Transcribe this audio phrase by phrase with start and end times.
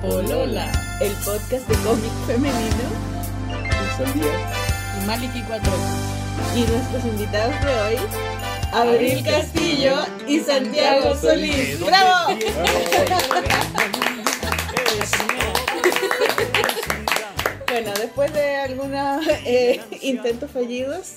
[0.00, 3.10] Polola, el podcast de cómic femenino
[5.02, 5.72] y Maliki 4.
[6.56, 7.96] y nuestros invitados de hoy,
[8.72, 9.96] Abril Castillo
[10.26, 11.80] y Santiago Solís.
[11.80, 12.38] ¡Bravo!
[17.70, 21.14] Bueno, después de algunos eh, intentos fallidos,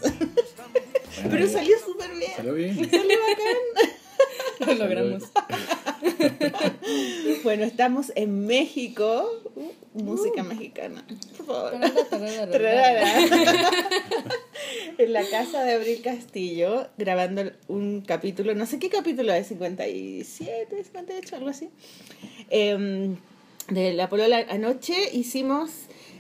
[1.30, 2.32] pero salió súper bien.
[2.38, 2.76] Salió bien.
[2.90, 3.98] Salió bacán.
[4.78, 5.24] Lo logramos.
[7.44, 9.30] Bueno, estamos en México.
[9.56, 11.06] Uh, música mexicana,
[11.38, 11.74] por favor.
[12.52, 13.06] Tarara.
[14.98, 20.84] En la casa de Abril Castillo, grabando un capítulo, no sé qué capítulo es, 57,
[20.84, 21.70] 58, algo así.
[22.50, 23.18] Em,
[23.70, 25.72] de la Polola anoche hicimos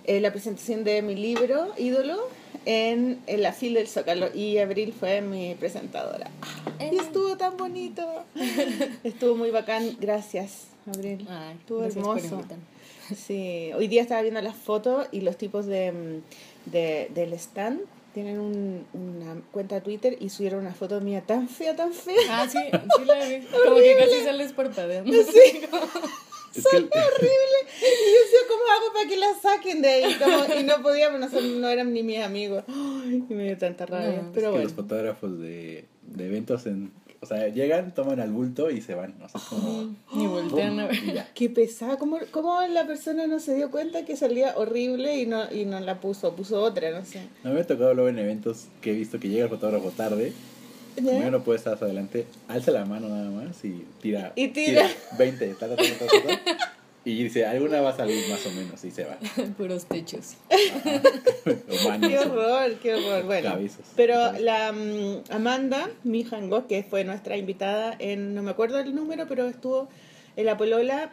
[0.05, 2.27] eh, la presentación de mi libro, Ídolo,
[2.65, 6.29] en, la fila del Zócalo y Abril fue mi presentadora.
[6.91, 8.05] Y estuvo tan bonito.
[9.03, 11.25] Estuvo muy bacán, gracias, Abril.
[11.29, 12.43] Ay, Estuvo gracias por hermoso.
[13.15, 16.21] Sí, hoy día estaba viendo las fotos y los tipos de,
[16.65, 17.81] de- del stand
[18.13, 22.15] tienen un- una cuenta Twitter y subieron una foto mía tan fea, tan fea.
[22.29, 22.59] Ah, sí,
[22.97, 23.39] sí la vi.
[23.65, 25.11] Como que casi sales parpadeando.
[26.55, 26.89] Es que horrible.
[27.83, 30.15] Y yo decía, ¿cómo hago para que la saquen de ahí?
[30.15, 32.63] Como- y no podíamos, no, son- no eran ni mis amigos.
[32.67, 34.21] Ay, y me dio tanta rabia.
[34.21, 34.63] No, Pero bueno.
[34.63, 39.15] los fotógrafos de, de eventos en, o sea, llegan, toman al bulto y se van.
[39.21, 41.25] O sea, como, Ni voltean a ver.
[41.33, 45.51] Qué pesada, ¿Cómo, ¿cómo la persona no se dio cuenta que salía horrible y no,
[45.51, 46.35] y no la puso?
[46.35, 47.21] Puso otra, no sé.
[47.43, 50.31] No me ha tocado luego en eventos que he visto que llega el fotógrafo tarde.
[50.95, 51.19] ¿Ya?
[51.19, 54.33] ya no puede estar hasta adelante, alza la mano nada más y tira.
[54.35, 54.87] Y tira.
[55.17, 56.73] 20, ta, ta, ta, ta, ta, ta,
[57.05, 59.17] y dice, alguna va a salir más o menos y se va.
[59.57, 60.35] Puros techos.
[61.87, 63.23] Manos, Qué o horror, qué horror.
[63.25, 63.85] Bueno, cabezas.
[63.95, 64.41] pero Cabezas.
[64.41, 69.47] la mm, Amanda Mijango, que fue nuestra invitada en, no me acuerdo el número, pero
[69.47, 69.89] estuvo
[70.37, 71.11] en la Polola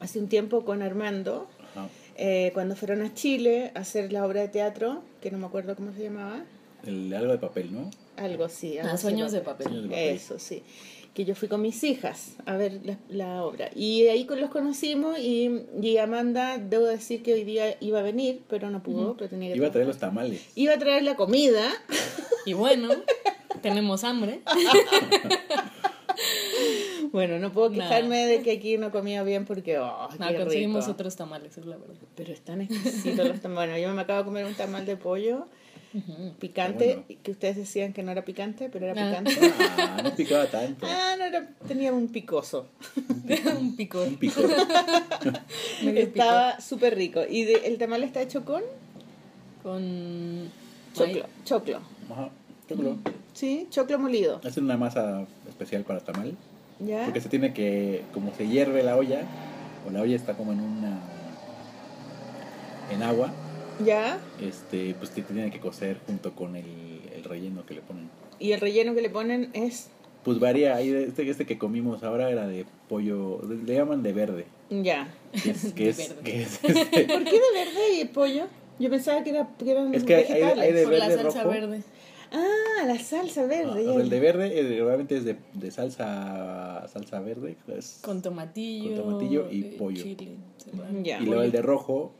[0.00, 1.88] hace un tiempo con Armando, Ajá.
[2.16, 5.74] eh, cuando fueron a Chile a hacer la obra de teatro, que no me acuerdo
[5.74, 6.44] cómo se llamaba,
[6.86, 7.90] El, algo de papel, ¿no?
[8.16, 8.78] Algo así.
[8.78, 9.64] algo Ah, así sueños de papel.
[9.66, 9.72] papel.
[9.72, 10.16] Sueños de papel.
[10.16, 10.62] Eso, sí.
[11.14, 13.70] Que yo fui con mis hijas a ver la, la obra.
[13.74, 18.02] Y ahí con- los conocimos y, y Amanda, debo decir que hoy día iba a
[18.02, 20.42] venir, pero no pudo, pero tenía que Iba a traer los tamales.
[20.54, 21.72] Iba a traer la comida.
[22.44, 22.90] Y bueno,
[23.62, 24.40] tenemos hambre.
[27.12, 27.76] Bueno, no puedo Nah.
[27.88, 30.92] quejarme de que aquí no comía bien porque, oh, No, qué conseguimos rico.
[30.92, 31.94] otros tamales, es la verdad.
[32.14, 33.70] Pero están exquisitos los tamales.
[33.74, 35.46] Bueno, yo me acabo de comer un tamal de pollo
[36.38, 39.08] picante, que ustedes decían que no era picante, pero era Ah.
[39.22, 39.52] picante.
[39.78, 40.86] Ah, no picaba tanto.
[40.88, 42.66] Ah, no era, tenía un picoso.
[43.58, 44.06] Un picor.
[44.08, 44.18] Un
[45.96, 47.20] Estaba súper rico.
[47.28, 48.62] Y de- el tamal está hecho con
[49.62, 50.50] Con.
[50.94, 51.24] choclo.
[51.24, 51.80] Ay, Choclo.
[52.10, 52.30] Ajá.
[52.68, 52.96] choclo.
[53.34, 54.40] Sí, choclo molido.
[54.44, 56.34] Hacen una masa especial para tamal.
[56.78, 57.04] ¿Ya?
[57.04, 59.22] Porque se tiene que, como se hierve la olla,
[59.86, 60.98] o la olla está como en una,
[62.90, 63.32] en agua,
[63.84, 64.18] ¿Ya?
[64.40, 66.64] este, pues te tiene que cocer junto con el,
[67.14, 68.08] el relleno que le ponen.
[68.38, 69.90] Y el relleno que le ponen es.
[70.24, 75.08] Pues varía, este, este que comimos ahora era de pollo, le llaman de verde, Ya.
[75.42, 76.22] que es, que De es, verde.
[76.24, 78.46] que es, este, ¿Por qué de verde y pollo?
[78.78, 80.64] Yo pensaba que, era, que eran Es que hay- hay- vegetales.
[80.64, 81.54] hay de por la verde salsa rojo.
[81.54, 81.82] verde.
[82.32, 83.70] Ah, la salsa ah, verde.
[83.70, 83.92] o ya.
[83.92, 89.02] sea, el de verde eh, realmente es de, de salsa salsa verde, es- Con tomatillo.
[89.02, 90.02] Con tomatillo y pollo.
[90.02, 90.36] Chile.
[91.04, 92.12] y luego el de rojo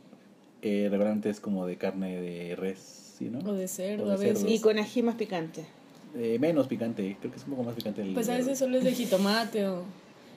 [0.61, 3.39] eh, regularmente es como de carne de res, ¿sí, no?
[3.39, 4.45] O de cerdo O de a veces.
[4.49, 5.65] Y con ají más picante.
[6.15, 8.77] Eh, menos picante, creo que es un poco más picante el Pues a veces solo
[8.77, 9.83] es de jitomate o...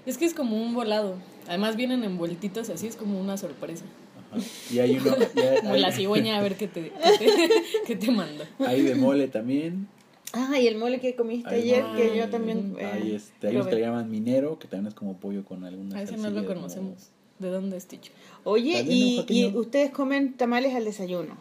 [0.06, 1.14] Es que es como un volado.
[1.46, 3.84] Además vienen envueltitos así, es como una sorpresa.
[4.32, 4.42] Ajá.
[4.72, 5.14] Y hay uno,
[5.62, 7.50] Como la cigüeña a ver qué te, qué te,
[7.86, 8.48] qué te manda.
[8.60, 9.88] hay de mole también.
[10.32, 12.02] Ah, y el mole que comiste Hay ayer, mole.
[12.10, 12.76] que yo también.
[12.78, 15.64] eh, hay este, hay unos que le llaman minero, que también es como pollo con
[15.64, 17.10] alguna A ese no lo conocemos.
[17.40, 18.12] ¿De dónde es Ticho?
[18.44, 21.36] Oye, y, y ustedes comen tamales al desayuno.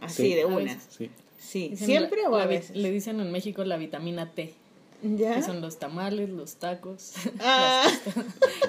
[0.00, 0.34] Así, Sí.
[0.34, 0.78] de una.
[0.90, 1.10] Sí.
[1.38, 2.76] Sí, Dicen siempre la- o a veces.
[2.76, 4.52] Le dicen en México la vitamina T,
[5.02, 5.36] ¿Ya?
[5.36, 7.88] que son los tamales, los tacos, Ah,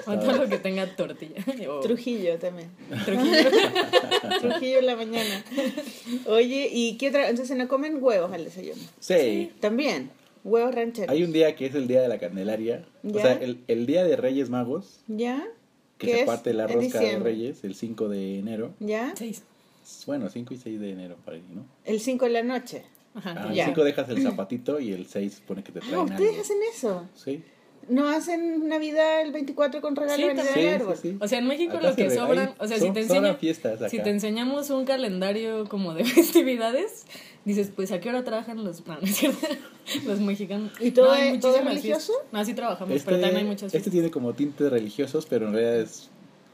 [0.06, 1.44] o todo lo que tenga tortilla.
[1.82, 2.70] Trujillo también.
[3.04, 3.50] Trujillo.
[4.40, 5.44] Trujillo en la mañana.
[6.26, 7.28] Oye, ¿y qué otra?
[7.28, 8.80] Entonces no comen huevos al desayuno.
[9.00, 9.50] Sí.
[9.60, 10.10] También.
[10.44, 11.10] Huevos rancheros.
[11.10, 12.86] Hay un día que es el día de la Candelaria.
[13.02, 13.18] ¿Ya?
[13.18, 15.44] O sea, el, el día de Reyes Magos, ¿Ya?
[15.98, 16.26] Que ¿Qué se es?
[16.26, 17.18] parte la rosca de.
[17.18, 18.70] Reyes, el 5 de enero.
[18.80, 19.12] ¿Ya?
[19.16, 19.42] Seis.
[20.06, 21.64] Bueno, 5 y 6 de enero, para ahí, ¿no?
[21.84, 22.84] El 5 de la noche.
[23.14, 23.34] Ajá.
[23.36, 23.64] Ah, el Ya.
[23.66, 26.40] 5 dejas el zapatito y el 6 supone que te traen Ah, ¿ustedes algo.
[26.42, 27.08] hacen eso?
[27.14, 27.42] Sí.
[27.88, 30.74] ¿No hacen Navidad el 24 con regalo Sí, en el también.
[30.74, 30.94] árbol?
[30.96, 31.18] Sí, sí, sí.
[31.22, 33.38] O sea, en México Acá lo que sobran, o sea, son- si te enseñan,
[33.88, 37.06] si te enseñamos un calendario como de festividades,
[37.48, 39.46] dices, pues ¿a qué hora trabajan los, no, no es cierto,
[40.06, 40.72] los mexicanos?
[40.80, 42.12] ¿Y todo No, hay es- todo es religioso?
[42.12, 42.32] fiestas.
[42.32, 43.92] No, sí trabajamos, Este, pero también hay muchas este fiestas.
[43.92, 46.08] tiene como tintes religiosos, pero en realidad es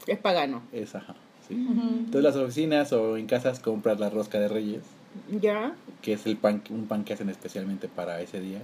[0.07, 0.63] Es pagano.
[0.71, 1.15] Es ajá.
[1.47, 1.53] Sí.
[1.55, 4.81] Entonces las oficinas o en casas compras la rosca de reyes,
[5.41, 5.75] Ya.
[6.01, 8.61] que es el pan, un pan que hacen especialmente para ese día.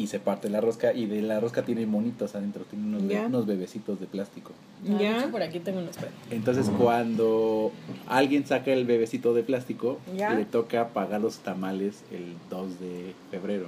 [0.00, 3.20] Y se parte la rosca y de la rosca tiene monitos adentro, tiene unos, be-
[3.26, 4.52] unos bebecitos de plástico.
[4.88, 5.18] Ah, Ya.
[5.18, 5.94] hecho, por aquí tengo unos
[6.30, 7.70] Entonces cuando
[8.06, 10.32] alguien saca el bebecito de plástico, Ya.
[10.32, 13.66] le toca pagar los tamales el 2 de febrero,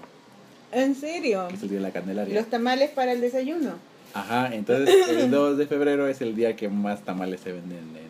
[0.72, 1.48] ¿En serio?
[1.50, 2.34] que es el día de la Candelaria.
[2.34, 3.72] Los tamales para el desayuno.
[4.14, 7.92] Ajá, entonces el 2 de febrero es el día que más tamales se venden en
[7.92, 8.08] México.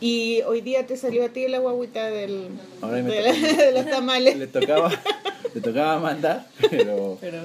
[0.00, 2.48] Y hoy día te salió a ti la guaguita del,
[2.82, 4.36] Ahora me de los tamales.
[4.38, 4.90] Le tocaba,
[5.56, 7.38] le tocaba a Amanda, pero, Pero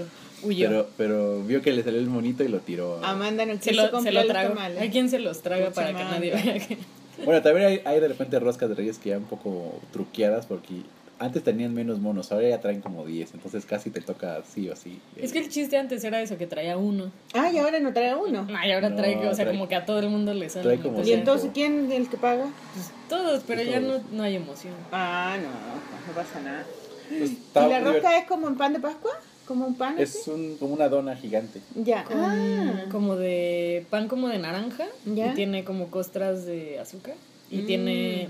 [0.43, 0.67] huyó.
[0.69, 3.03] pero, pero vio que le salió el monito y lo tiró.
[3.03, 4.49] Amanda no se lo, se lo los trago.
[4.49, 4.79] tamales.
[4.81, 6.31] Hay quien se los traga Pucha para que madre.
[6.31, 6.77] nadie vea que...
[7.25, 10.81] Bueno, también hay, hay de repente roscas de reyes que ya un poco truqueadas porque
[11.19, 14.75] antes tenían menos monos, ahora ya traen como 10, entonces casi te toca sí o
[14.75, 14.99] sí.
[15.15, 17.11] Es que el chiste antes era eso, que traía uno.
[17.35, 18.47] Ah, y ahora no trae uno.
[18.57, 20.63] Ay, ahora No, trae, o sea, trae- como que a todo el mundo le sale.
[20.63, 22.47] trae como ¿Y entonces quién es el que paga?
[22.73, 24.01] Pues todos, pero ya no, Todos.
[24.11, 24.73] no hay emoción.
[24.91, 25.47] Ah, no,
[26.07, 26.65] no pasa nada.
[27.17, 29.11] Pues, ¿Y la rosca es como un pan de Pascua?
[29.47, 29.95] ¿Como un pan?
[29.95, 30.03] así?
[30.03, 31.59] Es un, como una dona gigante.
[31.75, 32.03] Ya.
[32.05, 34.85] Con, Ah, Como de pan como de naranja.
[35.05, 35.31] Ya.
[35.31, 37.15] Y tiene como costras de azúcar.
[37.49, 37.65] Y Mm.
[37.65, 38.29] tiene,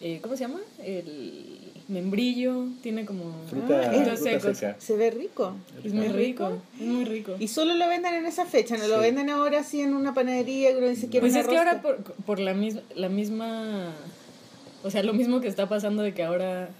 [0.00, 0.60] eh, ¿cómo se llama?
[0.82, 1.58] El
[1.88, 2.64] membrillo.
[2.82, 3.34] Tiene como...
[3.50, 4.76] Fruta, Ah, fruta seca.
[4.78, 5.54] se ve rico.
[5.84, 6.48] Es muy ¿Es rico?
[6.48, 6.62] rico?
[6.80, 7.32] Es muy rico.
[7.38, 10.70] Y solo lo venden en esa fecha, no lo venden ahora así en una panadería
[10.72, 13.92] que uno dice Pues una es que ahora por, por la, misma, la misma...
[14.82, 16.70] O sea, lo mismo que está pasando de que ahora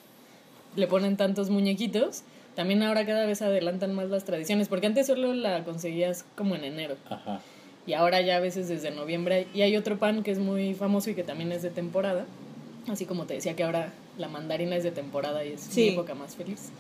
[0.76, 2.23] le ponen tantos muñequitos,
[2.55, 6.64] también ahora cada vez adelantan más las tradiciones, porque antes solo la conseguías como en
[6.64, 6.96] enero.
[7.08, 7.40] Ajá.
[7.87, 9.46] Y ahora ya a veces desde noviembre.
[9.55, 12.25] Y hay otro pan que es muy famoso y que también es de temporada.
[12.88, 15.82] Así como te decía que ahora la mandarina es de temporada y es Sí.
[15.82, 16.70] mi época más feliz.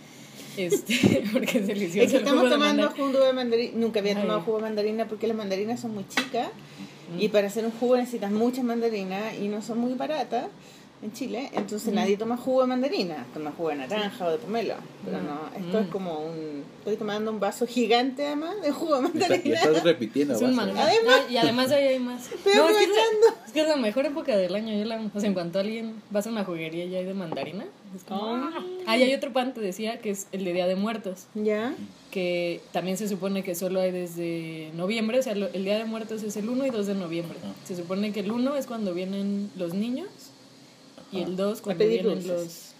[0.56, 2.06] Este, porque es delicioso.
[2.06, 3.72] Es que el estamos jugo tomando jugo de mandarina.
[3.76, 4.22] Nunca había Ay.
[4.22, 6.48] tomado jugo de mandarina porque las mandarinas son muy chicas.
[7.14, 7.20] Mm.
[7.20, 10.46] Y para hacer un jugo necesitas muchas mandarinas y no son muy baratas
[11.02, 11.50] en Chile.
[11.52, 11.96] Entonces Mm.
[11.96, 13.26] nadie toma jugo de mandarina.
[13.34, 14.74] Toma jugo de naranja o de pomelo.
[15.04, 15.26] Pero Mm.
[15.26, 15.90] no, esto es Mm.
[15.90, 16.64] como un.
[16.78, 19.60] Estoy tomando un vaso gigante además de jugo de Le está- le mandarina.
[19.60, 20.34] estás repitiendo.
[20.34, 20.72] Es un manga.
[20.74, 22.32] No, y además ahí hay más.
[22.32, 23.26] Estoy No, es que, es aprovechando.
[23.40, 24.76] la, es que es la mejor época del año.
[24.78, 27.64] Yo la, o sea, en cuanto alguien vas a una juguería y hay de mandarina,
[27.94, 28.24] es como...
[28.36, 28.64] Ah.
[28.86, 31.26] Ah, y hay otro pan, te decía, que es el de Día de Muertos.
[31.34, 31.74] Ya.
[32.10, 35.84] que también se supone que solo hay desde noviembre, o sea, lo- el Día de
[35.84, 37.36] Muertos es el 1 y 2 de noviembre.
[37.44, 37.52] Ajá.
[37.66, 40.06] Se supone que el 1 es cuando vienen los niños
[41.12, 42.72] y el 2 cuando vienen los...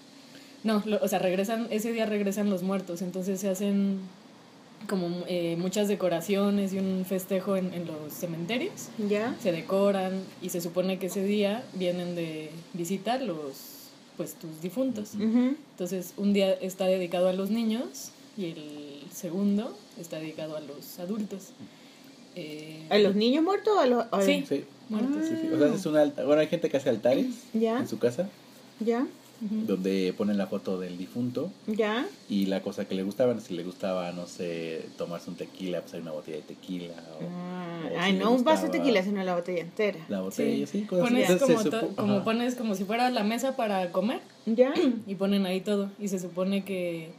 [0.64, 4.00] No, lo- o sea, regresan, ese día regresan los muertos, entonces se hacen
[4.88, 8.88] como eh, muchas decoraciones y un festejo en, en los cementerios.
[9.08, 9.37] Ya.
[9.43, 13.55] Se decoran y se supone que ese día vienen de visita los,
[14.17, 15.14] pues, tus difuntos.
[15.14, 20.99] Entonces, un día está dedicado a los niños y el segundo está dedicado a los
[20.99, 21.49] adultos.
[22.37, 24.05] Eh, ¿A los niños muertos o a los.?
[24.11, 24.44] a- Sí.
[24.49, 25.25] Sí, muertos.
[25.29, 25.49] sí, sí.
[25.53, 26.27] O sea, es un altar.
[26.27, 27.79] Bueno, hay gente que hace altares Ya.
[27.79, 28.29] en su casa
[28.81, 29.06] Ya.
[29.38, 32.06] Donde ponen la foto del difunto Ya.
[32.27, 33.41] y la cosa que le gustaban.
[33.43, 36.94] Si le gustaba, no sé, tomarse un tequila, pues hay una botella de tequila.
[37.21, 39.99] O, Ah, o si Ay, no un vaso de tequila, sino la botella entera.
[40.09, 41.33] La botella, sí, cosas Pones, así.
[41.35, 44.73] Entonces, como, to- como pones como si fuera la mesa para comer Ya.
[45.06, 45.91] y ponen ahí todo.
[46.00, 47.11] Y se supone que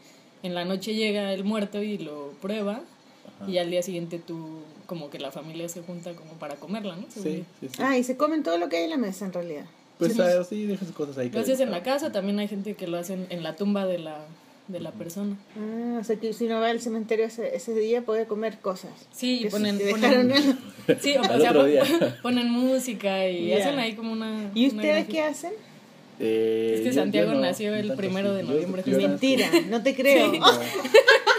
[0.42, 2.82] en la noche llega el muerto y lo prueba
[3.42, 3.50] Ajá.
[3.52, 7.04] y al día siguiente tú, como que la familia se junta como para comerla, ¿no?
[7.10, 7.30] Sí, yo.
[7.30, 7.68] sí, sí.
[7.80, 9.66] Ah, y se comen todo lo que hay en la mesa en realidad.
[10.00, 10.22] Pues sí.
[10.22, 11.30] ah, sí, deja sus cosas ahí.
[11.30, 12.02] Lo haces en la calentadas.
[12.04, 14.18] casa, también hay gente que lo hacen en la tumba de la,
[14.68, 15.36] de la persona.
[15.58, 18.92] Ah, o sea que si uno va al cementerio ese, ese día puede comer cosas.
[19.12, 20.54] Sí, y ponen, ponen- dejaron algo.
[21.02, 23.58] Sí, o, sea, ponen música y Ya.
[23.58, 24.52] hacen ahí como una...
[24.56, 25.52] ¿Y una ustedes qué hacen?
[26.20, 28.84] Eh, Es que yo- Santiago yo no, nació el tanto primero de Yo- noviembre.
[28.86, 30.32] yo nazco- Mentira, no te creo.
[30.32, 30.40] Sí.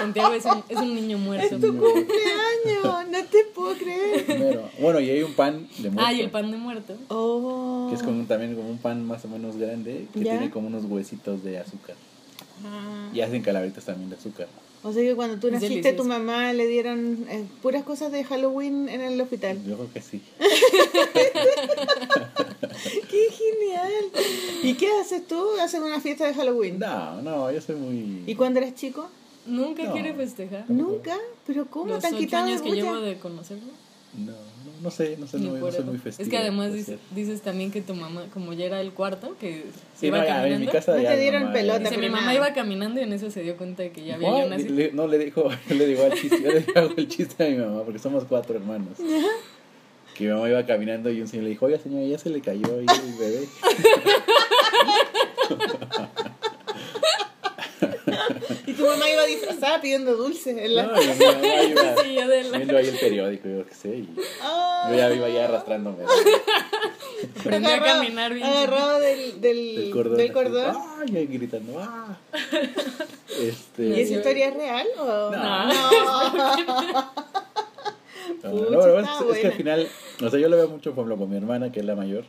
[0.00, 1.54] Santiago es un, es un niño muerto.
[1.56, 4.26] Es tu cumpleaños, no te puedo creer.
[4.26, 4.68] Primero.
[4.80, 6.02] Bueno, y hay un pan de muerto.
[6.06, 6.94] Ah, y el pan de muerto.
[7.08, 7.86] Oh.
[7.90, 10.32] Que es como un- también como un pan más o menos grande que ¿Ya?
[10.32, 11.96] tiene como unos huesitos de azúcar.
[12.64, 13.10] Ah.
[13.14, 14.48] Y hacen calaveritas también de azúcar.
[14.82, 16.08] O sea que cuando tú Es naciste, a tu delicioso.
[16.08, 19.58] mamá le dieron eh, puras cosas de Halloween en el hospital.
[19.66, 20.22] Yo creo que sí.
[23.10, 23.92] ¡Qué genial!
[24.62, 25.38] ¿Y qué haces tú?
[25.60, 26.78] ¿Haces una fiesta de Halloween?
[26.78, 28.22] No, no, yo soy muy.
[28.26, 29.08] ¿Y cuando eres chico?
[29.50, 29.92] Nunca No.
[29.92, 30.64] quiere festejar.
[30.68, 31.16] Nunca.
[31.46, 31.86] ¿Pero cómo?
[31.92, 33.72] Los ¿Te han ocho quitado años que llevo de conocerlo.
[34.16, 34.36] No, no,
[34.82, 36.24] no sé, no sé, no, no soy muy festivo.
[36.24, 39.66] Es que además dices, dices también que tu mamá, como ya era el cuarto, que
[39.94, 40.66] se Sí, iba no, ya, en caminando.
[40.66, 43.12] mi casa No te mi dieron mamá- pelota, Dice, mi mamá iba caminando y en
[43.12, 44.28] eso se dio cuenta de que ya había
[44.58, 47.44] yo le- no le dijo, yo le digo al chiste, yo le hago el chiste
[47.46, 48.98] a mi mamá, porque somos cuatro hermanos.
[50.16, 52.40] Que mi mamá iba caminando y un señor le dijo, oiga señora, ya se le
[52.40, 53.48] cayó ahí el bebé.
[58.80, 60.56] Y tu mamá iba disfrazada pidiendo dulces.
[60.58, 63.48] en la- No, y mi mamá iba Sí, yo de la- viendo ahí el periódico,
[63.48, 63.88] yo qué sé.
[63.88, 64.08] Y,
[64.42, 64.88] ¡Ah!
[64.90, 66.04] Yo ya iba ya arrastrándome.
[67.40, 68.46] Aprendí a Agarrado- caminar bien.
[68.46, 70.16] Agarrado del, del, El cordón.
[70.16, 70.76] del cordón.
[71.00, 71.16] ¡Ay!
[71.16, 71.78] ahí gritando.
[71.80, 72.16] ¡Ah!
[73.40, 74.00] ¿Y Este.
[74.02, 75.30] esa historia es real o No.
[75.30, 75.72] no?
[78.42, 79.88] No, no, pero está es, es que al final,
[80.24, 82.24] o sea, yo lo veo mucho, por ejemplo, con mi hermana, que es la mayor.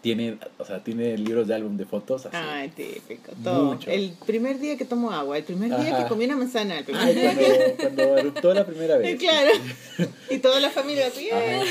[0.00, 2.36] Tiene, o sea, tiene libros de álbum de fotos así.
[2.38, 3.64] Ay, típico, todo.
[3.74, 3.90] Mucho.
[3.90, 6.02] El primer día que tomó agua, el primer día Ajá.
[6.04, 9.18] que comí una manzana, el primer Ay, día cuando, cuando eruptó la primera vez.
[9.20, 9.50] Claro.
[10.30, 11.64] Y toda la familia así, Ajá.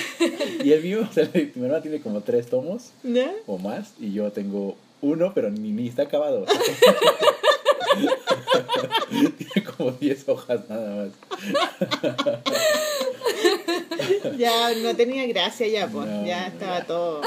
[0.64, 3.24] Y el mío, o sea, mi hermana tiene como tres tomos ¿no?
[3.46, 6.44] o más, y yo tengo uno, pero ni, ni está acabado.
[6.44, 6.94] o sea.
[9.38, 11.12] tiene como 10 hojas nada más.
[14.38, 16.08] Ya no tenía gracia ya, pues.
[16.08, 16.86] No, ya estaba ya.
[16.86, 17.22] todo.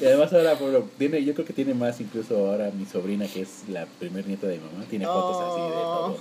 [0.00, 0.56] Y además ahora,
[0.98, 4.46] tiene, yo creo que tiene más incluso ahora mi sobrina, que es la primer nieta
[4.46, 6.18] de mi mamá, tiene fotos así de todo.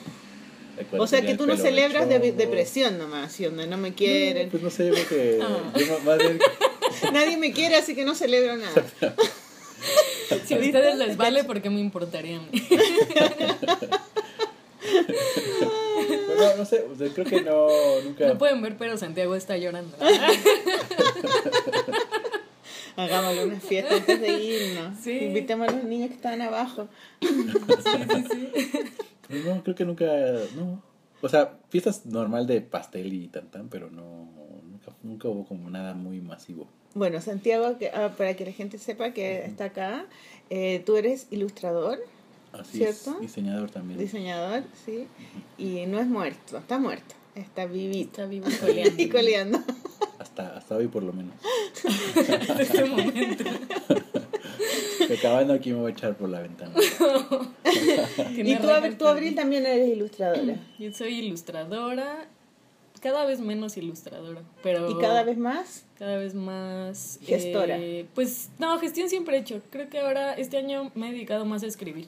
[0.77, 3.45] De cuando O sea que tú no celebras de depresión nomás, ¿sí?
[3.45, 4.49] donde no me quieren.
[4.49, 4.95] Pues no sé, yo
[5.41, 5.71] Ah.
[6.05, 6.39] más bien
[7.13, 8.83] Nadie me quiere, así que no celebro nada.
[10.45, 12.67] Si a ustedes les vale, ¿por qué me importaría a mí?
[16.35, 17.67] No, no sé, o sea, creo que no,
[18.03, 18.27] nunca.
[18.27, 19.95] No pueden ver, pero Santiago está llorando.
[22.95, 24.97] Hagámosle una fiesta antes de irnos.
[24.99, 25.25] Sí.
[25.25, 26.87] Invitemos a los niños que están abajo.
[29.27, 30.05] Pues no, creo que nunca,
[30.55, 30.81] no.
[31.21, 34.29] O sea, fiestas normal de pastel y tan tan, pero no,
[34.63, 36.67] nunca, nunca hubo como nada muy masivo.
[36.93, 40.05] Bueno, Santiago, que, ah, para que la gente sepa que está acá,
[40.49, 41.99] eh, tú eres ilustrador,
[42.59, 43.11] Así ¿Cierto?
[43.15, 43.99] es, diseñador también.
[43.99, 45.07] diseñador, ¿sí?
[45.57, 48.21] Y no es muerto, está muerto, está vivito.
[48.21, 49.59] Está vivo coleando Y coleando.
[50.19, 51.33] Hasta, hasta hoy por lo menos.
[52.15, 53.43] en este momento.
[55.07, 56.73] Que acabando aquí me voy a echar por la ventana.
[58.35, 60.55] Y tú, Abril, también eres ilustradora.
[60.79, 62.27] Yo soy ilustradora,
[63.01, 67.77] cada vez menos ilustradora, pero Y cada vez más, cada vez más Gestora.
[67.77, 69.61] eh, pues no, gestión siempre he hecho.
[69.69, 72.07] Creo que ahora este año me he dedicado más a escribir.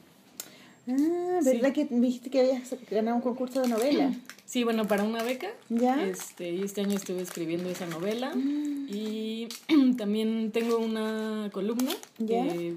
[0.88, 4.10] Ah, ¿verdad que me dijiste que habías ganado un concurso de novela?
[4.46, 5.48] Sí, bueno, para una beca.
[5.68, 6.02] ¿Ya?
[6.02, 8.34] Este, y este año estuve escribiendo esa novela.
[8.34, 8.88] Mm.
[8.90, 9.48] Y
[9.98, 11.92] también tengo una columna.
[12.16, 12.42] ¿Ya?
[12.48, 12.76] que,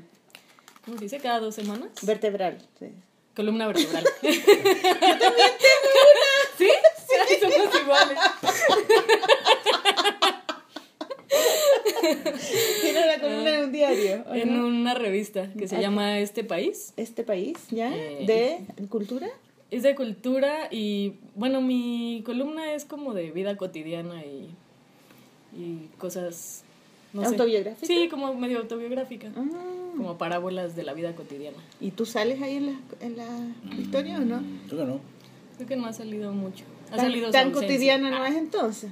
[0.83, 1.19] ¿Cómo se dice?
[1.19, 1.89] Cada dos semanas.
[2.01, 2.57] Vertebral.
[2.77, 2.87] Sí.
[3.33, 4.03] Columna vertebral.
[4.21, 6.57] Yo también tengo una.
[6.57, 6.69] ¿Sí?
[7.07, 8.17] Sí, somos iguales.
[12.81, 14.23] Tiene una columna en un diario.
[14.29, 14.67] ¿o En no?
[14.67, 15.81] una revista que se Ah.
[15.81, 16.93] llama Este País.
[16.97, 17.95] Este país, ¿ya?
[17.95, 18.25] Eh,
[18.77, 19.27] ¿De cultura?
[19.69, 24.49] Es de cultura y, bueno, mi columna es como de vida cotidiana y,
[25.57, 26.63] y cosas...
[27.13, 27.27] No sé.
[27.27, 27.85] ¿Autobiográfica?
[27.87, 29.31] Sí, como medio autobiográfica.
[29.35, 29.43] Ah.
[29.97, 31.57] Como parábolas de la vida cotidiana.
[31.81, 34.37] ¿Y tú sales ahí en la, en la historia o no?
[34.39, 34.99] Mm, Creo que no.
[35.57, 36.63] Creo que no ha salido mucho.
[36.87, 38.29] Ha Tan, salido tan cotidiana no Ah.
[38.29, 38.91] es entonces.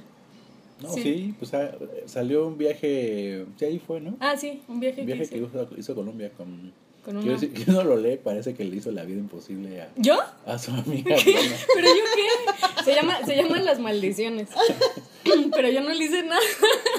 [0.82, 1.02] No, Sí.
[1.02, 1.70] sí, pues ah,
[2.06, 4.16] salió un viaje, sí, ahí fue, ¿no?
[4.20, 5.46] Ah, sí, un viaje, un viaje que
[5.78, 6.72] hizo, Colombia con...
[7.04, 7.38] Con una...
[7.38, 10.18] que uno lo lee, parece que le hizo la vida imposible a, ¿Yo?
[10.46, 11.16] a su amiga.
[11.24, 12.84] ¿Pero yo qué?
[12.84, 14.48] Se, llama, se llaman Las Maldiciones.
[15.54, 16.40] Pero yo no le hice nada.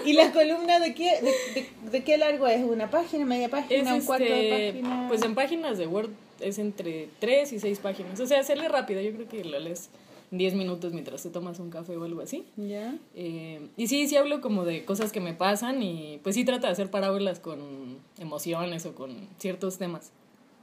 [0.05, 2.63] ¿Y la columna de qué, de, de- de qué largo es?
[2.63, 5.05] ¿Una página, media Es página, un cuarto de este, página?
[5.09, 6.09] pues en páginas de Word
[6.39, 8.19] es entre 3 y 6 páginas.
[8.19, 9.01] O sea, se lee rápido.
[9.01, 9.89] Yo creo que lo lees
[10.31, 12.45] 10 minutos mientras te tomas un café o algo así.
[12.55, 12.95] ¿Ya?
[13.15, 16.67] Eh, y sí, sí hablo como de cosas que me pasan y pues sí trata
[16.67, 20.11] de hacer parábolas con emociones o con ciertos temas.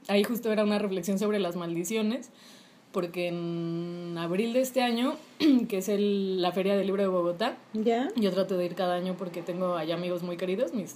[0.09, 2.31] Ahí justo era una reflexión sobre las maldiciones,
[2.93, 5.17] porque en abril de este año,
[5.69, 8.09] que es el- la Feria del Libro de Bogotá, ¿Ya?
[8.17, 10.95] yo trato de ir cada año porque tengo allá amigos muy queridos, mis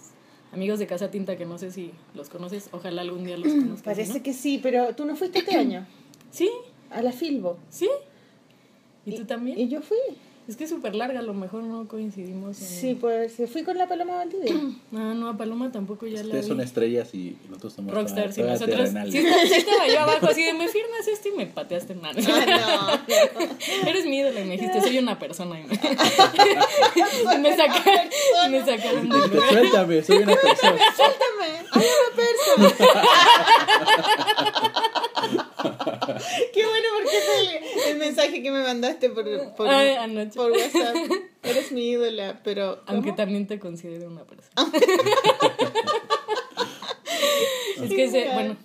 [0.52, 3.82] amigos de Casa Tinta, que no sé si los conoces, ojalá algún día los conozcas.
[3.82, 4.22] Parece ¿no?
[4.22, 5.86] que sí, pero tú no fuiste este año
[6.30, 6.50] Sí,
[6.88, 7.58] a la Filbo.
[7.68, 7.90] sí.
[9.04, 9.59] ¿Y tú también?
[9.59, 9.99] Y yo fui.
[10.49, 12.66] Es que es súper larga, a lo mejor no coincidimos en...
[12.66, 14.52] Sí, pues sí, fui con la Paloma Valdivia.
[14.94, 16.49] Ah, no, a Paloma tampoco ya la Ustedes vi.
[16.49, 18.90] son estrellas y nosotros somos Rockstars y todas nosotros...
[19.11, 22.21] Sí, sí estaba yo abajo así de, me firmas esto y me pateaste mano.
[22.28, 23.00] Ah,
[23.38, 23.88] no.
[23.88, 25.59] Eres mi ídolo y me dijiste, soy una persona.
[25.61, 25.75] Y me,
[27.35, 28.09] y me sacaron,
[28.47, 29.49] y me sacaron Dijiste, lugar.
[29.49, 30.78] Suéltame, soy una persona.
[30.97, 32.92] Suéltame, hay una persona.
[35.84, 39.24] Qué bueno porque es el, el mensaje que me mandaste por,
[39.54, 40.36] por, Ay, anoche.
[40.36, 40.96] por WhatsApp.
[41.42, 42.80] Eres mi ídola, pero.
[42.86, 42.96] ¿cómo?
[42.98, 44.70] Aunque también te considero una persona.
[47.82, 48.56] es que ese, bueno,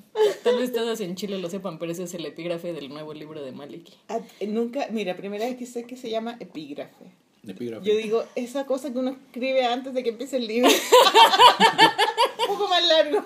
[0.43, 3.41] tal vez todos en Chile lo sepan, pero ese es el epígrafe del nuevo libro
[3.43, 3.93] de Maliki.
[4.09, 7.05] Ah, Nunca, mira, primera vez que sé que se llama epígrafe.
[7.83, 10.69] Yo digo, esa cosa que uno escribe antes de que empiece el libro.
[12.49, 13.25] Un poco más largo.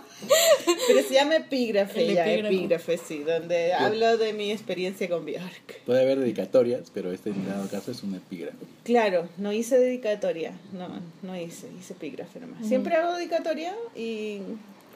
[0.88, 2.25] Pero se llama epígrafe, ya,
[2.56, 5.82] epígrafe, sí, donde hablo de mi experiencia con Bjork.
[5.86, 8.58] Puede haber dedicatorias, pero este en dado caso es un epígrafe.
[8.84, 10.88] Claro, no hice dedicatoria, no,
[11.22, 12.66] no hice, hice epígrafe nomás.
[12.68, 14.40] Siempre hago dedicatoria y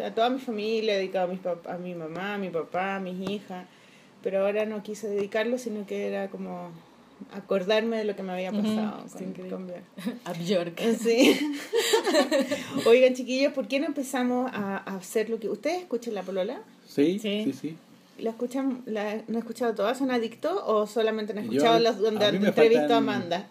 [0.03, 2.95] a toda mi familia, he dedicado a, mis pap- a mi mamá, a mi papá,
[2.95, 3.65] a mis hijas,
[4.23, 6.71] pero ahora no quise dedicarlo, sino que era como
[7.33, 9.49] acordarme de lo que me había pasado con, increíble.
[9.55, 9.71] con.
[10.25, 10.79] A Bjork.
[11.01, 11.37] Sí.
[12.85, 15.49] Oigan, chiquillos, ¿por qué no empezamos a, a hacer lo que...
[15.49, 16.61] ¿Ustedes escuchan la polola?
[16.87, 17.43] Sí, Sí.
[17.45, 17.77] sí, sí.
[18.17, 19.97] ¿La escuchan, la, ¿No han escuchado todas?
[19.97, 23.45] ¿Son adictos o solamente han Yo- escuchado las donde me entrevistó a Amanda?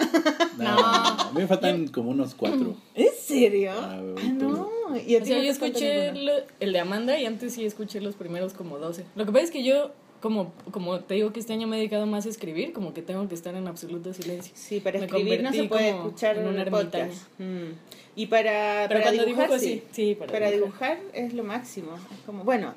[0.57, 0.87] No, No.
[0.87, 2.75] a mí me faltan como unos cuatro.
[2.95, 3.73] ¿En serio?
[3.75, 4.71] Ah, Ah, no.
[5.07, 7.67] ¿Y a O ti sea, no yo escuché lo- el de Amanda y antes sí
[7.67, 9.05] escuché los primeros como 12.
[9.17, 9.91] Lo que pasa es que yo,
[10.25, 13.03] como, como te digo que este año me he dedicado más a escribir, como que
[13.03, 14.55] tengo que estar en absoluto silencio.
[14.57, 17.29] Sí, para escribir no se puede escuchar en una podcast.
[17.39, 17.73] Mm.
[18.17, 19.83] Y para, Pero para cuando dibujar, dibujo, sí.
[19.93, 20.09] sí.
[20.09, 20.97] Sí, para para dibujar.
[20.97, 21.95] dibujar es lo máximo.
[21.97, 22.73] Es como, bueno,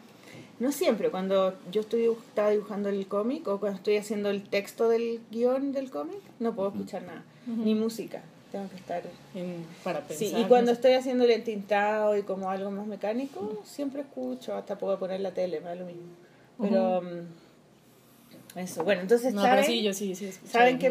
[0.59, 1.09] no siempre.
[1.09, 5.21] Cuando yo estoy dibuj- estaba dibujando el cómic o cuando estoy haciendo el texto del
[5.31, 7.23] guion del cómic, no puedo escuchar nada.
[7.45, 8.23] Ni música.
[8.51, 9.03] Tengo que estar...
[9.35, 10.27] En- para pensar.
[10.27, 14.77] Sí, y cuando estoy haciendo el entintado y como algo más mecánico, siempre escucho, hasta
[14.77, 16.26] puedo poner la tele, me da lo mismo.
[16.59, 20.25] Pero mm, eso, bueno, entonces No, saben, pero sí, yo sí, sí.
[20.25, 20.89] he escuchado saben que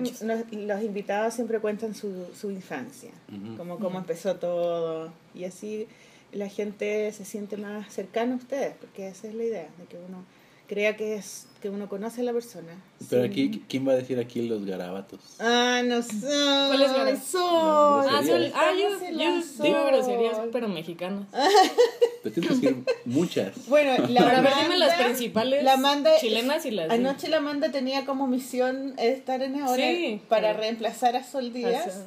[0.56, 3.11] los invitados siempre cuentan su, su infancia,
[3.56, 5.87] como cómo empezó todo, y así
[6.32, 9.96] la gente se siente más cercana a ustedes, porque esa es la idea, de que
[9.96, 10.25] uno
[10.66, 12.75] crea que es que uno conoce a la persona.
[13.08, 15.20] Pero sin- aquí, ¿quién va a decir aquí los garabatos?
[15.40, 16.11] Ah, no sé.
[16.20, 18.06] ¿Cuál es la- Sol.
[18.11, 21.26] Ah, son- ah, yo, yo digo groserías, pero mexicanas.
[22.23, 23.66] Te tienes que decir muchas.
[23.68, 27.70] Bueno, la Pero Amanda- dime las principales la Amanda, chilenas y las Anoche la Amanda
[27.70, 30.20] tenía como misión estar en ahora Sí.
[30.28, 30.61] para Sí.
[30.61, 31.87] reemplazar a Sol Díaz.
[31.88, 32.06] Ajá.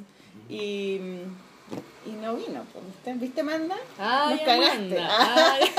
[0.49, 0.99] Y,
[2.05, 2.63] y no vino.
[2.73, 3.75] pues, ¿Viste, ¿Viste Amanda?
[3.97, 4.75] Ay, Nos cagaste.
[4.77, 5.07] Amanda.
[5.09, 5.55] Ah.
[5.61, 5.69] Ay.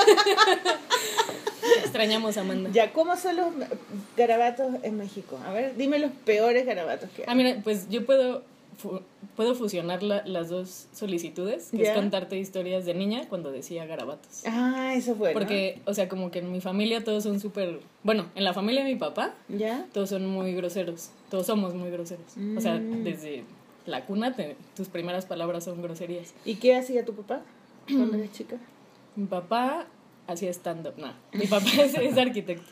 [1.83, 2.69] Extrañamos a Amanda.
[2.73, 3.47] Ya, ¿cómo son los
[4.17, 5.39] garabatos en México?
[5.45, 7.37] A ver, dime los peores garabatos que Ah, hay.
[7.37, 8.43] mira, pues yo puedo,
[8.77, 9.01] fu-
[9.35, 14.43] puedo fusionar la- las dos solicitudes, que es contarte historias de niña cuando decía garabatos.
[14.45, 15.33] Ah, eso es bueno.
[15.37, 17.79] Porque, o sea, como que en mi familia todos son súper...
[18.03, 19.85] Bueno, en la familia de mi papá ¿Ya?
[19.93, 21.11] todos son muy groseros.
[21.29, 22.25] Todos somos muy groseros.
[22.57, 23.03] O sea, Mm.
[23.03, 23.43] desde
[23.85, 26.33] la cuna te- tus primeras palabras son groserías.
[26.45, 27.41] ¿Y qué hacía tu papá
[27.87, 28.57] cuando eras chica?
[29.15, 29.87] Mi papá
[30.27, 30.93] hacía stand-up.
[30.97, 32.69] No, mi papá es, es arquitecto.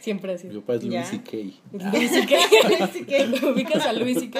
[0.00, 0.84] Siempre ha Mi papá es.
[0.84, 1.36] Luis C.K.
[1.72, 3.46] Luis y Luis C.K.
[3.52, 4.30] Ubicas a Luis y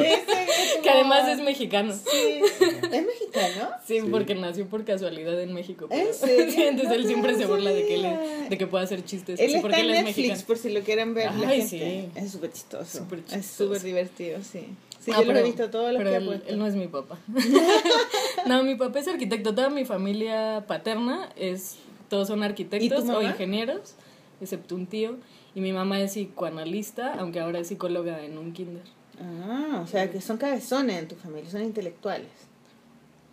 [0.00, 1.92] Es Que además es mexicano.
[1.92, 2.40] Sí.
[2.60, 3.68] ¿Es mexicano?
[3.86, 4.06] Sí, Sí.
[4.10, 5.86] porque nació por casualidad en México.
[5.88, 8.48] pero- entonces No él siempre se burla de que, él, sabía.
[8.48, 9.38] de que pueda hacer chistes.
[9.40, 10.46] Él está porque en él es Netflix, mexicano.
[10.46, 12.10] por si lo quieren ver la Ay, gente.
[12.14, 12.20] sí.
[12.20, 12.98] Es súper chistoso.
[12.98, 13.64] Súper Es chistoso.
[13.66, 14.66] súper divertido, sí.
[15.00, 16.48] Sí, Ah, yo lo he pero- visto todos los pero que ha él, puesto.
[16.48, 17.18] él no es mi papá.
[18.46, 19.54] no, mi papá es arquitecto.
[19.54, 21.76] Toda mi familia paterna es
[22.08, 23.94] todos son ¿Y arquitectos o ingenieros,
[24.40, 25.16] excepto un tío.
[25.54, 28.82] Y mi mamá es psicoanalista, aunque ahora es psicóloga en un kinder.
[29.20, 32.30] Ah, o sea, que son cabezones en tu familia, son intelectuales.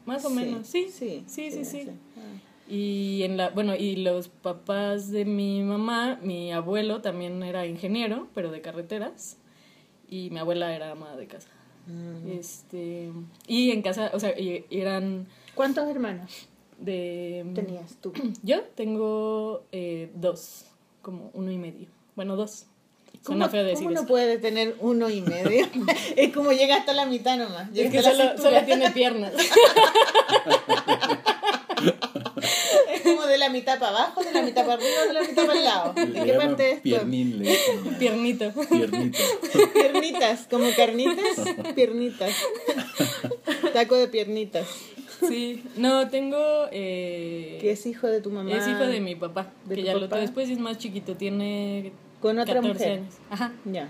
[0.06, 0.90] Más o menos, sí.
[0.92, 1.88] Sí, Sí, sí, sí.
[2.18, 2.70] Ah.
[2.70, 8.28] Y en la, bueno, y los papás de mi mamá, mi abuelo también era ingeniero,
[8.34, 9.38] pero de carreteras,
[10.10, 11.50] y mi abuela era ama de casa.
[11.88, 12.32] Mm.
[12.32, 13.12] Este,
[13.48, 14.34] y en casa, o sea,
[14.70, 16.48] eran ¿Cuántos hermanos
[16.78, 18.14] de tenías tú?
[18.44, 20.66] Yo tengo eh, dos,
[21.02, 21.88] como uno y medio.
[22.16, 22.68] Bueno, dos.
[23.26, 25.68] Suena ¿Cómo, feo decir cómo no puede tener uno y medio?
[26.16, 27.72] es como llega hasta la mitad nomás.
[27.72, 29.34] Llega Es que solo, solo tiene piernas.
[32.92, 35.46] Es como de la mitad para abajo, de la mitad para arriba, de la mitad
[35.46, 35.94] para el lado.
[35.94, 37.10] ¿De qué parte es dicen.
[38.00, 38.52] Piernito.
[38.70, 39.20] Piernito.
[39.74, 41.36] Piernitas, como carnitas,
[41.76, 42.32] piernitas.
[43.74, 44.68] Taco de piernitas.
[45.28, 45.64] Sí.
[45.76, 46.38] No, tengo...
[46.72, 48.52] Eh, Que es hijo de tu mamá.
[48.52, 49.52] es hijo de mi papá.
[49.66, 50.22] ¿De que ya lo papá?
[50.22, 51.16] después es más chiquito.
[51.16, 53.00] Tiene Con otra 14 mujer.
[53.00, 53.16] años.
[53.30, 53.54] Ajá.
[53.66, 53.90] Ya.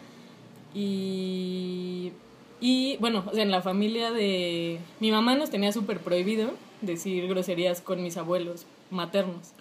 [0.74, 2.12] Y,
[2.60, 7.28] y bueno, o sea, en la familia de mi mamá nos tenía súper prohibido decir
[7.28, 9.52] groserías con mis abuelos maternos.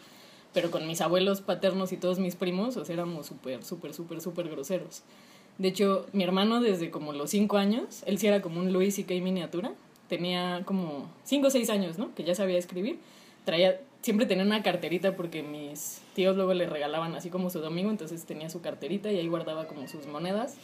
[0.53, 4.21] Pero con mis abuelos paternos y todos mis primos, o sea, éramos súper, súper, súper,
[4.21, 5.03] súper groseros.
[5.59, 8.99] De hecho, mi hermano desde como los 5 años, él sí era como un Luis
[8.99, 9.73] y Kay miniatura,
[10.09, 12.15] tenía como 5 o 6 años, ¿no?
[12.15, 12.99] Que ya sabía escribir.
[13.45, 17.91] Traía, siempre tenía una carterita porque mis tíos luego le regalaban así como su domingo,
[17.91, 20.55] entonces tenía su carterita y ahí guardaba como sus monedas.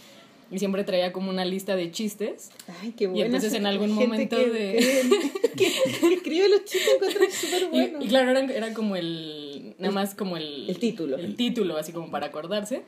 [0.51, 2.51] Y siempre traía como una lista de chistes.
[2.83, 3.25] Ay, qué bueno.
[3.25, 5.03] entonces en algún momento que, de-
[5.57, 7.99] Que, que escribe los chistes encuentro súper Y- bueno.
[8.03, 10.69] Y, claro, era, era como el, nada más como el...
[10.69, 11.17] El título.
[11.17, 12.83] El título, así como para acordarse.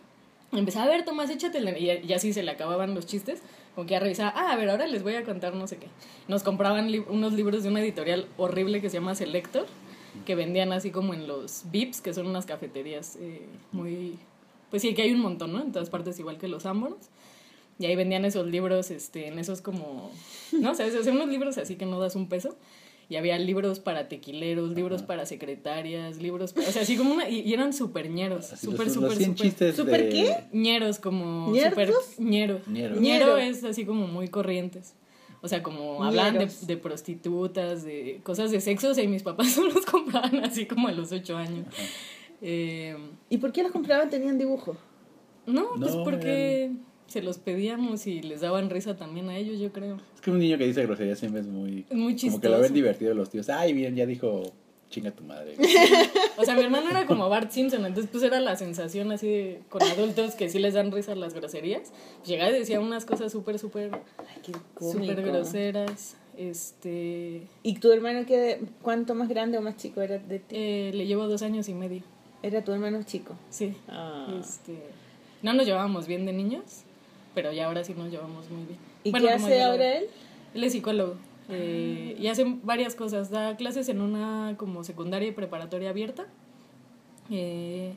[0.53, 1.79] empezaba a ver, Tomás, échatela.
[1.79, 3.41] Y ya, ya así se le acababan los chistes.
[3.75, 5.87] Como que ya revisaba, ah, a ver, ahora les voy a contar no sé qué.
[6.29, 9.67] Nos compraban li- unos libros de una editorial horrible que se llama Selector,
[10.25, 14.15] que vendían así como en los VIPs, que son unas cafeterías eh, muy...
[14.71, 15.61] Pues sí, que hay un montón, ¿no?
[15.63, 16.97] En todas partes, igual que los Ambros.
[17.79, 20.11] Y ahí vendían esos libros, este, en esos como...
[20.53, 20.75] ¿No?
[20.75, 20.95] ¿Sabes?
[20.95, 22.57] O sea, unos libros así que no das un peso.
[23.09, 26.53] Y había libros para tequileros, libros para secretarias, libros...
[26.55, 27.29] para- o sea, así como una...
[27.29, 28.47] Y, y eran súper ñeros.
[28.47, 29.75] Súper, súper, los 100 súper...
[29.75, 30.45] ¿Súper qué?
[30.53, 32.05] ñeros, como ¿Ñerdos?
[32.07, 32.25] súper...
[32.27, 32.61] ñero.
[32.67, 32.95] Ñero.
[32.97, 33.37] Ñero Ñero.
[33.37, 34.95] es así como muy corrientes.
[35.45, 39.51] O sea, como hablaban de, prostitutas, de cosas de sexo, o sea, y mis papás
[39.53, 41.67] solo los compraban así como a los ocho años.
[42.41, 42.97] Eh,
[43.29, 44.09] ¿Y por qué los compraban?
[44.09, 44.75] ¿Tenían dibujo?
[45.45, 46.71] no, pues No, porque
[47.09, 49.99] se los pedíamos y les daban risa también a ellos, yo creo.
[50.15, 51.85] Es que un niño que dice grosería siempre es muy...
[51.91, 53.51] Es muy Como que lo ven divertido los tíos.
[53.51, 54.45] Ay, bien, ya dijo
[54.95, 55.57] chinga tu madre.
[56.37, 59.61] O sea, mi hermano era como Bart Simpson, entonces pues era la sensación así de
[59.69, 61.93] con adultos que sí les dan risa las groserías.
[62.27, 66.17] Llegaba y decía unas cosas súper, súper, Ay, qué súper groseras.
[66.37, 70.57] Este, ¿Y tu hermano qué, cuánto más grande o más chico era de ti?
[70.57, 72.03] eh, le llevo dos años y medio.
[72.43, 73.37] Era tu hermano chico.
[73.51, 73.75] Sí.
[73.89, 74.27] Ah.
[74.41, 74.77] Este,
[75.43, 76.83] no nos llevábamos bien de niños,
[77.35, 78.79] pero ya ahora sí nos llevamos muy bien.
[79.05, 80.07] ¿Y Bueno, qué hace ahora él?
[80.55, 81.15] Él es psicólogo
[81.49, 83.31] eh, y hace varias cosas.
[83.31, 86.27] Da clases en una como secundaria y preparatoria abierta.
[87.31, 87.95] eh,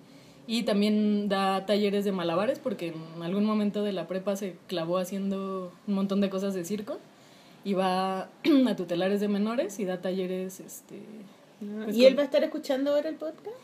[0.50, 4.98] y también da talleres de malabares porque en algún momento de la prepa se clavó
[4.98, 7.00] haciendo un montón de cosas de circo.
[7.66, 8.30] Y va
[8.68, 11.02] a tutelares de menores y da talleres, este...
[11.84, 13.58] pues ¿Y él va a estar escuchando ahora el podcast?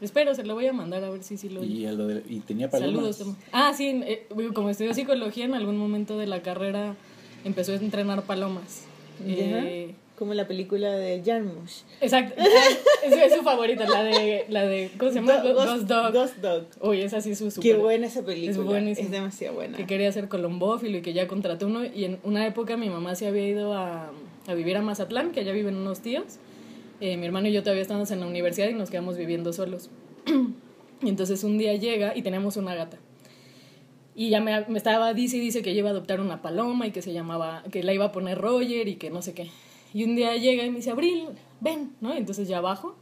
[0.00, 1.72] Espero, se lo voy a mandar a ver si sí lo oye.
[1.72, 3.16] Y, a lo de- y tenía palomas.
[3.18, 3.36] Saludos.
[3.52, 6.96] Ah, sí, eh, como estudió psicología, en algún momento de la carrera
[7.44, 8.84] empezó a entrenar palomas.
[9.26, 11.82] Eh, Como la película de Jarmusch.
[12.00, 12.34] exacto.
[13.04, 15.38] Es, es su favorita, la de, la de, ¿cómo se llama?
[15.42, 16.12] Ghost, Dog.
[16.12, 16.64] Ghost Dog.
[16.82, 17.78] Uy, esa sí es su Qué super.
[17.78, 18.50] buena esa película.
[18.50, 19.06] Es buenísima.
[19.06, 19.76] Es demasiado buena.
[19.78, 21.82] Que quería ser colombófilo y que ya contrató uno.
[21.84, 24.10] Y en una época mi mamá se había ido a,
[24.46, 26.24] a vivir a Mazatlán, que allá viven unos tíos.
[27.00, 29.88] Eh, mi hermano y yo todavía estábamos en la universidad y nos quedamos viviendo solos.
[31.02, 32.98] y entonces un día llega y tenemos una gata.
[34.20, 37.00] Y ya me, estaba, dice y dice que iba a adoptar una paloma y que
[37.00, 39.48] se llamaba, que la iba a poner Roger y que no sé qué.
[39.94, 41.28] Y un día llega y me dice, Abril,
[41.60, 42.12] ven, ¿no?
[42.12, 42.96] Entonces ya bajo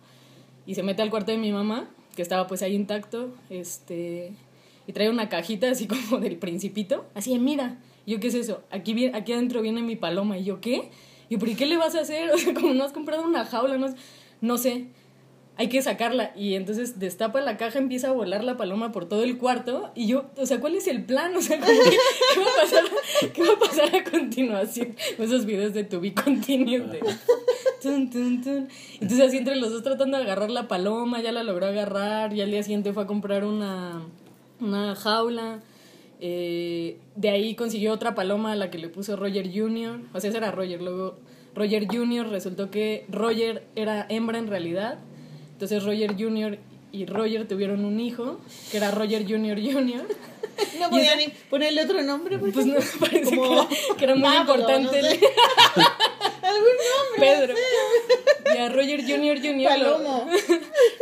[0.65, 4.31] y se mete al cuarto de mi mamá, que estaba pues ahí intacto, este,
[4.87, 8.63] y trae una cajita así como del principito, así mira, Y yo, ¿qué es eso?
[8.71, 10.89] Aquí, aquí adentro viene mi paloma, y yo, ¿qué?
[11.29, 12.31] Y yo, ¿pero y qué le vas a hacer?
[12.33, 13.93] O sea, como no has comprado una jaula, no,
[14.41, 14.87] no sé,
[15.59, 16.33] hay que sacarla.
[16.37, 19.91] Y entonces destapa la caja, empieza a volar la paloma por todo el cuarto.
[19.97, 21.33] Y yo, o sea, ¿cuál es el plan?
[21.37, 22.85] O sea, que, ¿qué, va a pasar,
[23.33, 24.95] ¿qué va a pasar a continuación?
[25.19, 26.83] Esos videos de To Be Continued.
[26.83, 27.01] de
[27.83, 28.69] tun, tun, tun.
[28.95, 32.33] Entonces así entre los dos tratando de agarrar la paloma, ya la logró agarrar.
[32.33, 34.03] Y al día siguiente fue a comprar una,
[34.61, 35.61] una jaula.
[36.21, 40.01] Eh, de ahí consiguió otra paloma a la que le puso Roger Jr.
[40.13, 40.81] O sea, ese era Roger.
[40.81, 41.17] Luego
[41.57, 42.29] Roger Jr.
[42.29, 44.99] resultó que Roger era hembra en realidad.
[45.59, 46.57] Entonces Roger Jr.
[46.93, 48.39] y Roger tuvieron un hijo,
[48.71, 49.59] que era Roger Jr.
[49.61, 50.07] Jr.
[50.79, 54.15] No podían ni ponerle otro nombre porque Pues no, parece Como que, era, que era
[54.15, 55.21] muy Pablo, importante no sé.
[56.43, 57.19] algún nombre.
[57.19, 57.55] Pedro.
[58.55, 59.39] Y a Roger Jr.
[59.41, 59.79] Jr.
[59.79, 59.99] lo,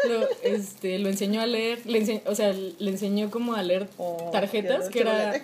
[0.09, 3.89] lo, este, lo enseñó a leer, le ense- o sea, le enseñó como a leer
[3.99, 5.41] Oh, tarjetas, que era...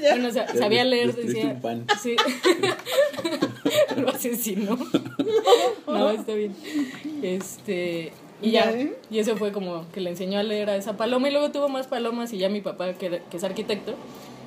[0.00, 1.46] Bueno, o sea, sabía leer, decía...
[1.46, 1.86] un pan.
[2.00, 2.14] Sí.
[3.96, 4.78] lo asesinó.
[5.86, 6.54] No, está bien.
[7.22, 8.12] Este...
[8.42, 8.72] Y ¿Ya.
[9.10, 11.68] Y eso fue como que le enseñó a leer a esa paloma y luego tuvo
[11.68, 13.94] más palomas y ya mi papá, que, es arquitecto,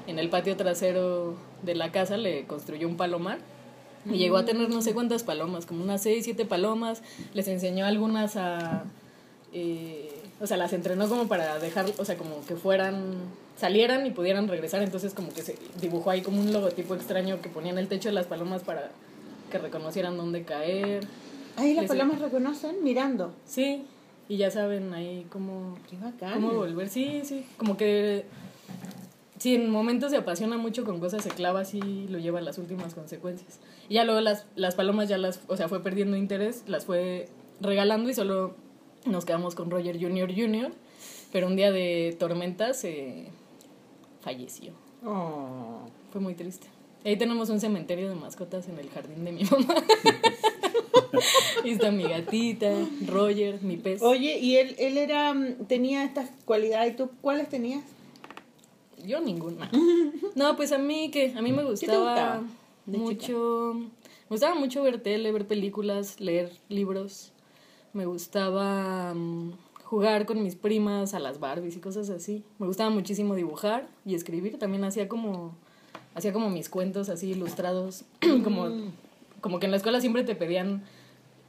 [0.08, 3.40] en el patio trasero de la casa le construyó un palomar
[4.06, 7.02] y llegó a tener no sé cuántas palomas, como unas seis, siete palomas,
[7.34, 8.84] les enseñó algunas a...
[9.54, 13.16] eh, o sea, las entrenó como para dejar, o sea, como que fueran,
[13.58, 17.50] salieran y pudieran regresar, entonces como que se dibujó ahí como un logotipo extraño que
[17.50, 18.90] ponía en el techo de las palomas para
[19.52, 21.06] que reconocieran dónde caer.
[21.60, 23.34] Ahí las palomas reconocen mirando.
[23.46, 23.84] Sí,
[24.28, 26.34] y ya saben ahí cómo, Qué bacán.
[26.36, 26.90] cómo volver.
[26.90, 28.26] Sí, sí, como que
[29.40, 32.58] si en momentos se apasiona mucho con cosas, se clava así lo lleva a las
[32.58, 33.60] últimas consecuencias.
[33.88, 37.30] Y ya luego las, las palomas ya las, o sea, fue perdiendo interés, las fue
[37.62, 38.56] regalando y solo
[39.06, 40.34] nos quedamos con Roger Jr.
[40.36, 40.72] Jr.,
[41.32, 43.28] pero un día de tormenta se
[44.22, 44.74] falleció.
[45.06, 45.88] Oh.
[46.12, 46.68] Fue muy triste.
[47.06, 49.76] Ahí tenemos un cementerio de mascotas en el jardín de mi mamá.
[51.64, 52.72] Ahí está mi gatita,
[53.08, 54.02] Roger, mi pez.
[54.02, 57.84] Oye, y él, él era, mm, tenía estas cualidades, ¿y tú cuáles tenías?
[59.06, 59.70] Yo ninguna.
[60.36, 62.44] No, pues a mí que a mí me gustaba,
[62.86, 63.76] mucho
[64.30, 67.32] me gustaba mucho ver tele, ver películas, leer libros.
[67.94, 69.54] Me gustaba mm,
[69.84, 72.44] jugar con mis primas a las Barbies y cosas así.
[72.60, 74.60] Me gustaba muchísimo dibujar y escribir.
[74.60, 75.56] También hacía como,
[76.14, 78.04] hacía como mis cuentos así ilustrados.
[78.44, 78.92] como,
[79.42, 80.84] como que en la escuela siempre te pedían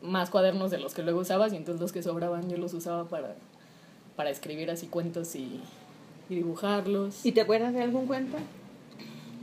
[0.02, 3.04] más cuadernos de los que luego usabas y entonces los que sobraban yo los usaba
[3.08, 3.34] para,
[4.16, 5.60] para escribir así cuentos y,
[6.28, 7.24] y dibujarlos.
[7.26, 8.38] ¿Y te acuerdas de algún cuento?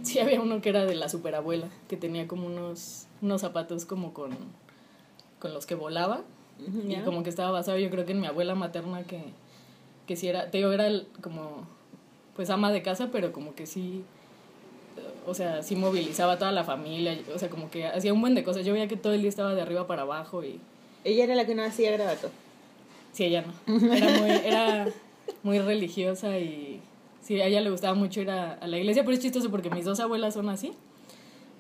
[0.04, 4.14] Sí, había uno que era de la superabuela, que tenía como unos, unos zapatos como
[4.14, 4.32] con,
[5.40, 6.22] con los que volaba.
[6.88, 9.22] Y como que estaba basado yo creo que en mi abuela materna que,
[10.08, 11.68] que sí era, te digo, era el- como
[12.36, 14.04] pues ama de casa, pero como que sí,
[15.28, 18.34] o sea, sí movilizaba a toda la familia, o sea, como que hacía un buen
[18.34, 18.66] de cosas.
[18.66, 20.60] Yo veía que todo el día estaba de arriba para abajo y
[21.04, 22.30] Ella era la que no hacía grabato.
[23.12, 23.78] sí, ella no.
[23.94, 24.88] Era muy, era
[25.44, 26.82] muy religiosa y
[27.22, 29.70] sí, a ella le gustaba mucho ir a, a la iglesia, pero es chistoso porque
[29.70, 30.74] mis dos abuelas son así,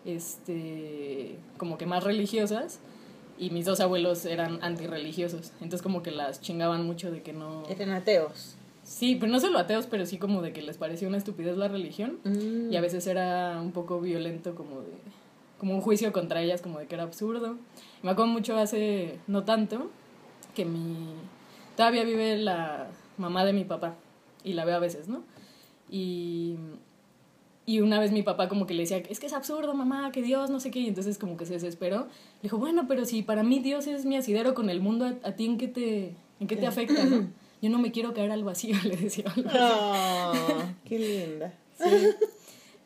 [0.06, 2.80] este, como que más religiosas.
[3.40, 5.52] Y mis dos abuelos eran antirreligiosos.
[5.62, 7.66] Entonces como que las chingaban mucho de que no...
[7.70, 8.57] Eran ateos.
[8.88, 11.68] Sí, pero no solo ateos, pero sí como de que les parecía una estupidez la
[11.68, 12.20] religión.
[12.24, 12.72] Mm.
[12.72, 14.94] Y a veces era un poco violento como de...
[15.58, 17.58] Como un juicio contra ellas, como de que era absurdo.
[18.02, 19.92] Y me acuerdo mucho hace no tanto
[20.56, 21.16] que mi...
[21.76, 23.96] Todavía vive la mamá de mi papá.
[24.46, 25.24] Y la veo a veces, ¿no?
[25.90, 26.56] Y...
[27.66, 30.22] Y una vez mi papá como que le decía, es que es absurdo, mamá, que
[30.22, 30.80] Dios, no sé qué.
[30.80, 32.04] Y entonces como que se desesperó.
[32.06, 35.28] Le dijo, bueno, pero si para mí Dios es mi asidero con el mundo, ¿a,
[35.28, 37.28] a ti en qué te, en qué te afecta, no?
[37.62, 39.26] Yo no me quiero caer al vacío, le decía.
[39.54, 40.34] Oh,
[40.86, 41.54] qué linda.
[41.78, 41.86] Sí.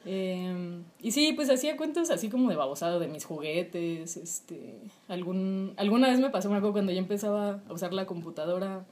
[0.06, 4.18] Eh, y sí, pues hacía cuentos así como de babosado de mis juguetes.
[4.18, 8.86] Este, algún, alguna vez me pasó, me acuerdo cuando ya empezaba a usar la computadora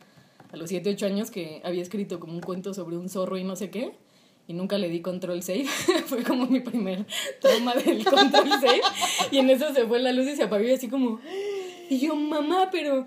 [0.52, 3.44] a los 7, 8 años que había escrito como un cuento sobre un zorro y
[3.44, 3.94] no sé qué.
[4.48, 5.66] Y nunca le di control save.
[6.06, 7.06] fue como mi primer
[7.40, 8.82] trauma del control save.
[9.32, 11.20] Y en eso se fue la luz y se apagó y así como...
[11.90, 13.06] Y yo, mamá, pero...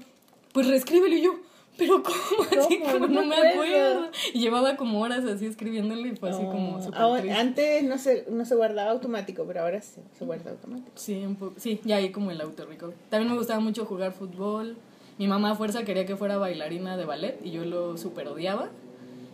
[0.52, 1.52] Pues reescríbelo y yo...
[1.78, 2.64] Pero ¿cómo?
[2.64, 2.92] Así ¿Cómo?
[2.92, 3.52] como No no, me acuerdo.
[3.62, 4.11] acuerdo.
[4.35, 8.26] Y llevaba como horas así escribiéndole y fue así como súper ahora- antes no se,
[8.30, 10.92] no se guardaba automático, pero ahora sí se guarda automático.
[10.96, 11.54] Sí, un poco.
[11.56, 12.92] Sí, ya ahí como el autorrecord.
[13.08, 14.76] También me gustaba mucho jugar fútbol.
[15.18, 18.70] Mi mamá a fuerza quería que fuera bailarina de ballet y yo lo super odiaba.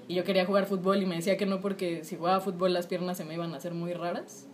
[0.06, 2.86] Y yo quería jugar fútbol y me decía que no porque si jugaba fútbol las
[2.86, 4.46] piernas se me iban a hacer muy raras.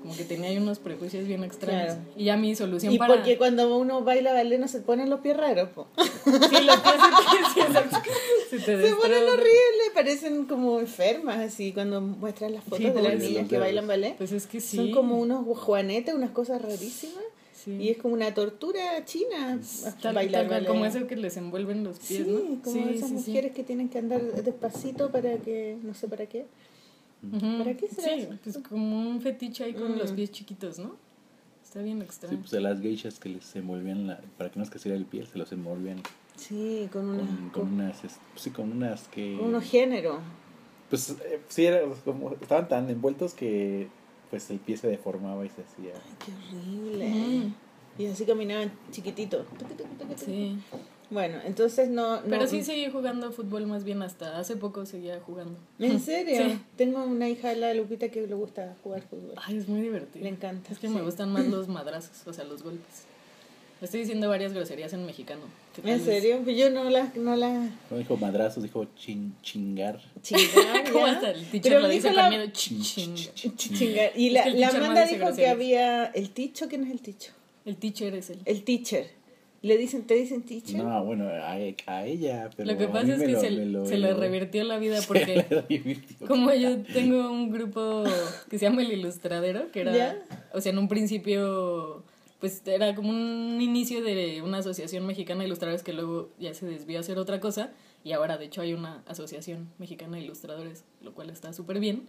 [0.00, 1.94] Como que tenía ahí unos prejuicios bien extraños.
[1.94, 2.00] Claro.
[2.16, 3.14] Y ya mi solución Y para...
[3.14, 5.86] porque cuando uno baila ballet no se ponen los pies raros, po.
[5.96, 12.90] Sí, los pies se ponen horribles, parecen como enfermas, así, cuando muestran las fotos Sí,
[12.90, 14.16] de las niñas que bailan ballet.
[14.16, 14.76] Pues es que sí.
[14.76, 17.24] Son como unos juanetes, unas cosas rarísimas.
[17.52, 17.72] Sí.
[17.72, 19.60] Y es como una tortura china
[20.00, 22.62] Tal, bailar tal como eso que les envuelven los pies, Sí, ¿no?
[22.62, 26.46] como esas mujeres que tienen que andar despacito para que, no sé para qué.
[27.58, 28.34] ¿Para qué será Sí, eso?
[28.42, 30.14] pues como un fetiche ahí con los Mm.
[30.16, 30.96] pies chiquitos, ¿no?
[31.62, 32.38] Está bien Sí, extraño.
[32.40, 35.26] pues a las geishas que les envolvían la, para que no les creciera el piel,
[35.26, 36.02] se los envolvían
[36.36, 39.36] Sí, con, una, con, con con, unas, es- sí, con unas que...
[39.38, 40.20] con unos géneros.
[40.88, 43.88] Pues eh, sí, era como, estaban tan envueltos que
[44.30, 45.92] pues el pie se deformaba y se hacía...
[46.24, 47.08] Qué horrible.
[47.10, 47.54] Mm.
[47.98, 49.44] Y así caminaban chiquitito.
[50.16, 50.58] Sí.
[51.10, 52.20] Bueno, entonces no...
[52.20, 55.58] no Pero sí seguí jugando fútbol más bien hasta hace poco seguía jugando.
[55.78, 56.36] ¿En serio?
[56.50, 56.58] Sí.
[56.76, 59.34] Tengo una hija, la Lupita, que le gusta jugar fútbol.
[59.36, 60.22] Ay, es muy divertido.
[60.22, 60.94] Le encanta, Es que sí.
[60.94, 63.04] me gustan más los madrazos, o sea, los golpes.
[63.82, 65.40] Estoy diciendo varias groserías en mexicano.
[65.82, 66.40] ¿En serio?
[66.44, 67.10] Pues yo no la...
[67.14, 69.98] No la No dijo madrazos, dijo chin, chingar.
[70.20, 72.50] chingar, ¿Cómo hasta el teacher Pero lo dice dijo con la- miedo?
[72.52, 73.14] Chin, chin.
[73.56, 74.12] Chingar.
[74.14, 76.04] Y Es la, que el la Amanda dijo que había...
[76.08, 76.68] ¿El ticho?
[76.68, 77.32] ¿Quién es el ticho?
[77.64, 78.40] El teacher es él.
[78.44, 79.10] El teacher.
[79.62, 80.82] ¿Le dicen, te dicen teacher?
[80.82, 83.50] No, bueno, a, a ella, pero Lo que a pasa mí es que lo- se,
[83.50, 88.04] lo- se le revirtió la vida se porque como yo tengo un grupo
[88.48, 90.18] que se llama El Ilustradero, que era, ¿Ya?
[90.54, 92.02] o sea, en un principio,
[92.40, 96.64] pues era como un inicio de una asociación mexicana de ilustradores que luego ya se
[96.64, 97.70] desvió a hacer otra cosa
[98.02, 102.08] y ahora de hecho hay una asociación mexicana de ilustradores, lo cual está súper bien.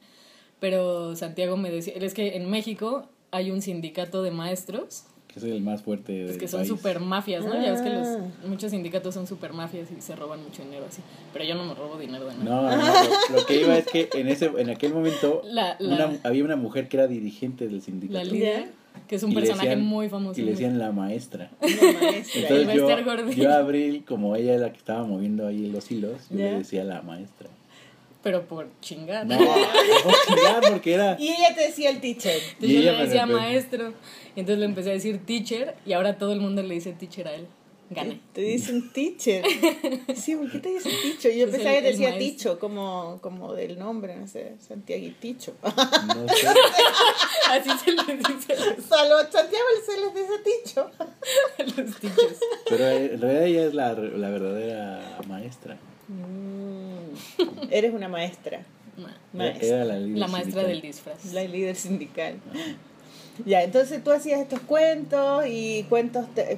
[0.61, 5.51] Pero Santiago me decía, es que en México hay un sindicato de maestros Que soy
[5.51, 6.67] el más fuerte del pues que son país.
[6.69, 7.53] super mafias, ¿no?
[7.53, 8.19] Ya ves que los Ah.
[8.47, 11.01] muchos sindicatos son super mafias y se roban mucho dinero así.
[11.31, 12.43] Pero yo no me robo dinero de nada.
[12.43, 12.93] No, no, no,
[13.33, 16.43] lo, lo que iba es que en ese en aquel momento La, la, una- había
[16.43, 18.17] una mujer que era dirigente del sindicato.
[18.19, 18.71] la líder,
[19.07, 20.39] que es un personaje decían- muy famoso.
[20.41, 21.49] Y le decían la maestra.
[21.61, 22.39] Una maestra.
[22.41, 25.89] El Entonces yo, yo a Abril, como ella era la que estaba moviendo ahí los
[25.91, 26.45] hilos, yo ¿Ya?
[26.51, 27.47] le decía la maestra.
[28.23, 29.25] Pero por chingar.
[29.25, 29.45] No, no
[30.27, 31.15] chingar, porque era...
[31.19, 32.35] Y ella te decía el teacher.
[32.35, 33.93] Entonces Y yo le decía maestro.
[34.35, 35.75] Y entonces le empecé a decir teacher.
[35.85, 37.47] Y ahora todo el mundo le dice teacher a él.
[37.89, 38.21] Gané.
[38.31, 39.43] Te dicen teacher.
[40.15, 41.29] Sí, ¿por qué te dicen ticho?
[41.29, 42.25] Yo Es pensaba el- que decía maestro.
[42.31, 45.55] ticho, como, como del nombre, no sé, Santiago y Ticho.
[45.63, 46.47] No sé.
[47.49, 48.55] Así se le dice
[48.87, 50.91] Salvo a Santiago se les dice Ticho.
[50.99, 52.39] a los teachers.
[52.69, 55.77] Pero en realidad ella es la, la verdadera maestra.
[56.11, 58.63] Mm, eres una maestra.
[58.97, 59.67] Ma- Maestra.
[59.67, 60.67] Era la, líder La maestra sindical.
[60.67, 61.33] del disfraz.
[61.33, 62.35] La líder sindical.
[63.45, 66.25] Ya, entonces tú hacías estos cuentos y cuentos.
[66.35, 66.57] Te,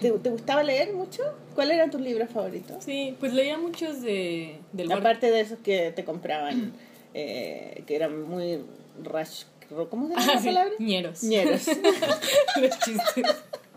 [0.00, 1.22] te, te gustaba leer mucho?
[1.54, 2.82] ¿Cuáles eran tus libros favoritos?
[2.84, 6.72] Sí, pues leía muchos de, del Aparte de esos que te compraban,
[7.14, 8.60] eh, que eran muy
[9.02, 9.44] rash.
[9.88, 10.72] ¿Cómo se llama Ah, la sí, palabra?
[10.80, 11.22] ñeros.
[11.22, 11.66] Ñeros.
[12.60, 13.24] Los chistes.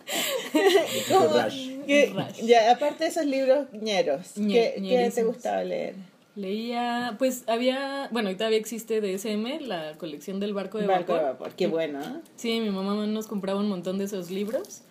[2.72, 5.96] Aparte de esos libros ñeros, Ñe- ¿qué, ¿qué te gustaba leer?
[6.36, 11.20] Leía, pues había, bueno, y todavía existe DSM, la colección del barco de Barco de
[11.20, 11.32] vapor.
[11.34, 12.02] vapor, qué bueno.
[12.02, 12.22] ¿eh?
[12.38, 14.82] Sí, mi mamá nos compraba un montón de esos libros.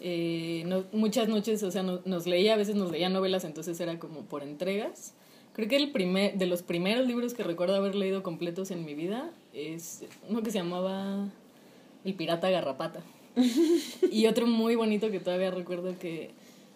[0.00, 3.78] Eh, no- muchas noches, o sea, no- nos leía, a veces nos leía novelas, entonces
[3.80, 5.14] era como por entregas.
[5.54, 8.94] Creo que el primer, de los primeros libros que recuerdo haber leído completos en mi
[8.94, 11.28] vida es uno que se llamaba
[12.04, 13.00] El pirata garrapata.
[14.10, 16.30] y otro muy bonito que todavía recuerdo que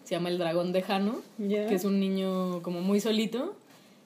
[0.04, 1.20] se llama El dragón de Jano,
[1.68, 3.54] que es un niño como muy solito,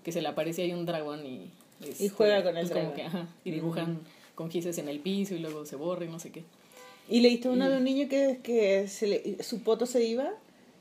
[0.05, 1.51] que se le aparece ahí un dragón y...
[1.87, 2.97] este, Y juega con el pues como dragón.
[2.97, 3.99] que, ajá, y dibujan
[4.35, 6.43] con gises en el piso y luego se borra y no sé qué.
[7.09, 10.31] ¿Y leíste uno de un niño que, que se le- su poto se iba?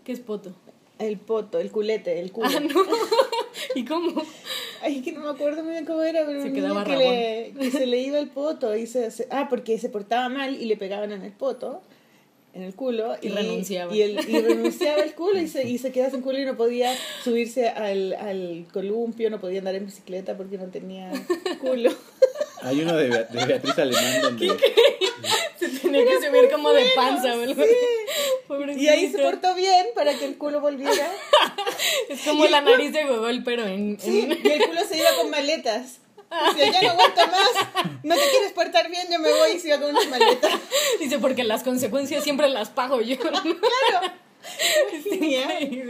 [0.05, 0.53] ¿Qué es poto?
[0.99, 2.49] El poto, el culete, el culo.
[2.53, 2.81] Ah, no.
[3.75, 4.21] ¿Y cómo?
[4.81, 7.53] Ay, que no me acuerdo muy bien cómo era, pero Se un quedaba niño que,
[7.55, 10.61] le, que se le iba el poto y se, se- ah, porque se portaba mal
[10.61, 11.81] y le pegaban en el poto,
[12.53, 13.95] en el culo Y renunciaba.
[13.95, 16.57] Y, el, y renunciaba el culo y se, y se quedaba sin culo y no
[16.57, 21.11] podía subirse al, al columpio, no podía andar en bicicleta porque no tenía
[21.61, 21.91] culo.
[22.61, 24.47] Hay uno de, Bea- de Beatriz Alemán donde
[25.59, 27.65] Se tenía que subir como de panza, ¿verdad?
[28.49, 28.83] Pobrecito.
[28.83, 30.91] Y ahí se portó bien para que el culo volviera.
[32.09, 33.97] Es como la nariz de Gogol, pero en...
[33.99, 35.99] Sí, en- y el culo se iba con maletas.
[36.55, 39.69] Decía, ya no aguanto más, no te quieres portar bien, yo me voy y se
[39.69, 40.51] iba con unas maletas.
[40.99, 43.15] Dice, porque las consecuencias siempre las pago yo.
[43.19, 44.13] Claro.
[45.03, 45.89] Genial.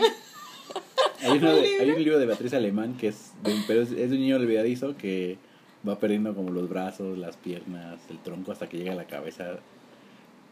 [1.21, 3.89] hay, uno de- hay un libro de Beatriz Alemán que es de un, pero es,
[3.91, 5.37] es de un niño olvidadizo que
[5.87, 9.59] va perdiendo como los brazos, las piernas, el tronco hasta que llega a la cabeza.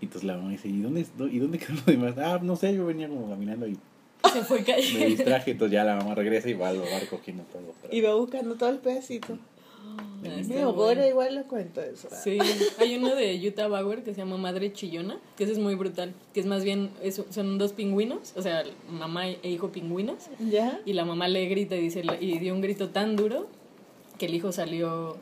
[0.01, 2.15] Y entonces la mamá dice, ¿y dónde, y dónde quedó lo demás?
[2.17, 3.77] Ah, no sé, yo venía como caminando y
[4.31, 5.05] Se fue me cayendo.
[5.07, 7.73] distraje, entonces ya la mamá regresa y va, lo va recogiendo todo.
[7.81, 9.38] pero- Iba buscando todo el pedacito.
[9.99, 10.73] Ah, Medio bueno.
[10.73, 12.10] gore, igual lo cuento eso.
[12.12, 12.38] Sí,
[12.79, 16.13] hay uno de Utah Bauer que se llama Madre Chillona, que ese es muy brutal,
[16.33, 20.79] que es más bien, es- son dos pingüinos, o sea, mamá e hijo pingüinos, ¿Ya?
[20.86, 23.47] y la mamá le grita y dice, y dio un grito tan duro
[24.19, 25.17] que el hijo salió,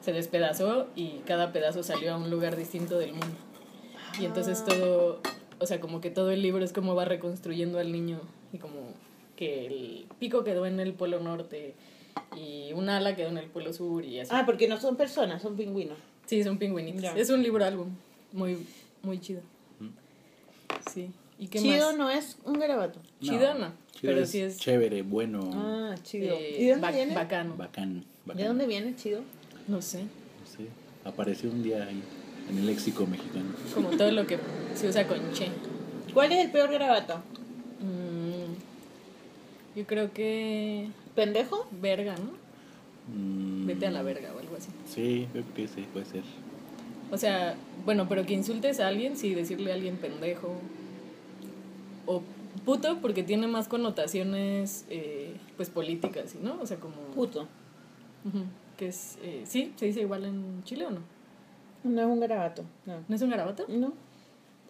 [0.00, 3.36] se despedazó y cada pedazo salió a un lugar distinto del mundo.
[4.20, 5.20] Y entonces todo,
[5.58, 8.20] o sea, como que todo el libro es como va reconstruyendo al niño
[8.52, 8.92] y como
[9.36, 11.74] que el pico quedó en el polo norte
[12.36, 14.30] y un ala quedó en el polo sur y así.
[14.34, 15.98] Ah, porque no son personas, son pingüinos.
[16.26, 17.02] Sí, son pingüinitos.
[17.02, 17.12] Ya.
[17.16, 17.88] Es un libro álbum
[18.32, 18.58] muy
[19.02, 19.40] muy chido.
[20.92, 21.10] Sí.
[21.38, 21.96] ¿Y qué Chido más?
[21.96, 22.98] no es un garabato.
[23.20, 26.34] Chido no, chido pero sí es Chévere, bueno, Ah, chido.
[26.36, 27.14] eh, ¿Y de dónde ba- viene?
[27.14, 27.56] bacano.
[27.56, 28.36] bacán, bacán.
[28.42, 29.20] ¿De dónde viene chido?
[29.68, 30.66] No sé, No sé,
[31.04, 32.02] apareció un día ahí
[32.50, 33.50] en el léxico mexicano.
[33.74, 34.38] como todo lo que
[34.74, 35.48] se usa con che.
[36.14, 37.16] ¿Cuál es el peor garabato?
[37.80, 38.54] Mm,
[39.78, 41.66] yo creo que ¿Pendejo?
[41.80, 42.32] verga, ¿no?
[43.14, 44.68] Mm, Vete a la verga o algo así.
[44.86, 46.22] Sí, creo que sí, puede ser.
[47.10, 50.56] O sea, bueno, pero que insultes a alguien, sí, decirle a alguien pendejo.
[52.06, 52.22] O
[52.64, 56.58] puto, porque tiene más connotaciones, eh, pues, políticas, ¿no?
[56.60, 56.96] O sea, como...
[57.14, 57.46] Puto.
[58.76, 59.16] Que es...
[59.22, 61.00] eh, sí, se dice igual en Chile o no.
[61.88, 62.64] No es un garabato.
[62.86, 62.94] No.
[63.08, 63.64] ¿No es un garabato?
[63.68, 63.92] No.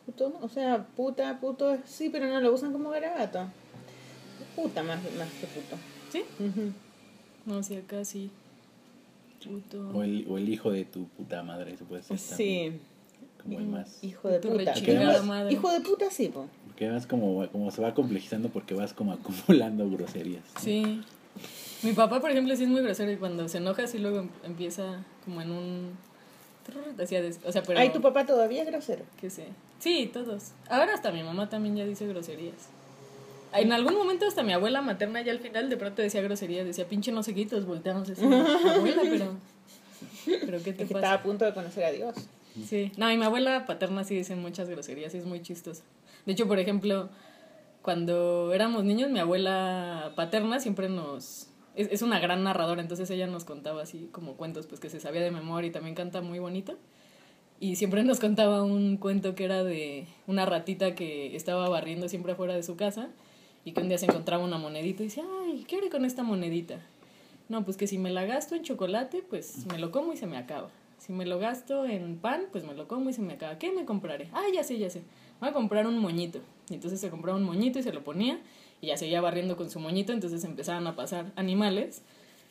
[0.06, 0.32] Puto.
[0.40, 3.46] O sea, puta, puto, sí, pero no lo usan como garabato.
[4.56, 5.76] Puta más, más que puto.
[6.10, 6.22] Sí.
[7.46, 8.30] No, sí, acá sí.
[9.44, 9.90] Puto.
[9.90, 12.72] O el, o el hijo de tu puta madre, eso puede ser Sí.
[13.42, 14.02] como el más.
[14.02, 14.74] Hijo de Tu puta.
[14.74, 15.52] rechingada Hijo- madre.
[15.52, 16.46] Hijo de puta, sí, po.
[16.66, 20.42] Porque además como, como se va complejizando porque vas como acumulando groserías.
[20.54, 20.60] ¿no?
[20.60, 21.02] Sí.
[21.84, 24.30] Mi papá, por ejemplo, sí es muy grosero y cuando se enoja, sí luego em-
[24.44, 25.90] empieza como en un...
[27.02, 27.78] Hacía des- O sea, pero...
[27.78, 29.04] Ay, tu papá todavía es grosero.
[29.20, 29.44] ¿Qué sé?
[29.78, 30.52] Sí, todos.
[30.68, 32.68] Ahora hasta mi mamá también ya dice groserías.
[33.54, 36.86] En algún momento hasta mi abuela materna ya al final de pronto decía groserías, decía
[36.86, 38.22] pinche no sé quitos, volteamos así.
[38.24, 39.26] abuela, pero...
[40.46, 40.98] Pero ¿qué te Es que pasa?
[41.06, 42.14] estaba a punto de conocer a Dios.
[42.68, 45.82] Sí, no, y mi abuela paterna sí dice muchas groserías, y es muy chistosa.
[46.26, 47.08] De hecho, por ejemplo,
[47.82, 51.47] cuando éramos niños, mi abuela paterna siempre nos...
[51.78, 54.98] Es, es una gran narradora, entonces ella nos contaba así como cuentos pues que se
[54.98, 56.76] sabía de memoria y también canta muy bonito.
[57.60, 62.32] Y siempre nos contaba un cuento que era de una ratita que estaba barriendo siempre
[62.32, 63.08] afuera de su casa
[63.64, 66.22] y que un día se encontraba una monedita y decía, ay, ¿qué haré con esta
[66.22, 66.80] monedita?
[67.48, 70.26] No, pues que si me la gasto en chocolate, pues me lo como y se
[70.26, 70.70] me acaba.
[70.98, 73.58] Si me lo gasto en pan, pues me lo como y se me acaba.
[73.58, 74.28] ¿Qué me compraré?
[74.32, 75.02] Ah, ya sé, ya sé.
[75.40, 76.40] Voy a comprar un moñito.
[76.68, 78.40] Y entonces se compraba un moñito y se lo ponía.
[78.80, 82.02] Y ya seguía barriendo con su moñito, entonces empezaban a pasar animales.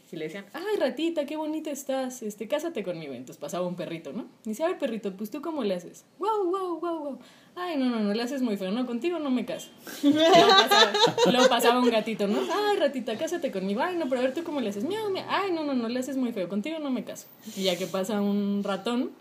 [0.09, 3.13] Y le decían, ay, ratita, qué bonita estás, este, cásate conmigo.
[3.13, 4.27] Entonces pasaba un perrito, ¿no?
[4.45, 6.05] Y dice, a ver, perrito, pues tú cómo le haces.
[6.17, 7.19] Wow, wow, wow, wow.
[7.55, 9.67] Ay, no, no, no, le haces muy feo, no, contigo no me caso.
[10.03, 10.93] Luego pasaba,
[11.25, 12.39] luego pasaba un gatito, ¿no?
[12.39, 13.81] Ay, ratita, cásate conmigo.
[13.81, 14.85] Ay, no, pero a ver tú cómo le haces.
[14.85, 15.25] Miau, miau.
[15.27, 17.27] Ay, no, no, no, le haces muy feo, contigo no me caso.
[17.57, 19.11] Y ya que pasa un ratón,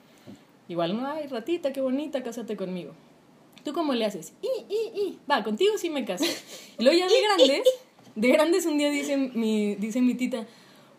[0.68, 2.92] igual, no, ay, ratita, qué bonita, cásate conmigo.
[3.66, 4.32] ¿Tú cómo le haces?
[4.42, 5.18] Y, y, y.
[5.28, 6.24] Va, contigo sí me caso.
[6.78, 7.68] Y luego ya de grandes,
[8.14, 10.46] de grandes un día dice mi, dice mi tita,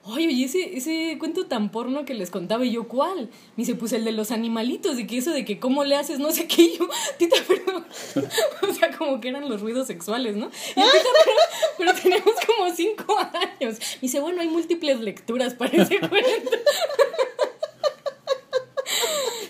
[0.03, 3.30] Oye, oye, ese, ese cuento tan porno que les contaba y yo, ¿cuál?
[3.55, 6.20] Me dice, pues el de los animalitos, de que eso de que cómo le haces,
[6.20, 7.86] no sé qué, y yo, tita, pero,
[8.70, 10.49] o sea, como que eran los ruidos sexuales, ¿no?
[10.76, 11.32] Y yo, tita, pero,
[11.78, 13.80] pero tenemos como cinco años.
[13.80, 16.51] Me dice, bueno, hay múltiples lecturas para ese cuento.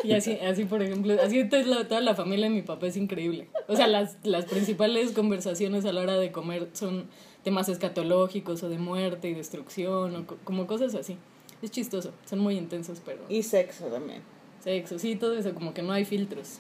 [0.08, 2.98] Y así, así por ejemplo, así toda la, toda la familia de mi papá es
[2.98, 3.48] increíble.
[3.68, 7.06] O sea, las, las principales conversaciones a la hora de comer son
[7.44, 11.18] temas escatológicos o de muerte y destrucción o co- como cosas así.
[11.62, 14.22] Es chistoso, son muy intensos, pero Y sexo también.
[14.64, 16.60] sexo, sí, todo eso, como que no hay filtros.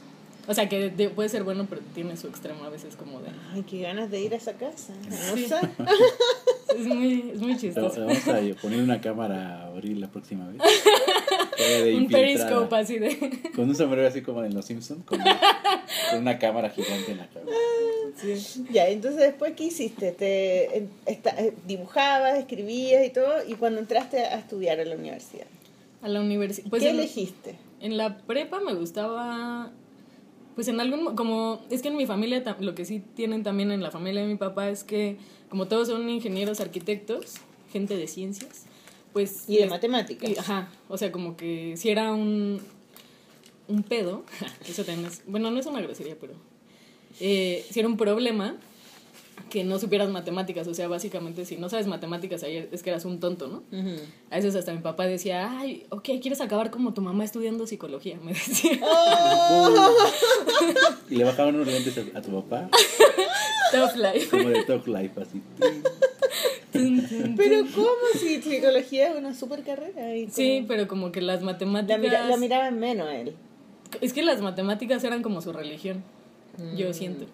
[0.49, 3.27] O sea, que de- puede ser bueno, pero tiene su extremo a veces como de...
[3.53, 4.93] Ay, qué ganas de ir a esa casa.
[5.35, 5.45] Sí.
[5.45, 5.71] hermosa.
[6.77, 8.01] Es muy, es muy chistoso.
[8.05, 10.61] Vamos a poner una cámara a abrir la próxima vez.
[11.57, 13.17] De Un periscope así de...
[13.55, 17.27] Con un sombrero así como en Los Simpsons, con, con una cámara gigante en la
[17.27, 17.51] cabeza.
[18.21, 18.65] Sí.
[18.71, 20.11] Ya, entonces después, ¿qué hiciste?
[20.11, 24.95] Te en- esta- eh, dibujabas, escribías y todo, y cuando entraste a estudiar a la
[24.95, 25.47] universidad,
[26.01, 26.69] A la universidad.
[26.69, 27.55] Pues ¿qué en- elegiste?
[27.81, 29.71] En la prepa me gustaba,
[30.55, 33.71] pues en algún, mo- como, es que en mi familia, lo que sí tienen también
[33.71, 35.17] en la familia de mi papá es que
[35.49, 37.35] como todos son ingenieros, arquitectos,
[37.71, 38.65] gente de ciencias,
[39.17, 39.43] pues...
[39.47, 40.29] Y de matemáticas.
[40.29, 42.61] y- ajá, o sea, como que si era un,
[43.67, 44.23] un pedo,
[44.69, 46.33] eso también es, bueno, no es una grosería, pero
[47.19, 48.55] eh, si era un problema
[49.51, 53.05] que no supieras matemáticas, o sea, básicamente si no sabes matemáticas ayer es que eras
[53.05, 53.63] un tonto, ¿no?
[54.29, 58.17] A veces hasta mi papá decía, ay, ok, ¿quieres acabar como tu mamá estudiando psicología?
[58.23, 59.95] Me decía, Oh,
[61.09, 62.69] Y le bajaban unos lentes a, a tu papá,
[63.71, 64.27] tough life.
[64.29, 65.41] como de Talk Life, así.
[67.35, 67.87] Pero ¿cómo
[68.19, 70.15] si psicología es una super carrera?
[70.15, 71.99] Y Sí, como- pero como que las la, matemáticas...
[71.99, 73.33] mira, la miraba en menos a él.
[74.01, 76.03] Es que las matemáticas eran como su religión,
[76.75, 77.25] yo siento.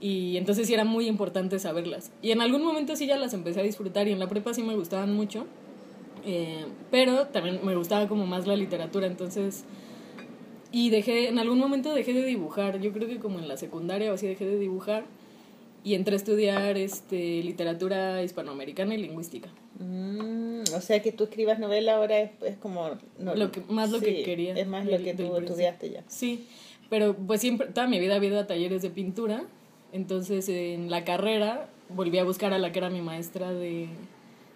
[0.00, 2.10] Y entonces sí era muy importante saberlas.
[2.22, 4.62] Y en algún momento sí ya las empecé a disfrutar y en la prepa sí
[4.62, 5.46] me gustaban mucho.
[6.26, 9.64] Eh, pero también me gustaba como más la literatura, entonces...
[10.72, 14.10] Y dejé, en algún momento dejé de dibujar, yo creo que como en la secundaria
[14.10, 15.04] o así dejé de dibujar.
[15.84, 19.50] Y entré a estudiar este, literatura hispanoamericana y lingüística.
[19.78, 22.90] Mm, o sea que tú escribas novela ahora es, es como...
[23.18, 26.02] no- Lo que- más lo que sí, quería Es más lo que tú estudiaste ya.
[26.08, 26.46] Sí,
[26.88, 29.44] pero pues siempre, toda mi vida había ido a talleres de pintura,
[29.92, 33.88] entonces en la carrera volví a buscar a la que era mi maestra de,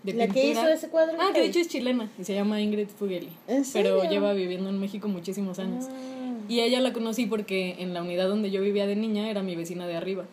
[0.05, 0.33] de ¿La pintura.
[0.33, 1.19] que hizo ese cuadro?
[1.21, 4.71] Ah, que de hecho es chilena y se llama Ingrid Fugeli, ¿En pero lleva viviendo
[4.71, 5.87] en México muchísimos años.
[5.91, 6.35] Ah.
[6.49, 9.43] Y a ella la conocí porque en la unidad donde yo vivía de niña era
[9.43, 10.25] mi vecina de arriba.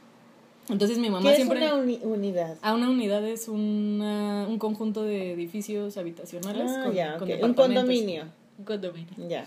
[0.70, 1.64] Entonces mi mamá ¿Qué siempre...
[1.64, 2.58] es una uni- unidad?
[2.62, 7.44] A una unidad es una, un conjunto de edificios habitacionales Ah, con, ya, con ok.
[7.44, 8.24] Un condominio.
[8.58, 9.14] Un condominio.
[9.30, 9.46] Ya.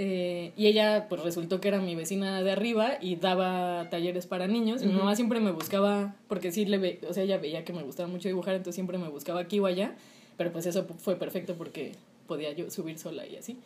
[0.00, 4.46] Eh, y ella, pues resultó que era mi vecina de arriba y daba talleres para
[4.46, 4.82] niños.
[4.82, 7.72] Y Mi mamá siempre me buscaba, porque sí le ve, o sea, ella veía que
[7.72, 9.94] me gustaba mucho dibujar, entonces siempre me buscaba aquí o allá.
[10.36, 11.92] Pero pues eso fue perfecto porque
[12.28, 13.56] podía yo subir sola y así.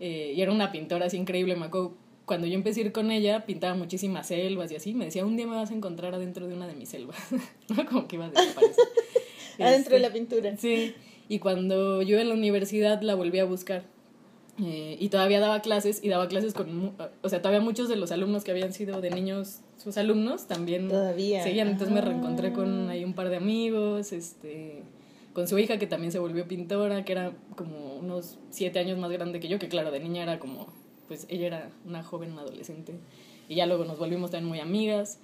[0.00, 1.92] Eh, y era una pintora así increíble, me acuerdo.
[2.30, 4.94] Cuando yo empecé a ir con ella, pintaba muchísimas selvas y así.
[4.94, 7.16] Me decía, un día me vas a encontrar adentro de una de mis selvas.
[7.76, 7.84] ¿No?
[7.86, 8.84] Como que iba a desaparecer.
[9.58, 10.56] Adentro de Este, la pintura.
[10.56, 10.94] Sí,
[11.28, 13.82] y cuando yo en la universidad la volví a buscar.
[14.62, 18.12] eh, y todavía daba clases, y daba clases con, o sea, todavía muchos de los
[18.12, 21.42] alumnos que habían sido de niños, sus alumnos, también Todavía.
[21.42, 21.66] seguían.
[21.66, 22.04] Entonces me Ah.
[22.04, 24.82] reencontré con ahí un par de amigos, este,
[25.32, 29.10] con su hija que también se volvió pintora, que era como unos siete años más
[29.10, 30.68] grande que yo, que claro, de niña era como,
[31.10, 32.94] pues ella era una joven adolescente.
[33.48, 35.18] Y ya luego nos volvimos también muy amigas.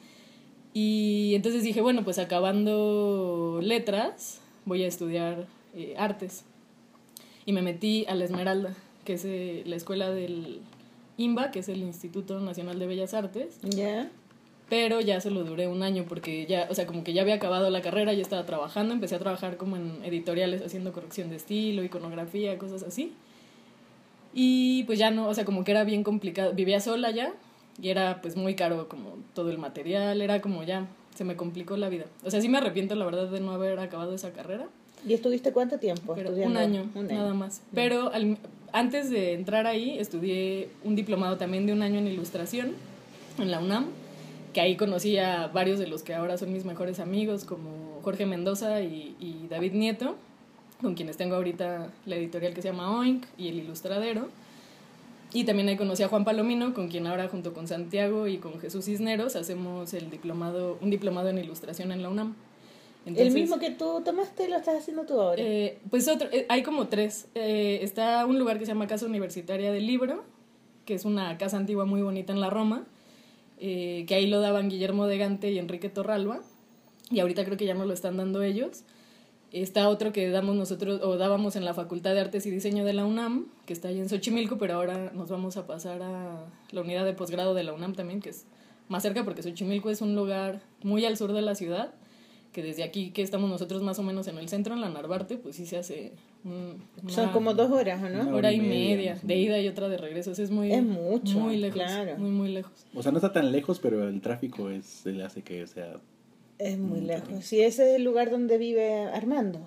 [0.75, 6.45] Y entonces dije, bueno, pues acabando letras, voy a estudiar eh, artes.
[7.45, 8.75] Y me metí a la Esmeralda,
[9.05, 10.59] que es eh, la escuela del
[11.19, 13.61] INBA, que es el Instituto Nacional de Bellas Artes.
[13.63, 14.11] Ya.
[14.69, 17.71] Pero ya solo duré un año porque ya, o sea, como que ya había acabado
[17.71, 21.85] la carrera, ya estaba trabajando, empecé a trabajar como en editoriales haciendo corrección de estilo,
[21.85, 23.15] iconografía, cosas así.
[24.39, 27.33] Y pues ya no, o sea, como que era bien complicado, vivía sola ya
[27.81, 31.77] y era pues muy caro como todo el material, era como ya, se me complicó
[31.79, 32.05] la vida.
[32.23, 34.67] O sea, sí me arrepiento la verdad de no haber acabado esa carrera,
[35.09, 37.19] ¿Y estuviste cuánto tiempo pero un año, Un año.
[37.19, 37.63] nada más.
[37.75, 38.37] Pero al-
[38.73, 42.73] antes de entrar ahí estudié un diplomado también de un año en ilustración
[43.39, 43.87] en la UNAM,
[44.53, 48.27] que ahí conocí a varios de los que ahora son mis mejores amigos, como Jorge
[48.27, 50.17] Mendoza y, y David Nieto,
[50.81, 54.29] con quienes tengo ahorita la editorial que se llama Oink y el Ilustradero.
[55.33, 58.61] Y también ahí conocí a Juan Palomino, con quien ahora junto con Santiago y con
[58.61, 62.35] Jesús Cisneros hacemos el diplomado, un diplomado en ilustración en la UNAM.
[63.05, 65.43] el mismo que tú tomaste lo estás haciendo tú ahora.
[65.43, 67.27] Eh, pues otro, eh, hay como tres.
[67.35, 70.25] Eh, está un lugar que se llama Casa Universitaria del Libro,
[70.85, 72.85] que es una casa antigua muy bonita en la Roma,
[73.59, 76.41] que ahí lo daban Guillermo de Gante y Enrique Torralba,
[77.11, 78.85] y ahorita creo que ya no lo están dando ellos.
[79.63, 82.93] Está otro que damos nosotros, o dábamos en la Facultad de Artes y Diseño de
[82.93, 86.81] la UNAM, que está ahí en Xochimilco, pero ahora nos vamos a pasar a la
[86.83, 88.45] unidad de posgrado de la UNAM también, que es
[88.89, 91.95] más cerca, porque Xochimilco es un lugar muy al sur de la ciudad,
[92.53, 95.39] que desde aquí que estamos nosotros más o menos en el centro, en la Narvarte,
[95.39, 96.13] pues sí se hace...
[97.09, 98.09] Son como dos horas, ¿no?
[98.09, 100.71] Una hora y media, de ida y otra de regreso, es muy...
[100.71, 102.19] Es mucho, muy lejos, claro.
[102.19, 102.73] muy, muy lejos.
[102.95, 105.99] O sea, no está tan lejos, pero el tráfico es, se le hace que sea
[106.59, 107.45] es muy lejos.
[107.45, 109.61] Sí, ese es el lugar donde vive Armando.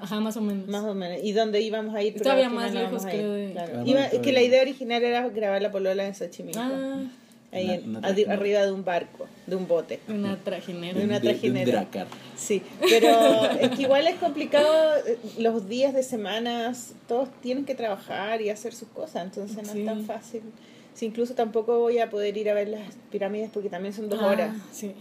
[0.00, 0.66] Ajá, más o menos.
[0.68, 1.20] Más o menos.
[1.22, 2.20] ¿Y dónde íbamos a ir?
[2.20, 3.32] Todavía más lejos, creo.
[3.32, 3.52] De...
[3.52, 3.86] Claro.
[3.86, 6.60] Iba, es que la idea original era grabar la polola en Xochimilco.
[6.60, 7.04] Ah.
[7.52, 7.84] Ahí
[8.30, 10.00] arriba de un barco, de un bote.
[10.08, 10.98] Una trajinera.
[10.98, 11.86] De una trajinera.
[12.34, 17.74] sí, pero es que igual es complicado eh, los días de semanas, todos tienen que
[17.74, 20.40] trabajar y hacer sus cosas, entonces no es tan fácil.
[20.94, 24.20] Sí, incluso tampoco voy a poder ir a ver las pirámides porque también son dos
[24.22, 24.56] ah, horas.
[24.72, 24.94] Sí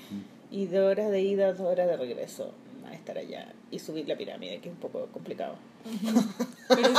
[0.52, 2.52] y dos horas de ida, dos horas de regreso
[2.88, 5.56] a estar allá y subir la pirámide, que es un poco complicado.
[6.68, 6.90] Pero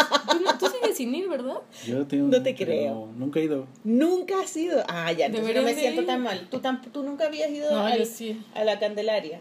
[0.59, 1.59] tú, sigues sin ir, ¿verdad?
[1.87, 3.09] Yo tengo, no te creo.
[3.17, 3.67] Nunca he ido.
[3.85, 4.83] Nunca has ido.
[4.89, 6.49] Ah, ya, entonces no me siento tan mal.
[6.51, 6.61] ¿Tú,
[6.93, 9.41] ¿Tú nunca habías ido a la Candelaria?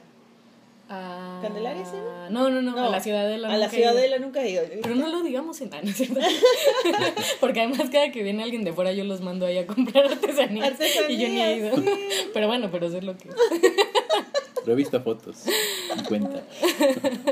[0.94, 1.96] Ah, ¿Candelaria sí?
[2.32, 3.50] No, no, no, a la Ciudadela.
[3.50, 4.64] A la Ciudadela nunca he ido.
[4.84, 5.84] Pero no lo digamos en nada,
[7.40, 10.74] Porque además cada que viene alguien de fuera yo los mando ahí a comprar artesanías,
[11.08, 11.72] y yo ni he ido.
[12.34, 13.30] Pero bueno, pero eso es lo que...
[14.76, 15.44] Visto fotos
[15.98, 16.44] y cuenta.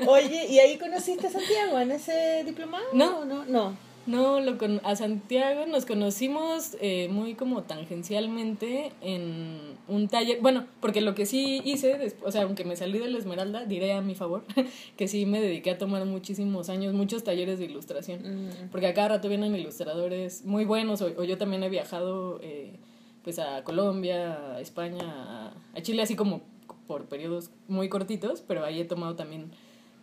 [0.08, 2.86] Oye, ¿y ahí conociste a Santiago en ese diplomado?
[2.94, 3.90] No, no, no.
[4.10, 10.40] No, lo con, a Santiago nos conocimos eh, muy como tangencialmente en un taller.
[10.42, 13.94] Bueno, porque lo que sí hice, o sea, aunque me salí de la Esmeralda, diré
[13.94, 14.46] a mi favor,
[14.98, 18.48] que sí me dediqué a tomar muchísimos años, muchos talleres de ilustración.
[18.48, 18.70] Mm.
[18.72, 22.80] Porque a cada rato vienen ilustradores muy buenos, o, yo también he viajado eh,
[23.24, 26.42] pues a Colombia, a España, a Chile, así como
[26.90, 29.52] por periodos muy cortitos, pero ahí he tomado también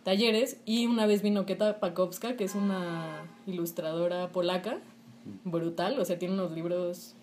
[0.03, 0.61] talleres.
[0.65, 4.79] Y una vez vino Keta Pakowska, que es una ilustradora polaca,
[5.43, 7.13] brutal, o sea, tiene unos libros,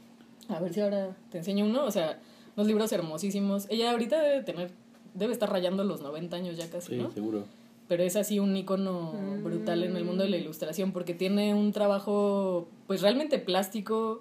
[0.50, 2.20] a ver si ahora te enseño uno, o sea,
[2.56, 3.66] unos libros hermosísimos.
[3.70, 4.70] Ella ahorita debe tener,
[5.14, 7.44] debe estar rayando los 90 años ya casi, sí, seguro.
[7.88, 11.72] Pero es así un icono brutal en el mundo de la ilustración porque tiene un
[11.72, 14.20] trabajo pues realmente plástico,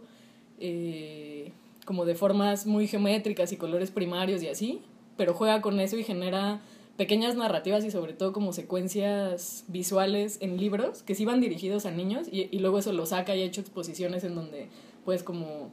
[0.62, 1.52] eh,
[1.86, 4.82] como de formas muy geométricas y colores primarios y así,
[5.18, 6.62] pero juega con eso y genera
[6.98, 11.92] pequeñas narrativas y sobre todo como secuencias visuales en libros que sí van dirigidos a
[11.92, 14.68] niños y, y luego eso lo saca y ha hecho exposiciones en donde
[15.04, 15.72] puedes como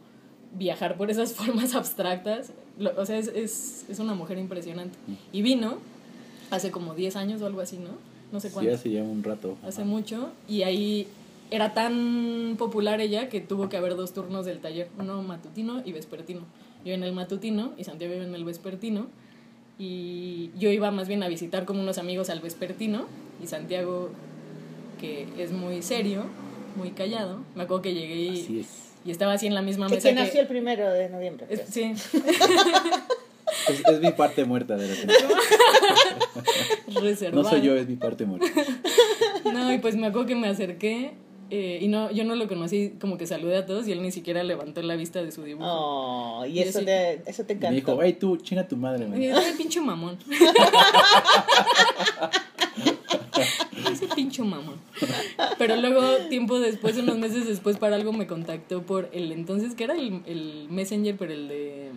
[0.56, 2.52] viajar por esas formas abstractas.
[2.96, 4.98] o sea, es, es, es, una mujer impresionante.
[5.32, 5.78] Y vino
[6.50, 7.90] hace como 10 años o algo así, ¿no?
[8.32, 8.70] No sé cuánto.
[8.70, 9.56] Sí, hace ya un rato.
[9.64, 10.30] Hace mucho.
[10.48, 11.06] Y ahí
[11.50, 15.92] era tan popular ella que tuvo que haber dos turnos del taller, uno matutino y
[15.92, 16.42] vespertino.
[16.84, 19.08] Yo en el matutino y Santiago en el vespertino
[19.80, 23.06] y yo iba más bien a visitar como unos amigos al vespertino
[23.42, 24.10] y Santiago,
[25.00, 26.24] que es muy serio,
[26.76, 28.66] muy callado, me acuerdo que llegué y,
[29.06, 30.10] y estaba así en la misma mesa.
[30.10, 31.46] Que nació el primero de noviembre.
[31.66, 31.94] sí.
[33.68, 34.94] Es, mi parte muerta de la
[37.00, 37.42] Reservada.
[37.42, 38.46] No soy yo, es mi parte muerta.
[39.52, 41.12] No, y pues me acuerdo que me acerqué
[41.50, 44.12] eh, y no, yo no lo conocí, como que saludé a todos y él ni
[44.12, 45.66] siquiera levantó la vista de su dibujo.
[45.68, 47.70] Oh, y, eso, te, eso te encantó.
[47.70, 49.06] Me dijo, ay tú, chinga tu madre.
[49.30, 50.16] Ese pinche mamón.
[53.90, 54.76] Ese pinche mamón.
[55.58, 59.84] Pero luego, tiempo después, unos meses después, para algo me contactó por el entonces, que
[59.84, 61.90] era el, el Messenger, pero el de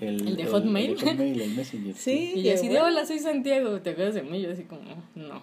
[0.00, 0.96] el, de Hotmail.
[1.02, 1.94] El, Messenger.
[1.96, 2.32] Sí.
[2.36, 4.40] Y así de, hola, soy Santiago, ¿te acuerdas de mí?
[4.40, 4.82] Yo así como,
[5.14, 5.42] no.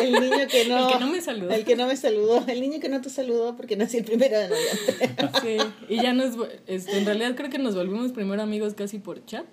[0.00, 0.86] El niño que no.
[0.86, 1.50] el que no me saludó.
[1.50, 2.44] El que no me saludó.
[2.46, 5.30] El niño que no te saludó porque nací el primero de noviembre.
[5.42, 5.56] sí.
[5.88, 6.36] Y ya nos,
[6.66, 9.46] este, en realidad creo que nos volvimos primero amigos casi por chat.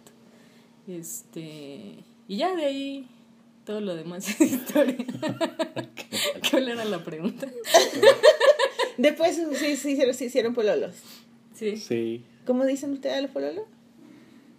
[0.87, 3.07] Este, y ya de ahí
[3.65, 4.97] todo lo demás es historia.
[6.49, 7.51] ¿Qué era la pregunta?
[8.97, 10.95] Después sí, sí, sí, hicieron pololos.
[11.53, 11.77] Sí.
[11.77, 12.23] Sí.
[12.45, 13.65] ¿Cómo dicen ustedes a los pololos?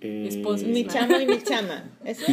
[0.00, 1.90] Eh, mi chamo y mi chama.
[2.04, 2.24] ¿Eso?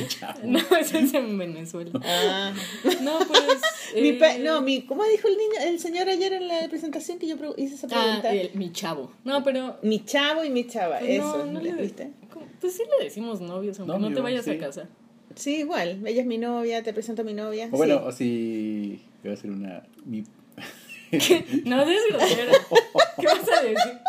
[0.43, 1.91] No, eso es en Venezuela.
[2.03, 2.53] Ah.
[3.01, 3.61] No, pues.
[3.95, 7.28] mi eh, no, mi, ¿cómo dijo el niño, el señor ayer en la presentación que
[7.28, 8.30] yo hice esa ah, pregunta?
[8.30, 9.11] Ah, el, mi chavo.
[9.24, 9.78] No, pero.
[9.82, 10.99] Mi chavo y mi chava.
[10.99, 12.11] Pues eso, ¿no, le, ¿viste?
[12.59, 14.51] Pues sí le decimos novios, aunque no te Novio, vayas sí.
[14.51, 14.89] a casa.
[15.36, 16.05] Sí, igual.
[16.05, 17.70] Ella es mi novia, te presento a mi novia.
[17.72, 18.03] O bueno, sí.
[18.05, 19.01] o si.
[19.24, 19.84] Voy a hacer una.
[20.05, 20.24] Mi,
[21.66, 22.03] No seas.
[23.20, 23.99] ¿Qué vas a decir?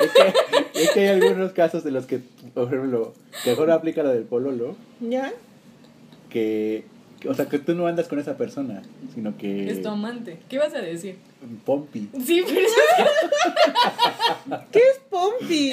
[0.00, 2.20] es, que, es que hay algunos casos de los que,
[2.54, 5.32] por ejemplo, que mejor aplica lo del pololo, ¿Ya?
[6.30, 6.84] que.
[7.26, 8.82] O sea, que tú no andas con esa persona,
[9.14, 9.70] sino que.
[9.70, 10.38] Es tu amante.
[10.48, 11.16] ¿Qué vas a decir?
[11.64, 12.08] Pompi.
[12.24, 12.60] Sí, pero
[14.72, 15.72] ¿Qué es Pompi?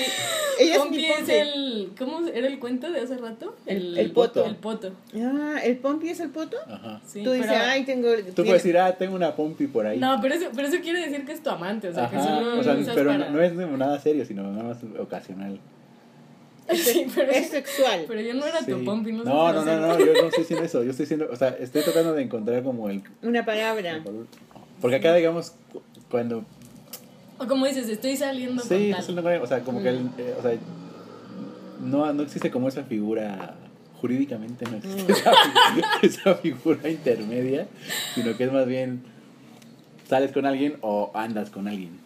[0.59, 1.31] Ella es Pompi mi es Pompi.
[1.33, 1.91] el.
[1.97, 3.55] ¿Cómo era el cuento de hace rato?
[3.65, 4.45] El- el poto.
[4.45, 4.91] El poto.
[5.15, 6.57] Ah, ¿el Pompi es el poto?
[6.67, 7.01] Ajá.
[7.05, 8.09] Sí, Tú dices, pero- ay, tengo...
[8.09, 9.97] Tú tiene- puedes decir, ah, tengo una pompi por ahí.
[9.99, 12.25] No, pero eso, pero eso quiere decir que es tu amante, o sea, que Ajá,
[12.39, 13.29] solo o sea, lo usas pero para...
[13.29, 15.59] no es nada serio, sino nada más ocasional.
[16.73, 18.05] Sí, pero, Es sexual.
[18.07, 19.75] pero yo no era tu pompi, no sé no, si no, no, sé.
[19.79, 20.83] no, yo no estoy diciendo eso.
[20.83, 23.03] Yo estoy diciendo, o sea, estoy tratando de encontrar como el.
[23.21, 24.03] Una palabra.
[24.85, 25.81] Porque acá, digamos, cu-
[26.11, 26.45] cuando.
[27.39, 29.01] O como dices, estoy saliendo Sí, con estoy tal.
[29.01, 30.53] saliendo con él, o sea, como que el, eh, o sea,
[31.81, 33.55] no, no existe como esa figura.
[33.99, 37.67] Jurídicamente no existe esa, figura, esa figura intermedia,
[38.13, 39.01] sino que es más bien.
[40.07, 41.97] Sales con alguien o andas con alguien.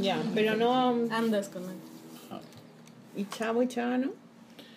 [0.00, 0.96] Ya, pero no...
[1.10, 1.76] Andas con él.
[2.30, 2.40] Ajá.
[3.16, 4.12] Y chavo y chava, ¿no?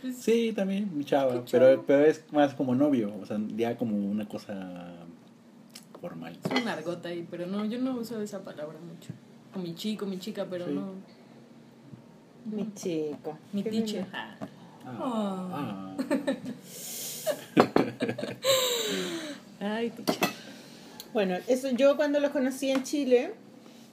[0.01, 3.95] Pues, Sí, también, mi chava, pero, pero es más como novio, o sea, ya como
[3.95, 5.00] una cosa
[6.01, 6.37] formal.
[6.43, 9.13] Es un argot ahí, pero no, yo no uso esa palabra mucho.
[9.55, 10.71] O mi chico, mi chica, pero Sí.
[10.73, 10.93] no.
[12.45, 13.37] Mi chico.
[13.53, 14.03] Mi teacher.
[14.03, 14.07] lindo.
[14.13, 14.35] Ah.
[14.83, 15.95] Ah,
[19.59, 20.29] Ay, teacher.
[21.13, 23.33] Bueno, eso yo cuando los conocí en Chile,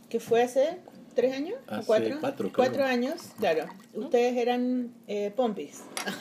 [0.09, 0.79] que fue hace
[1.15, 3.67] tres años o Hace cuatro, cuatro, cuatro años, claro.
[3.93, 5.83] Ustedes eran eh, pompis.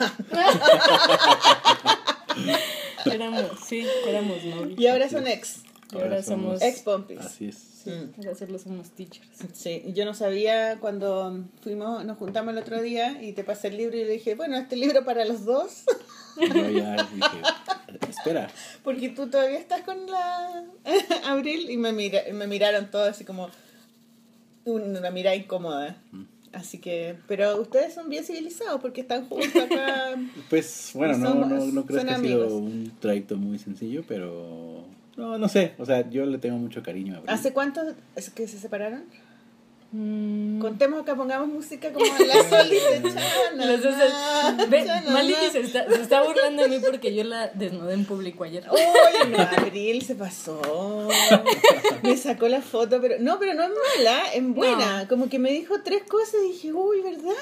[3.04, 4.78] Éramos, sí, éramos novios.
[4.78, 5.62] Y ahora son ex.
[5.92, 7.18] Y ahora somos- Ex pompis.
[7.20, 7.56] Así es.
[7.56, 8.12] Sí, Mm.
[8.20, 9.26] ahora solo somos teachers.
[9.54, 13.76] Sí, yo no sabía cuando fuimos, nos juntamos el otro día y te pasé el
[13.78, 15.84] libro y le dije, bueno, este libro para los dos,
[16.38, 18.48] Yo ya dije, espera,
[18.84, 20.64] porque tú todavía estás con la
[21.24, 23.48] Abril y me, mira, me miraron todos así como
[24.64, 25.96] una mirada incómoda.
[26.12, 26.22] Mm.
[26.52, 30.14] Así que, pero ustedes son bien civilizados porque están juntos acá.
[30.50, 34.84] pues bueno, no, Somos- no, no creo que ha sido un trayecto muy sencillo, pero
[35.18, 37.34] no, no sé, o sea, yo le tengo mucho cariño a Abril.
[37.34, 37.82] ¿Hace cuánto
[38.16, 39.04] es que se separaron?
[39.90, 40.60] Mm.
[40.60, 45.46] Contemos acá, pongamos música como la Sol dice, "Chana, Los dos- na, Ve, chana, Maliki
[45.46, 45.50] na".
[45.50, 48.64] se está, se está burlando de mí porque yo la desnudé en público ayer.
[48.70, 51.08] Oye, no, Abril se pasó.
[52.02, 55.08] Me sacó la foto, pero no, pero no es mala, es buena.
[55.08, 57.32] Como que me dijo tres cosas y dije, uy, ¿verdad?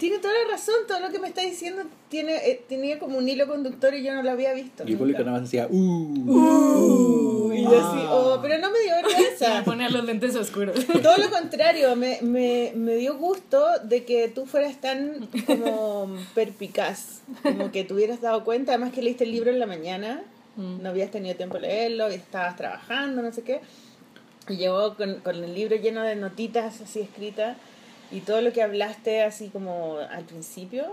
[0.00, 3.28] Tiene toda la razón, todo lo que me está diciendo tiene eh, tenía como un
[3.28, 4.82] hilo conductor y yo no lo había visto.
[4.86, 8.08] Y el público nada más decía, uh, Uh, y yo así, Ah.
[8.14, 9.54] oh, pero no me dio vergüenza.
[9.58, 10.74] me ponía los lentes oscuros.
[11.02, 17.20] Todo lo contrario, me, me, me dio gusto de que tú fueras tan como perpicaz,
[17.42, 20.22] como que te hubieras dado cuenta, además que leíste el libro en la mañana,
[20.56, 20.82] Mm.
[20.82, 23.60] no habías tenido tiempo de leerlo, y estabas trabajando, no sé qué,
[24.48, 27.56] y llegó con, con el libro lleno de notitas así escritas,
[28.12, 30.84] y todo lo que hablaste así como al principio,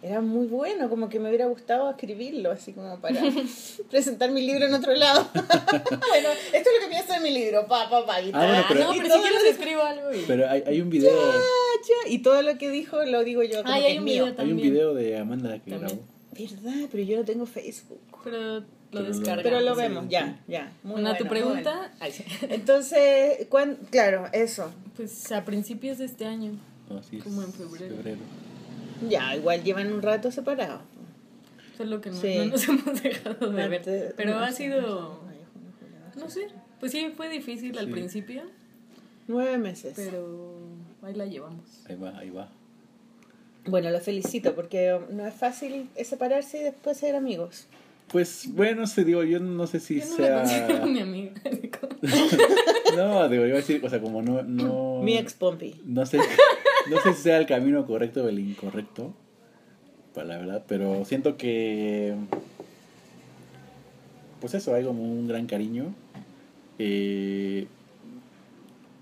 [0.00, 3.20] era muy bueno, como que me hubiera gustado escribirlo, así como para
[3.90, 5.28] presentar mi libro en otro lado.
[5.34, 8.80] bueno, esto es lo que pienso de mi libro, pa, pa, pa, Ah, bueno, pero-
[8.80, 10.24] no, pero todo si quieres lo- escribo algo y...
[10.26, 13.62] pero hay, hay un video, ya, y todo lo que dijo lo digo yo.
[13.62, 14.14] Como Ay, que hay es un mío.
[14.14, 14.72] video hay un también.
[14.72, 15.80] video de Amanda que También.
[15.80, 16.02] grabó.
[16.38, 16.88] ¿Verdad?
[16.92, 18.00] Pero yo no tengo Facebook.
[18.22, 19.42] Pero lo Pero lo- descargamos.
[19.42, 20.10] Pero lo vemos, sí.
[20.10, 20.72] ya, ya.
[20.82, 21.94] Muy Bueno, tu pregunta, bueno.
[22.00, 22.24] ay, sí.
[22.48, 24.70] Entonces, ¿cuán- claro, eso.
[24.96, 26.52] pues a principios de este año.
[26.98, 27.94] Así es, Como en febrero.
[29.08, 30.80] Ya, igual llevan un rato separados.
[31.76, 32.34] Solo que no, Sí.
[32.38, 34.14] no nos hemos dejado de ver.
[34.16, 35.20] Pero no, ha sido,
[36.16, 36.48] no sé,
[36.80, 38.42] pues sí, fue difícil al principio,
[39.28, 39.92] Nueve meses.
[39.94, 40.56] pero
[41.02, 41.64] ahí la llevamos.
[41.88, 42.48] Ahí va, ahí va.
[43.66, 47.66] Bueno, lo felicito porque no es fácil separarse y después ser amigos.
[48.10, 50.44] Pues bueno, se digo, yo no sé si Yo no sea...
[50.68, 51.32] la mi amiga.
[52.96, 54.42] No, digo, iba a decir, o sea, como no...
[54.42, 55.74] no Mi ex Pompi.
[55.84, 56.18] No sé,
[56.90, 59.12] no sé si sea el camino correcto o el incorrecto,
[60.14, 62.14] para la verdad, pero siento que,
[64.40, 65.94] pues eso, hay como un gran cariño.
[66.78, 67.66] eh,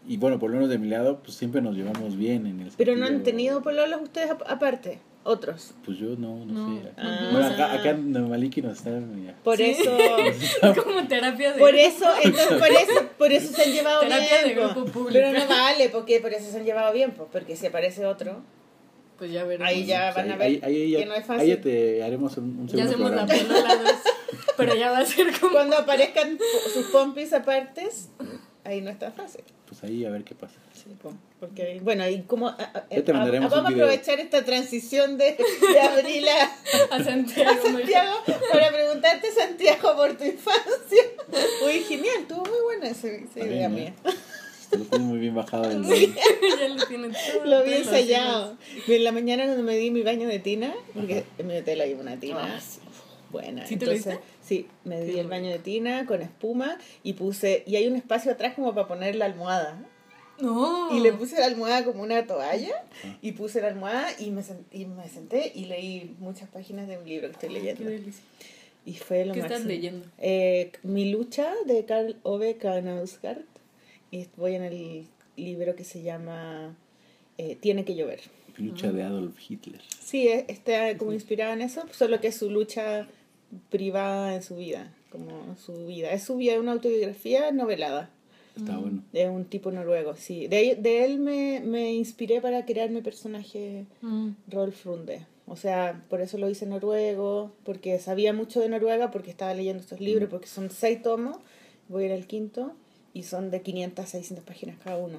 [0.09, 2.71] y bueno, por lo menos de mi lado, pues siempre nos llevamos bien en el
[2.77, 5.73] Pero no han tenido pololos ustedes ap- aparte, otros.
[5.85, 6.81] Pues yo no, no, No.
[6.83, 6.91] sé.
[6.97, 7.29] Ah.
[7.33, 9.27] Bueno, acá, acá Maliki nos están...
[9.27, 9.35] ya.
[9.43, 9.77] Por Sí.
[9.79, 9.97] eso...
[10.63, 11.59] Es como terapia de...
[11.59, 14.57] Por eso, entonces, por eso, por eso se han llevado Terapia bien.
[14.57, 14.69] de po.
[14.75, 15.13] grupo público.
[15.13, 18.43] Pero no vale, porque por eso se han llevado bien, pues, porque si aparece otro,
[19.19, 19.69] Pues ya veremos.
[19.69, 21.49] Ahí ya van a ahí- ver ahí- ahí ya- que no es ahí fácil.
[21.49, 23.55] ya te haremos un, un Ya segundo hacemos la programa.
[23.69, 24.01] polola dos,
[24.59, 25.53] pero ya va a ser como...
[25.53, 26.39] Cuando aparezcan
[26.75, 28.11] sus pompis apartes,
[28.67, 29.43] ahí tan fácil.
[29.69, 30.55] Pues ahí a ver qué pasa.
[30.73, 34.21] Sí, po, porque, bueno, y como a- a- Ya te a- mandaremos vamos a aprovechar
[34.21, 35.37] esta transición de,
[35.73, 36.45] de abril a,
[36.95, 37.63] A a Santiago.
[37.63, 38.13] Santiago
[38.53, 41.03] para preguntarte, Santiago, por tu infancia.
[41.65, 43.95] Uy, genial, estuvo muy buena esa, idea bien, mía.
[44.73, 45.83] lo tienes muy bien bajado del
[46.59, 47.45] ya lo tiene todo.
[47.45, 48.57] Lo los ensayado.
[48.87, 51.95] En la mañana cuando me di mi baño de tina, porque en mi hotel hay
[51.95, 52.81] una tina Ah, sí.
[53.31, 53.67] buena.
[53.67, 57.15] ¿Sí te lo Entonces, sí, me di Qué el baño de tina con espuma y
[57.15, 59.79] puse, y hay un espacio atrás como para poner la almohada.
[60.41, 60.95] No.
[60.95, 62.85] Y le puse la almohada como una toalla
[63.23, 66.99] y puse la almohada y me, sen- y me senté y leí muchas páginas de
[66.99, 67.85] un libro que estoy Qué leyendo.
[67.91, 68.23] delicia.
[68.85, 69.69] Y fue lo ¿Qué estás máximo.
[69.71, 70.07] leyendo?
[70.19, 73.41] Eh, Mi lucha de Karl Ove Knausgaard
[74.11, 76.77] y voy en el libro que se llama
[77.39, 78.21] eh, Tiene que llover.
[78.59, 79.81] Lucha de Adolf Hitler.
[80.03, 83.09] Sí, eh, está como inspirado en eso, solo que es su lucha
[83.71, 86.11] privada en su vida, como su vida.
[86.13, 88.11] Es su vida, es una autobiografía novelada.
[88.57, 89.03] Está bueno.
[89.13, 90.47] De un tipo noruego, sí.
[90.49, 94.31] De, ahí- de él me, me inspiré para crear mi personaje Mm.
[94.49, 95.27] Rolf Runde.
[95.47, 99.81] O sea, por eso lo hice noruego, porque sabía mucho de Noruega, porque estaba leyendo
[99.83, 101.37] estos libros, porque son seis tomos,
[101.89, 102.73] voy a ir al quinto,
[103.15, 105.19] y son de 500 a 600 páginas cada uno.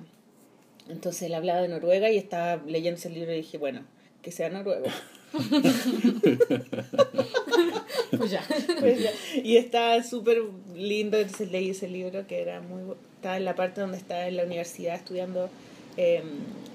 [0.90, 3.84] Entonces él hablaba de Noruega y estaba leyendo ese libro y dije, bueno,
[4.22, 4.88] que sea noruego.
[8.18, 8.43] Pues ya.
[8.80, 9.12] Pues ya.
[9.43, 10.41] y está súper
[10.76, 12.95] lindo, entonces leí ese libro que era muy...
[13.16, 15.50] Estaba en la parte donde está en la universidad estudiando
[15.98, 16.22] eh,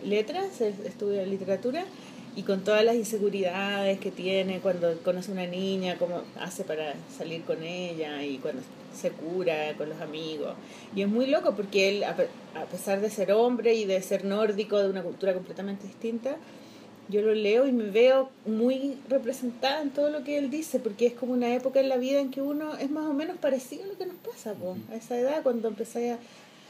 [0.05, 1.85] letras, estudia literatura,
[2.35, 7.43] y con todas las inseguridades que tiene cuando conoce una niña, cómo hace para salir
[7.43, 8.63] con ella, y cuando
[8.93, 10.55] se cura con los amigos.
[10.95, 12.17] Y es muy loco porque él, a
[12.55, 16.37] a pesar de ser hombre y de ser nórdico, de una cultura completamente distinta,
[17.13, 21.07] yo lo leo y me veo muy representada en todo lo que él dice, porque
[21.07, 23.85] es como una época en la vida en que uno es más o menos parecido
[23.85, 26.19] a lo que nos pasa, po, a esa edad, cuando empezáis a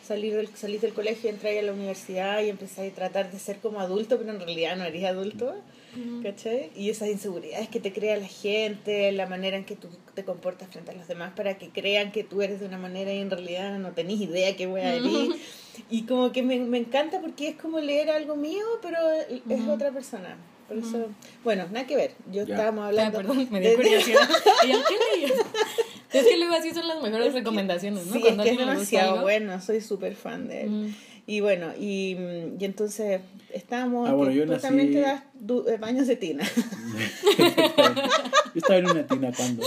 [0.04, 3.58] salir del, salís del colegio, entráis a la universidad y empezáis a tratar de ser
[3.58, 5.54] como adulto, pero en realidad no eres adulto,
[6.22, 6.70] ¿cachai?
[6.76, 10.68] Y esas inseguridades que te crea la gente, la manera en que tú te comportas
[10.68, 13.30] frente a los demás para que crean que tú eres de una manera y en
[13.30, 15.38] realidad no tenés idea qué voy a eres.
[15.90, 19.70] Y como que me, me encanta porque es como leer algo mío, pero es Ujú.
[19.72, 20.36] otra persona.
[20.68, 21.06] Por eso,
[21.44, 22.12] bueno, nada que ver.
[22.30, 22.54] Yo Ya.
[22.54, 23.18] estábamos Ah, hablando.
[23.18, 24.28] perdón, me de- dio curiosidad.
[24.64, 25.32] Y ¿qué?
[26.18, 28.12] Es que luego así son las mejores recomendaciones, ¿no?
[28.12, 30.70] Sí, es Cuando a que es demasiado bueno, soy súper fan de él.
[30.70, 30.94] Mm.
[31.26, 32.16] Y bueno, y,
[32.58, 33.20] y entonces
[33.50, 34.08] estábamos.
[34.10, 35.22] Ah, bueno, yo nací- también te das
[35.68, 36.44] eh, baños de tina.
[37.38, 37.44] Yo
[38.56, 39.64] estaba en una tina cuando.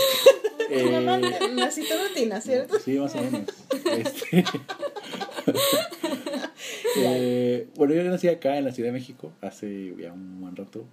[0.68, 2.78] Tu mamá Eh, naciste en una tina, ¿cierto?
[2.78, 3.42] Sí, más o menos.
[3.96, 4.44] Este,
[6.96, 10.84] eh, bueno, yo nací acá en la Ciudad de México hace ya un buen rato.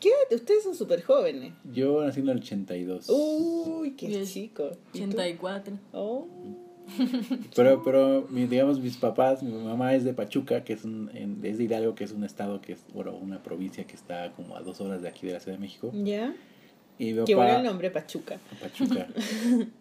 [0.00, 0.10] ¿Qué?
[0.34, 1.54] Ustedes son súper jóvenes.
[1.72, 3.06] Yo nací en el 82.
[3.08, 4.24] Uy, qué Bien.
[4.26, 4.70] chico.
[4.92, 5.04] ¿Y tú?
[5.16, 5.78] 84.
[5.92, 6.26] Oh.
[7.56, 11.40] Pero, pero mi- digamos, mis papás, mi mamá es de Pachuca, que es, un, en-
[11.44, 14.54] es de Hidalgo, que es un estado que es, bueno, una provincia que está como
[14.56, 15.90] a dos horas de aquí de la Ciudad de México.
[15.94, 16.34] ¿Ya?
[16.98, 18.38] Y mi Qué papá, bueno el nombre, Pachuca.
[18.60, 19.08] Pachuca.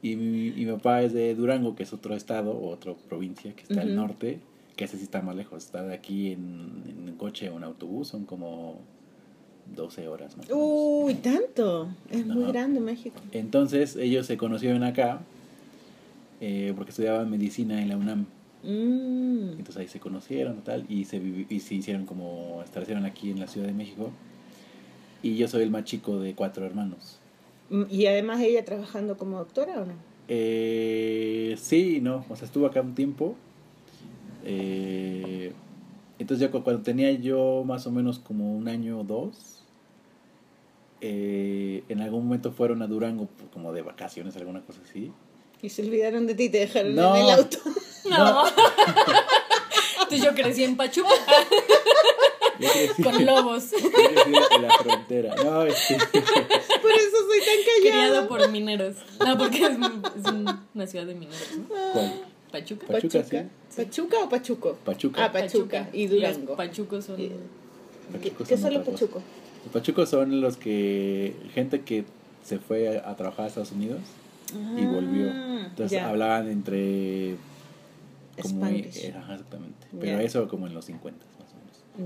[0.01, 3.53] y, mi, y mi papá es de Durango, que es otro estado, o otra provincia
[3.55, 4.39] que está al norte,
[4.75, 5.63] que ese sí está más lejos.
[5.63, 8.81] Está de aquí en, en coche o en autobús, son como
[9.75, 10.61] 12 horas más menos.
[10.63, 11.89] Uy, tanto.
[12.09, 13.19] Es muy grande México.
[13.31, 15.21] Entonces ellos se conocieron acá
[16.41, 18.25] eh, porque estudiaban medicina en la UNAM.
[18.63, 19.57] Mm.
[19.57, 21.17] Entonces ahí se conocieron y tal y se,
[21.49, 24.11] y se hicieron como establecieron aquí en la Ciudad de México.
[25.23, 27.17] Y yo soy el más chico de cuatro hermanos.
[27.69, 29.93] Mm, Y además ella trabajando como doctora o no?
[30.27, 33.35] Eh, sí, no, o sea, estuvo acá un tiempo.
[34.43, 35.51] Eh,
[36.19, 39.61] entonces ya cu- cuando tenía yo más o menos como un año o dos,
[41.01, 45.11] eh, en algún momento fueron a Durango pues, como de vacaciones, alguna cosa así.
[45.61, 47.15] Y se olvidaron de ti y te dejaron No.
[47.15, 47.57] en el auto.
[48.09, 48.43] No.
[50.03, 51.09] Entonces yo crecí en Pachuca
[53.03, 53.71] Con lobos.
[53.71, 55.35] yo crecí en la frontera.
[55.43, 58.27] No, este, Por eso soy tan Criado callado.
[58.27, 58.95] por mineros.
[59.25, 60.33] No, porque es, es
[60.73, 61.65] una ciudad de mineros, ¿no?
[61.93, 62.21] ¿cuál?
[62.51, 62.87] Pachuca.
[62.87, 63.43] Pachuca, Pachuca.
[63.69, 63.75] sí.
[63.83, 64.77] ¿Pachuca o Pachuco?
[64.85, 65.25] Pachuca.
[65.25, 65.89] Ah, Pachuca.
[65.91, 66.47] Y Durango.
[66.49, 67.19] Los pachucos son.
[67.19, 67.27] Y-
[68.21, 69.23] ¿Qué, Pachucos qué son los pachucos?
[69.65, 72.05] Los pachucos son los que, gente que
[72.43, 73.99] se fue a, a trabajar a Estados Unidos
[74.77, 75.31] y volvió.
[75.33, 76.07] Ah, Entonces ya.
[76.07, 77.35] hablaban entre
[78.41, 79.87] como eh, exactamente.
[79.99, 81.34] Pero eso como en los 50 más o menos.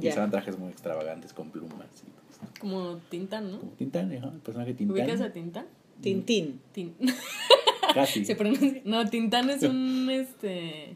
[0.01, 2.51] Y usaban trajes muy extravagantes con plumas y todo.
[2.59, 3.59] Como Tintán, ¿no?
[3.59, 5.65] Como Tintán, ajá, el personaje ¿Ubicas a Tintán.
[6.01, 6.25] Tintán?
[6.25, 6.61] Tintín.
[6.73, 7.13] Tin-
[7.93, 8.23] Casi.
[8.23, 8.81] Se pronuncia.
[8.85, 10.95] No, Tintán es un este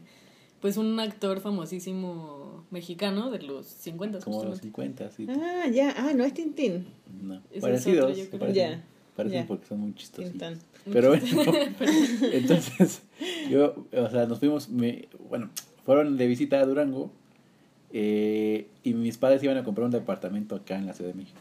[0.60, 5.06] pues un actor famosísimo mexicano de los 50 Como los justamente.
[5.06, 5.26] 50, sí.
[5.28, 5.94] Ah, ya.
[5.96, 6.86] Ah, no es Tintín.
[7.22, 7.42] No.
[7.52, 8.18] Es Parecidos.
[8.18, 8.38] otro,
[9.14, 10.30] parecen porque son muy chistosos.
[10.30, 10.58] Tintan.
[10.90, 11.24] Pero bueno,
[12.32, 13.02] entonces,
[13.50, 15.50] yo, o sea, nos fuimos, me, bueno,
[15.84, 17.12] fueron de visita a Durango
[17.96, 21.38] eh, y mis padres iban a comprar un departamento acá en la Ciudad de México.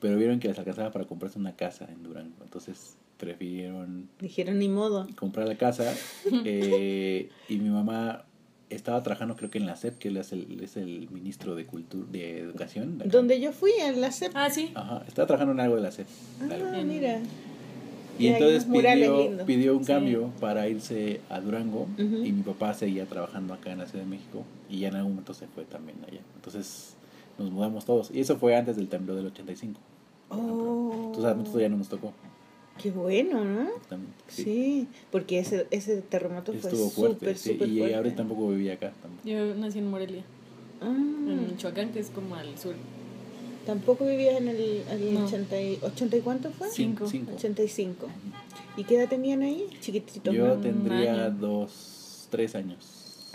[0.00, 2.34] Pero vieron que les alcanzaba para comprarse una casa en Durango.
[2.42, 5.06] Entonces prefirieron Dijeron ni modo.
[5.16, 5.94] comprar la casa
[6.44, 8.24] eh, y mi mamá
[8.70, 11.66] estaba trabajando creo que en la SEP, que él es el, es el ministro de
[11.66, 12.98] cultura, de educación.
[12.98, 13.08] de.
[13.08, 14.32] Donde yo fui, en la CEP.
[14.34, 14.72] Ah, sí.
[14.74, 16.06] Ajá, estaba trabajando en algo de la SEP.
[16.40, 17.20] Ah, mira.
[18.18, 19.92] Y entonces pidió, pidió un Sí.
[19.92, 24.10] cambio para irse a Durango y mi papá seguía trabajando acá en la Ciudad de
[24.10, 26.20] México y ya en algún momento se fue también allá.
[26.36, 26.94] Entonces
[27.38, 29.78] nos mudamos todos y eso fue antes del temblor del 85.
[30.28, 30.64] por ejemplo.
[30.64, 30.92] Oh.
[31.06, 32.12] Entonces a nosotros ya no nos tocó.
[32.82, 33.70] Qué bueno, ¿no?
[33.70, 37.96] Justamente, Sí, porque ese, ese terremoto Estuvo fue fuerte, súper, sí, súper y fuerte.
[37.96, 38.92] ahorita tampoco vivía acá.
[39.00, 39.26] tampoco.
[39.26, 40.22] Yo nací en Morelia,
[40.82, 42.74] Ah, en Michoacán, que es como al sur.
[43.66, 45.26] ¿Tampoco vivías en el, el No.
[45.26, 46.68] 80, y, 80 y cuánto fue?
[46.70, 47.06] Cinco.
[47.08, 47.32] Cinco.
[47.34, 48.06] 85.
[48.76, 49.66] ¿Y qué edad tenían ahí?
[49.80, 50.32] Chiquititos.
[50.34, 51.36] Yo tendría año.
[51.38, 52.78] dos, tres años.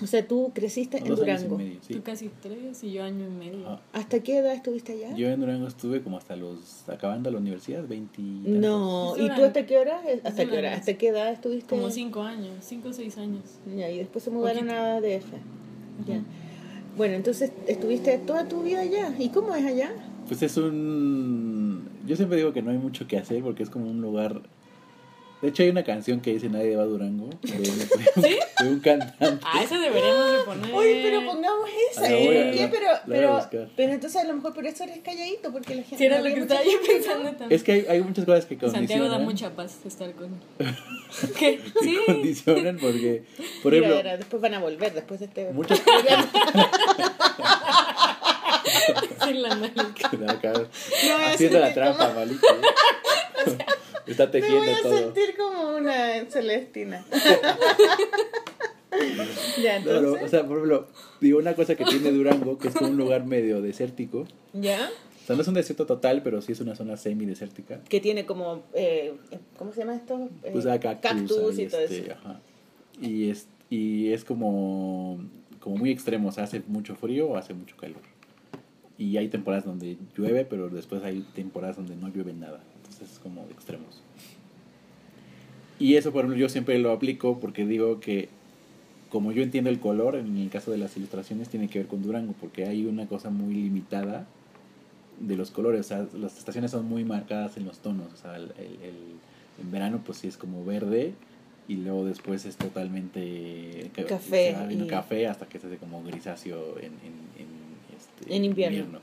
[0.02, 1.58] O sea, tú creciste o en dos años y Durango.
[1.60, 1.94] medio, sí.
[1.94, 3.68] Tú casi tres y yo año y medio.
[3.68, 3.82] Ajá.
[3.94, 5.16] ¿Hasta qué edad estuviste allá?
[5.16, 8.52] Yo en Durango estuve como hasta los, acabando la universidad, 20 y tantos.
[8.62, 10.02] No, ¿y tú hasta qué hora?
[10.24, 10.74] ¿Hasta qué hora?
[10.74, 11.68] ¿Hasta qué edad estuviste?
[11.76, 13.44] Como cinco años, cinco o seis años.
[13.76, 14.82] Ya, y después se mudaron Poquito.
[14.82, 15.32] a DF.
[16.08, 16.24] Ya.
[16.98, 19.14] Bueno, entonces estuviste toda tu vida allá.
[19.20, 19.92] ¿Y cómo es allá?
[20.32, 21.90] Pues es un...
[22.08, 24.42] Yo siempre digo que no hay mucho que hacer porque es como un lugar...
[25.42, 27.58] De hecho hay una canción que dice Nadie va a Durango de,
[28.64, 29.44] de un cantante.
[29.46, 30.74] Ah, esa deberíamos de poner.
[30.74, 32.06] Oye, pero pongamos esa.
[32.06, 32.62] Ah, la voy a- ¿Por qué?
[32.62, 35.52] la- Pero, la voy a pero, pero entonces a lo mejor por eso eres calladito,
[35.52, 35.98] porque la gente.
[35.98, 37.52] Si era no lo que estaba yo pensando también.
[37.52, 38.88] Es que hay, hay muchas cosas que condicionan.
[38.88, 40.30] Santiago da mucha paz estar con.
[41.40, 41.58] ¿Qué?
[41.60, 41.98] que Sí.
[42.06, 43.24] condicionan porque,
[43.64, 45.52] por Mira, ejemplo, ahora, después van a volver, después de este.
[45.54, 45.82] muchas
[49.34, 49.66] Sí, la No
[51.28, 52.40] haciendo la trampa, como- Maliki.
[54.08, 54.98] Está Me voy tejiendo a todo.
[54.98, 57.06] sentir como una Celestina.
[59.62, 60.24] ya, entonces.
[60.24, 60.88] o sea, por ejemplo,
[61.20, 64.26] digo una cosa que tiene Durango, que es como un lugar medio desértico.
[64.54, 64.90] ya.
[65.24, 67.80] O sea, no es un desierto total, pero sí es una zona semi-desértica.
[67.88, 68.64] Que tiene como.
[68.74, 69.14] Eh,
[69.56, 70.30] ¿Cómo se llama esto?
[70.44, 72.12] Eh, Pues hay cactus, hay y todo este, eso.
[72.14, 72.40] ajá.
[73.00, 75.20] Y es, y es como,
[75.60, 78.02] como muy extremo, o sea, hace mucho frío o hace mucho calor.
[78.98, 82.62] Y hay temporadas donde llueve, pero después hay temporadas donde no llueve nada.
[82.78, 84.02] Entonces es como extremos.
[85.80, 88.30] Y eso, por ejemplo, yo siempre lo aplico porque digo que
[89.10, 92.02] como yo entiendo el color, en el caso de las ilustraciones tiene que ver con
[92.02, 94.26] Durango, porque hay una cosa muy limitada
[95.20, 98.38] de los colores, o sea, las estaciones son muy marcadas en los tonos, o sea,
[98.38, 101.14] el, el- el- en verano pues sí es como verde
[101.68, 104.52] y luego después es totalmente ca- Café
[104.86, 106.92] y- café hasta que se hace como grisáceo en, en,
[107.38, 107.61] en,
[108.22, 109.00] este, En invierno.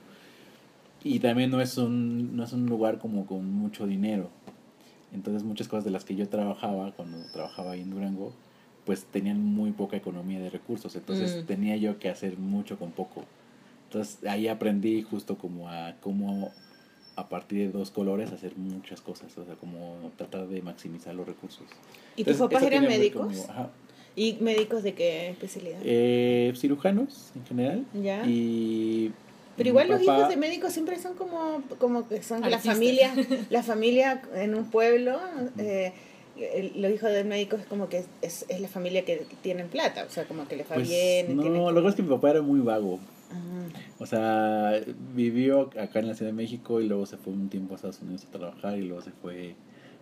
[1.04, 4.30] Y también no es un no es un lugar como con mucho dinero.
[5.12, 8.32] Entonces muchas cosas de las que yo trabajaba cuando trabajaba ahí en Durango,
[8.84, 11.46] pues tenían muy poca economía de recursos, entonces Mm.
[11.46, 13.24] tenía yo que hacer mucho con poco.
[13.84, 16.52] Entonces ahí aprendí justo como a cómo
[17.16, 21.26] a partir de dos colores hacer muchas cosas, o sea, como tratar de maximizar los
[21.26, 21.66] recursos.
[22.16, 23.48] ¿Y tus papás eran médicos?
[23.48, 23.70] ajá.
[24.18, 25.78] ¿Y médicos de qué especialidad?
[25.84, 27.84] Eh, cirujanos en general.
[27.94, 28.24] Ya.
[28.26, 29.12] Y
[29.56, 33.14] Pero igual los hijos de médicos siempre son como, como que son la familia,
[33.50, 35.18] la familia en un pueblo,
[35.58, 35.92] eh,
[36.36, 40.04] el- los hijos de médicos es como que es, es la familia que tienen plata,
[40.04, 41.30] o sea, como que les va Pues, bien.
[41.30, 42.98] y no, tienen lo que es que mi papá era muy vago.
[43.30, 43.66] Ah,
[44.00, 44.80] O sea,
[45.14, 48.00] vivió acá en la Ciudad de México y luego se fue un tiempo a Estados
[48.02, 49.54] Unidos a trabajar y luego se fue,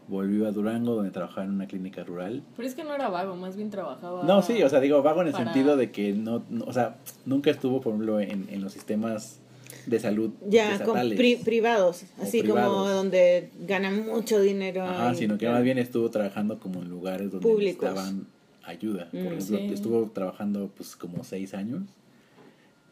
[0.08, 2.42] volvió a Durango donde trabajaba en una clínica rural.
[2.56, 4.22] Pero es que no era vago, más bien trabajaba.
[4.24, 6.72] No, sí, o sea, digo vago en el para- sentido de que no, no- o
[6.72, 9.40] sea, nunca estuvo, por ejemplo, en, en los sistemas
[9.86, 14.82] de salud ya, con pri- privados, así como donde ganan mucho dinero.
[14.84, 17.82] Ajá, sino que más bien estuvo trabajando como en lugares donde Públicos.
[17.90, 18.26] necesitaban
[18.64, 19.08] ayuda.
[19.10, 19.64] Por Mm, ejemplo, sí.
[19.72, 21.82] estuvo trabajando pues como seis años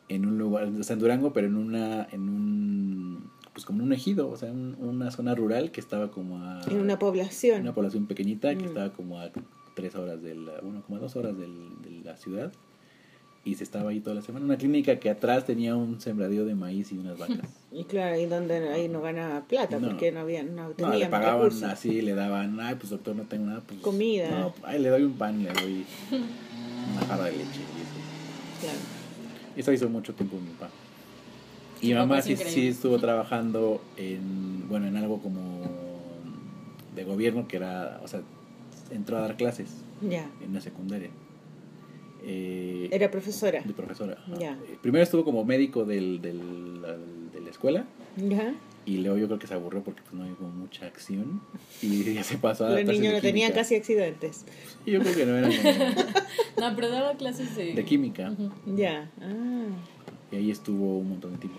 [0.08, 3.86] en un lugar, o sea, en Durango, pero en una, en un, pues como en
[3.86, 6.60] un ejido, o sea, un- una zona rural que estaba como a...
[6.68, 7.62] En una población.
[7.62, 8.68] una población pequeñita que Mm.
[8.68, 9.30] estaba como a
[9.74, 12.52] tres horas de la, bueno, como a dos horas del- de la ciudad.
[13.46, 14.44] Y se estaba ahí toda la semana.
[14.46, 17.38] Una clínica que atrás tenía un sembradío de maíz y unas vacas.
[17.72, 19.88] Y claro, y donde ahí no gana plata, No.
[19.88, 21.62] porque no había, no No, le pagaban recursos.
[21.64, 23.60] así, le daban, ay, pues doctor, no tengo nada.
[23.66, 24.30] Pues, Comida.
[24.30, 28.60] No, ay, le doy un pan, le doy una jarra de leche y eso.
[28.62, 28.78] Claro.
[29.56, 30.70] Eso hizo mucho tiempo mi papá.
[31.84, 35.62] Y mi mamá sí, sí estuvo trabajando en, bueno, en algo como
[36.94, 38.20] de gobierno que era, o sea,
[38.90, 39.68] entró a dar clases
[40.00, 40.28] Ya.
[40.44, 41.10] en la secundaria.
[42.26, 43.60] Eh, Era profesora.
[43.62, 44.16] de profesora.
[44.38, 44.52] Ya.
[44.52, 46.80] Eh, Primero estuvo como médico del, del-
[47.32, 47.84] de la escuela
[48.16, 48.54] ¿Ya?
[48.86, 51.42] y luego yo creo que se aburrió porque pues, no había como mucha acción
[51.82, 54.46] y ya se pasó a Los clases niños no tenían casi accidentes.
[54.86, 55.90] Y Yo creo que no como
[56.70, 57.74] No, pero daba clases de...
[57.74, 58.32] de química.
[58.74, 59.10] Ya.
[59.20, 59.66] Ah.
[60.32, 61.58] y ahí estuvo un montón de tiempo.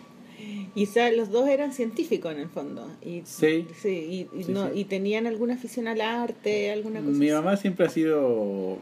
[0.85, 2.87] Sea, los dos eran científicos en el fondo.
[3.01, 3.67] Y, Sí.
[3.81, 4.79] Sí, y, y Sí, no, sí.
[4.79, 7.35] y tenían alguna afición al arte, alguna cosa Mi así?
[7.35, 8.77] mamá siempre ha sido, eh,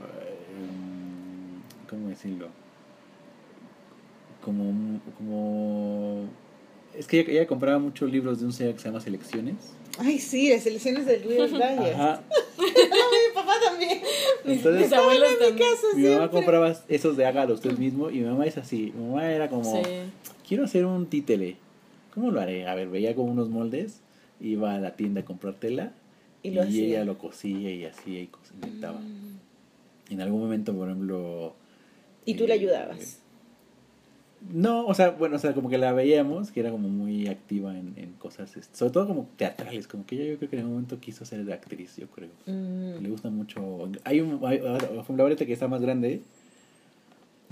[1.89, 2.47] ¿cómo decirlo?
[4.43, 6.25] Como, como,
[6.97, 9.55] es que ella, ella compraba muchos libros de un señor que se llama Selecciones.
[9.99, 11.91] Ay, sí, las selecciones del Río Valle.
[11.93, 12.21] Ajá.
[12.57, 14.01] mi papá también.
[14.43, 15.29] Entonces, Mis abuelos
[15.93, 18.91] en mi mamá compraba esos de hágalo usted mismo y mi mamá es así.
[18.95, 19.89] Mi mamá era como, Sí.
[20.47, 21.57] Quiero hacer un títere.
[22.13, 22.67] ¿Cómo lo haré?
[22.67, 24.01] A ver, veía como unos moldes,
[24.39, 25.93] iba a la tienda a comprar tela
[26.43, 28.99] Y lo ella lo cosía y hacía y inventaba.
[30.09, 31.55] En algún momento, por ejemplo...
[32.25, 33.23] Y tú le eh, ayudabas.
[34.51, 37.77] No, o sea, bueno, o sea, como que la veíamos, que era como muy activa
[37.77, 40.73] en, en cosas, sobre todo como teatrales, como que ella yo creo que en algún
[40.75, 42.29] momento quiso ser actriz, yo creo.
[42.45, 43.01] Mm.
[43.01, 43.89] Le gusta mucho.
[44.03, 44.41] Hay un.
[44.45, 46.21] Hay, por ejemplo, ahorita que está más grande.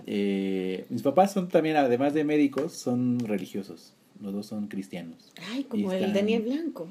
[0.07, 3.93] Eh, mis papás son también, además de médicos, son religiosos.
[4.21, 5.31] Los dos son cristianos.
[5.51, 6.87] Ay, como Y el están- Daniel Blanco.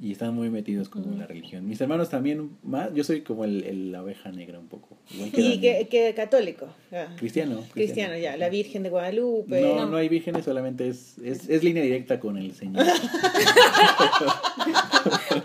[0.00, 1.20] Y están muy metidos como en Ujú.
[1.20, 1.68] la religión.
[1.68, 2.92] Mis hermanos también, más.
[2.92, 4.96] Yo soy como el, el- la oveja negra un poco.
[5.14, 6.66] Igual que Y que, que católico.
[6.92, 7.06] ah.
[7.18, 8.36] Cristiano, Cristiano, ya.
[8.36, 9.60] La Virgen de Guadalupe.
[9.60, 9.86] No, No.
[9.90, 12.84] no hay vírgenes, solamente es, es, es línea directa con el Señor.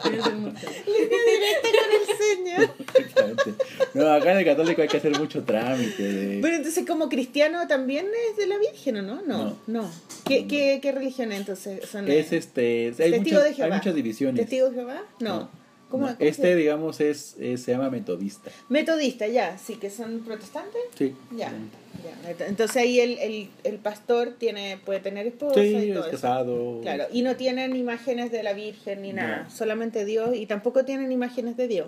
[0.03, 0.68] Voy a hacer mucho.
[0.86, 2.47] Directa con el Señor.
[2.97, 3.53] Exactamente.
[3.93, 6.03] No, acá en el católico hay que hacer mucho trámite.
[6.03, 6.39] De...
[6.41, 9.22] Pero entonces, como cristiano, también es de la Virgen, ¿o no?
[9.24, 9.89] No, no.
[10.26, 12.10] ¿Qué, qué, qué religión entonces son?
[12.10, 12.88] Es este.
[12.88, 13.76] Hay, Testigo muchas, de hay Jehová.
[13.78, 14.36] muchas divisiones.
[14.41, 15.03] ¿Testigo de Jehová?
[15.20, 15.28] No.
[15.39, 15.68] No.
[15.89, 18.51] ¿Cómo, No, cómo este, se- digamos, es, es- se llama metodista.
[18.68, 19.58] Metodista, ya.
[19.58, 20.82] Sí, que son protestantes.
[20.97, 21.16] Sí.
[21.32, 21.49] Ya.
[22.03, 22.30] ya.
[22.30, 26.03] Ent- Entonces ahí el, el, el pastor tiene puede tener esposa Sí, y es todo
[26.03, 26.12] eso.
[26.12, 26.80] casado.
[26.82, 29.49] Claro, y no tienen imágenes de la Virgen ni nada, No.
[29.49, 31.88] solamente Dios y tampoco tienen imágenes de Dios.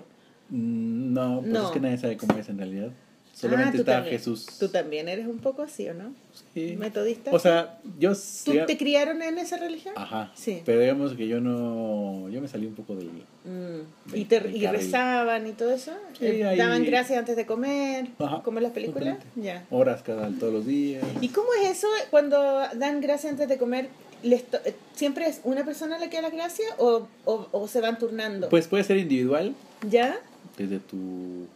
[0.50, 1.66] Mm, No, pues No.
[1.66, 2.90] es que nadie sabe cómo es en realidad.
[2.92, 4.18] Ah, Solamente tú está también.
[4.18, 4.46] Jesús.
[4.58, 6.12] Tú también eres un poco así, ¿o no?
[6.52, 6.76] Sí.
[6.78, 7.30] Metodista.
[7.32, 8.12] O sea, yo.
[8.44, 9.94] ¿Tú te criaron en esa religión?
[9.96, 10.30] Ajá.
[10.34, 10.60] Sí.
[10.66, 12.28] Pero digamos que yo no.
[12.28, 13.08] Yo me salí un poco del.
[13.08, 14.10] Mm.
[14.10, 15.92] Del- ¿Y, te, del y rezaban y todo eso?
[16.18, 18.08] Sí, Eh, ahí- ¿Daban gracias antes de comer?
[18.18, 19.16] Ajá, ¿Como en las películas?
[19.36, 19.64] Ya.
[19.70, 21.02] Horas cada todos los días.
[21.22, 22.42] ¿Y cómo es eso cuando
[22.76, 23.88] dan gracias antes de comer?
[24.22, 27.68] les to- eh, ¿Siempre es una persona la que da las gracias o, o, o
[27.68, 28.50] se van turnando?
[28.50, 29.54] Pues puede ser individual,
[29.88, 30.18] ¿Ya?
[30.60, 31.46] Desde tu,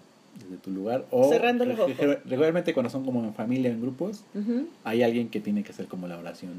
[0.42, 1.04] desde tu lugar.
[1.10, 1.96] O Cerrando los ojos.
[1.96, 4.22] regu- regularmente cuando son como en familia, en grupos,
[4.84, 6.52] hay alguien que tiene que hacer como la oración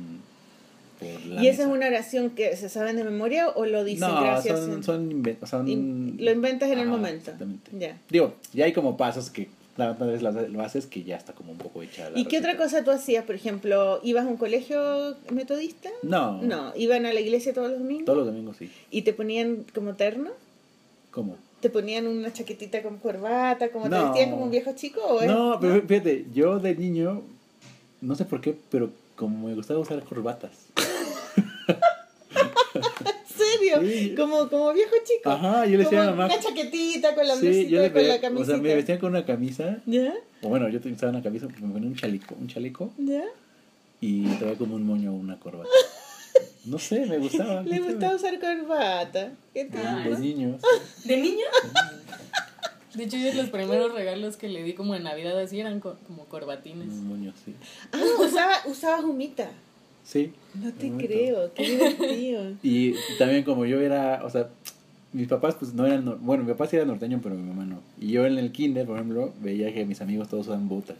[0.99, 4.07] por la ¿Y esa es una oración que se saben de memoria o lo dicen
[4.09, 4.59] No, gracias?
[4.59, 7.17] son, en- son, inven- son- in- lo inventas en el momento.
[7.31, 7.71] Exactamente.
[7.77, 7.97] Ya.
[8.09, 11.51] Digo, ya hay como pasos que la otra vez lo haces que ya está como
[11.51, 13.25] un poco hecha la ¿Y qué otra cosa tú hacías?
[13.25, 15.89] Por ejemplo, ¿ibas a un colegio metodista?
[16.01, 18.05] No, No, ¿iban a la iglesia todos los domingos?
[18.05, 18.71] todos los domingos sí.
[18.89, 20.29] ¿Y te ponían como terno?
[21.11, 21.35] ¿Cómo?
[21.65, 23.69] ¿Te ponían una chaquetita con corbata?
[23.71, 24.03] ¿Como te No.
[24.03, 25.01] vestías como un viejo chico?
[25.01, 27.23] O es- No, pero fíjate, yo de niño,
[28.01, 30.51] no sé por qué, pero como me gustaba usar corbatas.
[32.75, 33.81] ¿En serio?
[33.81, 34.13] Sí.
[34.15, 35.27] Como, como viejo chico.
[35.31, 36.25] Ajá, yo le decía a mamá.
[36.27, 38.43] Una chaquetita con la Sí, blusita, yo le con la pedía, camisita.
[38.43, 40.13] o sea, me vestían con una camisa, ¿Ya?
[40.43, 43.23] o bueno, yo usaba una camisa, me ponía un chaleco, un chaleco ¿Ya?
[44.01, 45.67] y traía como un moño o una corbata.
[46.65, 47.61] No sé, me gustaba.
[47.65, 49.31] Le gustaba usar corbata.
[49.53, 50.03] ¿Qué me- tal?
[50.03, 50.61] De niños.
[51.03, 51.45] ¿De niño?
[52.93, 55.97] De hecho, yo los primeros regalos que le di como en Navidad así eran co-
[56.07, 56.87] como corbatines.
[56.87, 57.53] Un moño, sí.
[57.91, 59.49] Ah, usaba, usabas humita.
[60.05, 60.31] Sí.
[60.53, 62.53] No te creo, qué divertido.
[62.63, 64.47] Y también como yo era, o sea,
[65.11, 67.81] mis papás pues no eran, bueno, mi papá sí era norteño, pero mi mamá no.
[67.99, 70.97] Y yo en el kinder, por ejemplo, veía que mis amigos todos usaban botas,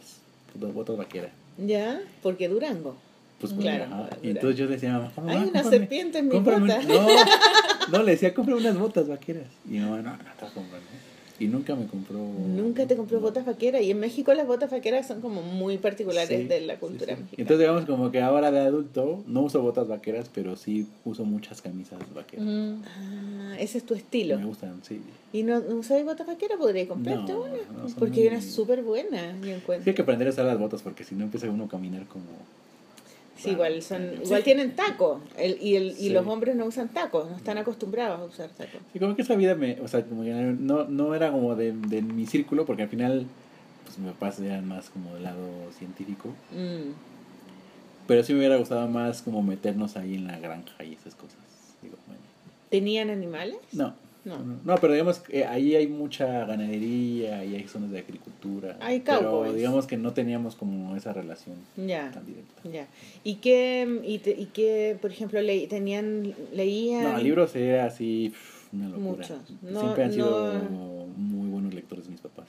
[0.54, 1.30] botas, botas vaqueras.
[1.56, 2.00] ¿Ya?
[2.22, 2.96] Porque Durango.
[3.40, 4.08] Pues Claro, claro.
[4.22, 6.58] Y entonces yo decía, mamá, mamá, Hay una cómprame- serpiente en mi un- bota.
[6.58, 7.06] No,
[7.98, 9.44] no, le decía, compra unas botas vaqueras.
[9.70, 11.06] Y mamá, no, no, te vas a comprar, ¿no?
[11.38, 12.16] Y nunca me compró.
[12.16, 13.82] Nunca te compró botas vaqueras.
[13.82, 17.20] Y en México las botas vaqueras son como muy particulares Sí, de la cultura sí.
[17.20, 17.42] mexicana.
[17.42, 21.60] Entonces digamos como que ahora de adulto no uso botas vaqueras, pero sí uso muchas
[21.60, 22.46] camisas vaqueras.
[22.46, 22.82] Mm.
[22.86, 24.38] Ah, ese es tu estilo.
[24.38, 25.02] Me gustan, sí.
[25.34, 26.56] ¿Y no, no usas botas vaqueras?
[26.56, 27.50] ¿Podría comprarte No, una?
[27.52, 29.90] no, Porque hay muy- unas súper buenas, yo Sí, encuentro.
[29.90, 32.24] hay que aprender a usar las botas porque si no empieza uno a caminar como...
[33.36, 34.22] Sí, igual, son, Sí.
[34.24, 35.20] igual tienen tacos.
[35.36, 38.80] El, y, el, y los hombres no usan tacos, no están acostumbrados a usar tacos.
[38.92, 39.80] Sí, como que esa vida me...
[39.82, 43.26] O sea, como que no, no era como de, de mi círculo porque al final
[43.84, 46.30] pues mis papás eran más como del lado científico.
[46.50, 46.92] Mm.
[48.06, 51.36] Pero sí me hubiera gustado más como meternos ahí en la granja y esas cosas.
[51.82, 52.22] Digo, bueno.
[52.70, 53.58] ¿Tenían animales?
[53.72, 53.94] No,
[54.26, 54.38] No.
[54.64, 58.76] No, pero digamos que ahí hay mucha ganadería y hay zonas de agricultura.
[58.80, 62.10] Hay Pero digamos que no teníamos como esa relación Ya.
[62.10, 62.60] tan directa.
[62.70, 62.86] Ya.
[63.22, 67.04] ¿Y qué, y, te- y qué por ejemplo, le, tenían, leían?
[67.04, 68.32] No, libros era así
[68.72, 69.04] una locura.
[69.28, 69.38] Muchos.
[69.62, 72.46] No- Siempre han sido no- muy buenos lectores mis papás.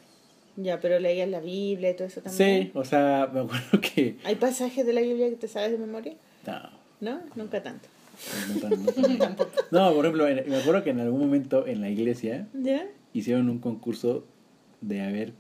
[0.56, 2.64] Ya, pero leían la Biblia y todo eso también.
[2.64, 4.18] Sí, o sea, me acuerdo que...
[4.24, 6.16] ¿Hay pasajes de la Biblia que te sabes de memoria?
[6.48, 6.60] No,
[7.00, 7.20] ¿No?
[7.36, 7.88] Nunca tanto.
[8.54, 9.38] No, tan- no tan-
[9.72, 12.86] No, por ejemplo, en- me acuerdo que en algún momento en la iglesia ¿Ya?
[13.14, 14.26] hicieron un concurso
[14.82, 15.34] de a ver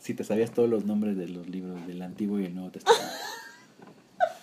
[0.00, 3.04] si te sabías todos los nombres de los libros del Antiguo y el Nuevo Testamento.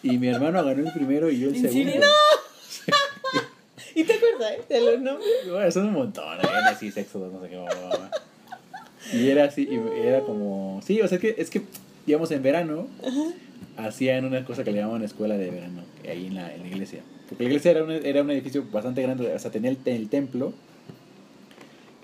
[0.05, 1.91] Y mi hermano ganó el primero y yo el ¿En segundo.
[1.91, 2.05] serio?
[3.95, 5.29] ¿Y te acuerdas eh, de los nombres?
[5.49, 9.17] Bueno, son un montón, Génesis, Éxodo, no sé qué.
[9.17, 10.81] Y era así, y era como...
[10.83, 11.61] Sí, o sea, que, es que
[12.05, 12.87] digamos, en verano
[13.77, 17.01] hacían una cosa que le llamaban escuela de verano, ahí en la, en la iglesia.
[17.33, 20.09] Porque la iglesia era un, era un edificio bastante grande, o sea, tenía el, el
[20.09, 20.53] templo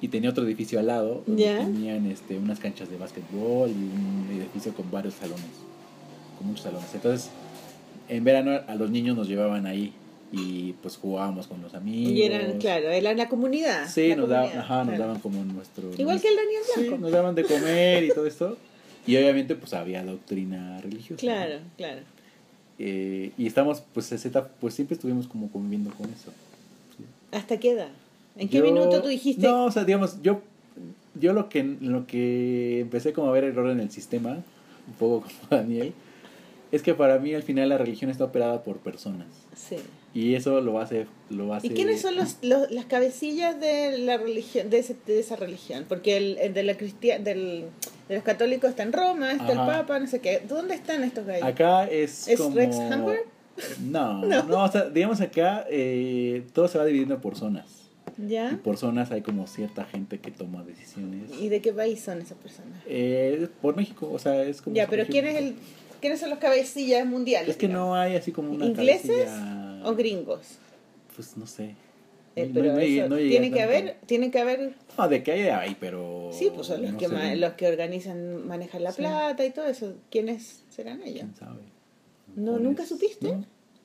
[0.01, 4.27] y tenía otro edificio al lado, donde tenían este, unas canchas de básquetbol y un
[4.41, 5.45] edificio con varios salones,
[6.38, 6.88] con muchos salones.
[6.93, 7.30] Entonces,
[8.07, 9.93] en verano a los niños nos llevaban ahí
[10.32, 12.13] y pues jugábamos con los amigos.
[12.13, 13.88] Y eran, claro, eran la comunidad.
[13.89, 15.91] Sí, la nos, daban, comunidad, ajá, nos daban como nuestro...
[15.97, 16.97] Igual que el Daniel Sí, Blanco.
[16.99, 18.57] nos daban de comer y todo esto.
[19.07, 21.13] Y obviamente pues había doctrina religiosa.
[21.13, 21.32] ¿no?
[21.32, 22.01] Claro, claro.
[22.80, 26.32] Eh, y estamos, pues, esa etapa, pues siempre estuvimos como conviviendo con eso.
[27.32, 27.89] ¿Hasta qué edad?
[28.38, 29.41] ¿En qué Yo- minuto tú dijiste?
[29.45, 30.41] No, o sea, digamos, yo,
[31.19, 34.32] yo lo que, lo que empecé como a ver error en el sistema,
[34.88, 35.93] un poco como Daniel,
[36.71, 39.27] es que para mí al final la religión está operada por personas.
[39.55, 39.75] Sí.
[40.14, 41.05] Y eso lo hace...
[41.30, 45.20] Lo hace ¿Y quiénes son los, los- las cabecillas de la religión, de, ese- de
[45.20, 45.86] esa religión?
[45.88, 47.66] Porque el, el de la cristia, del,
[48.07, 49.82] de los católicos está en Roma, está el Ajá.
[49.82, 50.41] Papa, no sé qué.
[50.47, 51.43] ¿Dónde están estos gallos?
[51.47, 52.55] Acá es, ¿Es como...
[52.55, 53.20] Rex Hamburg?
[53.84, 54.43] No, No.
[54.43, 57.68] no, o sea, digamos acá eh, todo se va dividiendo por zonas.
[58.18, 58.60] Y ¿Ya?
[58.64, 61.30] por zonas hay como cierta gente que toma decisiones.
[61.39, 62.80] ¿Y de qué país son esas personas?
[62.88, 64.76] Eh, por México, o sea, es como...
[64.76, 65.55] Ya, pero ¿quién es el.
[66.01, 67.49] ¿quiénes son los cabecillas mundiales?
[67.51, 67.88] Es que digamos?
[67.89, 70.57] no hay así como una ¿Ingleses cabecilla- o gringos?
[71.15, 71.75] Pues no sé.
[72.36, 75.41] Eh, pero no- eso no tiene que haber, tiene que haber, No, de que hay,
[75.49, 76.30] hay, pero...
[76.32, 79.01] sí, pues son los no que ma- los que organizan, manejan la Sí.
[79.01, 79.95] plata y todo eso.
[80.09, 81.21] ¿Quiénes serán ellos?
[81.23, 81.61] ¿Quién sabe?
[82.36, 83.36] No, Pues, ¿nunca supiste?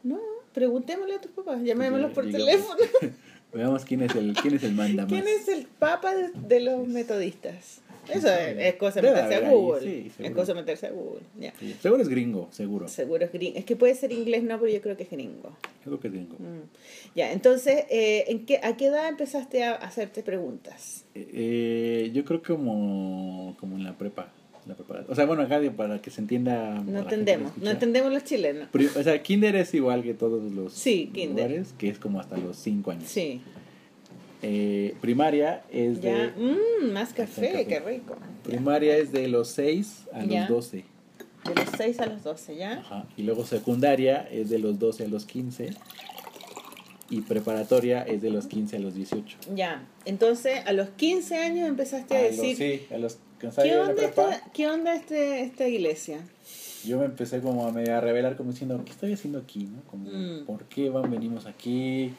[0.03, 0.21] no.
[0.53, 2.79] Preguntémosle a tus papás, llamémoslos por teléfono.
[3.53, 6.87] Veamos quién es el, quién es el manda ¿Quién es el papa de, de los
[6.87, 7.81] metodistas?
[8.09, 9.81] Eso es, es cosa de meterse a ahí, Google.
[9.81, 11.21] sí, es cosa de meterse a Google.
[11.59, 12.89] Sí, Seguro es gringo, seguro.
[12.89, 13.59] Seguro es gringo.
[13.59, 15.57] Es que puede ser inglés, no, pero yo creo que es gringo.
[15.85, 16.37] Creo que es gringo.
[16.39, 16.69] Mm.
[17.15, 21.05] Ya, entonces, eh, ¿en qué, ¿a qué edad empezaste a hacerte preguntas?
[21.15, 24.29] Eh, yo creo que como, como en la prepa.
[24.67, 24.75] La.
[25.09, 26.83] O sea, bueno, acá para que se entienda.
[26.87, 28.69] No entendemos, no entendemos los chilenos.
[28.97, 31.65] O sea, kinder es igual que todos los Sí, kinder.
[31.77, 33.05] que es como hasta los 5 años.
[33.07, 33.43] Sí.
[34.47, 37.67] Eh, primaria es Ya, de mmm, más café, café.
[37.67, 38.15] qué rico.
[38.43, 40.41] primaria es de los 6 a Ya.
[40.41, 40.85] los 12.
[41.47, 42.73] De los 6 a los 12, ¿ya?
[42.81, 43.07] Ajá.
[43.17, 45.71] Y luego secundaria es de los 12 a los 15.
[47.11, 49.39] Y preparatoria es de los 15 a los 18.
[49.55, 49.87] Ya.
[50.05, 54.43] Entonces, a los 15 años empezaste a, los- decir, sí, a los ¿qué onda, esta,
[54.53, 56.19] ¿qué onda este, esta iglesia?
[56.85, 59.65] yo me empecé como a, medio a revelar como diciendo, ¿qué estoy haciendo aquí?
[59.67, 59.83] ¿no?
[59.91, 60.45] Como, Mm.
[60.45, 62.13] ¿Por qué van, venimos aquí?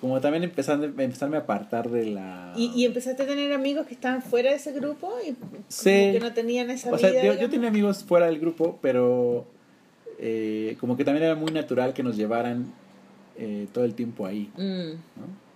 [0.00, 2.54] Como también empezando, empezarme a apartar de la...
[2.56, 5.90] ¿Y, y empezaste a tener amigos que estaban fuera de ese grupo y como Sí.
[6.12, 9.46] que no tenían esa O sea, yo, tenía amigos fuera del grupo, pero
[10.18, 12.72] eh, como que también era muy natural que nos llevaran
[13.36, 15.50] eh, todo el tiempo ahí, Mm, ¿no?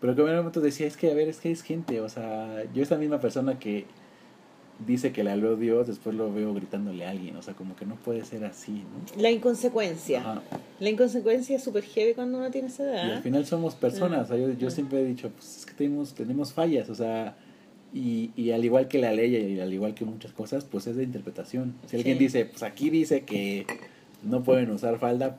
[0.00, 2.08] Pero que en un momento decía, es que, a ver, es que es gente, o
[2.08, 3.86] sea, yo esa misma persona que
[4.86, 7.86] dice que le habló Dios, después lo veo gritándole a alguien, o sea, como que
[7.86, 9.20] no puede ser así, ¿no?
[9.22, 10.20] La inconsecuencia.
[10.20, 10.42] Ajá.
[10.80, 13.12] La inconsecuencia es súper heavy cuando uno tiene esa Y edad.
[13.16, 14.70] al final somos personas, o sea, yo, yo Ah.
[14.70, 17.36] siempre he dicho, pues es que tenemos, tenemos fallas, o sea,
[17.94, 20.96] y, y al igual que la ley y al igual que muchas cosas, pues es
[20.96, 21.74] de interpretación.
[21.86, 23.66] Si alguien dice, pues aquí dice que
[24.22, 25.36] no pueden usar falda,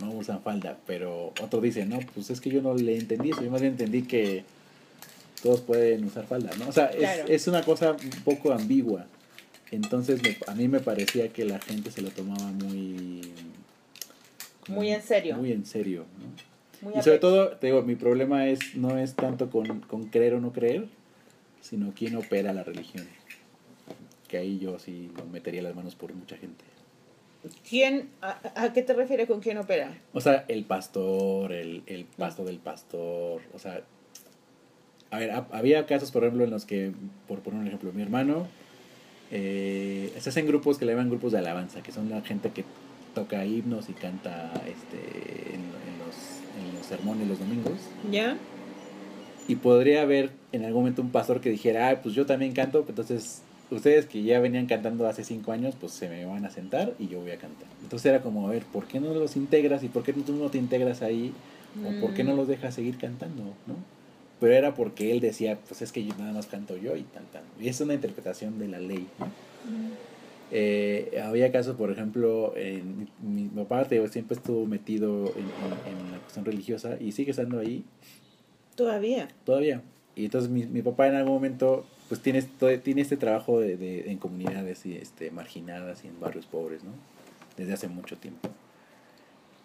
[0.00, 3.42] no usan falda, pero otro dice, no, pues es que yo no le entendí eso,
[3.42, 4.44] yo más bien entendí que
[5.44, 6.68] todos pueden usar falda, ¿no?
[6.68, 7.24] O sea, es, Claro.
[7.28, 9.06] es una cosa un poco ambigua.
[9.70, 13.20] Entonces me- a mí me parecía que la gente se lo tomaba muy...
[14.68, 15.36] Muy en serio.
[15.36, 16.88] Muy en serio, ¿no?
[16.90, 20.34] Muy Y sobre todo, te digo, mi problema es no es tanto con, con creer
[20.34, 20.86] o no creer,
[21.60, 23.06] sino quién opera la religión.
[24.28, 26.64] Que ahí yo sí metería las manos por mucha gente.
[27.68, 29.94] ¿Quién, a, a qué te refieres con quién opera?
[30.14, 33.82] O sea, el pastor, el, el pasto del pastor, o sea...
[35.14, 36.90] A ver, ha- había casos, por ejemplo, en los que,
[37.28, 38.48] por poner un ejemplo, mi hermano,
[39.30, 42.64] eh, se hacen grupos que le llaman grupos de alabanza, que son la gente que
[43.14, 46.16] toca himnos y canta este, en, en los,
[46.58, 47.74] en los sermones los domingos.
[48.10, 48.36] ¿Ya?
[49.46, 52.84] Y podría haber en algún momento un pastor que dijera, ah, pues yo también canto,
[52.88, 56.92] entonces ustedes que ya venían cantando hace cinco años, pues se me van a sentar
[56.98, 57.68] y yo voy a cantar.
[57.84, 60.48] Entonces era como, a ver, ¿por qué no los integras y por qué tú no
[60.48, 61.32] te integras ahí?
[61.86, 62.36] ¿O por qué no Mm.
[62.36, 63.42] los dejas seguir cantando?
[63.68, 63.76] ¿no?
[64.40, 67.24] Pero era porque él decía, pues es que yo nada más canto yo y tal,
[67.32, 67.42] tal.
[67.60, 69.06] Y es una interpretación de la ley.
[69.18, 69.26] ¿no?
[70.50, 76.04] Eh, había casos, por ejemplo, en, mi, mi papá te siempre estuvo metido en, en-
[76.06, 77.84] en la cuestión religiosa y sigue estando ahí
[78.76, 79.28] Todavía.
[79.44, 79.82] todavía.
[80.16, 82.42] Y entonces mi, mi papá en algún momento pues tiene,
[82.82, 86.90] tiene este trabajo de, de- en comunidades y, este, marginadas y en barrios pobres, ¿no?
[87.56, 88.48] Desde hace mucho tiempo.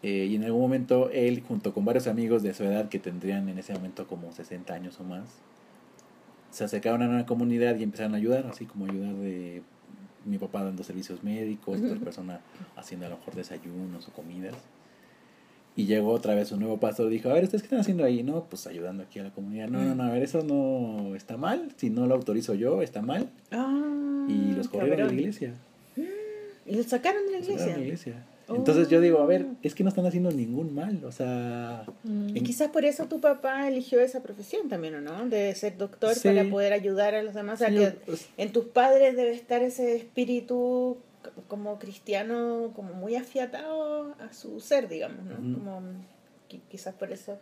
[0.02, 3.50] Eh, y en algún momento él, junto con varios amigos de su edad que tendrían
[3.50, 5.26] en ese momento como 60 años o más,
[6.52, 9.62] se acercaron a una comunidad y empezaron a ayudar, así como ayudar de
[10.26, 12.42] mi papá dando servicios médicos, otra persona
[12.76, 14.56] haciendo a lo mejor desayunos o comidas.
[15.76, 18.04] Y llegó otra vez un nuevo pastor y dijo, a ver, ¿ustedes qué están haciendo
[18.04, 18.22] ahí?
[18.22, 19.70] No, pues ayudando aquí a la comunidad.
[19.70, 21.72] No, no, no, a ver, eso no está mal.
[21.78, 23.30] Si no lo autorizo yo, está mal.
[23.52, 25.54] Ah, Y los corrieron de la iglesia.
[26.66, 28.26] Y los sacaron de la Los sacaron de la iglesia.
[28.56, 28.90] Entonces Oh.
[28.90, 31.04] yo digo, a ver, es que no están haciendo ningún mal.
[31.06, 32.36] O sea, Mm.
[32.38, 35.28] Y quizás por eso tu papá eligió esa profesión también, ¿o no?
[35.30, 36.28] De ser doctor Sí.
[36.28, 37.56] para poder ayudar a los demás.
[37.62, 40.98] O sea, Sí, que pues- en tus padres debe estar ese espíritu
[41.48, 45.36] como cristiano, como muy afiatado a su ser, digamos, ¿no?
[45.36, 45.54] Ujú.
[45.60, 45.82] Como
[46.50, 47.38] qui- quizás por eso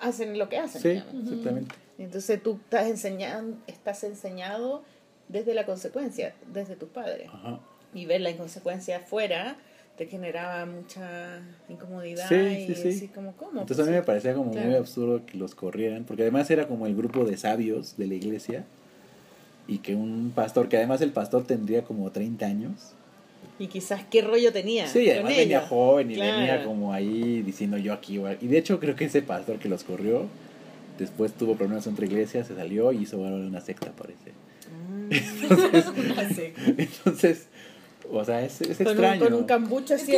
[0.00, 0.80] hacen lo que hacen.
[0.80, 1.24] sí, digamos.
[1.24, 1.74] exactamente.
[1.98, 4.82] Entonces tú estás enseñando, estás enseñado
[5.28, 7.28] desde la consecuencia, desde tus padres.
[7.32, 7.60] Ajá.
[7.92, 9.56] Y ver la inconsecuencia afuera
[10.00, 12.88] te generaba mucha incomodidad Sí, y sí, sí.
[12.88, 13.60] así como, ¿cómo?
[13.60, 14.06] Entonces Pues a mí me sí.
[14.06, 17.98] parecía como muy absurdo que los corrieran, porque además era como el grupo de sabios
[17.98, 18.64] de la iglesia
[19.68, 22.92] y que un pastor, que además el pastor tendría como 30 años.
[23.58, 24.86] Y quizás qué rollo tenía.
[24.86, 26.38] Sí, con además venía joven y Claro.
[26.38, 28.16] venía como ahí diciendo yo aquí.
[28.24, 28.38] a-".
[28.40, 30.24] Y de hecho creo que ese pastor que los corrió,
[30.98, 34.32] después tuvo problemas en otra iglesia, se salió y hizo una secta, parece.
[36.00, 36.62] Una secta.
[36.78, 37.48] Entonces,
[38.12, 39.24] o sea, es, es Con un, extraño.
[39.24, 40.12] con un cambucho Es así,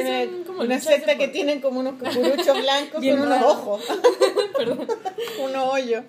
[0.58, 3.82] una secta que tienen como unos capuruchos blancos Bien con unos ojos.
[5.44, 6.02] un hoyo.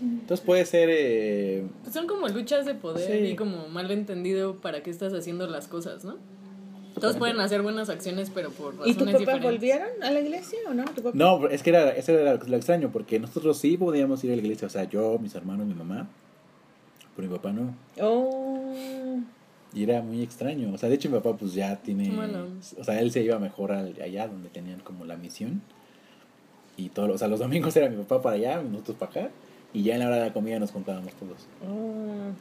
[0.00, 0.88] Entonces puede ser...
[0.92, 3.28] eh, Pues son como luchas de poder Sí.
[3.28, 6.16] y como mal entendido para qué estás haciendo las cosas, ¿no?
[7.00, 9.42] Todos pueden hacer buenas acciones, pero por ¿Y razones tus papás diferentes.
[9.52, 10.84] volvieron a la iglesia o no?
[10.86, 11.10] ¿Tu papá?
[11.14, 14.40] No, es que era, eso era lo extraño, porque nosotros sí podíamos ir a la
[14.40, 16.08] iglesia, o sea, yo, mis hermanos, mi mamá,
[17.14, 17.74] pero mi papá no.
[18.00, 18.72] Oh.
[19.74, 22.46] Y era muy extraño, o sea, de hecho mi papá pues ya tiene, Bueno.
[22.78, 25.60] o sea, él se iba mejor al- allá donde tenían como la misión.
[26.78, 29.30] Y todos, o sea, los domingos era mi papá para allá, nosotros para acá,
[29.74, 31.46] y ya en la hora de la comida nos juntábamos todos.
[31.66, 32.32] Oh.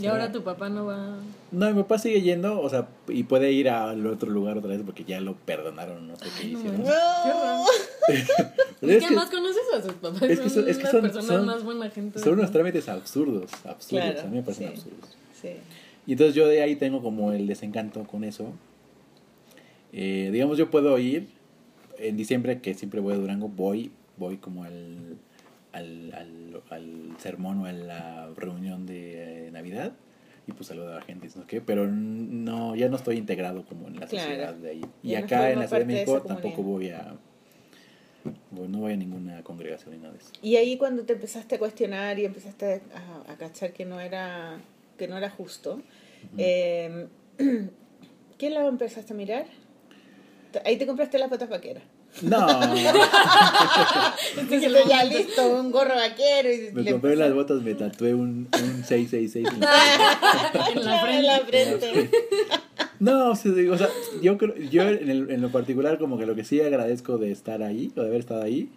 [0.00, 1.16] Y ahora tu papá no va...
[1.50, 4.80] No, mi papá sigue yendo, o sea, y puede ir al otro lugar otra vez
[4.84, 6.82] porque ya lo perdonaron, no sé qué Ay, no hicieron.
[6.82, 6.96] manches.
[8.06, 8.24] Qué.
[8.80, 10.22] Pero Es que conoces a sus papás.
[10.22, 12.18] es que son- es que son- personas son- más buena gente.
[12.20, 14.74] son unos trámites absurdos, absurdos, Claro, a mí me parecen sí.
[14.74, 15.16] absurdos.
[15.40, 15.48] Sí.
[16.06, 18.52] Y entonces yo de ahí tengo como el desencanto con eso.
[19.92, 21.28] Eh, digamos, yo puedo ir
[21.98, 25.16] en diciembre, que siempre voy a Durango, voy, voy como al,
[25.72, 29.92] al, al, al sermón o a la reunión de eh, Navidad
[30.48, 31.46] y pues saludo a la gente, ¿no?
[31.46, 31.60] ¿Qué?
[31.60, 34.28] pero no, ya no estoy integrado como en la Claro.
[34.30, 34.84] sociedad de ahí.
[35.04, 37.14] Y Ya acá en la Ciudad de tampoco voy a,
[38.50, 40.30] voy- no voy a ninguna congregación ni nada de eso.
[40.42, 44.58] Y ahí cuando te empezaste a cuestionar y empezaste a, a cachar que no era,
[44.96, 45.80] que no era justo,
[46.38, 47.06] eh,
[48.38, 49.46] ¿qué lado empezaste a mirar?
[50.64, 51.82] Ahí te compraste las botas vaqueras.
[52.20, 52.46] No,
[52.76, 52.94] es
[54.36, 56.52] el Dijiste, ya listo, un gorro vaquero.
[56.52, 59.48] Y me le compré las botas, me tatué un, un 666
[60.74, 62.10] en la en la frente.
[63.00, 63.88] No, o sea, digo, o sea,
[64.20, 67.32] yo creo, yo en, el- en lo particular como que lo que sí agradezco de
[67.32, 68.70] estar ahí, o de haber estado ahí,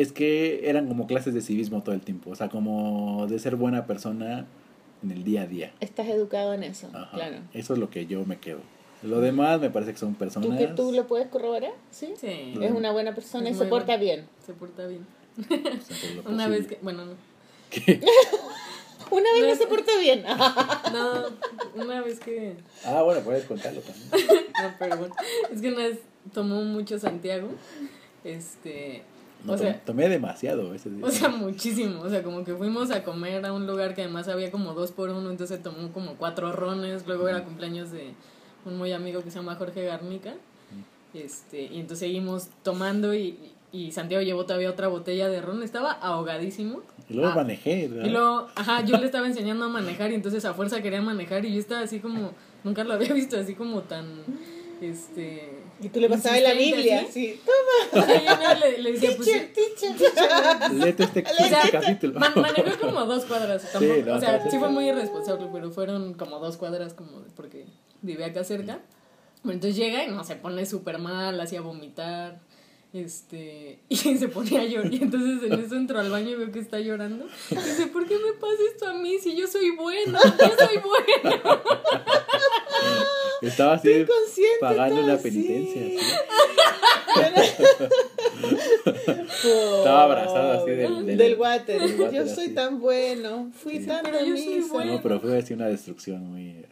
[0.00, 3.56] es que eran como clases de civismo todo el tiempo, o sea, como de ser
[3.56, 4.46] buena persona
[5.02, 5.72] en el día a día.
[5.80, 7.10] Estás educado en eso, Ajá.
[7.14, 7.36] claro.
[7.54, 8.60] Eso es lo que yo me quedo.
[9.02, 10.58] Lo demás me parece que son ¿Tú personas...
[10.58, 11.72] que tú lo puedes corroborar?
[11.90, 12.14] ¿Sí?
[12.20, 14.02] Sí, Es una buena persona y se porta buena.
[14.02, 14.26] bien.
[14.44, 15.06] se porta bien.
[15.36, 17.12] pues, Una vez que, bueno, no.
[17.70, 18.00] ¿Qué?
[19.10, 20.24] Una vez no, No, se porta bien.
[20.92, 22.54] No, una vez que.
[22.84, 24.26] Ah, bueno, puedes contarlo también.
[24.62, 25.14] No, pero bueno.
[25.52, 25.98] Es que una vez
[26.34, 27.48] tomó mucho Santiago.
[28.24, 29.02] Este.
[29.44, 31.04] No, o sea, tom- tomé demasiado ese día.
[31.04, 32.00] O sea, muchísimo.
[32.02, 34.90] O sea, como que fuimos a comer a un lugar que además había como dos
[34.92, 37.06] por uno, entonces tomó como cuatro rones.
[37.06, 38.12] Luego era cumpleaños de
[38.64, 40.34] un muy amigo que se llama Jorge Garnica.
[41.14, 43.38] Este, y entonces seguimos tomando y,
[43.72, 45.62] y Santiago llevó todavía otra botella de ron.
[45.62, 46.82] Estaba ahogadísimo.
[47.08, 48.04] y luego Ah, manejé, ¿verdad?
[48.06, 51.44] Y luego, ajá, yo le estaba enseñando a manejar y entonces a fuerza quería manejar
[51.44, 52.32] y yo estaba así como,
[52.64, 54.04] nunca lo había visto así como tan,
[54.82, 55.50] Este.
[55.80, 57.40] Y tú le pasabas la Biblia, sí.
[57.92, 59.28] Toma, yo le, le decía, pues.
[59.28, 60.88] teacher, teacher.
[60.88, 62.18] Este, O sea, este capítulo.
[62.18, 63.64] man- manejó como dos cuadras.
[63.74, 67.66] O sea, sí, fue muy irresponsable, pero fueron como dos cuadras como porque
[68.02, 68.80] vive acá cerca.
[69.44, 72.40] Bueno, entonces llega y no se pone súper mal, hacía vomitar.
[72.92, 74.92] Este, y se pone a llorar.
[74.92, 77.26] Y entonces en eso entro al baño y veo que está llorando.
[77.50, 80.18] Y dice, ¿por qué me pasa esto a mí si yo soy bueno?
[80.24, 80.78] Yo soy
[81.22, 81.62] bueno.
[83.42, 84.04] Estaba así
[84.60, 85.22] pagando así.
[85.30, 85.82] penitencia.
[85.82, 85.98] ¿sí?
[89.78, 91.80] Estaba abrazado así del- del- del water.
[91.80, 92.54] del water, Yo soy así.
[92.54, 93.86] tan bueno, fui Sí.
[93.86, 94.18] tan Pero
[94.70, 94.92] buena.
[94.92, 96.64] No, pero fue así una destrucción muy...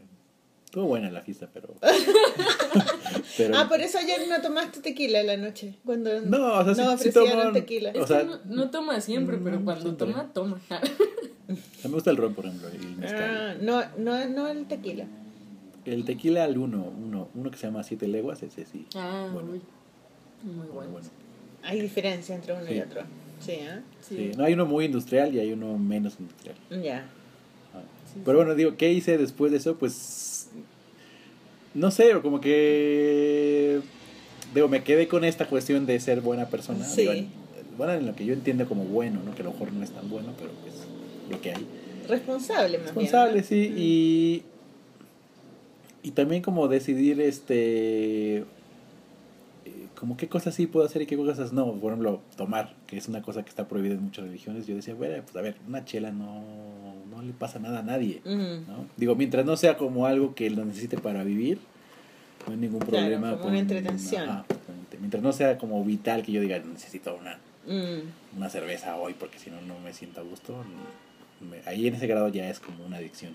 [0.64, 1.74] Estuvo buena la fiesta, pero...
[3.36, 5.74] pero Ah, por eso ayer no tomaste tequila en la noche.
[5.84, 7.92] Cuando No, o sea, sí- no sí ofrecieron tomo- tequila.
[7.98, 10.06] O sea, no, no toma siempre, pero mm, cuando siempre.
[10.08, 10.60] toma, toma.
[10.70, 10.80] a
[11.48, 13.14] mí me gusta el ron, por ejemplo, y el.
[13.14, 15.06] Ah, no, no, no el tequila.
[15.86, 18.86] El tequila al uno, uno, uno que se llama Siete Leguas, ese sí.
[18.94, 19.52] Ah, Bueno.
[19.52, 19.60] uy.
[20.42, 20.90] Muy muy bueno.
[20.90, 21.06] bueno.
[21.62, 23.02] Hay diferencia entre uno y otro.
[23.40, 23.80] Sí, ¿ah?
[24.00, 24.16] Sí.
[24.16, 26.56] Sí, no, hay uno muy industrial y hay uno menos industrial.
[26.82, 27.04] Ya.
[27.74, 27.82] Ah.
[28.12, 29.76] Sí, Pero bueno, digo, ¿qué hice después de eso?
[29.76, 30.48] Pues.
[31.74, 33.80] No sé, como que.
[34.54, 36.84] Digo, me quedé con esta cuestión de ser buena persona.
[36.84, 37.02] Sí.
[37.02, 37.12] Digo,
[37.76, 39.34] bueno, en lo que yo entiendo como bueno, ¿no?
[39.34, 40.74] Que a lo mejor no es tan bueno, pero pues
[41.30, 41.66] lo que hay.
[42.08, 43.44] Responsable, más Responsable, bien.
[43.44, 43.74] sí.
[43.76, 44.42] Y.
[46.06, 48.36] Y también como decidir este.
[48.38, 48.44] eh,
[49.98, 51.72] Como qué cosas sí puedo hacer y qué cosas no.
[51.74, 54.68] Por ejemplo, tomar, que es una cosa que está prohibida en muchas religiones.
[54.68, 56.44] Yo decía, bueno, pues a ver, una chela no,
[57.10, 58.20] no le pasa nada a nadie.
[58.24, 58.86] ¿no?
[58.96, 61.58] Digo, mientras no sea como algo que lo necesite para vivir,
[62.46, 63.34] no hay ningún Claro, problema.
[63.42, 64.28] una entretención.
[64.28, 64.44] Ajá,
[65.00, 68.36] mientras no sea como vital que yo diga, necesito una, Mm.
[68.38, 70.54] una cerveza hoy porque si no, no me siento a gusto.
[71.40, 73.32] me- ahí en ese grado ya es como una adicción.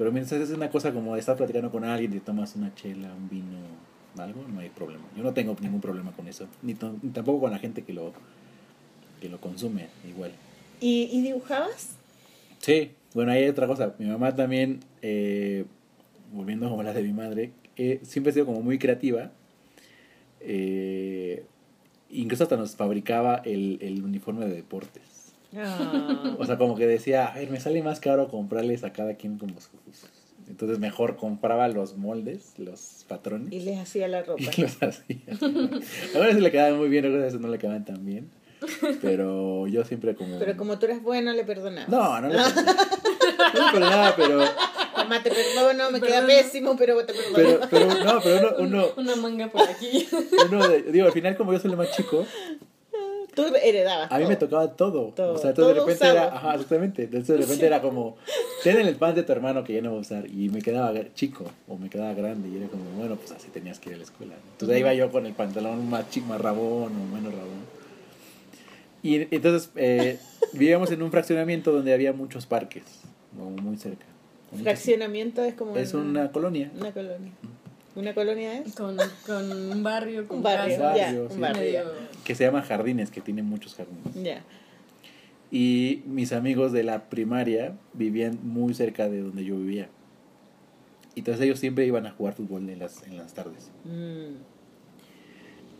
[0.00, 3.28] Pero mientras es una cosa como estar platicando con alguien, te tomas una chela, un
[3.28, 3.58] vino,
[4.16, 5.04] algo, no hay problema.
[5.14, 8.14] Yo no tengo ningún problema con eso, ni, tampoco con la gente que lo,
[9.20, 10.32] que lo consume igual.
[10.80, 11.96] ¿Y, ¿Y dibujabas?
[12.60, 13.94] Sí, bueno, ahí hay otra cosa.
[13.98, 15.66] Mi mamá también, eh,
[16.32, 19.32] volviendo como la de mi madre, eh, siempre ha sido como muy creativa.
[20.40, 21.44] Eh,
[22.08, 25.19] incluso hasta nos fabricaba el, el uniforme de deportes.
[25.56, 26.36] Ah.
[26.38, 29.38] O sea, como que decía, a ver, me sale más caro comprarles a cada quien
[29.38, 29.70] como sus...
[30.48, 33.52] Entonces mejor compraba los moldes, los patrones.
[33.52, 34.42] y les hacía la ropa.
[34.56, 35.18] y los hacía.
[36.14, 38.30] A veces le quedaban muy bien, a veces no le quedaban tan bien.
[39.00, 40.38] Pero yo siempre como...
[40.38, 41.88] Pero como tú eras bueno, le perdonabas.
[41.88, 44.42] No, no le, no le perdonaba, pero...
[44.96, 47.34] Mamá, te perdono, me queda pésimo, pero te perdono.
[47.34, 50.06] Pero, pero no, pero uno, uno, Una manga por aquí.
[50.46, 52.26] uno de- digo, al final como yo soy el más chico,
[53.48, 54.48] Tú heredabas a mí me todo.
[54.48, 55.12] tocaba todo.
[55.14, 56.12] Todo, O sea, entonces de todo repente usado.
[56.28, 57.02] era, ajá, exactamente.
[57.04, 58.16] Entonces de repente era como,
[58.62, 60.26] ten el pan de tu hermano que ya no va a usar.
[60.28, 62.48] Y me quedaba chico o me quedaba grande.
[62.48, 64.34] Y era como, bueno, pues así tenías que ir a la escuela.
[64.34, 64.50] ¿no?
[64.52, 67.80] Entonces ahí iba yo con el pantalón más chico, más rabón o menos rabón.
[69.02, 70.18] Y entonces eh,
[70.52, 72.82] vivíamos en un fraccionamiento donde había muchos parques,
[73.32, 74.04] muy cerca.
[74.62, 76.70] Fraccionamiento es como Es una colonia.
[76.78, 77.32] una colonia.
[77.96, 78.74] ¿Una colonia es?
[78.74, 78.96] Con,
[79.26, 81.84] con un barrio, con Un barrio, un medio...
[82.24, 84.14] Que se llama Jardines, que tiene muchos jardines.
[84.14, 84.42] Ya.
[85.50, 89.88] Y mis amigos de la primaria vivían muy cerca de donde yo vivía.
[91.16, 93.70] Y entonces ellos siempre iban a jugar fútbol en las, en las tardes.
[93.84, 94.36] Mm.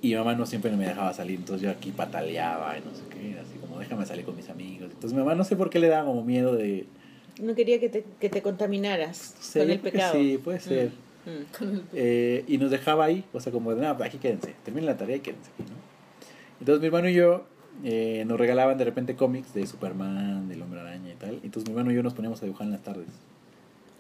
[0.03, 3.39] Y mamá no siempre me dejaba salir, entonces yo aquí pataleaba y no sé qué,
[3.39, 4.89] así como déjame salir con mis amigos.
[4.91, 6.87] Entonces mi mamá no sé por qué le daba como miedo de...
[7.41, 10.15] No quería que te, que te contaminaras Sí, con el pecado.
[10.15, 10.89] Sí, puede ser.
[10.89, 11.10] Mm,
[11.61, 11.81] mm.
[11.95, 15.17] Eh, y nos dejaba ahí, o sea, como de, nada, aquí quédense, terminen la tarea
[15.17, 15.77] y quédense aquí, ¿no?
[16.61, 17.45] Entonces mi hermano y yo
[17.85, 21.35] eh, nos regalaban de repente cómics de Superman, del Hombre Araña y tal.
[21.43, 23.07] Entonces mi hermano y yo nos poníamos a dibujar en las tardes.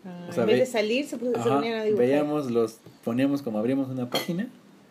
[0.05, 2.07] Ah, O sea, en vez ve- de salir, se, pu- se Ajá, ponían a dibujar.
[2.07, 4.49] veíamos los, poníamos como abríamos una página,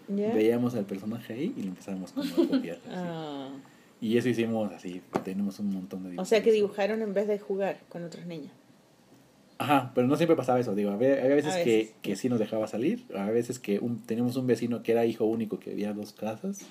[0.08, 0.34] ¿Ya?
[0.34, 2.78] veíamos al personaje ahí y lo empezábamos como a copiar.
[2.90, 3.50] Ah.
[4.02, 6.30] Y eso hicimos así, tenemos un montón de O dibujos.
[6.30, 8.52] sea que dibujaron en vez de jugar con otros niños.
[9.60, 12.66] Ajá, pero no siempre pasaba eso, digo, había, había veces, que, que sí nos dejaba
[12.68, 16.14] salir, a veces que un, teníamos un vecino que era hijo único, que había dos
[16.14, 16.62] casas,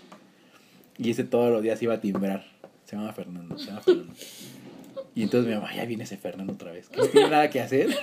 [0.97, 2.47] y ese todos los días iba a timbrar,
[2.86, 4.15] se llamaba Fernando, se llama Fernando.
[5.15, 7.60] Y entonces mi mamá, ya viene ese Fernando otra vez, que no tiene nada que
[7.60, 7.94] hacer,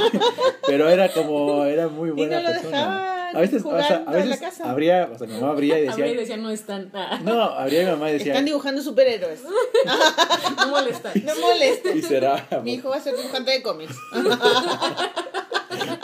[0.66, 2.78] pero era como, era muy buena no persona.
[2.78, 4.70] dejaban A veces, o sea, jugando a en la veces casa.
[4.70, 6.90] abría, o sea, mi mamá abría y Abría y decía, decía, no están.
[6.94, 9.42] Ah, no, abría mi mamá y decía, Están dibujando superhéroes.
[10.56, 11.12] no molestan.
[11.24, 13.96] No y será, Mi hijo va a ser dibujante de cómics.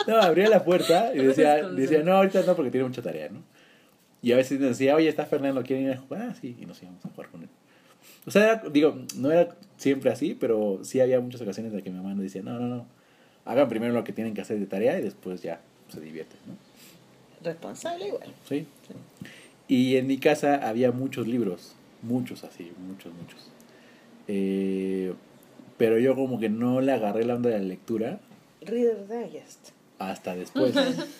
[0.07, 3.43] No, abría la puerta y decía, decía, no, ahorita no porque tiene mucha tarea, ¿no?
[4.21, 6.29] Y a veces decía, oye, está Fernando, ¿quieren ir a jugar?
[6.31, 7.49] Ah, sí, y nos íbamos a jugar con él.
[8.25, 11.83] O sea, era- digo, no era siempre así, pero sí había muchas ocasiones en las
[11.83, 12.85] que mi mamá nos decía, no, no, no,
[13.45, 15.59] hagan primero lo que tienen que hacer de tarea y después ya
[15.89, 16.53] se divierten, ¿no?
[17.43, 18.33] Responsable igual.
[18.47, 18.65] Sí.
[19.67, 23.49] Y en mi casa había muchos libros, muchos así, muchos, muchos.
[24.27, 25.13] Eh,
[25.77, 28.19] pero yo como que no le agarré la onda de la lectura
[28.61, 29.69] Reader Digest.
[29.99, 30.73] hasta después.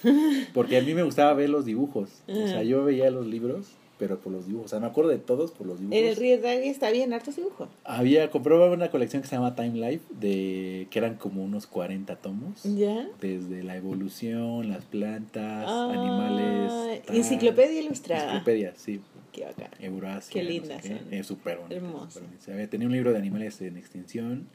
[0.54, 2.10] Porque a mí me gustaba ver los dibujos.
[2.28, 4.68] O sea, yo veía los libros, pero por los dibujos.
[4.68, 5.98] O sea, me acuerdo de todos por los dibujos.
[6.00, 7.68] En el Reader Digest habían hartos dibujos.
[7.84, 12.16] Había, compraba una colección que se llama Time Life, de, que eran como unos 40
[12.18, 12.64] tomos.
[12.64, 13.08] ¿Ya?
[13.22, 17.04] Desde la evolución, las plantas, Ah, animales.
[17.06, 17.16] tal.
[17.16, 18.24] Enciclopedia ilustrada.
[18.26, 19.02] Enciclopedia, sí.
[19.32, 19.70] Qué bacán.
[19.80, 20.34] Eurasia.
[20.34, 20.88] Qué no sé qué.
[21.00, 21.14] son.
[21.14, 21.60] Es súper.
[21.60, 22.08] O
[22.40, 24.48] sea, Tenía un libro de animales en extinción.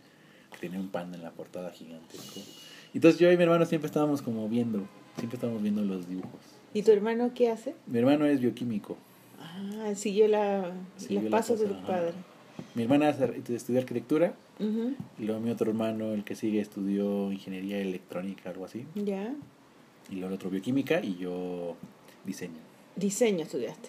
[0.61, 2.41] Tenía un panda en la portada gigantesco.
[2.95, 4.87] Entonces yo y mi hermano siempre estábamos como viendo.
[5.17, 6.41] Siempre estábamos viendo los dibujos.
[6.75, 7.75] ¿Y tu hermano qué hace?
[7.87, 8.97] Mi hermano es bioquímico.
[9.55, 11.93] Ah, siguió la, Siguió los la pasos de cosa, tu ajá.
[11.93, 12.13] padre.
[12.75, 14.35] Mi hermana estudió arquitectura.
[15.19, 18.87] Y luego mi otro hermano, el que sigue, estudió ingeniería electrónica, algo así.
[18.95, 19.35] Ya.
[20.09, 21.75] Y luego el otro bioquímica y yo
[22.25, 22.55] diseño.
[22.95, 23.89] Diseño estudiaste.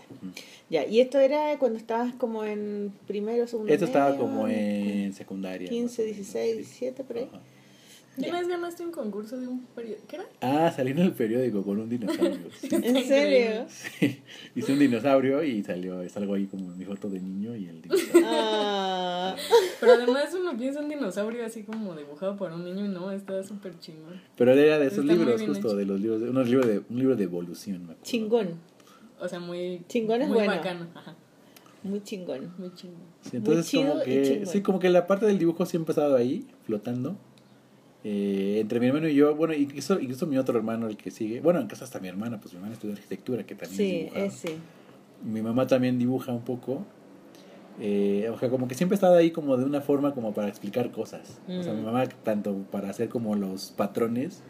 [0.69, 3.72] Ya, y esto era cuando estabas como en primero, segundo.
[3.72, 5.69] Esto estaba como en secundaria.
[5.69, 6.57] 15, más o menos, 16, sí.
[6.85, 7.30] 17 por ahí.
[8.15, 8.34] ¿Una Ya.
[8.40, 10.03] vez ganaste un concurso de un periódico?
[10.07, 10.26] ¿Qué era?
[10.41, 12.48] Ah, salí en el periódico con un dinosaurio.
[12.61, 12.69] Sí.
[12.72, 13.65] ¿En serio?
[13.68, 14.22] Sí.
[14.56, 18.27] Hice un dinosaurio y salió, salgo ahí como mi foto de niño y el dinosaurio.
[18.30, 19.35] Ah,
[19.80, 23.41] Pero además uno piensa un dinosaurio así como dibujado por un niño y no, está
[23.44, 24.22] súper chingón.
[24.38, 25.76] Pero era de esos Está libros, justo, hecho.
[25.76, 27.77] de los libros, de, unos libros de, un libro de evolución.
[27.80, 28.03] me acuerdo.
[28.03, 28.48] chingón.
[29.19, 30.52] O sea, muy, Chingón es muy bueno.
[30.52, 30.88] bacano.
[30.94, 31.15] Ajá,
[31.81, 32.53] Muy chingón.
[32.57, 33.02] muy chingón.
[33.22, 34.45] Sí, entonces chido como y que, chingón.
[34.48, 37.15] sí, como que la parte del dibujo siempre ha estado ahí, flotando.
[38.05, 41.39] Eh, entre mi hermano y yo, bueno, incluso, incluso mi otro hermano, el que sigue,
[41.39, 44.19] bueno, en casa hasta mi hermana, pues mi hermana estudia arquitectura, que también Sí, dibuja.
[44.19, 44.55] ese.
[45.23, 46.84] Mi mamá también dibuja un poco.
[47.80, 50.47] Eh, o sea, como que siempre ha estado ahí como de una forma como para
[50.49, 51.39] explicar cosas.
[51.47, 51.77] O sea, Mm.
[51.77, 54.41] mi mamá tanto para hacer como los patrones.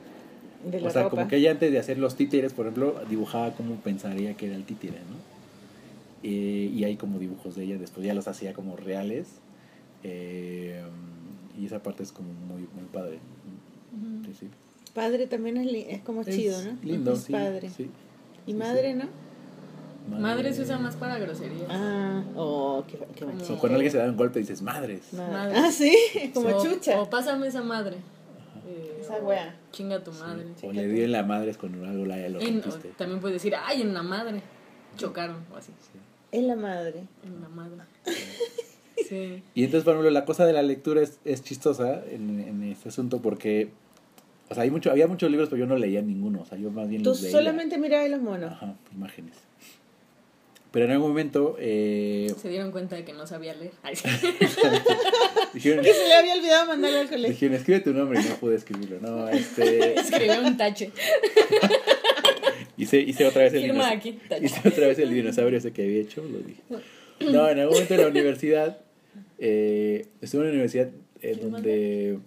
[0.70, 1.16] De la o sea, ropa.
[1.18, 4.56] como que ella antes de hacer los títeres, por ejemplo, dibujaba como pensaría que era
[4.56, 5.18] el títere, ¿no?
[6.24, 9.28] Eh, y hay como dibujos de ella, después ya los hacía como reales.
[10.04, 10.82] Eh,
[11.58, 13.20] y esa parte es como muy, muy padre.
[14.26, 14.50] Sí, sí.
[14.94, 16.78] Padre también es, li- es como chido, Es ¿no?
[16.84, 17.32] Lindo, Es sí.
[17.32, 17.70] padre.
[17.70, 17.90] sí.
[18.46, 19.00] Y Sí, madre, sí.
[19.00, 19.24] ¿no?
[20.20, 21.66] Madre se usa más para groserías.
[21.70, 23.24] Ah, oh, qué, qué.
[23.26, 25.14] O cuando alguien se da un golpe dices madres.
[25.14, 25.32] Madre.
[25.34, 25.58] Madre.
[25.58, 25.96] Ah, sí,
[26.34, 27.02] como o, chucha.
[27.02, 27.96] O pásame esa madre.
[28.68, 29.56] Eh, Esa wea.
[29.72, 30.46] Chinga tu madre.
[30.62, 32.62] O le dio en la madre cuando algo la lo En-
[32.98, 34.42] también puedes decir, ay, en la madre.
[34.98, 35.72] Chocaron o así.
[36.32, 37.06] Es la madre.
[37.24, 37.84] En la madre.
[39.08, 39.44] Sí.
[39.56, 42.90] Y entonces, por ejemplo, la cosa de la lectura es, es chistosa en, en este
[42.90, 43.70] asunto porque,
[44.50, 46.42] o sea, hay mucho, había muchos libros, pero yo no leía ninguno.
[46.42, 47.32] O sea, yo más bien Tú los veía.
[47.38, 48.52] solamente mirabas los monos.
[48.52, 49.36] Ajá, imágenes.
[50.72, 53.74] Pero en algún momento eh, Se dieron cuenta de que no sabía leer.
[55.54, 57.30] Dijeron, Que se le había olvidado mandarlo al colegio.
[57.30, 58.98] dijeron, escribe tu nombre y no pude escribirlo.
[59.00, 60.92] No, este, Escribió un tache.
[62.78, 64.46] hice, hice otra vez el Firma dinos- aquí, tache.
[64.46, 66.62] hice otra vez el dinosaurio ese que había hecho, lo dije.
[67.32, 68.80] No, en algún momento en la universidad,
[69.40, 70.92] eh, estuve en una universidad eh,
[71.22, 72.20] ¿Quieres donde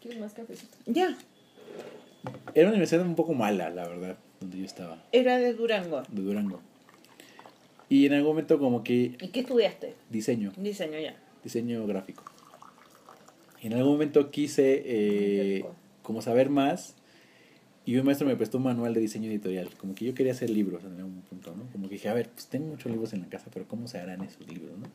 [0.00, 0.76] ¿Quieres más cafecito?
[0.86, 1.16] Ya,
[2.54, 6.02] era una universidad un poco mala, la verdad, donde yo estaba, era de Durango.
[6.08, 6.60] de Durango.
[7.88, 9.94] Y en algún momento como que ¿Y qué estudiaste?
[10.10, 11.14] diseño, Diseño ya.
[11.44, 12.24] diseño gráfico.
[13.62, 15.64] Y en algún momento quise eh,
[16.02, 16.96] como saber más
[17.84, 19.68] y un maestro me prestó un manual de diseño editorial.
[19.76, 21.64] Como que yo quería hacer libros en algún punto, ¿no?
[21.70, 23.98] Como que dije, a ver, pues tengo muchos libros en la casa, pero ¿cómo se
[23.98, 24.86] harán esos libros, no?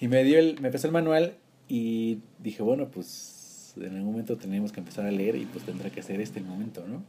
[0.00, 1.34] Y me dio el, me el manual
[1.68, 5.90] y dije, bueno, pues en algún momento tenemos que empezar a leer y pues tendrá
[5.90, 7.02] que ser este el momento, ¿no?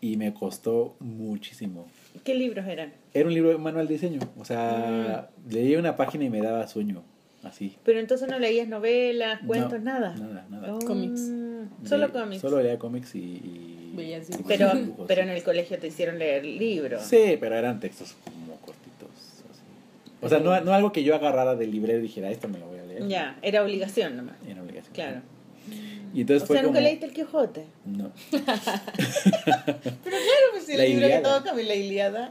[0.00, 1.86] Y me costó muchísimo.
[2.22, 2.92] ¿Qué libros eran?
[3.14, 4.20] Era un libro de manual de diseño.
[4.38, 7.02] O sea, leía una página y me daba sueño.
[7.42, 7.76] Así.
[7.84, 10.14] Pero entonces no leías novelas, cuentos, No, nada.
[10.16, 10.74] Nada, nada.
[10.74, 11.30] Oh, Cómics.
[11.84, 12.42] Solo cómics.
[12.42, 13.92] Solo leía cómics y.
[14.46, 15.28] Pero, dibujos, pero sí.
[15.28, 17.02] en el colegio te hicieron leer libros.
[17.02, 18.14] Sí, pero eran textos.
[20.26, 22.66] O sea, no, no algo que yo agarrara del librero y dijera, esto me lo
[22.66, 23.06] voy a leer.
[23.08, 24.36] Ya, era obligación nomás.
[24.46, 24.94] Era obligación.
[24.94, 25.22] Claro.
[26.14, 26.88] Y entonces o fue sea, nunca como.
[26.88, 27.64] leíste el Quijote.
[27.84, 28.12] No.
[28.30, 28.44] Pero
[30.04, 32.30] claro, pues el La libro que cambian la Iliada.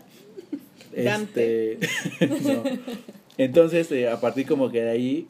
[0.95, 1.73] Dante.
[1.73, 2.63] Este, no.
[3.37, 5.27] Entonces, eh, a partir como que de ahí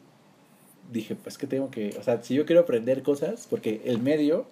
[0.92, 4.46] dije, pues que tengo que, o sea, si yo quiero aprender cosas, porque el medio,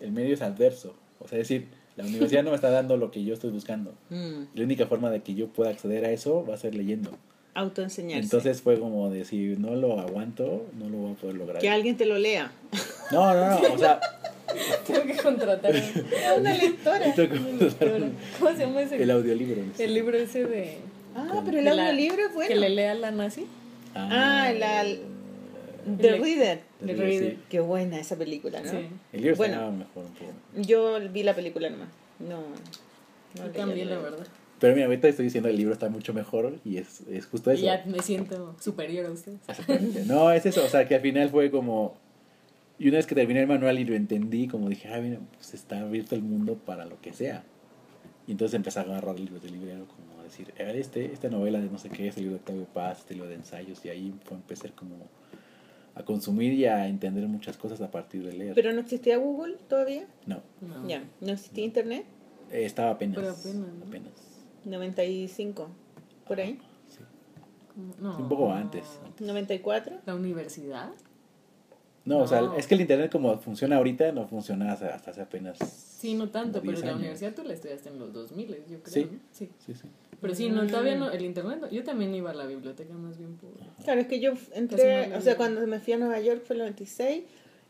[0.00, 3.10] el medio es adverso, o sea, es decir, la universidad no me está dando lo
[3.10, 3.94] que yo estoy buscando.
[4.10, 7.10] Mm, La única forma de que yo pueda acceder a eso va a ser leyendo.
[7.54, 8.24] Autoenseñarse.
[8.24, 11.60] Entonces fue como de si no lo aguanto, no lo voy a poder lograr.
[11.60, 12.50] que alguien te lo lea.
[13.10, 14.00] No, no, no, o sea,
[14.86, 17.14] Tengo que contratar a una lectora.
[17.14, 18.08] tengo que lectora.
[18.38, 19.02] ¿Cómo se llama ese?
[19.02, 19.62] el audiolibro.
[19.62, 19.84] no sé.
[19.84, 20.76] El libro ese de...
[21.16, 22.48] Ah, pero el audiolibro es bueno.
[22.48, 23.46] Que le lea la nazi.
[23.94, 24.84] Ah, la...
[24.84, 26.60] The El- Reader.
[26.80, 27.36] The The Reader.
[27.48, 28.70] Qué buena esa película, ¿no?
[28.70, 28.86] Sí.
[29.12, 29.72] El libro Bueno.
[29.72, 30.32] mejor un poco.
[30.56, 31.88] Yo vi la película nomás.
[32.20, 32.40] No.
[33.38, 34.26] No Yo también, la verdad.
[34.62, 37.54] Pero mira, ahorita estoy diciendo el libro está mucho mejor y es, es justo Y
[37.56, 37.64] eso.
[37.64, 39.40] ya me siento superior a ustedes.
[40.06, 41.94] No, es eso, o sea, que al final fue como...
[42.78, 45.52] Y una vez que terminé el manual y lo entendí, como dije, ah, mira, pues
[45.54, 47.42] está abierto el mundo para lo que sea.
[48.28, 51.28] Y entonces empecé a agarrar libros de librero, como a decir, a ver, este, esta
[51.28, 53.88] novela de no sé qué, este libro de Octavio Paz, este libro de ensayos, y
[53.88, 54.94] ahí fue empecé como
[55.96, 58.54] a consumir y a entender muchas cosas a partir de leer.
[58.54, 60.06] Pero no existía Google todavía.
[60.26, 60.86] no, No.
[60.88, 62.04] Ya, no existía Internet.
[62.52, 63.16] eh, estaba apenas.
[63.16, 63.84] Pero apenas, ¿no?
[63.86, 64.12] apenas.
[64.64, 65.68] 95,
[66.26, 66.58] por ahí.
[66.88, 66.98] Sí.
[68.00, 68.18] No.
[68.18, 68.84] Un poco antes.
[69.20, 69.96] 94.
[70.06, 70.90] ¿La universidad?
[72.04, 72.56] No, o sea, No.
[72.56, 75.58] es que el internet como funciona ahorita no funciona hasta, hasta hace apenas.
[75.58, 76.98] Sí, no tanto, pero 10 la años.
[77.00, 78.82] universidad tú la estudiaste en los 2000, yo creo.
[78.86, 79.08] Sí.
[79.10, 79.18] ¿no?
[79.30, 79.50] sí.
[79.64, 79.88] Sí, sí.
[80.20, 81.70] Pero sí, no, todavía no, el internet, no.
[81.70, 83.50] yo también iba a la biblioteca más bien por...
[83.84, 86.54] Claro, es que yo entré, no o sea, cuando me fui a Nueva York fue
[86.54, 87.24] el 96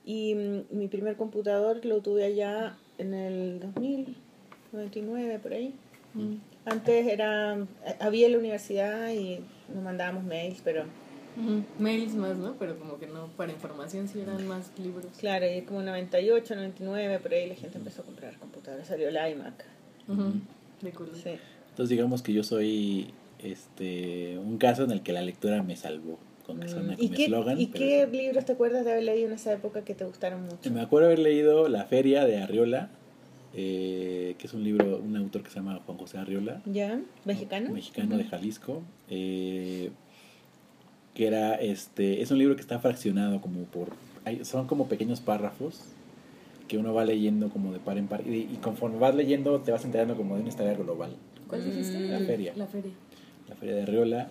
[0.05, 4.17] y mm, mi primer computador lo tuve allá en el 2000,
[4.73, 5.75] 99, por ahí.
[6.15, 6.35] Mm.
[6.65, 7.59] Antes era,
[8.01, 9.41] había la universidad y
[9.73, 10.85] nos mandábamos mails, pero.
[11.79, 12.55] Mails más, ¿no?
[12.59, 15.07] Pero como que no, para información sí eran más libros.
[15.19, 19.17] claro, y como 98, 99, por ahí la gente empezó a comprar computadores, salió el
[19.17, 19.65] iMac.
[20.09, 20.33] Ujú.
[20.83, 21.11] De cool.
[21.15, 21.31] Sí.
[21.71, 23.09] Entonces digamos que yo soy
[23.39, 26.19] este un caso en el que la lectura me salvó.
[26.47, 26.97] Con que suena Mm.
[27.01, 27.61] ¿Y como qué, eslogan.
[27.61, 30.71] ¿y qué libros te acuerdas de haber leído en esa época que te gustaron mucho?
[30.71, 32.91] Me acuerdo haber leído La Feria de Arriola,
[33.55, 36.63] eh, que es un libro, un autor que se llama Juan José Arriola.
[36.67, 37.01] ¿Ya?
[37.25, 37.71] ¿Mexicano?
[37.71, 38.83] Mexicano de Jalisco.
[39.11, 39.91] eh,
[41.15, 42.23] que era este.
[42.23, 43.89] Es un libro que está fraccionado como por.
[44.25, 45.81] hay- son como pequeños párrafos
[46.69, 48.27] que uno va leyendo como de par en par.
[48.27, 51.15] Y, y conforme vas leyendo te vas enterando como de una historia global.
[51.49, 51.99] ¿Cuál dijiste?
[51.99, 52.53] Mm, La feria.
[52.57, 52.93] La feria.
[53.49, 54.29] La Feria de Arriola.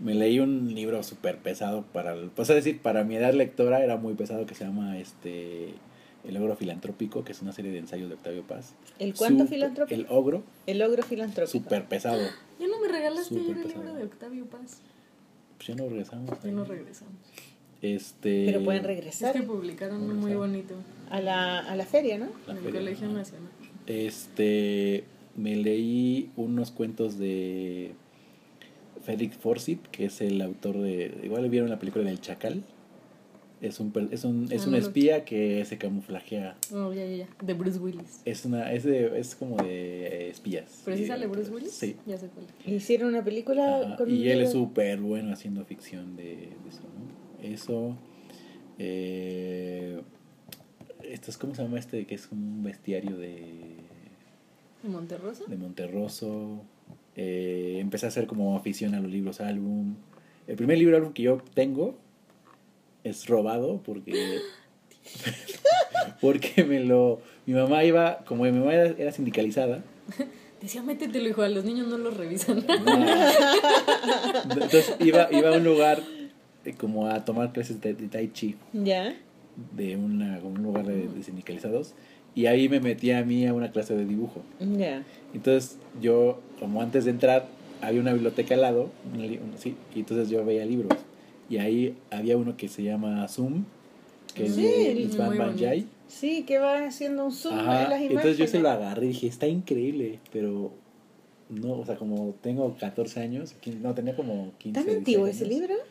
[0.00, 2.16] Me leí un libro súper pesado para.
[2.34, 5.68] Pues es decir, para mi edad lectora era muy pesado que se llama este.
[6.26, 8.74] El ogro filantrópico, que es una serie de ensayos de Octavio Paz.
[8.98, 9.94] ¿El cuánto filantrópico?
[10.00, 11.50] El ogro, El ogro filantrópico.
[11.64, 12.22] súper pesado.
[12.58, 13.82] Ya no me regalaste ayer el pesado.
[13.84, 14.78] libro de Octavio Paz.
[15.58, 16.42] Pues ya no regresamos.
[16.42, 17.12] Ya no regresamos.
[17.82, 18.46] Este.
[18.46, 20.74] Pero pueden Es regresar que publicaron uno muy bonito
[21.10, 22.28] a la, a la feria, ¿no?
[22.46, 23.16] La en el Colegio ajá.
[23.18, 23.48] Nacional.
[23.86, 25.04] Este.
[25.36, 27.92] Me leí unos cuentos de.
[29.04, 31.14] Félix Forsyth, que es el autor de.
[31.22, 32.62] Igual vieron la película del Chacal.
[33.66, 36.56] Es un, es un, es Ah, un no espía que se camuflajea.
[36.72, 37.28] Oh, ya, ya, ya.
[37.42, 38.20] De Bruce Willis.
[38.26, 40.82] Es una es, de, es como de eh, espías.
[40.84, 41.70] ¿Pero sí sale Bruce Willis?
[41.72, 41.96] Sí.
[42.06, 42.44] Ya sé cuál.
[42.66, 46.68] Hicieron una película Ajá, con un Y él es súper bueno haciendo ficción de, de
[46.68, 47.42] eso, ¿no?
[47.48, 47.96] Eso.
[48.78, 50.00] Eh,
[51.02, 52.06] esto es, ¿cómo se llama este?
[52.06, 53.76] Que es como un bestiario de,
[54.82, 55.44] ¿De Monterrosa?
[55.46, 56.62] de Monterroso.
[57.16, 59.94] Eh, empecé a hacer como afición a los libros álbum.
[60.46, 61.96] El primer libro álbum que yo tengo
[63.04, 64.40] es robado porque.
[66.20, 67.20] porque me lo.
[67.46, 68.18] Mi mamá iba.
[68.26, 69.84] Como mi mamá era, era sindicalizada.
[70.60, 72.64] Decía, métetelo, hijo, a los niños no los revisan.
[74.50, 76.02] Entonces iba, iba a un lugar
[76.64, 79.14] eh, como a tomar clases de, de Tai Chi ¿Ya?
[79.76, 81.94] de una, como un lugar de, de sindicalizados
[82.34, 84.42] y ahí me metí a mí a una clase de dibujo.
[84.58, 85.04] Ya.
[85.32, 87.46] Entonces yo, como antes de entrar,
[87.80, 89.26] había una biblioteca al lado, una
[89.56, 90.98] sí, y entonces yo veía libros.
[91.48, 93.64] Y ahí había uno que se llama Zoom,
[94.34, 95.44] que es Sí, de Isvan bonito.
[95.46, 95.86] Banjai.
[96.08, 98.10] Sí, que va haciendo un zoom en las Ajá, imágenes.
[98.10, 100.72] entonces yo se lo agarré y dije, está increíble, pero
[101.48, 105.44] no, o sea, como tengo 14 años, no, tenía como 15 ¿Tan antiguo 16 ese
[105.44, 105.68] años.
[105.68, 105.84] libro?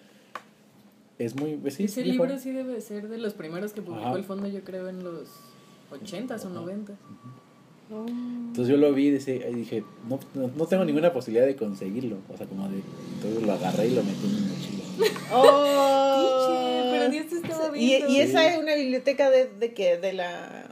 [1.19, 4.17] Es muy, pues sí, Ese libro sí debe ser de los primeros que publicó Ajá.
[4.17, 5.29] el fondo, yo creo, en los
[5.91, 6.95] 80s o 90s.
[7.91, 8.05] Oh.
[8.07, 11.55] Entonces yo lo vi y dije, y dije no, no, no tengo ninguna posibilidad de
[11.55, 12.17] conseguirlo.
[12.33, 12.77] O sea, como de.
[13.15, 14.83] Entonces lo agarré y lo metí en mi mochila.
[15.33, 16.89] Oh.
[16.91, 18.09] Pero ni este estaba y, viendo.
[18.09, 18.47] y esa Sí.
[18.53, 19.97] es una biblioteca de, de qué?
[19.97, 20.67] De la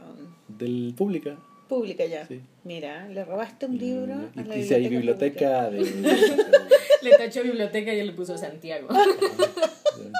[0.48, 1.36] Del pública.
[1.72, 2.26] Pública ya.
[2.26, 2.40] Sí.
[2.64, 5.68] Mira, le robaste un libro Y a la dice ahí biblioteca.
[5.70, 6.62] biblioteca de.
[7.02, 8.86] Le tachó biblioteca y él le puso Santiago.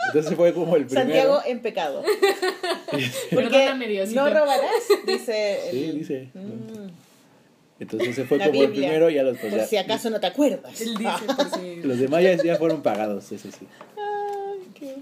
[0.09, 1.05] Entonces fue como el primero.
[1.07, 2.03] Santiago en pecado.
[3.31, 3.71] Porque
[4.15, 5.59] no robarás, dice.
[5.71, 6.29] Sí, el- dice.
[6.35, 6.89] Mm,
[7.81, 10.11] Entonces ese fue La como el primero y a los pues, por ya- si acaso
[10.11, 10.81] no te acuerdas.
[10.81, 11.77] Él dice, por si...
[11.85, 13.67] Los demás ya, ya fueron pagados, eso sí.
[13.97, 14.97] Ay, qué.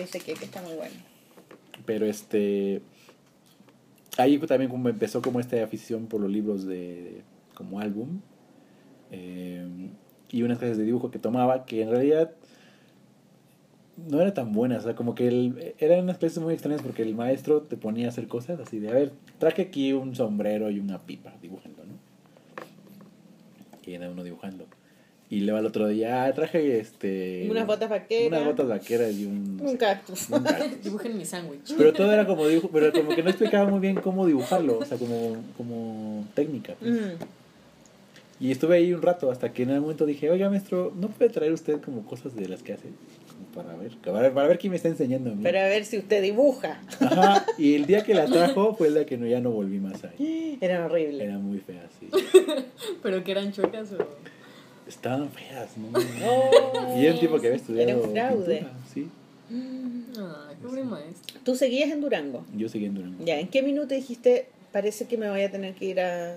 [0.00, 0.94] Dice que, que está muy bueno.
[1.84, 2.80] Pero este.
[4.16, 7.22] Ahí también como empezó como esta afición por los libros de.
[7.54, 8.20] como álbum.
[9.10, 9.90] eh,
[10.30, 12.32] y unas clases de dibujo que tomaba que en realidad
[13.96, 14.80] no era tan buenas.
[14.80, 18.06] O sea, como que el, eran unas clases muy extrañas porque el maestro te ponía
[18.06, 21.84] a hacer cosas así de, a ver, traje aquí un sombrero y una pipa, dibujando,
[21.84, 21.94] ¿no?
[23.86, 24.66] Y era uno dibujando.
[25.30, 27.48] Y luego al otro día, ah, traje este...
[27.50, 28.28] Unas botas vaqueras.
[28.28, 29.60] Unas botas vaqueras y un...
[29.60, 30.28] Un cactus.
[30.30, 30.80] un cactus.
[30.84, 31.74] Dibujen mi sándwich.
[31.76, 34.84] Pero todo era como dibujo, pero como que no explicaba muy bien cómo dibujarlo, o
[34.84, 36.74] sea, como, como técnica.
[36.78, 36.92] pues.
[36.92, 37.24] Mm.
[38.40, 41.30] Y estuve ahí un rato hasta que en algún momento dije, oiga, maestro, ¿no puede
[41.30, 42.88] traer usted como cosas de las que hace?
[43.28, 45.42] Como para ver, para, para ver quién me está enseñando a mí.
[45.42, 46.80] Para ver si usted dibuja.
[47.00, 49.78] Ajá, y el día que la trajo fue el día que no, ya no volví
[49.78, 50.58] más ahí.
[50.60, 51.24] Era horrible.
[51.24, 52.08] Era muy fea, sí.
[53.02, 53.98] Pero que eran chocas o.
[54.86, 55.98] Estaban feas, ¿no?
[56.98, 58.56] Y era un tipo que había estudiado Era un fraude.
[58.58, 59.08] pintura, sí.
[60.18, 61.40] Ah, qué buen maestro.
[61.44, 62.44] ¿Tú seguías en Durango?
[62.56, 63.24] Yo seguí en Durango.
[63.24, 66.36] Ya, ¿en qué minuto dijiste, parece que me voy a tener que ir a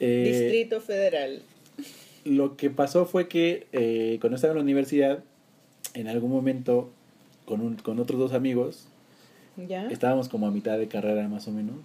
[0.00, 1.42] Eh, Distrito Federal?
[2.24, 5.24] Lo que pasó fue que eh, cuando estaba en la universidad,
[5.94, 6.90] en algún momento,
[7.46, 8.86] con, un, con otros dos amigos,
[9.56, 9.88] ¿Ya?
[9.88, 11.76] estábamos como a mitad de carrera más o menos,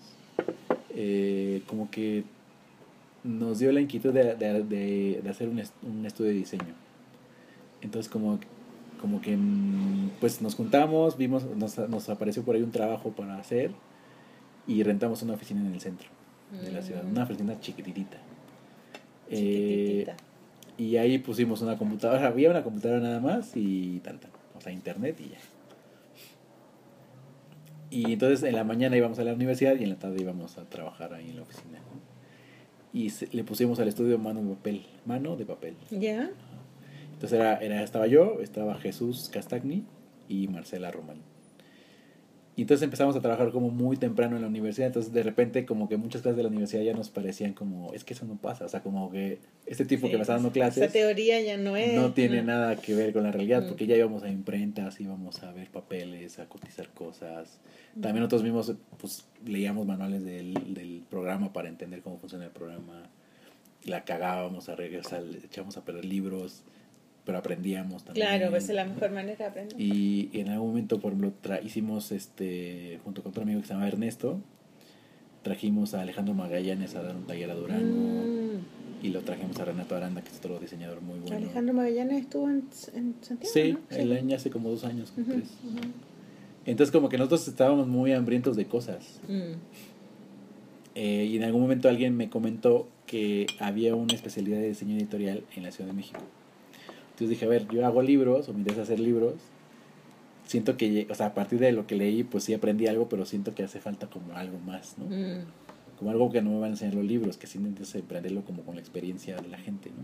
[0.95, 2.23] eh, como que
[3.27, 6.73] nos dio la inquietud de, de- de- de hacer un, est- un estudio de diseño.
[7.81, 8.39] Entonces como,
[9.01, 13.37] como que mm, pues nos juntamos, vimos, nos, nos apareció por ahí un trabajo para
[13.37, 13.71] hacer
[14.65, 16.07] y rentamos una oficina en el centro
[16.63, 17.11] de la ciudad, Mm.
[17.11, 18.17] una oficina chiquitita.
[19.29, 20.07] Eh,
[20.77, 24.71] y ahí pusimos una computadora, había una computadora nada más y tal, tal, o sea,
[24.71, 25.37] internet y ya.
[27.89, 30.65] Y entonces en la mañana íbamos a la universidad y en la tarde íbamos a
[30.65, 31.79] trabajar ahí en la oficina.
[31.79, 32.16] ¿no?
[32.97, 35.75] Y se- le pusimos al estudio mano de papel, mano de papel.
[35.91, 36.31] ¿Ya?
[37.13, 39.83] Entonces era, era, estaba yo, estaba Jesús Castagni
[40.27, 41.17] y Marcela Román.
[42.57, 45.87] Y entonces empezamos a trabajar como muy temprano en la universidad, entonces de repente como
[45.87, 48.65] que muchas clases de la universidad ya nos parecían como, es que eso no pasa,
[48.65, 51.77] o sea, como que este tipo que me está dando Esa clases teoría ya no
[51.77, 51.93] es.
[51.93, 53.67] no tiene nada que ver con la realidad, Mm.
[53.67, 57.59] porque ya íbamos a imprentas, íbamos a ver papeles, a cotizar cosas.
[57.93, 63.03] También nosotros mismos pues, leíamos manuales del, del programa para entender cómo funciona el programa.
[63.85, 66.63] La cagábamos a regresar, le echábamos a perder libros,
[67.27, 68.25] pero aprendíamos también.
[68.25, 69.79] Claro, pues es la mejor manera de aprender.
[69.79, 73.73] Y en algún momento, por ejemplo, tra- hicimos, este, junto con otro amigo que se
[73.73, 74.39] llama Ernesto,
[75.43, 77.85] trajimos a Alejandro Magallanes a dar un taller a Durango.
[77.85, 79.05] Mm.
[79.05, 81.35] Y lo trajimos a Renato Aranda, que es otro diseñador muy bueno.
[81.35, 82.63] Alejandro Magallanes estuvo en,
[82.95, 83.53] en Santiago.
[83.53, 83.97] Sí, ¿no?
[83.97, 85.13] el año hace como dos años.
[85.13, 85.49] Tres.
[86.65, 89.19] Entonces como que nosotros estábamos muy hambrientos de cosas.
[89.27, 89.53] Mm.
[90.95, 95.43] Eh, y en algún momento alguien me comentó que había una especialidad de diseño editorial
[95.55, 96.19] en la Ciudad de México.
[97.17, 99.33] Entonces dije, a ver, yo hago libros o me interesa hacer libros.
[100.45, 103.25] Siento que, o sea, a partir de lo que leí, pues sí aprendí algo, pero
[103.25, 105.05] siento que hace falta como algo más, ¿no?
[105.05, 105.45] Mm.
[105.97, 108.61] Como algo que no me van a enseñar los libros, que sí necesito aprenderlo como
[108.61, 110.03] con la experiencia de la gente, ¿no?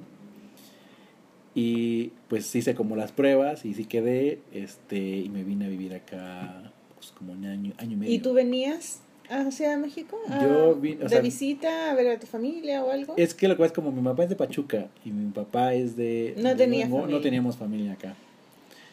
[1.54, 5.94] Y pues hice como las pruebas y sí quedé, este, y me vine a vivir
[5.94, 8.16] acá pues como un año, año y medio.
[8.16, 10.20] ¿Y tú venías a Ciudad de México?
[10.42, 13.14] Yo vi- o ¿De sea- visita a ver a tu familia o algo?
[13.18, 15.74] Es que lo que pasa es como mi papá es de Pachuca y mi papá
[15.74, 16.34] es de...
[16.38, 16.88] No de familia.
[16.88, 18.16] No teníamos familia acá.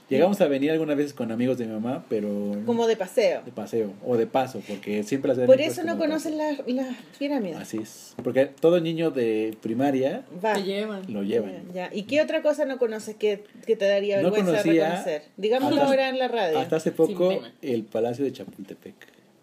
[0.09, 2.57] Llegamos a venir algunas veces con amigos de mi mamá, pero...
[2.66, 3.43] Como de paseo.
[3.44, 7.57] De paseo, o de paso, porque siempre las Por eso no conocen las las pirámides.
[7.57, 8.15] Así es.
[8.24, 10.55] Porque todo niño de primaria Va.
[10.55, 11.02] Te llevan.
[11.12, 11.62] lo llevan.
[11.73, 11.90] Ya.
[11.93, 15.23] ¿Y qué otra cosa no conoces que, que te daría No vergüenza conocía reconocer?
[15.36, 16.59] Digámoslo hasta- ahora en la radio.
[16.59, 18.94] Hasta hace poco, el Palacio de Chapultepec.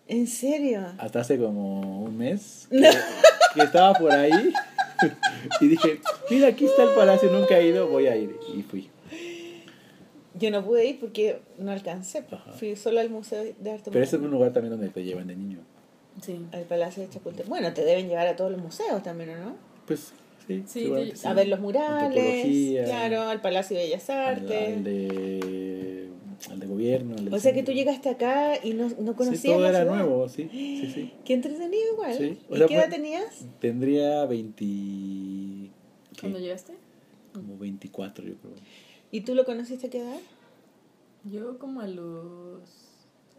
[0.08, 0.86] ¿En serio?
[0.98, 2.80] Hasta hace como un mes que,
[3.54, 4.54] que estaba por ahí
[5.62, 8.36] y dije, mira, aquí está el palacio, nunca he ido, voy a ir.
[8.56, 8.90] Y fui.
[10.34, 12.24] Yo no pude ir porque no alcancé.
[12.32, 12.52] Ajá.
[12.54, 15.28] Fui solo al Museo de Arte Pero ese es un lugar también donde te llevan
[15.28, 15.60] de niño.
[16.22, 16.46] Sí.
[16.52, 17.48] al Palacio de Chapultepec.
[17.48, 19.56] Bueno, te deben llevar a todos los museos también, ¿o no?
[19.86, 20.14] Pues
[20.48, 21.28] sí, Sí, sí.
[21.28, 24.78] A ver los murales, claro, al Palacio de Bellas al, Artes.
[24.78, 26.10] al de,
[26.50, 27.16] al de gobierno.
[27.18, 29.70] al del O sea que tú llegaste acá y no, no Sí, conocías todo la
[29.70, 29.96] era ciudad.
[29.96, 31.12] nuevo, sí, sí, sí.
[31.26, 32.14] Qué entretenido igual.
[32.18, 33.46] Sí, ¿Y sea, qué edad tenías?
[33.60, 34.64] Tendría 20...
[34.66, 35.72] ¿qué?
[36.22, 36.74] ¿Cuándo llegaste?
[37.34, 38.54] Como 24 yo creo.
[39.12, 40.20] ¿Y tú lo conociste a qué edad?
[41.24, 42.62] Yo como a los...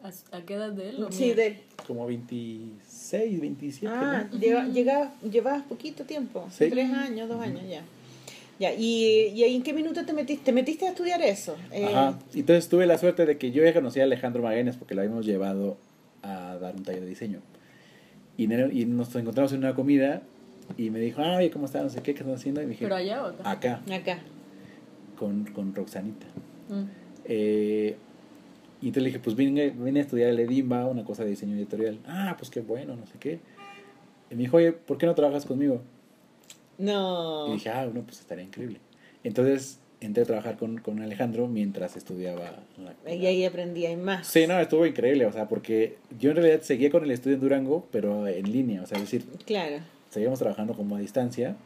[0.03, 1.07] ¿A, a qué edad de él?
[1.11, 1.57] Sí, de él.
[1.87, 3.93] Como 26, 27.
[3.93, 4.39] Ah, ¿no?
[4.39, 6.69] lleva- llegabas, llevabas poquito tiempo, Sí.
[6.71, 7.83] tres años, dos años ya.
[8.59, 10.47] Ya, y, y ahí en qué minuto te metiste?
[10.47, 11.57] ¿Te metiste a estudiar eso?
[11.73, 12.19] Eh, Ajá.
[12.35, 15.25] Entonces tuve la suerte de que yo ya conocía a Alejandro Magallanes porque lo habíamos
[15.25, 15.77] llevado
[16.23, 17.39] a dar un taller de diseño.
[18.37, 20.23] Y, en el- y nos encontramos en una comida
[20.77, 21.85] y me dijo, ay, ¿cómo estás?
[21.85, 22.61] No sé qué, ¿qué estás haciendo?
[22.61, 23.51] Y me dije, ¿Pero allá o acá?
[23.51, 24.19] acá, Acá.
[25.19, 26.27] con, con Roxanita.
[26.69, 26.85] Mm.
[27.27, 27.97] Eh,
[28.83, 31.55] y entonces le dije, pues vine, vine a estudiar el Edimba, una cosa de diseño
[31.57, 31.99] editorial.
[32.07, 33.39] Ah, pues qué bueno, no sé qué.
[34.31, 35.81] Y me dijo, oye, ¿por qué no trabajas conmigo?
[36.79, 37.49] No.
[37.49, 38.79] Y dije, ah, no, pues estaría increíble.
[39.25, 42.53] Entonces entré a trabajar con, con Alejandro mientras estudiaba.
[43.05, 44.29] la- Y ahí aprendí, hay más.
[44.29, 47.41] Sí, no, estuvo increíble, o sea, porque yo en realidad seguía con el estudio en
[47.41, 49.79] Durango, pero en línea, o sea, es decir, Claro.
[50.11, 51.57] seguíamos trabajando como a distancia.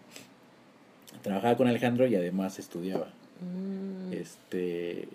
[1.23, 3.09] Trabajaba con Alejandro y además estudiaba.
[3.41, 5.09] Mm, Este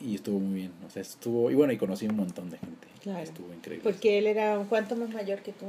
[0.00, 2.86] y estuvo muy bien, o sea, estuvo y bueno, y conocí un montón de gente.
[3.02, 3.20] Claro.
[3.22, 3.82] Estuvo increíble.
[3.82, 5.66] Porque él era un cuánto más mayor que tú.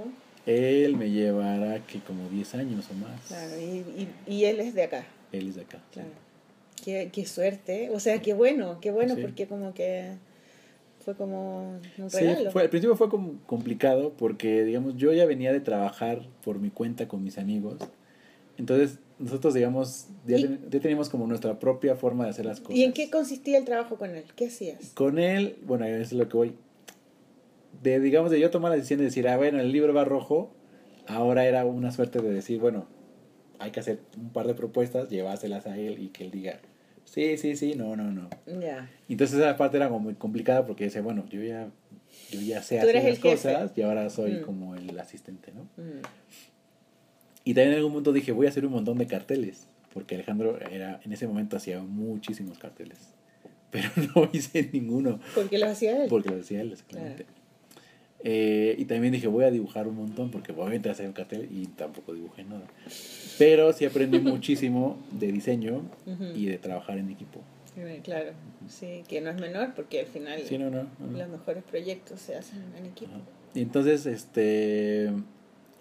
[0.49, 3.21] Él me llevará que como 10 años o más.
[3.27, 3.85] Claro, y,
[4.27, 5.05] y, y él es de acá.
[5.31, 5.77] Él es de acá.
[5.77, 5.93] sí.
[5.99, 6.09] Claro.
[6.83, 9.21] Qué, qué suerte, o sea, qué bueno, qué bueno, Sí.
[9.21, 10.13] porque como que
[11.03, 12.51] fue como un Sí, regalo.
[12.51, 16.69] fue, al principio fue como complicado porque, digamos, yo ya venía de trabajar por mi
[16.69, 17.75] cuenta con mis amigos.
[18.57, 22.59] Entonces, nosotros, digamos, ya, ¿Y- ten- ya teníamos como nuestra propia forma de hacer las
[22.61, 22.77] cosas.
[22.77, 24.23] ¿Y en qué consistía el trabajo con él?
[24.37, 24.91] ¿Qué hacías?
[24.93, 26.53] Con él, bueno, eso es lo que voy.
[27.83, 30.53] De, digamos, de yo tomar la decisión de decir, ah, bueno, el libro va rojo,
[31.07, 32.87] ahora era una suerte de decir, bueno,
[33.59, 36.59] hay que hacer un par de propuestas, llevárselas a él y que él diga,
[37.05, 38.29] sí, sí, sí, no, no, no.
[38.59, 38.89] Ya.
[39.07, 41.69] Entonces esa parte era como muy complicada porque decía, bueno, yo ya,
[42.31, 44.41] yo ya sé hacer las cosas y ahora soy Mm.
[44.41, 45.63] como el asistente, ¿no?
[45.83, 46.01] Mm.
[47.45, 50.59] Y también en algún momento dije, voy a hacer un montón de carteles, porque Alejandro
[50.69, 52.97] era en ese momento hacía muchísimos carteles,
[53.71, 56.09] pero no hice ninguno, ¿Por qué lo hacía él?
[56.09, 57.25] porque lo hacía él, exactamente.
[58.23, 61.67] Eh, y también dije, voy a dibujar un montón, porque obviamente hacer un cartel y
[61.67, 62.65] tampoco dibujé nada.
[63.37, 66.25] Pero sí aprendí muchísimo de diseño Ujú.
[66.35, 67.39] y de trabajar en equipo.
[67.77, 68.31] Eh, Claro,
[68.67, 70.83] sí, que no es menor porque al final Sí, no, no.
[70.99, 71.17] no.
[71.17, 73.11] los mejores proyectos se hacen en equipo.
[73.53, 75.11] Y entonces, este...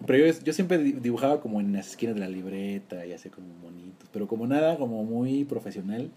[0.07, 3.31] Pero yo, yo siempre di- dibujaba como en las esquinas de la libreta y así
[3.31, 6.13] como bonitos, pero como nada como muy profesional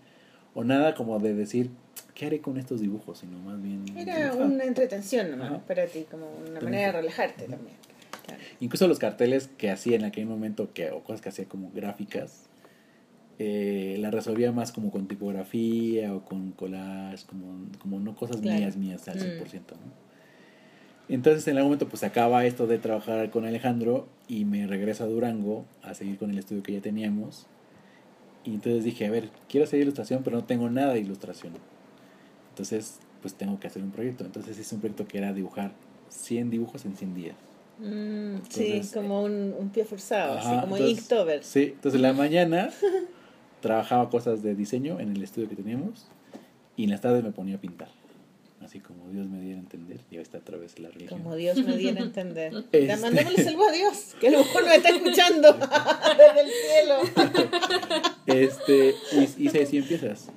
[0.54, 1.72] o nada como de decir,
[2.14, 3.20] ¿qué haré con estos dibujos?
[3.20, 3.84] Sino más bien...
[3.98, 4.48] Era dibujar.
[4.48, 5.60] una entretención nomás Ajá.
[5.66, 7.76] para ti, como una manera de relajarte también.
[8.26, 8.42] Claro.
[8.60, 12.44] Incluso los carteles que hacía en aquel momento, que, o cosas que hacía como gráficas,
[13.40, 18.60] eh, las resolvía más como con tipografía o con collage, como, como no cosas Claro.
[18.60, 19.22] mías, mías al Mm.
[19.42, 20.02] 100%, ¿no?
[21.10, 25.08] Entonces en algún momento pues acaba esto de trabajar con Alejandro y me regreso a
[25.08, 27.48] Durango a seguir con el estudio que ya teníamos.
[28.46, 31.54] Y entonces dije, a ver, quiero hacer ilustración, pero no tengo nada de ilustración.
[32.52, 34.24] Entonces, pues tengo que hacer un proyecto.
[34.26, 35.72] Entonces hice un proyecto que era dibujar
[36.10, 37.36] 100 dibujos en 100 días.
[37.80, 41.44] Mm, sí, como un, un pie forzado, así como entonces- Inktober.
[41.44, 42.70] Sí, entonces en la mañana
[43.62, 46.06] trabajaba cosas de diseño en el estudio que teníamos
[46.78, 47.88] y en las tardes me ponía a pintar.
[48.64, 49.98] Así como Dios me diera a entender.
[50.12, 51.22] Y ahí está otra vez la religión.
[51.24, 52.54] Como Dios me diera a entender.
[52.58, 55.54] Este- Ya mandémosle saludo a Dios, que a lo mejor nos está escuchando
[56.18, 57.52] desde el cielo.
[58.28, 58.96] Este,
[59.40, 60.28] hice 100 piezas.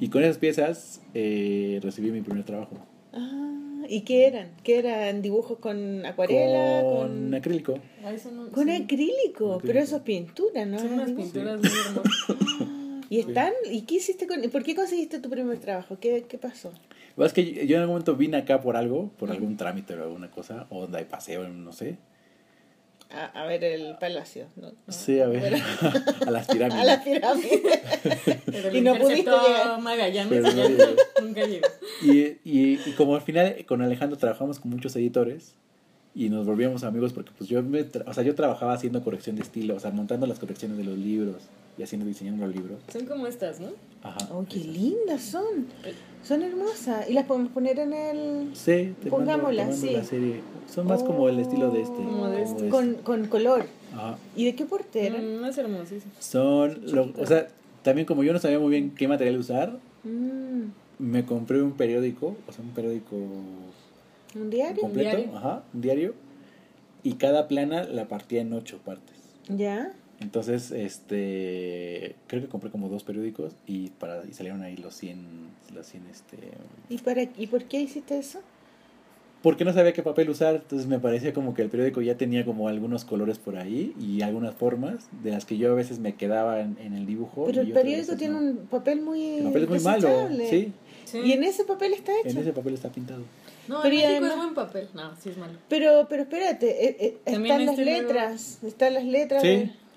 [0.00, 2.76] Y con esas piezas eh, recibí mi primer trabajo.
[3.12, 4.50] Ah, ¿y qué eran?
[4.62, 5.22] ¿Qué eran?
[5.22, 6.82] ¿Dibujos con acuarela?
[6.82, 7.74] Con ¿Con, acrílico.
[8.04, 8.82] Ah, no- con sí.
[8.82, 9.52] acrílico?
[9.58, 10.78] Con Pero eso es pintura, ¿no?
[10.78, 12.12] Son unas pinturas muy hermosas.
[13.10, 13.52] ¿Y están?
[13.70, 15.98] ¿Y qué hiciste con ¿Por qué conseguiste tu primer trabajo?
[15.98, 16.68] ¿Qué, qué pasó?
[16.70, 19.56] Lo que pasa es que yo en algún momento vine acá por algo, por algún
[19.56, 21.96] trámite o alguna cosa, o de paseo, no sé.
[23.10, 24.46] A, a ver el palacio.
[24.56, 24.68] ¿no?
[24.86, 24.92] No.
[24.92, 25.54] Sí, a ver,
[26.26, 26.80] a las pirámides.
[26.82, 27.62] a la pirámide.
[28.44, 29.80] Pero Y no pudiste llegar.
[29.80, 30.96] Magallanes Pero no llegué.
[31.22, 31.66] nunca llegó.
[32.02, 35.54] Y, y, y como al final con Alejandro trabajamos con muchos editores
[36.14, 39.36] y nos volvíamos amigos porque pues yo me tra- o sea, yo trabajaba haciendo corrección
[39.36, 41.36] de estilo, o sea, montando las correcciones de los libros
[41.78, 42.78] y haciendo diseñando los libros.
[42.92, 43.68] Son como estas, ¿no?
[44.02, 44.18] Ajá.
[44.32, 44.70] Oh, qué esas.
[44.72, 45.66] lindas son.
[46.24, 47.08] Son hermosas.
[47.08, 48.50] ¿Y las podemos poner en el...
[48.54, 49.92] Sí, te mando, te Pongámoslas, mando sí.
[49.92, 50.40] la serie.
[50.68, 51.94] Son más como el estilo de este.
[51.96, 52.68] Como de este.
[52.68, 53.64] Con, con color.
[53.94, 54.18] Ajá.
[54.36, 55.40] ¿Y de qué porte eran?
[55.40, 56.12] Mm, es hermosísimo.
[56.18, 57.48] Son, lo- o sea,
[57.82, 62.36] también como yo no sabía muy bien qué material usar, Mm, me compré un periódico,
[62.46, 64.80] o sea, un periódico ¿Un diario?
[64.80, 65.36] completo, diario.
[65.36, 66.14] ajá, un diario,
[67.02, 69.16] y cada plana la partía en ocho partes.
[69.48, 69.92] ¿Ya?
[70.20, 75.18] Entonces, este, creo que compré como dos periódicos y para y salieron ahí los 100,
[75.74, 76.36] los 100 este,
[76.88, 78.40] ¿Y, para, ¿Y por qué hiciste eso?
[79.40, 82.44] porque no sabía qué papel usar, entonces me parecía como que el periódico ya tenía
[82.44, 86.16] como algunos colores por ahí y algunas formas de las que yo a veces me
[86.16, 87.44] quedaba en, en el dibujo.
[87.46, 88.40] Pero el periódico tiene no.
[88.40, 90.72] un papel muy El papel es muy malo, sí,
[91.04, 91.18] Sí.
[91.24, 92.28] Y en ese papel está hecho.
[92.30, 93.22] en ese papel está pintado.
[93.68, 94.88] No, Pero en y México además- es buen papel.
[94.92, 95.52] No, sí es malo.
[95.68, 99.42] Pero, pero espérate, eh, eh, están las este nuevo- letras, están las letras.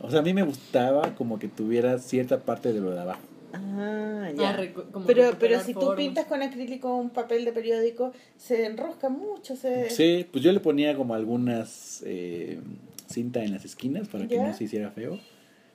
[0.02, 3.22] O sea, a mí me gustaba como que tuviera cierta parte de lo de abajo.
[3.54, 4.58] Ah, Ah, ya.
[4.58, 5.98] recu- como pero, pero si tú formas.
[5.98, 9.56] pintas con acrílico un papel de periódico, se enrosca mucho.
[9.56, 9.90] Se...
[9.90, 12.60] Sí, pues yo le ponía como algunas eh,
[13.08, 15.20] cinta en las esquinas para que no se hiciera feo.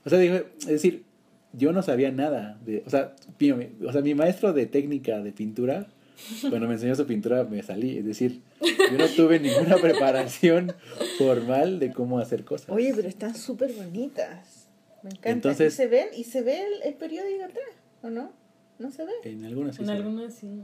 [0.05, 1.05] O sea, digo, es decir,
[1.53, 3.51] yo no sabía nada de, o sea, mi-
[3.86, 5.86] o sea, mi maestro de técnica de pintura,
[6.48, 10.73] cuando me enseñó su pintura me salí, es decir, yo no tuve ninguna preparación
[11.19, 12.70] formal de cómo hacer cosas.
[12.70, 14.69] Oye, pero están súper bonitas.
[15.03, 15.31] Me encanta.
[15.31, 16.07] Entonces- ¿Y se ven?
[16.16, 17.65] ¿Y se ve el, el periódico atrás?
[18.03, 18.33] ¿O no?
[18.78, 19.12] ¿No se ve?
[19.24, 20.62] En algunas sí En algunas sí.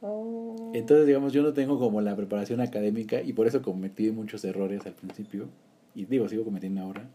[0.00, 0.72] Oh.
[0.74, 4.84] Entonces, digamos, yo no tengo como la preparación académica y por eso cometí muchos errores
[4.86, 5.48] al principio.
[5.94, 7.08] Y digo, sigo cometiendo ahora.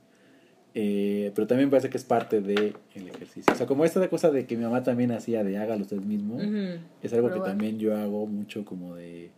[0.73, 3.51] Eh, pero también parece que es parte del ejercicio.
[3.51, 6.35] O sea, como esta cosa de que mi mamá también hacía de hágalo usted mismo,
[6.35, 6.79] Ujú.
[7.01, 9.31] es algo que también yo hago mucho como de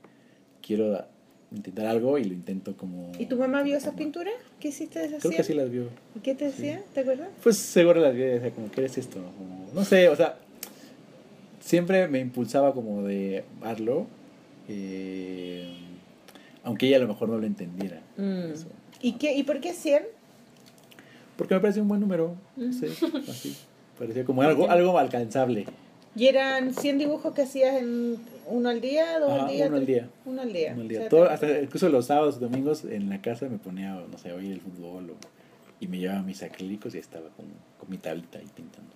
[0.69, 1.03] quiero
[1.51, 3.11] intentar algo y lo intento como...
[3.17, 4.35] ¿Y tu mamá vio esas pinturas?
[4.59, 5.89] ¿Qué hiciste de esas Creo que sí las vio.
[6.15, 6.83] ¿Y qué te decía?
[6.93, 7.29] ¿Te acuerdas?
[7.41, 9.15] Pues seguro las vio y decía como, ¿qué es esto?
[9.35, 10.37] Como, no sé, o sea,
[11.59, 14.05] siempre me impulsaba como de hazlo,
[14.67, 15.73] eh,
[16.63, 18.03] aunque ella a lo mejor no lo entendiera.
[18.17, 18.51] Mm.
[18.53, 18.67] Eso.
[19.01, 20.03] ¿Y, qué, ¿Y por qué 100?
[21.35, 22.89] Porque me parecía un buen número, no sé,
[23.27, 23.57] así.
[23.97, 25.65] Parecía como algo, algo alcanzable.
[26.19, 28.17] ¿Y eran 100 dibujos que hacías en
[28.47, 29.67] uno al día, dos Ajá, al día?
[29.67, 30.09] uno al día.
[30.25, 30.71] Uno al día.
[30.73, 30.99] Uno al O día.
[30.99, 34.31] sea, Todo- hasta incluso los sábados y domingos en la casa me ponía, no sé,
[34.31, 35.15] a oír el fútbol o-
[35.79, 37.45] y me llevaba mis acrílicos y estaba con,
[37.79, 38.91] con mi tablita ahí pintando.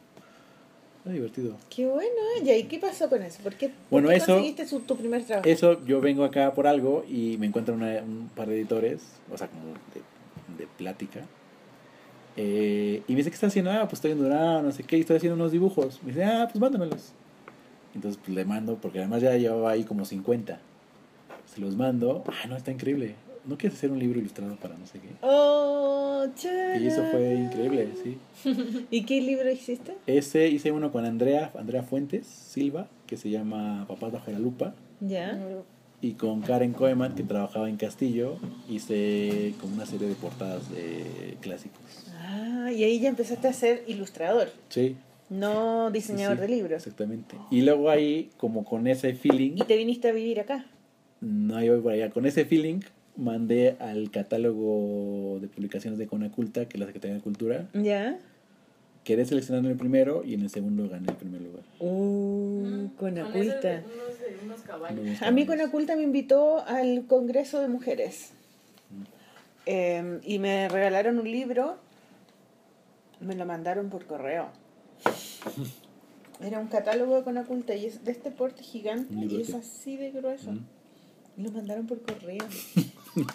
[1.05, 1.55] Era divertido.
[1.73, 2.43] Qué bueno, ¿eh?
[2.43, 3.41] ¿Y ahí qué pasó con eso?
[3.41, 5.47] ¿Por qué, por Bueno, qué eso- conseguiste su- tu primer trabajo?
[5.47, 9.01] Eso, yo vengo acá por algo y me encuentro una- un par de editores,
[9.31, 9.63] o sea, como
[9.93, 11.21] de, de plática.
[12.35, 13.71] Eh, y me dice, ¿qué estás haciendo?
[13.71, 16.01] Ah, pues estoy en Durán, no sé qué, y estoy haciendo unos dibujos.
[16.03, 17.13] Me dice, ah, pues mándamelos.
[17.95, 20.59] Entonces, pues le mando, porque además ya llevaba ahí como 50.
[21.53, 22.23] Se los mando.
[22.27, 23.15] Ah, no, está increíble.
[23.45, 25.09] ¿No quieres hacer un libro ilustrado para no sé qué?
[25.21, 26.25] Oh,
[26.79, 28.17] Y eso fue increíble, sí.
[28.89, 29.95] ¿Y qué libro hiciste?
[30.07, 34.73] Ese hice uno con Andrea, Andrea Fuentes Silva, que se llama Papás bajo la lupa.
[35.01, 35.37] Ya.
[36.01, 38.37] Y con Karen Koeman, que trabajaba en Castillo,
[38.69, 42.02] hice como una serie de portadas de clásicos.
[42.35, 44.95] Ah, y ahí ya empezaste a ser ilustrador, Sí.
[45.29, 46.77] no diseñador sí, de libros.
[46.83, 47.35] Exactamente.
[47.51, 50.65] Y luego ahí, como con ese feeling, Y te viniste a vivir acá.
[51.21, 52.79] no ahí voy por allá, con ese feeling
[53.15, 57.67] mandé al catálogo de publicaciones de Conaculta, que es la Secretaría de Cultura.
[57.73, 58.17] ¿Ya?
[59.03, 61.61] Quedé seleccionado en el primero y en el segundo gané el primer lugar.
[61.79, 63.73] Uh, con Con Aculta.
[63.75, 64.99] ese- unos, de- unos caballos.
[64.99, 65.45] Unos A mí.
[65.45, 68.31] Conaculta me invitó al Congreso de Mujeres.
[69.65, 71.77] Eh, y me regalaron un libro.
[73.23, 74.49] Me lo mandaron por correo.
[76.41, 80.11] Era un catálogo de Conaculta y es de este porte gigante y es así de
[80.11, 80.51] grueso.
[80.51, 80.65] Mm.
[81.37, 82.45] Y lo mandaron por correo.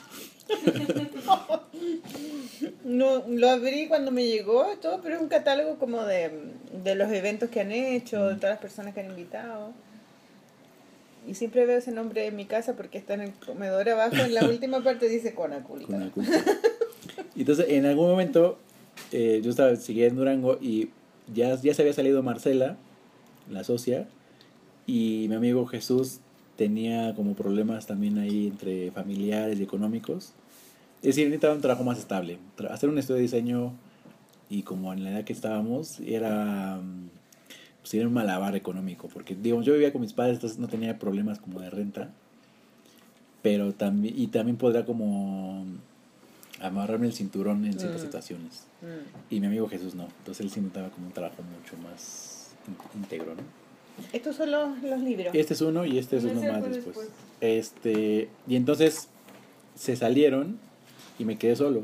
[2.85, 6.31] no, lo abrí cuando me llegó todo, pero es un catálogo como de,
[6.85, 9.73] de los eventos que han hecho, de todas las personas que han invitado.
[11.27, 14.35] Y siempre veo ese nombre en mi casa porque está en el comedor abajo, en
[14.35, 15.86] la última parte dice Conaculta.
[15.86, 16.44] Conaculta.
[17.36, 18.59] Entonces, en algún momento,
[19.12, 20.90] eh, yo estaba, seguía en Durango y
[21.32, 22.76] ya, ya se había salido Marcela,
[23.50, 24.06] la socia,
[24.86, 26.20] y mi amigo Jesús
[26.56, 30.32] tenía como problemas también ahí entre familiares y económicos.
[31.02, 32.38] Es decir, necesitaba un trabajo más estable.
[32.68, 33.72] Hacer un estudio de diseño
[34.50, 37.10] y como en la edad que estábamos era, mm,
[37.80, 40.98] pues, era un malabar económico, porque digamos, yo vivía con mis padres, entonces no tenía
[40.98, 42.10] problemas como de renta,
[43.42, 45.64] pero también, y también podría como
[46.60, 48.05] amarrarme el cinturón en ciertas Mm.
[48.05, 48.64] situaciones.
[48.82, 49.35] Mm.
[49.35, 52.52] Y mi amigo Jesús no, entonces él sí notaba como un trabajo mucho más
[52.94, 53.43] íntegro, ¿no?
[54.12, 55.35] Estos son los, los libros.
[55.35, 56.85] Este es uno y este es uno más después.
[56.85, 57.09] después.
[57.40, 59.09] Este, y entonces
[59.74, 60.56] se salieron
[61.18, 61.82] y me quedé solo.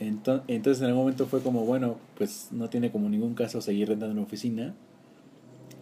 [0.00, 3.88] Ento- Entonces en algún momento fue como, bueno, pues no tiene como ningún caso seguir
[3.88, 4.74] rentando una oficina.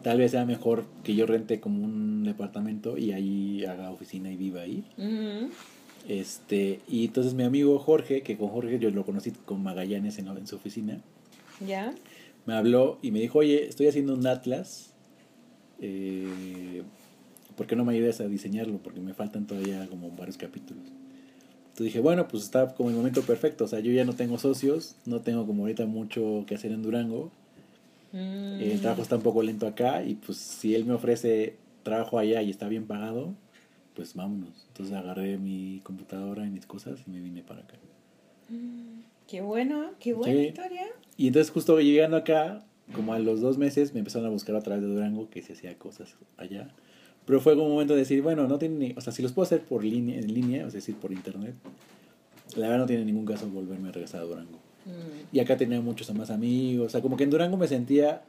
[0.02, 4.36] Tal vez sea mejor que yo rente como un departamento y ahí haga oficina y
[4.36, 4.84] viva ahí.
[4.98, 5.50] Ujú.
[6.08, 10.46] Este, y entonces mi amigo Jorge, que con Jorge yo lo conocí con Magallanes en,
[10.46, 11.00] su oficina,
[11.64, 11.94] ¿Ya?
[12.46, 14.92] me habló y me dijo, oye, estoy haciendo un atlas,
[15.80, 16.82] eh,
[17.56, 18.78] ¿por qué no me ayudas a diseñarlo?
[18.78, 20.84] Porque me faltan todavía como varios capítulos.
[21.68, 24.38] Entonces dije, bueno, pues está como el momento perfecto, o sea, yo ya no tengo
[24.38, 27.30] socios, no tengo como ahorita mucho que hacer en Durango,
[28.12, 28.60] Mm.
[28.60, 32.42] el trabajo está un poco lento acá y pues si él me ofrece trabajo allá
[32.42, 33.34] y está bien pagado,
[33.94, 34.64] pues vámonos.
[34.68, 37.74] Entonces agarré mi computadora y mis cosas y me vine para acá.
[39.26, 40.46] Qué bueno, qué buena Sí.
[40.48, 40.86] historia.
[41.16, 44.60] Y entonces justo llegando acá, como a los dos meses, me empezaron a buscar a
[44.62, 46.68] través de Durango que se hacía cosas allá.
[47.26, 49.32] Pero fue como un momento de decir, bueno, no tiene ni, o sea, si los
[49.32, 51.54] puedo hacer por línea, en línea, es decir, por internet,
[52.56, 54.58] la verdad no tiene ningún caso volverme a regresar a Durango.
[54.86, 55.36] Mm.
[55.36, 58.22] Y acá tenía muchos más amigos, o sea, como que en Durango me sentía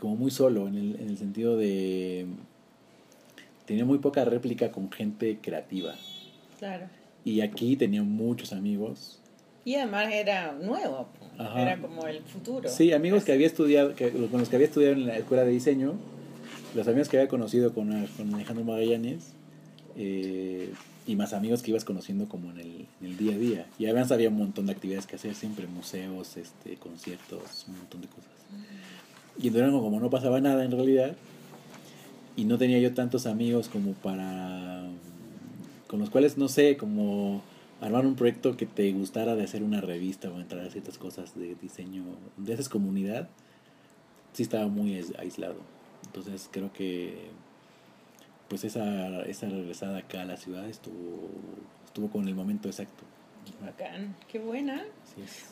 [0.00, 2.26] como muy solo, en el, en el sentido de...
[3.66, 5.94] Tenía muy poca réplica con gente creativa.
[6.58, 6.86] Claro.
[7.24, 9.20] Y aquí tenía muchos amigos
[9.64, 11.08] Y además era nuevo,
[11.38, 11.62] Ajá.
[11.62, 12.68] era como el futuro.
[12.68, 15.50] Sí, amigos que había estudiado, que, con los que había estudiado en la escuela de
[15.50, 15.94] diseño,
[16.74, 19.32] los amigos que había conocido con, con Alejandro Magallanes,
[19.96, 20.72] eh,
[21.06, 23.66] y más amigos que ibas conociendo como en el, en el día a día.
[23.78, 28.02] Y además había un montón de actividades que hacer, siempre museos, este, conciertos, un montón
[28.02, 28.30] de cosas.
[29.38, 31.16] Y en Durango como no pasaba nada en realidad,
[32.40, 34.82] y no tenía yo tantos amigos como para...
[35.88, 37.42] con los cuales, no sé, como
[37.82, 41.38] armar un proyecto que te gustara de hacer una revista o entrar a ciertas cosas
[41.38, 42.02] de diseño,
[42.38, 43.28] de haces comunidad,
[44.32, 45.56] sí estaba muy ais- aislado.
[46.06, 47.28] Entonces creo que
[48.48, 51.28] pues esa, esa regresada acá a la ciudad estuvo,
[51.86, 53.04] estuvo con el momento exacto.
[53.62, 54.84] Bacán, qué buena.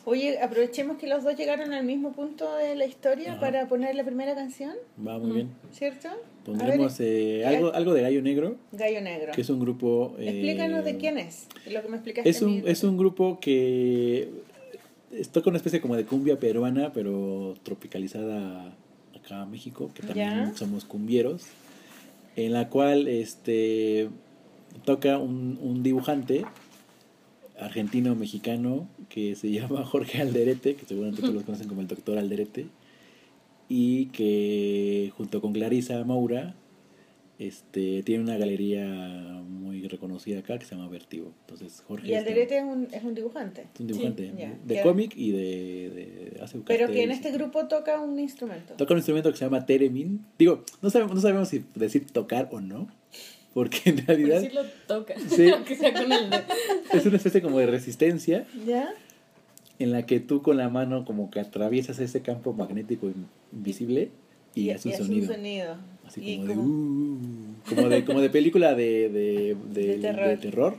[0.05, 3.39] Oye, aprovechemos que los dos llegaron al mismo punto de la historia Ajá.
[3.41, 4.73] para poner la primera canción,
[5.05, 5.49] Va muy bien.
[5.71, 6.07] ¿cierto?
[6.45, 9.33] Pondremos eh, algo, algo de Gallo Negro, Gallo Negro.
[9.33, 10.15] que es un grupo...
[10.17, 12.29] eh, Explícanos de quién es, lo que me explicaste.
[12.29, 14.29] Es un, es un grupo que
[15.31, 18.73] toca una especie como de cumbia peruana, pero tropicalizada
[19.15, 20.53] acá a México, que también Ya.
[20.55, 21.43] somos cumbieros,
[22.35, 24.09] en la cual este
[24.85, 26.45] toca un, un dibujante
[27.59, 32.67] argentino-mexicano que se llama Jorge Alderete, que seguramente todos lo conocen como el doctor Alderete,
[33.67, 36.55] y que junto con Clarisa Maura
[37.37, 38.85] este, tiene una galería
[39.47, 41.31] muy reconocida acá que se llama Vertigo.
[41.41, 43.67] Entonces, Jorge Y Alderete es un, es un dibujante.
[43.73, 47.67] es un dibujante Sí, de cómic y de, de hace Pero que en este grupo
[47.67, 48.73] toca un instrumento.
[48.73, 50.25] toca un instrumento que se llama Teremin.
[50.37, 52.87] Digo, no sabemos, no sabemos si decir tocar o no,
[53.59, 55.15] porque en realidad si lo toca.
[55.29, 55.49] Sí.
[55.53, 56.43] Aunque sea con el dedo.
[56.93, 58.93] es una especie como de resistencia ¿Ya?
[59.79, 64.09] en la que tú con la mano como que atraviesas ese campo magnético in- invisible
[64.55, 65.33] y, hace un sonido.
[65.33, 65.75] sonido.
[66.07, 67.17] Así Y como de, como- "Uh",
[67.75, 70.27] como de como de película de, de, de, De terror.
[70.27, 70.75] de terror.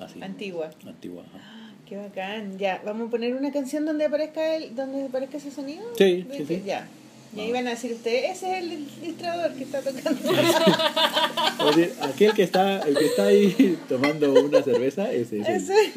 [0.00, 0.22] Así.
[0.22, 0.70] Antigua.
[0.86, 1.24] Antigua.
[1.34, 1.72] ajá.
[1.88, 2.58] Qué bacán.
[2.58, 5.84] Ya, vamos a poner una canción donde aparezca el, donde aparezca ese sonido.
[5.96, 6.62] Sí, sí, sí.
[6.66, 6.88] Ya.
[7.36, 8.72] Y ahí van a decir ustedes, ese es el
[9.02, 10.30] ilustrador que está tocando.
[12.02, 15.92] Aquel que está, el que está ahí tomando una cerveza, ese es Ese.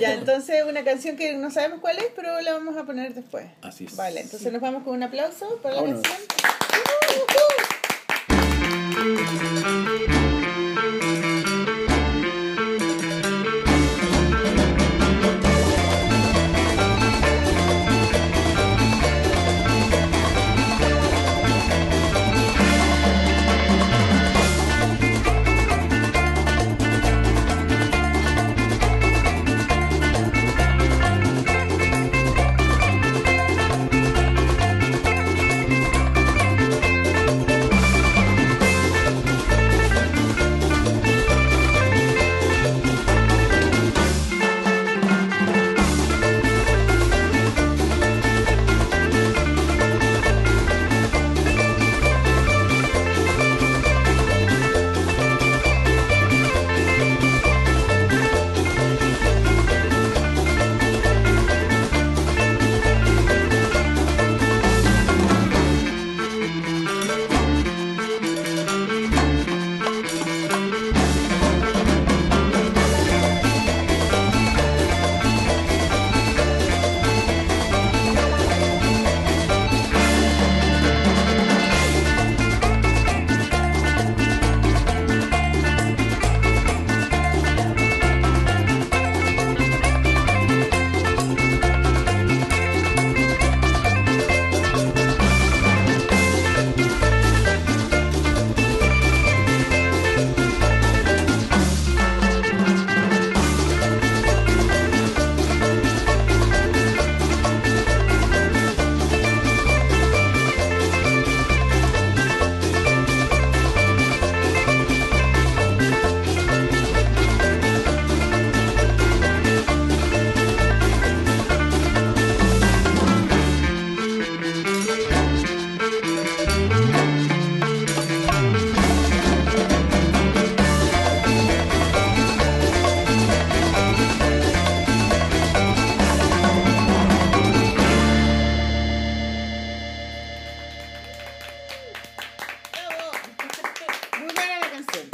[0.00, 3.46] Ya, entonces una canción que no sabemos cuál es, pero la vamos a poner después.
[3.62, 3.96] Así es.
[3.96, 6.02] Vale, entonces nos vamos con un aplauso para la Vámonos.
[6.02, 6.28] canción.
[8.94, 9.77] ¡Bravo!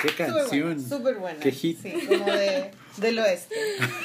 [0.05, 0.81] ¡Qué canción!
[0.81, 1.41] Súper buena.
[1.41, 1.79] ¡Qué hit!
[1.81, 3.55] Sí, como de, del oeste.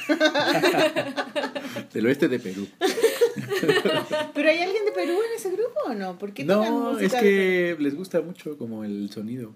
[1.93, 2.67] Del oeste de Perú.
[4.33, 6.17] ¿Pero hay alguien de Perú en ese grupo o no?
[6.17, 9.53] ¿Por qué No, es de que les gusta mucho como el sonido.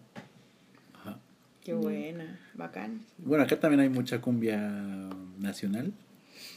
[0.96, 1.20] Ajá.
[1.64, 3.02] Qué buena, bacán.
[3.18, 4.58] Bueno, acá también hay mucha cumbia
[5.40, 5.94] nacional.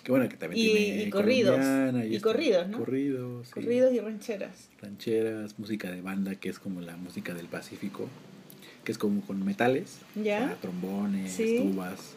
[0.02, 1.60] Que bueno, que también Y- tiene y corridos.
[2.08, 2.78] Y corridos, ¿no?
[2.78, 3.48] Corridos.
[3.48, 3.52] sí.
[3.54, 4.70] Corridos y rancheras.
[4.80, 8.08] Rancheras, música de banda, que es como la música del Pacífico.
[8.86, 9.98] Que es como con metales.
[10.14, 10.44] Ya.
[10.44, 11.58] o sea, trombones, Sí.
[11.60, 12.14] tubas.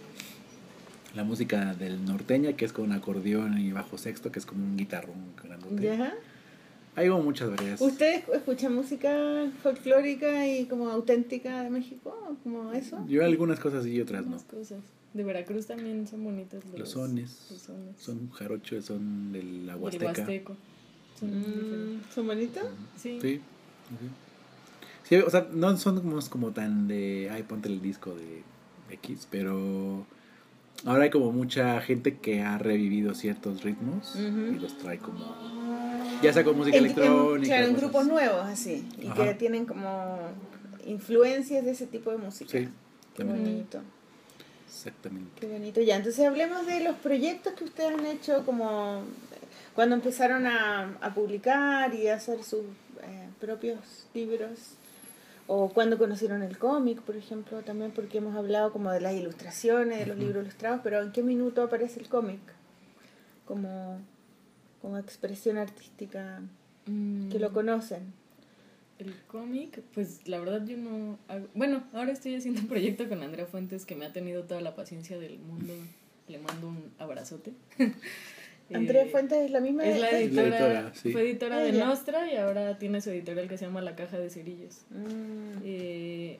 [1.15, 4.77] La música del norteña, que es con acordeón y bajo sexto, que es como un
[4.77, 5.81] guitarrón grandote.
[5.83, 6.13] ¿Ya?
[6.95, 7.81] Hay como muchas variedades.
[7.81, 12.15] ¿Ustedes escuchan música folclórica y como auténtica de México?
[12.43, 13.03] ¿Como eso?
[13.07, 14.33] Yo algunas cosas y otras no.
[14.33, 14.77] Unas cosas.
[15.15, 17.47] De Veracruz también son bonitos los, Los sones.
[17.51, 17.95] los sones.
[17.97, 20.05] Son jarochos, son de la Y el Huasteca.
[20.11, 20.55] huasteco.
[21.19, 22.01] Son Mm.
[22.13, 22.63] ¿Son bonitos?
[22.95, 23.17] Sí.
[23.19, 23.41] Sí.
[25.09, 28.43] Sí, o sea, no son como, como tan de, ay, ponte el disco de
[28.93, 30.05] X, pero
[30.85, 35.35] ahora hay como mucha gente que ha revivido ciertos ritmos y los trae como,
[36.21, 37.47] ya sea con música En- electrónica.
[37.55, 38.87] claro, en grupos nuevos así.
[39.01, 39.25] Y Ajá.
[39.25, 40.19] que tienen como
[40.85, 42.51] influencias de ese tipo de música.
[42.51, 42.69] Sí,
[43.15, 43.79] Qué bonito.
[44.67, 45.41] Exactamente.
[45.41, 45.81] Qué bonito.
[45.81, 49.01] Ya, entonces hablemos de los proyectos que ustedes han hecho como
[49.73, 52.61] cuando empezaron a, a publicar y a hacer sus
[53.01, 53.79] eh, propios
[54.13, 54.51] libros.
[55.51, 59.99] O cuando conocieron el cómic, por ejemplo, también porque hemos hablado como de las ilustraciones,
[59.99, 62.39] de los libros ilustrados, pero ¿en qué minuto aparece el cómic?
[63.45, 63.99] Como,
[64.81, 66.41] como expresión artística
[66.89, 68.13] Mm, que lo conocen.
[68.97, 71.47] El cómic, pues la verdad yo no hago...
[71.53, 74.75] Bueno, ahora estoy haciendo un proyecto con Andrea Fuentes que me ha tenido toda la
[74.75, 75.73] paciencia del mundo.
[76.27, 77.53] Le mando un abrazote.
[78.73, 81.11] Andrea Fuentes es la misma Es la de- editora, La editora, sí.
[81.11, 81.85] fue editora de Ella.
[81.85, 84.85] Nostra y ahora tiene su editorial que se llama La Caja de Cerillos.
[84.91, 86.39] Mm, Eh,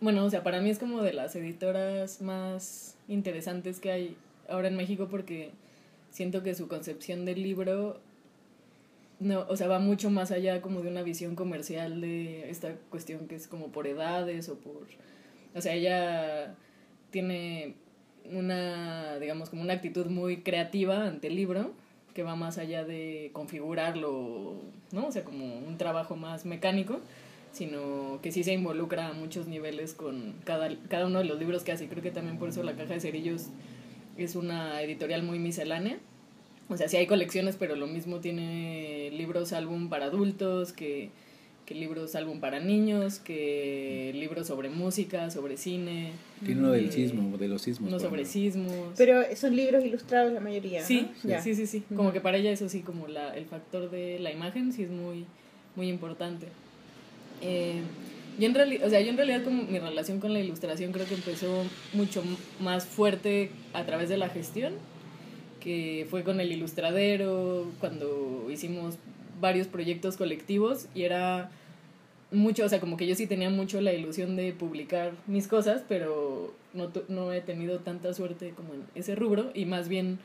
[0.00, 4.16] bueno, o sea, para mí es como de las editoras más interesantes que hay
[4.48, 5.50] ahora en México porque
[6.10, 7.98] siento que su concepción del libro
[9.20, 13.26] no, o sea, va mucho más allá como de una visión comercial de esta cuestión
[13.28, 14.86] que es como por edades o por
[15.54, 16.54] o sea, ella
[17.10, 17.74] tiene
[18.32, 21.72] una digamos como una actitud muy creativa ante el libro
[22.14, 24.56] que va más allá de configurarlo,
[24.92, 25.06] ¿no?
[25.06, 27.00] O sea, como un trabajo más mecánico
[27.52, 31.62] sino que sí se involucra a muchos niveles con cada, cada uno de los libros
[31.62, 31.88] que hace.
[31.88, 33.48] Creo que también por eso La Caja de Cerillos
[34.16, 35.98] es una editorial muy miscelánea.
[36.68, 41.10] O sea, sí hay colecciones, pero lo mismo tiene libros álbum para adultos, que,
[41.70, 46.10] que libros álbum para niños, que libros sobre música, sobre cine.
[46.44, 47.90] Tiene uno del eh, sismo, de los sismos.
[47.90, 48.66] Uno por sobre ejemplo.
[48.72, 48.94] sismos.
[48.96, 50.80] Pero son libros ilustrados la mayoría.
[50.80, 50.86] ¿no?
[50.88, 51.40] Sí, Ya.
[51.40, 51.84] sí, sí, sí.
[51.86, 51.94] Ujú.
[51.94, 54.90] Como que para ella eso sí, como la, el factor de la imagen sí es
[54.90, 55.26] muy,
[55.76, 56.48] muy importante.
[57.40, 57.82] Eh,
[58.40, 61.06] yo en realidad, o sea, yo en realidad como mi relación con la ilustración creo
[61.06, 62.24] que empezó mucho
[62.58, 64.72] más fuerte a través de la gestión,
[65.60, 68.96] que fue con el ilustradero, cuando hicimos
[69.40, 71.52] varios proyectos colectivos y era
[72.32, 75.82] mucho, o sea, como que yo sí tenía mucho la ilusión de publicar mis cosas,
[75.88, 80.18] pero no, no he tenido tanta suerte como en ese rubro y más bien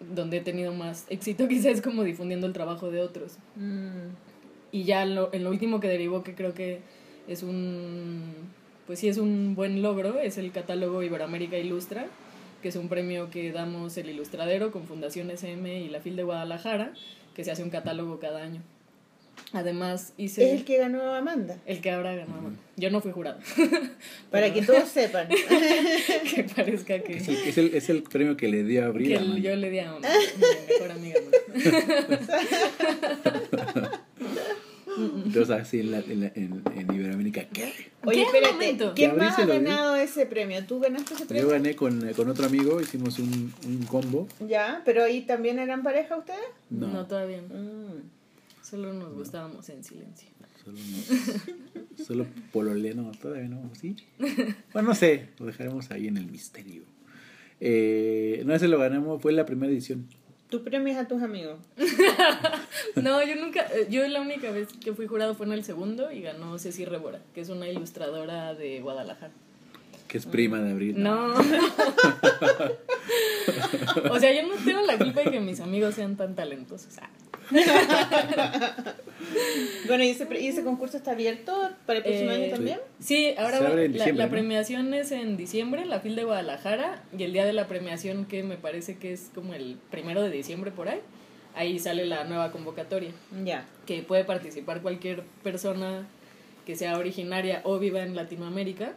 [0.00, 3.38] donde he tenido más éxito quizás es como difundiendo el trabajo de otros.
[3.56, 4.10] Mm.
[4.72, 6.80] Y ya lo, en lo último que derivó, que creo que
[7.26, 8.32] es un,
[8.86, 12.06] pues sí es un buen logro, es el catálogo Iberoamérica Ilustra,
[12.62, 16.22] que es un premio que damos el Ilustradero con Fundación SM y la FIL de
[16.22, 16.92] Guadalajara,
[17.34, 18.62] que se hace un catálogo cada año.
[19.52, 20.46] Además hice...
[20.52, 21.56] Es el que ganó Amanda.
[21.66, 22.52] el que ahora ganó.
[22.76, 23.38] Yo no fui jurado.
[24.30, 25.28] Para que todos sepan.
[26.34, 29.08] que parezca que, Es el, es, el, es el premio que le dio a Abril.
[29.08, 29.38] que a Amanda.
[29.40, 31.20] yo le di a una, mi mejor amiga.
[35.24, 37.72] Entonces, así en, la, en, la- en, en Iberoamérica, ¿qué?
[38.04, 38.52] Oye, ¿Qué espérate.
[38.54, 38.92] momento?
[38.94, 40.64] ¿Quién más ha ganado ese premio?
[40.66, 41.44] ¿Tú ganaste ese premio?
[41.44, 44.26] Yo gané con, con otro amigo, hicimos un, un combo.
[44.46, 46.40] Ya, pero ahí también eran pareja ustedes.
[46.70, 46.88] No.
[46.88, 47.54] No, todavía no.
[47.54, 48.02] Mm.
[48.70, 50.28] Solo nos gustábamos en silencio.
[50.64, 53.96] solo, no, solo pololeano, todavía no, ¿sí?
[54.72, 56.84] Bueno, no sé, lo dejaremos ahí en el misterio.
[57.58, 60.06] Eh, no, ese lo ganamos, fue la primera edición.
[60.50, 61.58] Tú premias a tus amigos.
[62.96, 66.12] No, yo nunca, eh, yo la única vez que fui jurado fue en el segundo
[66.12, 69.32] y ganó Ceci Rebora, que es una ilustradora de Guadalajara.
[70.08, 71.00] Que es prima de Abril.
[71.00, 71.34] No.
[74.10, 76.98] o sea, yo no tengo la culpa de que mis amigos sean tan talentosos.
[76.98, 77.08] Ah.
[79.86, 82.78] Bueno, ¿y ese, y ese concurso está abierto para el próximo Eh, año también?
[83.00, 83.70] Sí, ahora va-
[84.14, 88.24] la, premiación es en diciembre, la FIL de Guadalajara, y el día de la premiación,
[88.24, 91.00] que me parece que es como el primero de diciembre por ahí,
[91.54, 93.10] ahí sale la nueva convocatoria,
[93.44, 93.66] Ya.
[93.86, 96.06] que puede participar cualquier persona
[96.66, 98.92] que sea originaria o viva en Latinoamérica.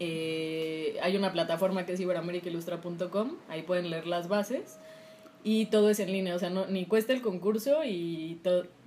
[0.00, 4.78] Eh, hay una plataforma que es iberoamericailustra.com, ahí pueden leer las bases
[5.44, 8.38] y todo es en línea, o sea, no, ni cuesta el concurso y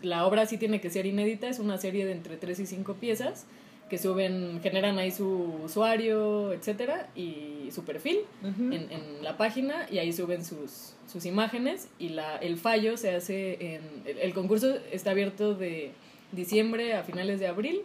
[0.02, 2.96] la obra sí tiene que ser inédita, es una serie de entre 3 y 5
[2.96, 3.46] piezas
[3.90, 5.28] que suben, generan ahí su
[5.66, 8.64] usuario, etcétera, y su perfil Ujú.
[8.74, 13.14] en, en la página y ahí suben sus, sus imágenes y la, el fallo se
[13.14, 13.82] hace en...
[14.06, 15.92] El, el concurso está abierto de
[16.32, 17.82] diciembre a finales de abril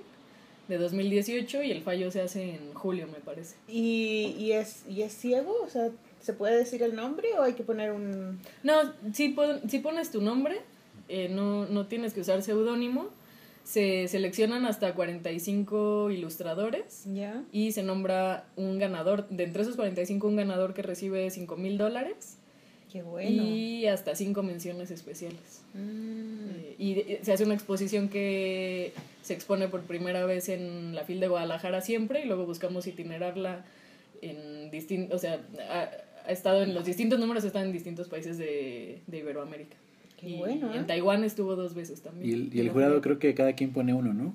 [0.69, 3.57] de 2018 y el fallo se hace en julio, me parece.
[3.69, 5.57] ¿Y, y, es, ¿Y es ciego?
[5.65, 5.91] O sea,
[6.27, 8.41] ¿se puede decir el nombre o hay que poner un...?
[8.63, 8.75] No,
[9.15, 10.57] si, pon- si pones tu nombre,
[11.09, 13.09] eh, no, no tienes que usar seudónimo.
[13.65, 17.43] Se seleccionan hasta 45 ilustradores Ya.
[17.53, 21.79] y se nombra un ganador, de entre esos 45 un ganador que recibe 5 mil
[21.79, 22.39] dólares
[22.93, 23.43] Qué bueno.
[23.43, 25.63] Y hasta cinco menciones especiales.
[25.75, 26.51] Mm.
[26.55, 28.93] Eh, y de- se hace una exposición que
[29.23, 33.65] se expone por primera vez en la FIL de Guadalajara siempre y luego buscamos itinerarla
[34.23, 35.41] en distintos, o sea,
[36.27, 39.77] ha estado en los distintos números, están en distintos países de, de Iberoamérica.
[40.19, 40.85] Qué y, bueno, en ¿eh?
[40.87, 42.29] Taiwán estuvo dos veces también.
[42.29, 44.35] Y el, y jurado creo que cada quien pone uno, ¿no?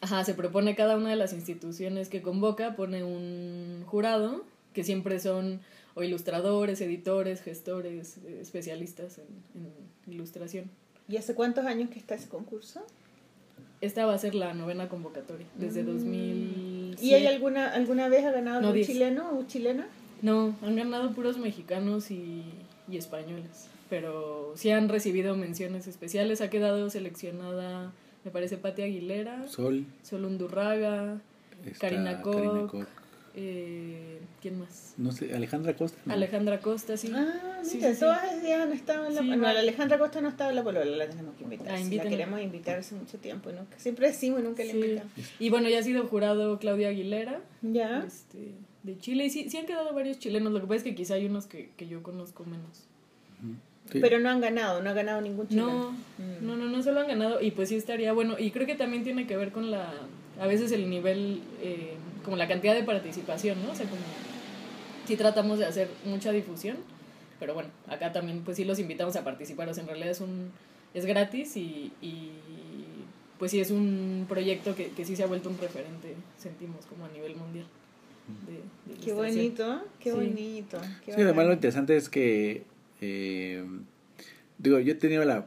[0.00, 4.44] Ajá, se propone cada una de las instituciones que convoca, pone un jurado,
[4.74, 5.60] que siempre son
[5.94, 9.26] o ilustradores, editores, gestores, eh, especialistas en,
[9.62, 10.64] en ilustración.
[11.08, 12.84] ¿Y hace cuántos años que está ese concurso?
[13.80, 15.86] Esta va a ser la novena convocatoria, desde Mm.
[15.86, 16.96] 2000.
[17.00, 18.86] ¿Y hay alguna alguna vez ha ganado No, algún diez.
[18.86, 19.86] chileno o chilena?
[20.22, 22.44] No, han ganado puros mexicanos y,
[22.88, 26.40] y españoles, pero sí han recibido menciones especiales.
[26.40, 27.92] Ha quedado seleccionada,
[28.24, 31.20] me parece, Pati Aguilera, Sol, Sol Undurraga,
[31.66, 32.70] está Karina Karina Koch.
[32.70, 32.86] Koch.
[33.34, 34.94] eh, ¿quién más?
[34.96, 35.98] No sé, Alejandra Costa.
[36.04, 36.12] ¿no?
[36.12, 37.10] Alejandra Costa, sí.
[37.14, 38.00] Ah, Sí, mira, sí, sí.
[38.00, 39.20] todas ellas han estado en la...
[39.22, 41.68] Sí, no, la Alejandra Costa no estaba en la polola, la tenemos que invitar.
[41.72, 44.72] Ah, Sí, la queremos invitar hace mucho tiempo y nunca, siempre decimos y nunca la
[44.72, 44.78] Sí.
[44.78, 45.12] invitamos.
[45.38, 48.04] Y bueno, ya ha sido jurado Claudia Aguilera, Ya.
[48.06, 49.24] este, de Chile.
[49.26, 50.52] Y sí, sí han quedado varios chilenos.
[50.52, 52.84] Lo que pasa es que quizá hay unos que, que yo conozco menos.
[53.90, 53.98] Sí.
[54.00, 55.68] Pero no han ganado, no ha ganado ningún chileno.
[55.68, 56.46] No, Mm.
[56.46, 57.40] no, no, no solo han ganado.
[57.42, 58.38] Y pues sí estaría bueno.
[58.38, 59.92] Y creo que también tiene que ver con la.
[60.40, 61.40] A veces el nivel.
[61.60, 61.94] eh,
[62.24, 63.72] como la cantidad de participación, ¿no?
[63.72, 64.02] O sea, como.
[65.06, 66.76] Sí tratamos de hacer mucha difusión.
[67.40, 69.68] Pero bueno, acá también, pues sí los invitamos a participar.
[69.68, 70.50] O sea, en realidad es un.
[70.94, 71.92] Es gratis y.
[72.00, 72.30] y
[73.38, 77.06] pues sí, es un proyecto que, que sí se ha vuelto un referente, sentimos, como
[77.06, 77.66] a nivel mundial.
[78.46, 80.16] De- de Qué bonito, qué Sí.
[80.16, 80.80] bonito.
[81.04, 82.64] qué Sí, además lo interesante es que,
[83.00, 83.64] eh,
[84.58, 85.46] digo, yo he tenido la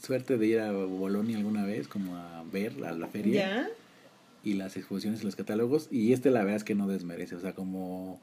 [0.00, 3.68] suerte de ir a Bolonia alguna vez, como a ver a la feria ¿Ya?
[4.42, 7.40] y las exposiciones y los catálogos, y este la verdad es que no desmerece, o
[7.40, 8.20] sea, como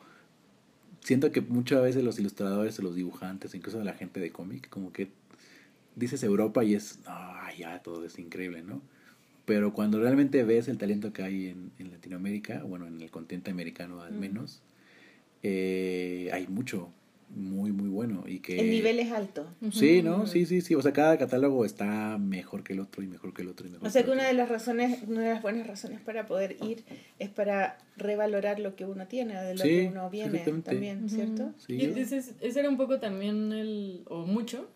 [1.01, 5.07] siento que muchas veces los ilustradores, los dibujantes, incluso la gente de cómic, como que
[5.95, 8.81] dices Europa y es, ah, ya, todo es increíble, ¿no?
[9.49, 13.49] Pero cuando realmente ves el talento que hay en, en Latinoamérica, bueno, en el continente
[13.49, 14.61] americano al menos,
[15.41, 16.93] eh, hay mucho,
[17.35, 18.25] muy, muy bueno.
[18.27, 18.59] Y que...
[18.59, 19.47] El nivel es alto.
[19.71, 20.27] Sí, ¿no?
[20.27, 20.75] Sí, sí, sí.
[20.75, 23.71] O sea, cada catálogo está mejor que el otro y mejor que el otro y
[23.71, 26.57] mejor O sea que una de las razones, una de las buenas razones para poder
[26.61, 26.83] ir
[27.17, 31.09] es para revalorar lo que uno tiene, de lo Sí, que uno viene también.
[31.09, 31.55] ¿cierto?
[31.57, 34.69] Sí, Y entonces, ese era un poco también el, o mucho,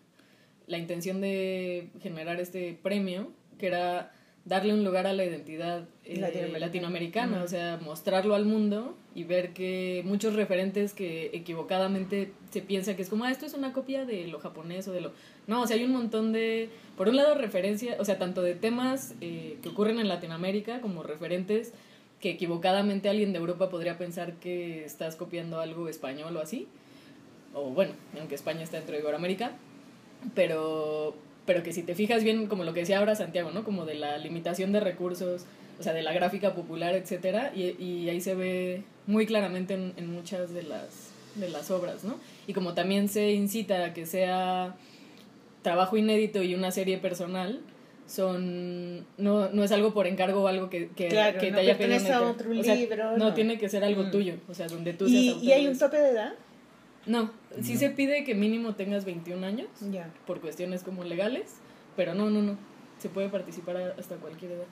[0.66, 4.10] la intención de generar este premio, que era
[4.44, 6.58] darle un lugar a la identidad eh, Latinoamericana.
[6.58, 12.94] latinoamericana, o sea, mostrarlo al mundo y ver que muchos referentes que equivocadamente se piensa
[12.94, 15.12] que es como, ah, esto es una copia de lo japonés o de lo...
[15.46, 18.54] No, o sea, hay un montón de, por un lado, referencia, o sea, tanto de
[18.54, 21.72] temas eh, que ocurren en Latinoamérica como referentes
[22.20, 26.68] que equivocadamente alguien de Europa podría pensar que estás copiando algo español o así.
[27.52, 29.52] O bueno, aunque España está dentro de Iberoamérica.
[30.34, 31.14] Pero,
[31.46, 33.64] pero que si te fijas bien, como lo que decía ahora Santiago, ¿no?
[33.64, 35.44] Como de la limitación de recursos,
[35.78, 39.92] o sea, de la gráfica popular, etcétera, y, y ahí se ve muy claramente en,
[39.96, 42.16] en muchas de las, de las obras, ¿no?
[42.46, 44.76] Y como también se incita a que sea
[45.62, 47.60] trabajo inédito y una serie personal,
[48.06, 51.62] son no, no es algo por encargo o algo que, que, Claro, que no te
[51.62, 53.34] haya pedido a otro O sea, libro, no, no.
[53.34, 54.10] tiene que ser algo Mm.
[54.10, 56.34] tuyo, o sea, donde tú seas ¿Y, y hay un tope de edad?
[57.06, 57.30] No,
[57.62, 57.78] sí No.
[57.80, 60.12] se pide que mínimo tengas 21 años Ya.
[60.26, 61.54] por cuestiones como legales,
[61.96, 62.56] pero no, no, no.
[62.98, 64.66] Se puede participar hasta cualquier edad.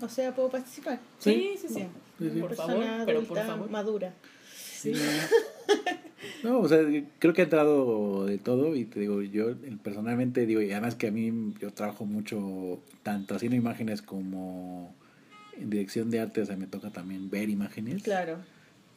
[0.00, 1.00] O sea, puedo participar.
[1.18, 1.80] Sí, sí, sí.
[1.80, 1.88] Ya.
[2.18, 2.40] Sí, sí.
[2.40, 3.70] Por Persona favor, pero por favor.
[3.70, 4.14] Madura.
[4.54, 4.92] Sí.
[6.42, 6.78] No, o sea,
[7.18, 11.08] creo que ha entrado de todo y te digo, yo personalmente digo, y además que
[11.08, 14.94] a mí yo trabajo mucho tanto haciendo imágenes como
[15.58, 18.02] en dirección de arte, o sea, me toca también ver imágenes.
[18.02, 18.38] Claro.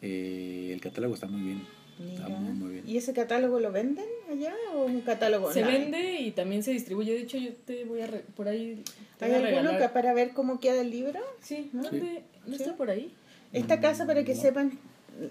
[0.01, 1.61] Eh, el catálogo está muy bien.
[1.99, 2.14] Mira.
[2.26, 2.84] Está muy, muy bien.
[2.88, 5.80] ¿Y ese catálogo lo venden allá o un catálogo Se online?
[5.91, 7.14] vende y también se distribuye.
[7.14, 8.07] De hecho, yo te voy a...
[8.07, 8.84] re- por ahí...
[9.18, 9.94] Te ¿Hay voy a alguno regalar.
[9.94, 11.19] para ver cómo queda el libro?
[11.41, 12.22] Sí, ¿dónde?
[12.45, 12.64] ¿No Sí.
[12.64, 13.11] está por ahí?
[13.53, 14.41] Esta casa, para que No.
[14.41, 14.78] sepan,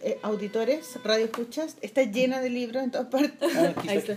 [0.03, 4.15] eh, auditores, radio escuchas, está llena de libros en todas partes Ah, aquí Ahí está,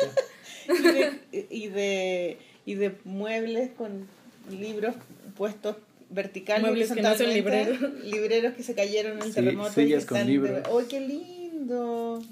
[0.67, 4.07] y de, y de, y de muebles con
[4.49, 4.95] libros
[5.37, 5.75] puestos
[6.09, 6.63] verticales.
[6.63, 7.77] Muebles que no son libreros.
[8.03, 9.81] Libreros que se cayeron en el Sí, terremoto.
[9.81, 10.61] y que con están de- libros.
[10.71, 11.38] ¡Oh, qué lindo!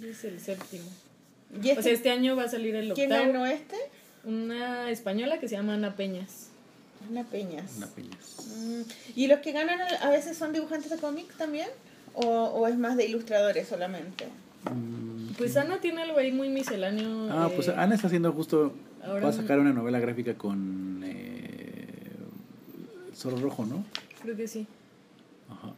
[0.03, 0.85] Es el séptimo.
[1.61, 3.31] ¿Y este, O sea, este año va a salir el quién octavo.
[3.33, 3.75] ganó este?
[4.23, 6.49] Una española que se llama Ana Peñas.
[7.09, 7.77] Ana Peñas.
[7.77, 8.47] Una peñas.
[8.57, 8.81] Mm,
[9.15, 11.67] ¿Y los que ganan a veces son dibujantes de cómic también?
[12.13, 14.25] ¿O, o es más de ilustradores solamente?
[14.73, 17.29] Mm, Pues Ana tiene algo ahí muy misceláneo.
[17.31, 18.73] Ah, eh, pues Ana está haciendo justo.
[19.03, 21.01] ahora va a sacar una novela gráfica con.
[21.05, 22.11] Eh,
[23.15, 23.85] Zorro Rojo, ¿no?
[24.21, 24.65] Creo que sí.
[25.49, 25.73] Ajá.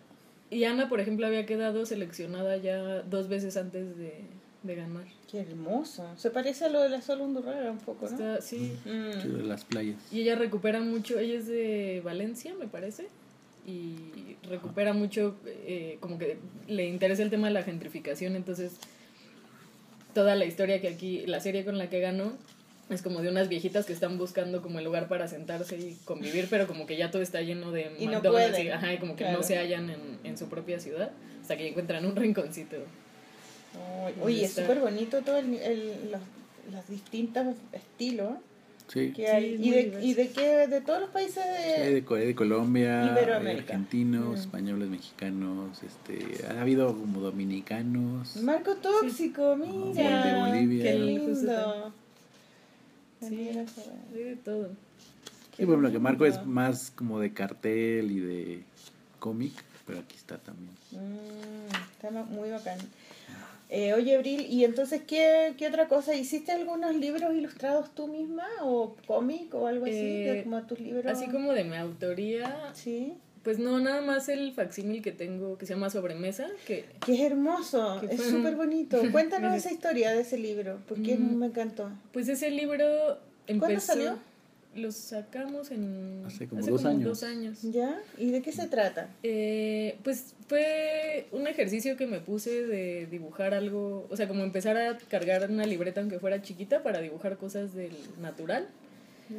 [0.52, 4.22] Y Ana, por ejemplo, había quedado seleccionada ya dos veces antes de,
[4.64, 5.06] de ganar.
[5.30, 6.08] Qué hermoso.
[6.18, 8.12] Se parece a lo de la Sol Undurraga un poco, ¿no?
[8.12, 8.74] Está- sí.
[8.86, 9.22] Mm.
[9.22, 9.98] Sí, de las playas.
[10.12, 13.08] Y ella recupera mucho, ella es de Valencia, me parece,
[13.68, 18.74] y recupera mucho, eh, como que le interesa el tema de la gentrificación, entonces
[20.16, 22.34] toda la historia que aquí, la serie con la que ganó,
[22.90, 26.48] es como de unas viejitas que están buscando como el lugar para sentarse y convivir,
[26.50, 28.66] pero como que ya todo está lleno de Y no pueden.
[28.66, 29.38] y, ajá, y como que Claro.
[29.38, 31.12] no se hallan en, en su propia ciudad,
[31.42, 32.78] hasta que encuentran un rinconcito.
[34.06, 36.22] Ay, Oye, es súper bonito todo el, el- los,
[36.74, 38.32] los distintos estilos
[38.88, 39.12] Sí.
[39.16, 39.54] que Sí, hay.
[39.54, 40.00] es ¿Y de.
[40.04, 40.68] ¿Y de qué?
[40.68, 41.94] ¿De todos los países Sí, hay de...?
[41.94, 44.34] de Corea, de Colombia, argentinos, Mm.
[44.42, 48.38] españoles, mexicanos, este, ha habido como dominicanos.
[48.38, 50.26] Marco Tóxico, mira.
[50.26, 50.84] De Bolivia.
[50.86, 51.94] Qué lindo.
[53.20, 54.70] Sí, hay de todo.
[55.58, 58.64] Sí, por ejemplo, que Marco es más como de cartel y de
[59.20, 59.52] cómic,
[59.86, 60.72] pero aquí está también.
[60.92, 62.80] Mm, está muy bacán.
[63.72, 66.16] Eh, oye, Abril, ¿y entonces qué, qué otra cosa?
[66.16, 68.48] ¿Hiciste algunos libros ilustrados tú misma?
[68.64, 69.94] ¿O cómic o algo así?
[69.94, 71.06] de Eh, como tus libros.
[71.06, 73.14] Así como de mi autoría, Sí.
[73.44, 77.22] Pues no, nada más el facsímil que tengo que se llama Sobremesa, que Que es
[77.22, 79.02] hermoso, Que es súper bonito.
[79.12, 81.36] Cuéntanos esa historia de ese libro, porque Mm.
[81.38, 81.90] me encantó.
[82.12, 82.86] pues ese libro
[83.48, 83.94] empezó...
[83.94, 84.18] salió?
[84.76, 86.22] Lo sacamos en...
[86.28, 87.04] Hace como dos años.
[87.04, 87.60] dos años.
[87.64, 88.00] ¿Ya?
[88.20, 89.10] ¿Y de qué se trata?
[89.24, 94.78] Eh, pues fue un ejercicio que me puse de dibujar algo, o sea, como empezar
[94.78, 98.68] a cargar una libreta aunque fuera chiquita para dibujar cosas del natural.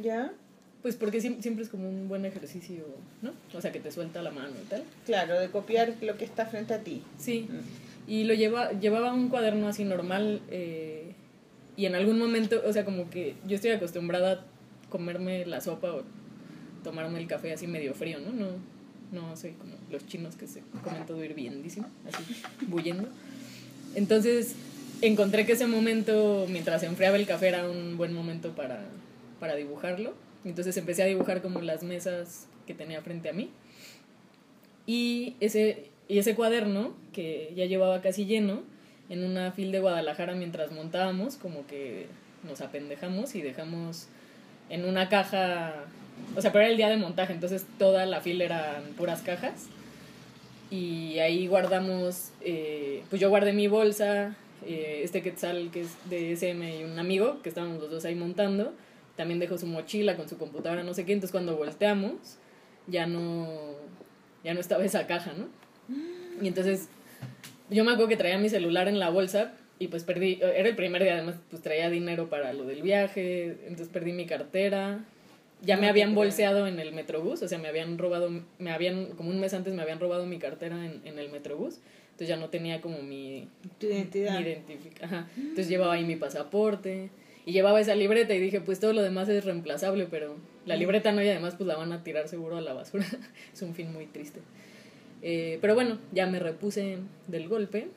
[0.03, 0.33] ¿Ya?
[0.81, 2.83] Pues porque siem- siempre es como un buen ejercicio,
[3.21, 3.31] ¿no?
[3.55, 4.83] O sea, que te suelta la mano y tal.
[5.05, 7.03] Claro, de copiar lo que está frente a ti.
[7.19, 7.47] Sí.
[7.49, 8.09] Mm.
[8.11, 11.13] Y lo lleva, llevaba un cuaderno así normal eh,
[11.77, 15.93] y en algún momento, o sea, como que yo estoy acostumbrada a comerme la sopa
[15.93, 16.03] o
[16.83, 18.31] tomarme el café así medio frío, ¿no?
[18.31, 18.47] No,
[19.11, 22.23] no soy como los chinos que se comen todo hirviendísimo, así
[22.67, 23.07] bullendo.
[23.95, 24.55] Entonces
[25.01, 28.83] encontré que ese momento, mientras se enfriaba el café, era un buen momento para,
[29.39, 30.13] para dibujarlo.
[30.45, 33.49] Entonces empecé a dibujar como las mesas que tenía frente a mí.
[34.85, 38.63] Y ese, y ese cuaderno, que ya llevaba casi lleno,
[39.09, 42.07] en una fil de Guadalajara mientras montábamos, como que
[42.47, 44.07] nos apendejamos y dejamos
[44.69, 45.85] en una caja,
[46.35, 49.67] o sea, pero era el día de montaje, entonces toda la fila eran puras cajas.
[50.69, 56.31] Y ahí guardamos, eh, pues yo guardé mi bolsa, eh, este quetzal que es de
[56.31, 58.73] SM y un amigo, que estábamos los dos ahí montando,
[59.21, 62.13] también dejó su mochila con su computadora, no sé qué, entonces cuando volteamos
[62.87, 63.75] ya no,
[64.43, 65.45] ya no estaba esa caja, ¿no?
[66.41, 66.89] Y entonces
[67.69, 70.75] yo me acuerdo que traía mi celular en la bolsa y pues perdí, era el
[70.75, 75.05] primer día, además pues traía dinero para lo del viaje, entonces perdí mi cartera.
[75.61, 79.11] Ya me te habían bolseado en el metrobús, o sea, me habían robado, me habían,
[79.11, 81.75] como un mes antes me habían robado mi cartera en, en el metrobús,
[82.05, 84.39] entonces ya no tenía como mi, Tu identidad.
[84.39, 85.27] mi identific- ajá.
[85.37, 87.11] Entonces llevaba ahí mi pasaporte
[87.45, 90.35] y llevaba esa libreta y dije, pues todo lo demás es reemplazable, pero
[90.65, 93.05] la libreta no y además pues la van a tirar seguro a la basura.
[93.53, 94.39] es un fin muy triste.
[95.21, 96.97] Eh, pero bueno, ya me repuse
[97.27, 97.87] del golpe.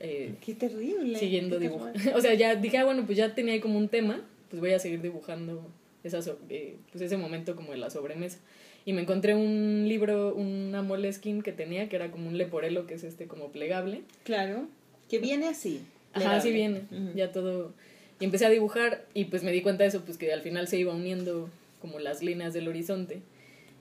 [0.00, 1.18] eh, Qué terrible.
[1.18, 1.98] siguiendo dibujando.
[2.14, 4.20] o sea, ya dije, ah, bueno, pues ya tenía ahí como un tema,
[4.50, 5.68] pues voy a seguir dibujando
[6.04, 8.38] esa so- eh, pues ese momento como de la sobremesa.
[8.84, 12.94] Y me encontré un libro, una moleskin que tenía, que era como un leporelo, que
[12.94, 14.02] es este como plegable.
[14.22, 14.68] Claro,
[15.08, 15.80] que viene así.
[16.12, 16.82] Ajá, así viene,
[17.16, 17.72] ya todo.
[18.20, 20.68] Y empecé a dibujar y pues me di cuenta de eso, pues que al final
[20.68, 23.20] se iba uniendo como las líneas del horizonte.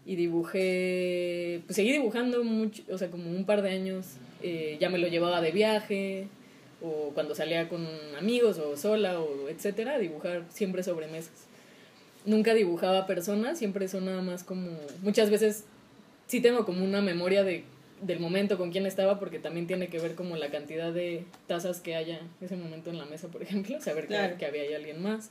[0.06, 4.06] Y dibujé, pues seguí dibujando mucho, o sea, como un par de años.
[4.44, 6.28] eh, ya me lo llevaba de viaje,
[6.82, 7.88] o cuando salía con
[8.18, 11.48] amigos, o sola, o etcétera, dibujar siempre sobre mesas.
[12.26, 14.72] Nunca dibujaba personas, siempre son nada más como.
[15.02, 15.64] Muchas veces
[16.28, 17.64] sí tengo como una memoria de,
[18.02, 21.80] del momento con quién estaba, porque también tiene que ver como la cantidad de tazas
[21.80, 24.38] que haya ese momento en la mesa, por ejemplo, saber que- Claro.
[24.38, 25.30] que, había ahí alguien más.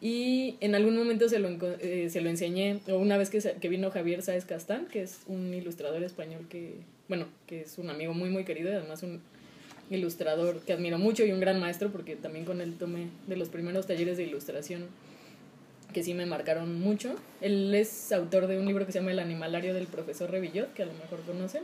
[0.00, 1.48] Y en algún momento se lo,
[1.80, 5.02] eh, se lo enseñé, o una vez que, se- que vino Javier Sáez Castán, que
[5.02, 6.74] es un ilustrador español que,
[7.08, 9.20] bueno, que es un amigo muy, muy querido y además un
[9.90, 13.48] ilustrador que admiro mucho y un gran maestro, porque también con él tomé de los
[13.50, 14.86] primeros talleres de ilustración
[15.94, 17.14] que sí me marcaron mucho.
[17.40, 20.82] Él es autor de un libro que se llama El animalario del profesor Revillot, que
[20.82, 21.62] a lo mejor conocen.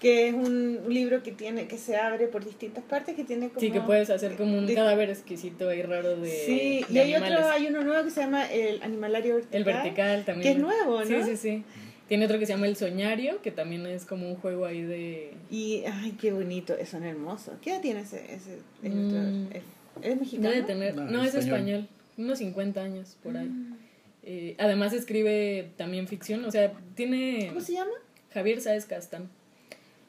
[0.00, 3.60] Que es un libro que tiene que se abre por distintas partes, que tiene como...
[3.60, 6.98] Sí, que puedes hacer como un de- cadáver exquisito y raro de, Sí, de y
[6.98, 7.38] hay animales.
[7.38, 9.58] otro, hay uno nuevo que se llama el animalario vertical.
[9.58, 10.42] El vertical también.
[10.42, 11.04] Que es nuevo, ¿no?
[11.04, 11.64] Sí, sí, sí.
[12.08, 15.34] Tiene otro que se llama El Soñario, que también es como un juego ahí de...
[15.50, 17.54] Y, ay, qué bonito, son hermosos.
[17.62, 19.48] ¿Qué edad tiene ese, ese Mm.
[19.52, 19.62] ¿Es,
[20.02, 20.48] es mexicano?
[20.50, 20.96] Debe tener...
[20.96, 21.80] No, No, es es español.
[21.80, 21.88] español.
[22.20, 23.48] Unos 50 años por ahí.
[23.48, 23.76] Mm.
[24.22, 27.46] Eh, además escribe también ficción, o sea, tiene...
[27.48, 27.92] ¿Cómo se llama?
[28.32, 29.30] Javier Sáez Castán.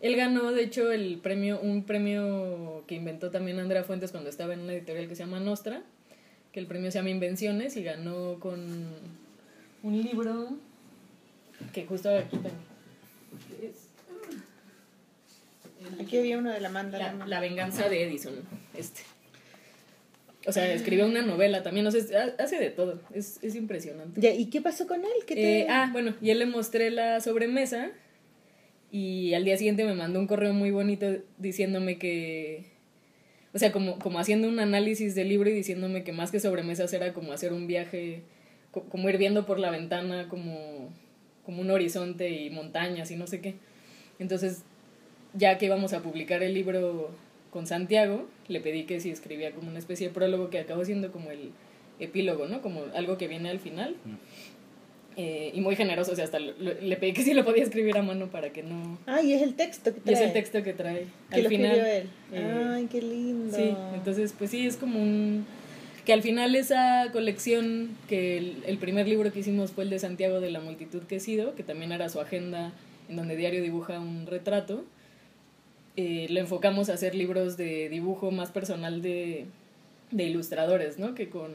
[0.01, 4.53] Él ganó, de hecho, el premio, un premio que inventó también Andrea Fuentes cuando estaba
[4.53, 5.83] en una editorial que se llama Nostra,
[6.51, 8.87] que el premio se llama Invenciones y ganó con
[9.83, 10.49] un libro
[11.71, 12.71] que justo aquí tengo.
[16.01, 16.97] Aquí había uno de la manda.
[16.97, 18.33] La, la venganza de Edison,
[18.75, 19.01] este.
[20.47, 24.19] O sea, escribió una novela también, no sé, hace de todo, es, es impresionante.
[24.19, 25.11] Ya, ¿Y qué pasó con él?
[25.27, 25.59] ¿Qué te...
[25.59, 27.91] Eh, ah, bueno, y él le mostré la sobremesa
[28.91, 31.07] y al día siguiente me mandó un correo muy bonito
[31.37, 32.65] diciéndome que,
[33.53, 36.91] o sea, como, como haciendo un análisis del libro y diciéndome que más que sobremesas
[36.93, 38.23] era como hacer un viaje,
[38.71, 40.89] como ir viendo por la ventana, como,
[41.45, 43.55] como un horizonte y montañas y no sé qué.
[44.17, 44.63] Entonces,
[45.33, 47.11] ya que íbamos a publicar el libro
[47.51, 51.11] con Santiago, le pedí que si escribía como una especie de prólogo que acabó siendo
[51.11, 51.51] como el
[51.99, 52.61] epílogo, ¿no?
[52.61, 53.95] Como algo que viene al final.
[55.17, 58.01] Eh, y muy generoso, o sea, hasta le pedí que si lo podía escribir a
[58.01, 58.97] mano para que no...
[59.05, 60.13] Ah, y es el texto que trae.
[60.13, 61.07] Y es el texto que trae.
[61.29, 62.09] Que al lo final, él.
[62.31, 63.55] Eh, Ay, qué lindo.
[63.55, 65.45] Sí, entonces pues sí, es como un...
[66.05, 69.99] Que al final esa colección, que el, el primer libro que hicimos fue el de
[69.99, 72.71] Santiago de la multitud que he sido, que también era su agenda
[73.09, 74.85] en donde diario dibuja un retrato
[75.97, 79.45] eh, lo enfocamos a hacer libros de dibujo más personal de,
[80.11, 81.15] de ilustradores, ¿no?
[81.15, 81.51] Que con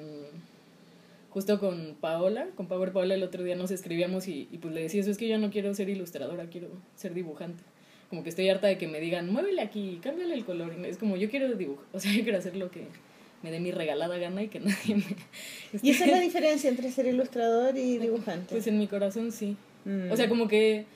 [1.31, 4.81] justo con Paola, con Power Paola el otro día nos escribíamos y, y pues le
[4.81, 7.63] decía, eso es que yo no quiero ser ilustradora, quiero ser dibujante.
[8.09, 10.73] Como que estoy harta de que me digan, muévele aquí, cámbiale el color.
[10.87, 12.85] Es como, yo quiero dibujar, o sea, yo quiero hacer lo que
[13.43, 15.05] me dé mi regalada gana y que nadie me...
[15.83, 18.55] ¿Y esa es la diferencia entre ser ilustrador y dibujante?
[18.55, 19.57] Pues en mi corazón sí.
[19.85, 20.11] Mm.
[20.11, 20.87] O sea, como que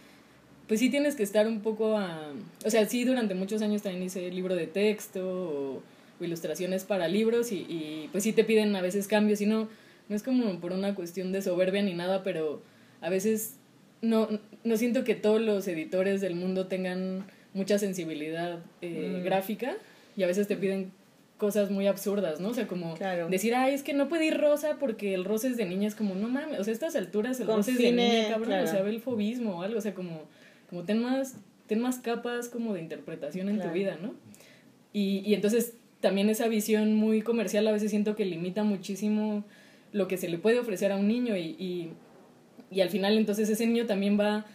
[0.70, 2.32] pues sí tienes que estar un poco a...
[2.64, 5.82] O sea, sí, durante muchos años también hice libro de texto o,
[6.20, 9.68] ilustraciones para libros y, y, pues sí te piden a veces cambios y no,
[10.08, 12.62] no es como por una cuestión de soberbia ni nada, pero
[13.00, 13.56] a veces
[14.00, 14.28] no,
[14.62, 19.24] no siento que todos los editores del mundo tengan mucha sensibilidad eh, mm.
[19.24, 19.76] gráfica
[20.16, 20.92] y a veces te piden
[21.36, 22.50] cosas muy absurdas, ¿no?
[22.50, 22.94] O sea, como
[23.28, 25.96] decir, ay, es que no puede ir rosa porque el rosa es de niña, es
[25.96, 28.66] como, no mames, o sea, a estas alturas el rosa es de niña, cabrón, o
[28.68, 30.28] sea, ve el fobismo o algo, o sea, como
[30.70, 31.34] como ten más,
[31.66, 34.14] ten más capas como de interpretación en tu vida, ¿no?
[34.92, 39.44] Y, y entonces también esa visión muy comercial a veces siento que limita muchísimo
[39.92, 41.90] lo que se le puede ofrecer a un niño y, y,
[42.70, 44.46] y al final entonces ese niño también va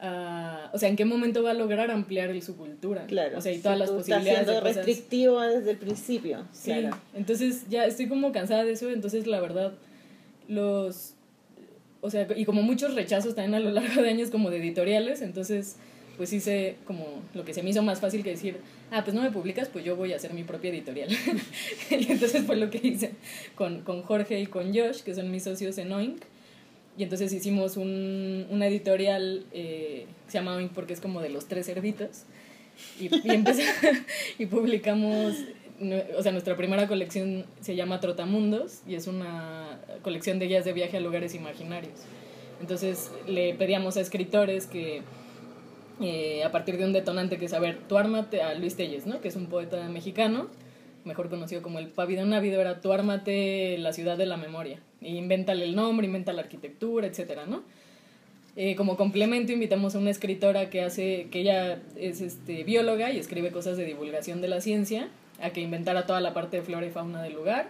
[0.00, 3.06] a, o sea, en qué momento va a lograr ampliar su cultura.
[3.06, 3.38] Claro.
[3.38, 4.48] O sea, y todas las posibilidades.
[4.48, 6.44] Estás restrictivo desde el principio.
[6.52, 6.72] Sí.
[7.14, 9.72] Entonces ya estoy como cansada de eso, entonces la verdad
[10.48, 11.14] los
[12.02, 15.22] o sea, y como muchos rechazos también a lo largo de años como de editoriales,
[15.22, 15.76] entonces
[16.16, 18.58] pues hice como lo que se me hizo más fácil que decir,
[18.90, 21.08] ah, pues no me publicas, pues yo voy a hacer mi propia editorial.
[21.90, 23.12] y entonces fue lo que hice
[23.54, 26.22] con, con Jorge y con Josh, que son mis socios en Oink.
[26.98, 31.30] Y entonces hicimos un, una editorial eh, que se llama Oink porque es como de
[31.30, 32.24] los tres cerditos.
[33.00, 33.44] Y, y,
[34.38, 35.34] y publicamos
[36.16, 40.72] o sea, nuestra primera colección se llama Trotamundos y es una colección de guías de
[40.72, 41.94] viaje a lugares imaginarios.
[42.60, 45.02] Entonces le pedíamos a escritores que
[46.00, 49.06] eh, a partir de un detonante que es, a ver, tú ármate a Luis Telles,
[49.06, 49.20] ¿no?
[49.20, 50.48] Que es un poeta mexicano,
[51.04, 54.80] mejor conocido como el Pavido Návido, era tú ármate la ciudad de la memoria.
[55.00, 57.62] E invéntale el nombre, inventa la arquitectura, etcétera, ¿no?
[58.54, 63.18] Eh, como complemento invitamos a una escritora que hace, que ella es este, bióloga y
[63.18, 65.08] escribe cosas de divulgación de la ciencia
[65.42, 67.68] a que inventara toda la parte de flora y fauna del lugar,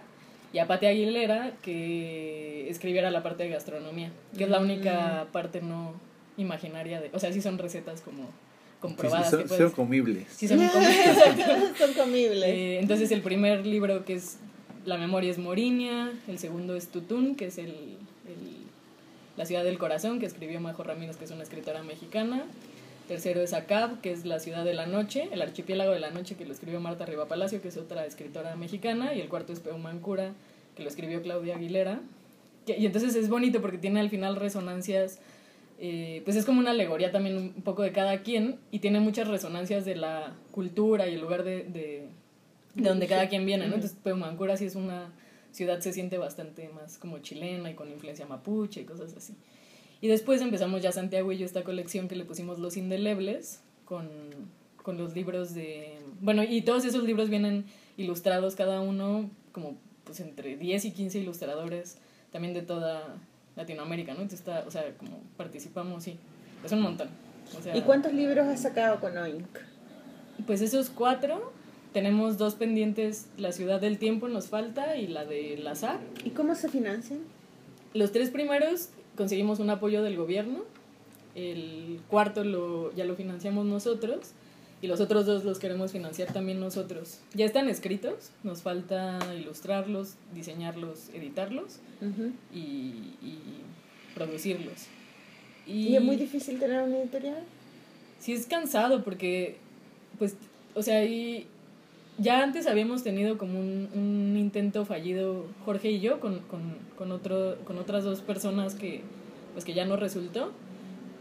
[0.53, 5.31] y a Pati Aguilera que escribiera la parte de gastronomía, que es la única mm.
[5.31, 5.93] parte no
[6.37, 8.29] imaginaria de, o sea, sí son recetas como
[8.79, 9.29] comprobadas.
[9.29, 10.27] Sí, son, comibles.
[10.29, 11.77] Sí, son comibles.
[11.77, 12.43] son comibles.
[12.43, 14.37] Eh, entonces el primer libro que es
[14.85, 18.63] La memoria es Morinia, el segundo es Tutún, que es el, el
[19.37, 22.43] La ciudad del corazón, que escribió Majo Ramírez, que es una escritora mexicana.
[23.07, 26.35] Tercero es Acab, que es La ciudad de la noche, el archipiélago de la noche,
[26.35, 29.13] que lo escribió Marta Riva Palacio, que es otra escritora mexicana.
[29.13, 30.33] Y el cuarto es Peumancura,
[30.75, 31.99] que lo escribió Claudia Aguilera.
[32.65, 35.19] y entonces es bonito porque tiene al final resonancias,
[35.79, 39.27] eh, pues es como una alegoría también un poco de cada quien y tiene muchas
[39.27, 42.07] resonancias de la cultura y el lugar de, de,
[42.75, 43.75] de donde cada quien viene, ¿no?
[43.75, 45.11] Entonces Peumancura sí es una
[45.51, 49.35] ciudad, se siente bastante más como chilena y con influencia mapuche y cosas así.
[50.03, 54.09] Y después empezamos ya Santiago y yo esta colección que le pusimos Los Indelebles con,
[54.81, 55.97] con los libros de...
[56.19, 57.63] Bueno, y todos esos libros vienen
[57.95, 61.99] ilustrados cada uno como pues entre 10 y 15 ilustradores
[62.33, 63.15] también de toda
[63.55, 64.23] Latinoamérica, ¿no?
[64.23, 66.17] Entonces está, o sea, como participamos, sí,
[66.65, 67.07] es un montón.
[67.73, 69.57] ¿Y cuántos libros has sacado con OINC?
[70.45, 71.53] Pues esos cuatro,
[71.93, 76.01] tenemos dos pendientes, La Ciudad del Tiempo nos falta y la de Azar.
[76.25, 77.19] ¿Y cómo se financian?
[77.93, 80.63] Los tres primeros conseguimos un apoyo del gobierno,
[81.35, 84.31] el cuarto lo, ya lo financiamos nosotros
[84.81, 87.19] y los otros dos los queremos financiar también nosotros.
[87.33, 91.79] Ya están escritos, nos falta ilustrarlos, diseñarlos, editarlos
[92.53, 92.57] y,
[93.21, 93.39] y,
[94.13, 94.87] producirlos.
[95.65, 97.43] Y, es muy difícil tener una editorial?
[98.19, 99.55] Sí, es cansado porque,
[100.19, 100.35] pues,
[100.75, 101.47] o sea, y
[102.23, 107.11] ya antes habíamos tenido como un, un intento fallido, Jorge y yo, con, con, con,
[107.11, 109.01] otro, con otras dos personas que,
[109.53, 110.51] pues, que ya no resultó,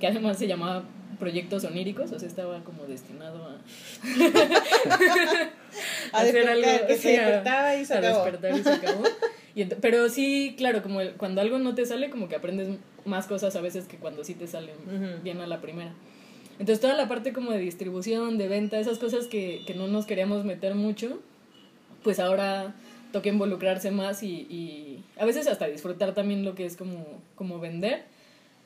[0.00, 0.84] que además se llamaba
[1.18, 3.58] proyectos oníricos, o sea, estaba como destinado a,
[6.12, 8.24] a, hacer algo que se despertaba y se acabó.
[8.24, 9.04] despertar y se acabó.
[9.80, 12.68] pero sí, claro, como cuando algo no te sale, como que aprendes
[13.04, 14.76] más cosas a veces que cuando sí te salen
[15.22, 15.92] bien a la primera.
[16.58, 20.06] Entonces toda la parte como de distribución, de venta, esas cosas que, que no nos
[20.06, 21.20] queríamos meter mucho,
[22.02, 22.74] pues ahora
[23.12, 27.04] toca involucrarse más y, y, a veces hasta disfrutar también lo que es como,
[27.36, 28.04] como vender.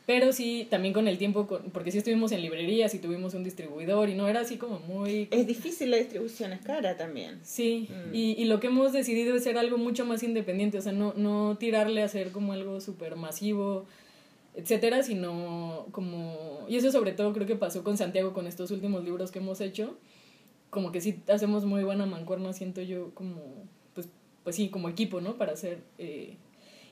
[0.06, 4.08] Pero sí, también con el tiempo, porque sí estuvimos en librerías y tuvimos un distribuidor
[4.08, 5.26] y no era así como muy...
[5.32, 7.40] Es difícil la distribución, es cara también.
[7.42, 8.14] Sí, mm.
[8.14, 11.12] y, y lo que hemos decidido es ser algo mucho más independiente, o sea, no,
[11.16, 13.84] no tirarle a ser como algo súper masivo,
[14.56, 16.64] etcétera, sino como...
[16.68, 19.60] Y eso sobre todo creo que pasó con Santiago con estos últimos libros que hemos
[19.60, 19.98] hecho,
[20.70, 23.36] como que sí hacemos muy buena mancuerna, siento yo como,
[23.94, 24.08] pues,
[24.42, 25.36] pues sí, como equipo, ¿no?
[25.36, 25.80] Para hacer...
[25.98, 26.36] Eh,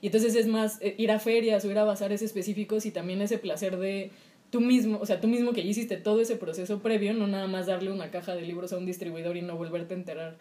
[0.01, 3.21] y entonces es más eh, ir a ferias o ir a bazares específicos y también
[3.21, 4.11] ese placer de
[4.51, 7.47] tú mismo, o sea, tú mismo que ya hiciste todo ese proceso previo, no nada
[7.47, 10.37] más darle una caja de libros a un distribuidor y no volverte a enterar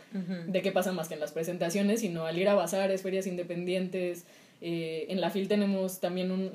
[0.47, 4.27] de qué pasa más que en las presentaciones, sino al ir a bazares, ferias independientes.
[4.61, 6.51] Eh, en la FIL tenemos también un,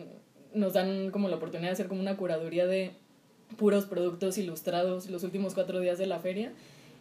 [0.53, 2.91] nos dan como la oportunidad de hacer como una curaduría de
[3.57, 6.51] puros productos ilustrados los últimos cuatro días de la feria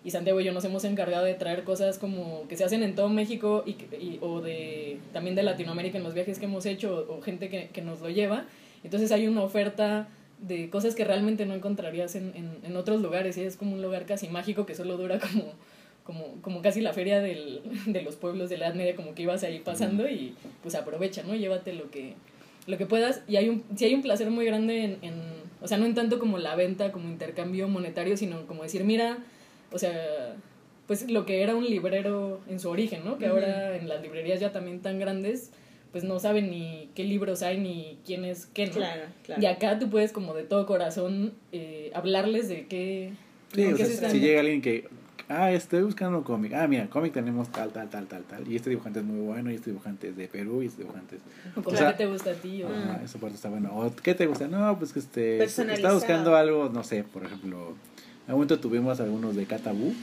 [0.05, 2.95] y Santiago y yo nos hemos encargado de traer cosas como que se hacen en
[2.95, 7.07] todo México y, y o de también de Latinoamérica en los viajes que hemos hecho
[7.11, 8.45] o, gente que, que, nos lo lleva.
[8.85, 10.09] Entonces hay una oferta
[10.41, 13.83] de cosas que realmente no encontrarías en, en, en, otros lugares y es como un
[13.83, 15.53] lugar casi mágico que solo dura como,
[16.05, 19.23] como, como casi la feria del, de los pueblos de la Edad Media, como que
[19.23, 21.35] ibas ahí pasando y pues aprovecha, ¿no?
[21.35, 22.15] Llévate lo que,
[22.69, 25.15] lo que puedas y hay un, sí hay un placer muy grande en, en,
[25.61, 29.19] o sea, no en tanto como la venta, como intercambio monetario, sino como decir, mira,
[29.73, 30.37] o sea,
[30.87, 33.19] pues lo que era un librero en su origen, ¿no?
[33.19, 35.51] Que ahora en las librerías ya también tan grandes,
[35.93, 38.73] pues no saben ni qué libros hay ni quién es qué, ¿no?
[38.73, 39.43] Claro, claro.
[39.43, 43.13] Y acá tú puedes como de todo corazón eh, hablarles de qué...
[43.55, 44.87] Sí, o sea, si llega alguien que,
[45.29, 48.57] ah, estoy buscando un cómic, ah, mira, cómic tenemos tal, tal, tal, tal, tal, y
[48.57, 51.23] este dibujante es muy bueno, y este dibujante es de Perú, y este dibujante es...
[51.65, 52.63] O, sea, ¿qué te gusta a ti?
[52.63, 52.69] O...
[52.69, 53.71] Ah, esa parte está bueno.
[53.75, 54.49] O, ¿qué te gusta?
[54.49, 55.43] No, pues que este...
[55.43, 57.75] Está buscando algo, no sé, por ejemplo
[58.29, 59.95] un momento tuvimos algunos de Catabú.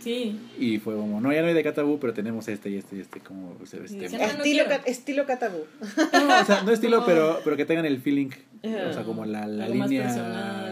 [0.00, 0.38] Sí.
[0.58, 3.00] Y fue como, no, ya no hay de Catabú, pero tenemos este y este y
[3.00, 5.64] este, como este, estilo, estilo Catabú.
[6.12, 8.28] No, o sea, no estilo, pero, pero que tengan el feeling,
[8.62, 10.14] o sea, como la, la línea,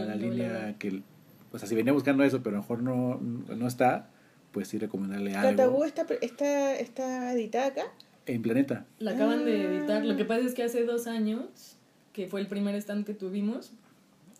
[0.06, 1.02] la línea que,
[1.54, 4.10] o sea, si venía buscando eso, pero a lo mejor no, no está,
[4.50, 5.50] pues sí recomendarle algo.
[5.50, 7.82] ¿Catabú está, está, está editada acá?
[8.26, 8.86] En Planeta.
[8.98, 10.04] La acaban de editar.
[10.04, 11.76] Lo que pasa es que hace dos años,
[12.12, 13.72] que fue el primer stand que tuvimos,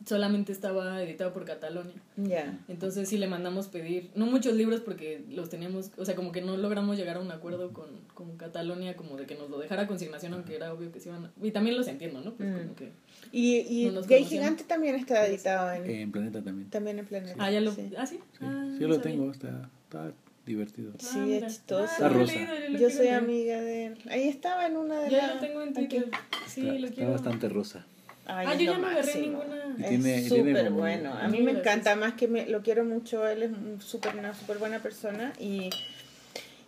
[0.06, 1.94] solamente estaba editado por Catalonia.
[2.16, 2.58] Ya.
[2.68, 6.42] Entonces sí le mandamos pedir, no muchos libros porque los teníamos, o sea, como que
[6.42, 9.86] no logramos llegar a un acuerdo con, con Catalonia, como de que nos lo dejara
[9.86, 11.32] consignación, aunque era obvio que se iban a...
[11.42, 12.34] Y también los entiendo, ¿no?
[12.34, 12.92] Pues como que...
[13.32, 15.88] Y, y Gay Gigante también está editado en...
[15.88, 16.70] En Planeta también.
[16.70, 17.36] También en Planeta.
[17.38, 17.72] Ah, ya lo...
[17.72, 17.92] Sí.
[17.96, 18.18] ¿Ah, sí?
[18.32, 20.12] Sí, ah, sí lo tengo, está, está
[20.44, 20.92] divertido.
[20.98, 21.84] Sí, ah, es chistoso.
[21.84, 22.34] Está rosa.
[22.78, 23.98] yo, soy amiga de él.
[24.10, 25.20] Ahí estaba en una de las...
[25.20, 26.10] Ya lo tengo en Twitter.
[26.46, 27.02] Sí, está, lo quiero.
[27.02, 27.86] Está bastante rosa.
[28.26, 29.76] Ay, ah, yo ya no agarré ninguna.
[29.78, 31.12] es súper bueno.
[31.12, 33.26] A mí me encanta, más que me, lo quiero mucho.
[33.26, 35.68] Él es un super, una súper buena persona y,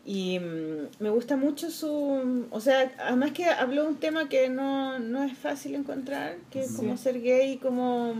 [0.04, 2.46] y mm, me gusta mucho su.
[2.50, 6.72] O sea, además que habló un tema que no, no es fácil encontrar, que es
[6.72, 8.14] como ser gay, como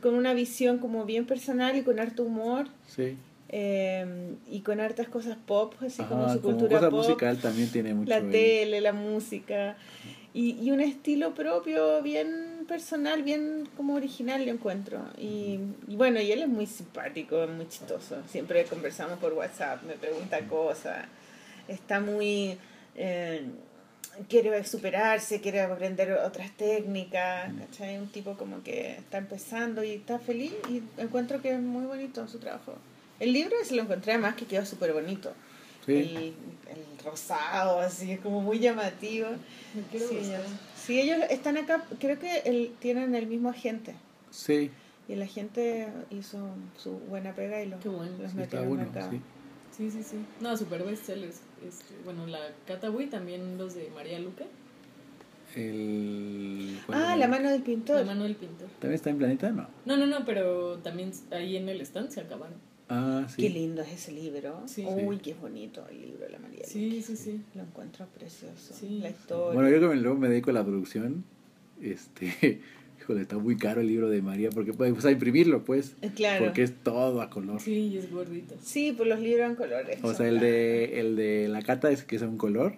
[0.00, 2.66] con una visión como bien personal y con harto humor.
[2.88, 3.16] Sí.
[3.54, 7.00] Eh, y con hartas cosas pop, así como su cultura cosa pop.
[7.00, 8.08] musical también tiene mucho.
[8.08, 9.76] La tele, la música
[10.34, 15.04] y, y un estilo propio bien personal, bien como original, lo encuentro.
[15.18, 18.22] Y, bueno, y él es muy simpático, muy chistoso.
[18.28, 21.06] Siempre conversamos por WhatsApp, me pregunta cosas.
[21.68, 22.56] Está muy...
[22.94, 23.44] Eh,
[24.28, 27.96] quiere superarse, quiere aprender otras técnicas, ¿cachai?
[27.98, 32.28] Un tipo como que está empezando y está feliz y encuentro que es muy bonito
[32.28, 32.74] su trabajo.
[33.20, 35.32] El libro se lo encontré además que quedó súper bonito.
[35.84, 35.92] Sí.
[35.92, 39.28] El, el, rosado, así, es como muy llamativo.
[39.90, 40.22] Sí,
[40.76, 43.94] sí, ellos están acá, creo que el, tienen el mismo agente.
[44.30, 44.70] Sí.
[45.08, 46.38] Y la gente hizo
[46.76, 48.12] su buena pega y los, bueno.
[48.20, 49.10] los metieron bueno, acá.
[49.10, 49.20] Sí.
[49.76, 50.16] sí, sí, sí.
[50.40, 51.40] No, super bestsellers.
[51.66, 54.46] Este, bueno, la Cataway también los de María Luque.
[55.54, 57.96] El, ah, la mano del pintor.
[57.96, 58.68] La mano del pintor.
[58.78, 59.50] ¿También está en Planeta?
[59.50, 59.66] No.
[59.84, 62.56] No, no, no, pero también ahí en el stand se acabaron.
[62.94, 63.40] Ah, sí.
[63.42, 64.62] Qué lindo es ese libro.
[64.66, 64.84] Sí.
[64.86, 66.64] Uy, qué bonito el libro de la María.
[66.64, 67.40] Sí, sí, sí.
[67.54, 68.74] Lo encuentro precioso.
[68.74, 68.98] Sí.
[69.02, 69.54] La historia.
[69.54, 71.24] Bueno, yo que me- luego me dedico a la producción,
[71.80, 72.60] este,
[73.00, 76.44] híjole, está muy caro el libro de María, porque pues a imprimirlo, pues, Eh, claro.
[76.46, 77.60] porque es todo a color.
[77.60, 78.54] Sí, y es gordito.
[78.62, 79.98] Sí, pues los libros en colores.
[80.02, 82.74] O sea, el de, el de la cata es que es a un color,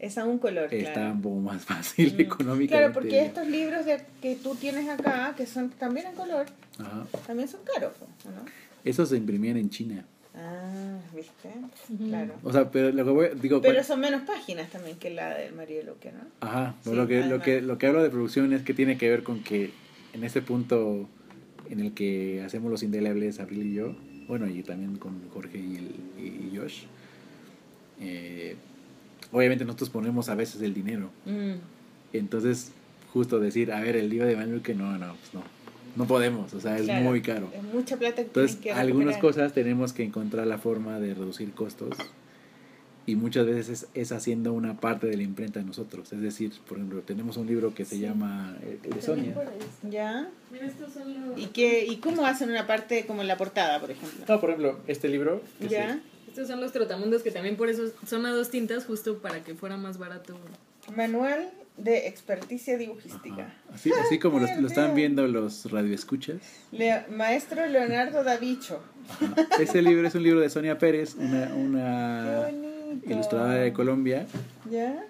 [0.00, 1.12] Es a un color, está claro.
[1.12, 2.20] un poco más fácil Mm.
[2.20, 2.68] económicamente.
[2.68, 6.44] Claro, porque estos libros de, que tú tienes acá, que son también en color,
[6.78, 7.06] Ajá.
[7.26, 8.44] también son caros, ¿o ¿no?
[8.84, 10.04] Esos se imprimían en China.
[10.34, 11.50] Ah, ¿viste?
[11.96, 12.34] Claro.
[12.42, 15.54] O sea, pero lo que voy, digo, Pero son menos páginas también que la del
[15.54, 16.20] María Luque, ¿no?
[16.40, 19.08] Ajá, Sí, lo, que, lo, que, lo que hablo de producción es que tiene que
[19.08, 19.70] ver con que
[20.12, 21.08] en ese punto
[21.70, 23.94] en el que hacemos los indelebles, Abril y yo,
[24.26, 26.82] bueno, y también con Jorge y, el, y Josh,
[28.00, 28.56] eh,
[29.32, 31.10] obviamente nosotros ponemos a veces el dinero.
[31.26, 31.54] Mm.
[32.12, 32.72] Entonces,
[33.12, 35.42] justo decir, a ver, el libro de Manuel que no, no, pues no,
[35.96, 37.48] no podemos, o sea, es Claro, muy caro.
[37.54, 41.52] Es mucha plata que Entonces, que algunas cosas tenemos que encontrar la forma de reducir
[41.52, 41.90] costos
[43.06, 46.10] y muchas veces es, es haciendo una parte de la imprenta de nosotros.
[46.12, 48.00] Es decir, por ejemplo, tenemos un libro que se Sí.
[48.00, 49.34] llama eh, el de Sonia.
[49.90, 50.28] ¿Ya?
[50.50, 51.38] Mira, estos son los...
[51.38, 54.24] ¿Y, qué, ¿Y cómo hacen una parte como en la portada, por ejemplo?
[54.26, 55.42] No, por ejemplo, este libro.
[55.60, 55.94] que ¿Ya?
[55.94, 56.00] se-
[56.30, 59.54] Estos son los trotamundos que también por eso son a dos tintas, justo para que
[59.54, 60.36] fuera más barato.
[60.96, 63.52] Manual de experticia dibujística.
[63.72, 66.36] Así, así como lo, están viendo los radioescuchas.
[66.70, 68.80] Le- Maestro Leonardo Davicho.
[69.08, 69.34] Ajá.
[69.60, 72.50] Ese libro es un libro de Sonia Pérez, una, una
[73.06, 74.26] ilustradora de Colombia,
[74.70, 75.04] ¿Ya?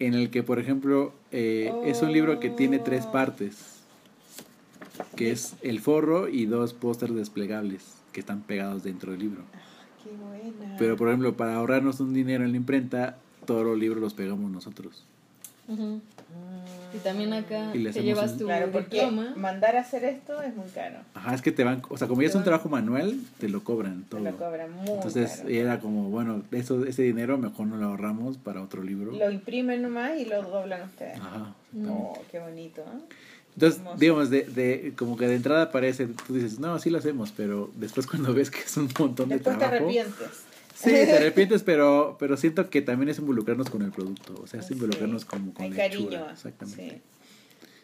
[0.00, 3.12] en el que, por ejemplo, eh, es un libro que tiene tres Oh.
[3.12, 3.56] partes,
[5.14, 9.42] que es el forro y dos pósters desplegables que están pegados dentro del libro.
[10.02, 10.76] Qué buena.
[10.78, 14.50] Pero, por ejemplo, para ahorrarnos un dinero en la imprenta, todos los libros los pegamos
[14.50, 15.04] nosotros.
[15.68, 15.98] Mm.
[16.94, 19.34] Y también acá Y te llevas un- tu Claro, porque diploma.
[19.36, 20.96] mandar a hacer esto es muy caro.
[21.14, 23.48] Ajá, es que te van, o sea, como ya es un Te trabajo manual, te
[23.50, 24.20] lo cobran Te todo.
[24.20, 25.48] lo cobran muy Entonces caro.
[25.50, 29.12] era como, bueno, eso, ese dinero mejor no lo ahorramos para otro libro.
[29.12, 31.18] Lo imprimen nomás y lo doblan ustedes.
[31.18, 31.54] Ajá.
[31.86, 32.80] Oh, qué bonito.
[32.80, 33.14] ¿eh?
[33.54, 33.98] Entonces, Hermoso.
[33.98, 37.70] digamos, de, de, como que de entrada parece, tú dices, no, sí lo hacemos, pero
[37.76, 39.84] después cuando ves que es un montón de Después te trabajo.
[39.84, 40.44] arrepientes.
[40.80, 44.60] Sí, te arrepientes, pero, pero siento que también es involucrarnos con el producto, o sea,
[44.60, 44.74] es Sí.
[44.74, 46.30] involucrarnos como con la cariño.
[46.30, 46.90] Exactamente.
[46.90, 47.02] Sí.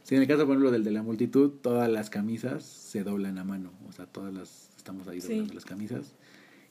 [0.04, 3.38] Sí, en el caso, por ejemplo, del de la multitud, todas las camisas se doblan
[3.38, 5.28] a mano, o sea, todas las, estamos ahí Sí.
[5.28, 6.12] doblando las camisas.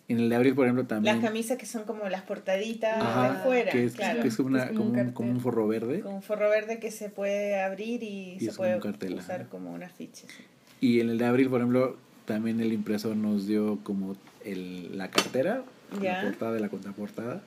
[0.08, 1.16] En el de abril, por ejemplo, también...
[1.16, 3.04] Las camisas que son como las portaditas de
[3.40, 4.22] afuera, que es, claro.
[4.22, 5.14] que es una- Es como como, un un, cartel.
[5.14, 6.02] como un forro verde.
[6.02, 9.14] Con un forro verde que se puede abrir y, Y se como puede un cartel,
[9.16, 10.28] usar como un afiche.
[10.28, 10.44] sí.
[10.82, 15.10] Y en el de abril, por ejemplo, también el impresor nos dio como el, la
[15.10, 15.64] cartera,
[16.02, 16.22] Ya.
[16.24, 17.42] la portada de la contraportada,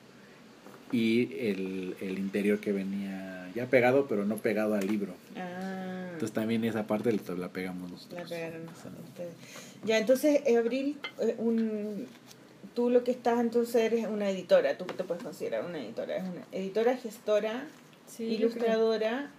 [0.91, 5.13] y el, el interior que venía ya pegado, pero no pegado al libro.
[5.35, 8.29] Ah, Entonces también esa parte la, la pegamos la nosotros.
[8.29, 9.33] pegaron nosotros, ustedes.
[9.83, 12.07] Ya, entonces, Abril, eh, un,
[12.73, 16.15] tú lo que estás entonces eres una editora, tú te puedes considerar una editora.
[16.17, 17.65] Es una editora, gestora,
[18.07, 19.29] Sí, ilustradora,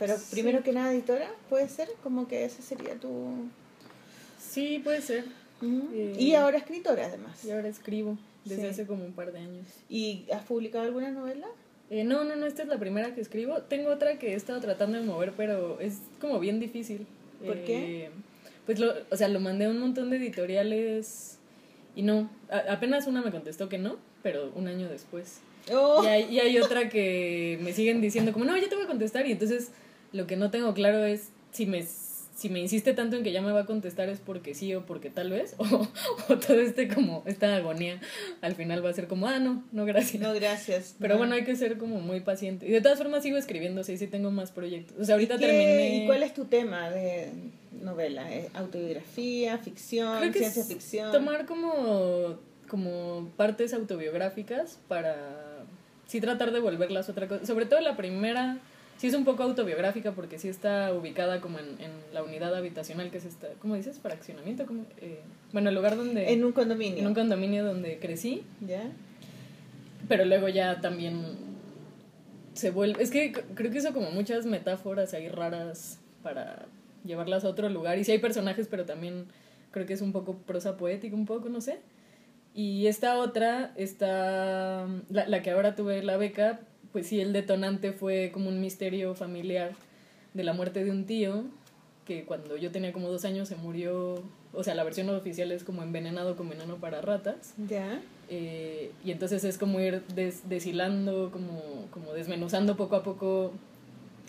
[0.00, 0.24] pero Sí.
[0.32, 1.88] primero que nada editora, ¿puede ser?
[2.02, 3.46] Como que ese sería tu...
[4.40, 5.24] Sí, puede ser.
[5.62, 7.44] Eh, Y ahora escritora además.
[7.44, 8.18] Y ahora escribo
[8.48, 8.68] desde Sí.
[8.68, 9.66] hace como un par de años.
[9.88, 11.46] ¿Y has publicado alguna novela?
[11.90, 13.62] Eh, no, no, no, esta es la primera que escribo.
[13.62, 17.06] Tengo otra que he estado tratando de mover, pero es como bien difícil.
[17.44, 18.06] ¿Por qué?
[18.06, 18.10] Eh,
[18.66, 21.38] Pues lo, o sea, lo mandé a un montón de editoriales
[21.96, 22.30] y no.
[22.50, 25.40] A- apenas una me contestó que no, pero un año después.
[25.72, 28.84] Oh, Y, hay, y hay otra que me siguen diciendo como, no, ya te voy
[28.84, 29.26] a contestar.
[29.26, 29.70] Y entonces
[30.12, 31.82] lo que no tengo claro es si me,
[32.38, 34.86] si me insiste tanto en que ya me va a contestar es porque sí o
[34.86, 35.56] porque tal vez.
[35.58, 35.88] O,
[36.28, 38.00] o todo este como, esta agonía
[38.42, 40.22] al final va a ser como, ah, no, no, gracias.
[40.22, 40.94] no, gracias.
[41.00, 41.18] Pero No.
[41.18, 42.66] bueno, hay que ser como muy paciente.
[42.68, 44.96] Y de todas formas sigo escribiendo, sí, sí tengo más proyectos.
[45.00, 45.96] O sea, ahorita ¿Y qué- terminé...
[45.96, 47.30] ¿Y cuál es tu tema de
[47.82, 48.32] novela?
[48.32, 51.10] ¿Es ¿Autobiografía, ficción, Creo que ciencia es ficción?
[51.10, 55.16] tomar como, como partes autobiográficas para
[56.06, 57.44] sí tratar de volverlas otra cosa.
[57.46, 58.58] Sobre todo la primera,
[58.98, 63.10] sí es un poco autobiográfica porque sí está ubicada como en, en la unidad habitacional
[63.10, 63.98] que es esta, ¿cómo dices?
[64.00, 64.66] Fraccionamiento.
[64.66, 64.84] ¿Cómo?
[64.98, 65.20] Eh,
[65.52, 66.32] bueno, el lugar donde...
[66.32, 66.98] En un condominio.
[66.98, 68.42] en un condominio donde crecí.
[68.60, 68.90] ¿Ya?
[70.08, 71.22] Pero luego ya también
[72.52, 73.02] se vuelve...
[73.02, 76.66] Es que creo que hizo como muchas metáforas ahí raras para
[77.04, 77.98] llevarlas a otro lugar.
[77.98, 79.26] Y sí hay personajes, pero también
[79.70, 81.78] creo que es un poco prosa poética, un poco, no sé.
[82.52, 86.60] Y esta otra, está la, la que ahora tuve la beca,
[86.92, 89.72] pues sí, el detonante fue como un misterio familiar
[90.34, 91.44] de la muerte de un tío,
[92.06, 95.64] que cuando yo tenía como dos años se murió, o sea, la versión oficial es
[95.64, 97.54] como envenenado con veneno para ratas.
[97.68, 98.00] ¿Ya?
[98.30, 103.52] Eh, y entonces es como ir des- deshilando, como, como desmenuzando poco a poco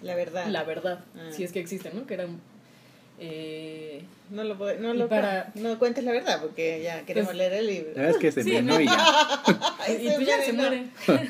[0.02, 0.48] La verdad.
[0.48, 1.30] La verdad, Ah.
[1.32, 2.06] si es que existe, ¿no?
[2.08, 2.28] Que era...
[3.20, 7.38] eh, No lo, puede- no lo para- no cuentes la verdad porque ya queremos Pues-
[7.38, 7.90] leer el libro.
[7.96, 8.98] La verdad es que se Sí, envenenó y ya.
[9.90, 10.86] Y pues ya se muere.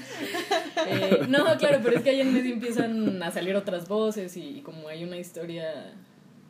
[0.88, 4.60] Eh, no, claro, pero es que ahí en medio empiezan a salir otras voces y,
[4.60, 5.94] y como hay una historia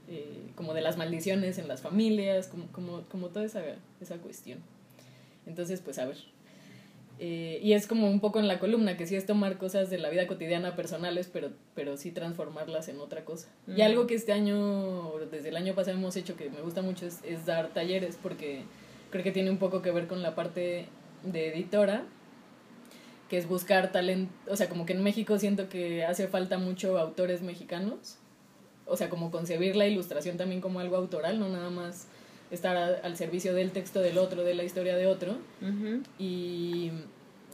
[0.07, 3.61] eh, como de las maldiciones en las familias, como, como, como toda esa,
[4.01, 4.59] esa cuestión.
[5.47, 6.17] Entonces, pues a ver.
[7.21, 9.97] Eh, y es como un poco en la columna, que sí es tomar cosas de
[9.97, 13.49] la vida cotidiana personales, pero, pero sí transformarlas en otra cosa.
[13.67, 17.05] Y algo que este año, desde el año pasado hemos hecho que me gusta mucho
[17.05, 18.63] es, es dar talleres, porque
[19.11, 20.85] creo que tiene un poco que ver con la parte
[21.23, 22.05] de editora,
[23.29, 26.97] que es buscar talento, o sea, como que en México siento que hace falta mucho
[26.97, 28.17] autores mexicanos,
[28.85, 32.07] o sea, como concebir la ilustración también como algo autoral, no nada más
[32.51, 35.37] estar a- al servicio del texto del otro, de la historia de otro.
[36.17, 36.91] Y,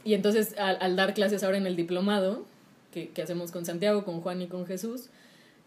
[0.04, 2.44] y entonces al, al dar clases ahora en el diplomado,
[2.92, 5.08] que, que hacemos con Santiago, con Juan y con Jesús,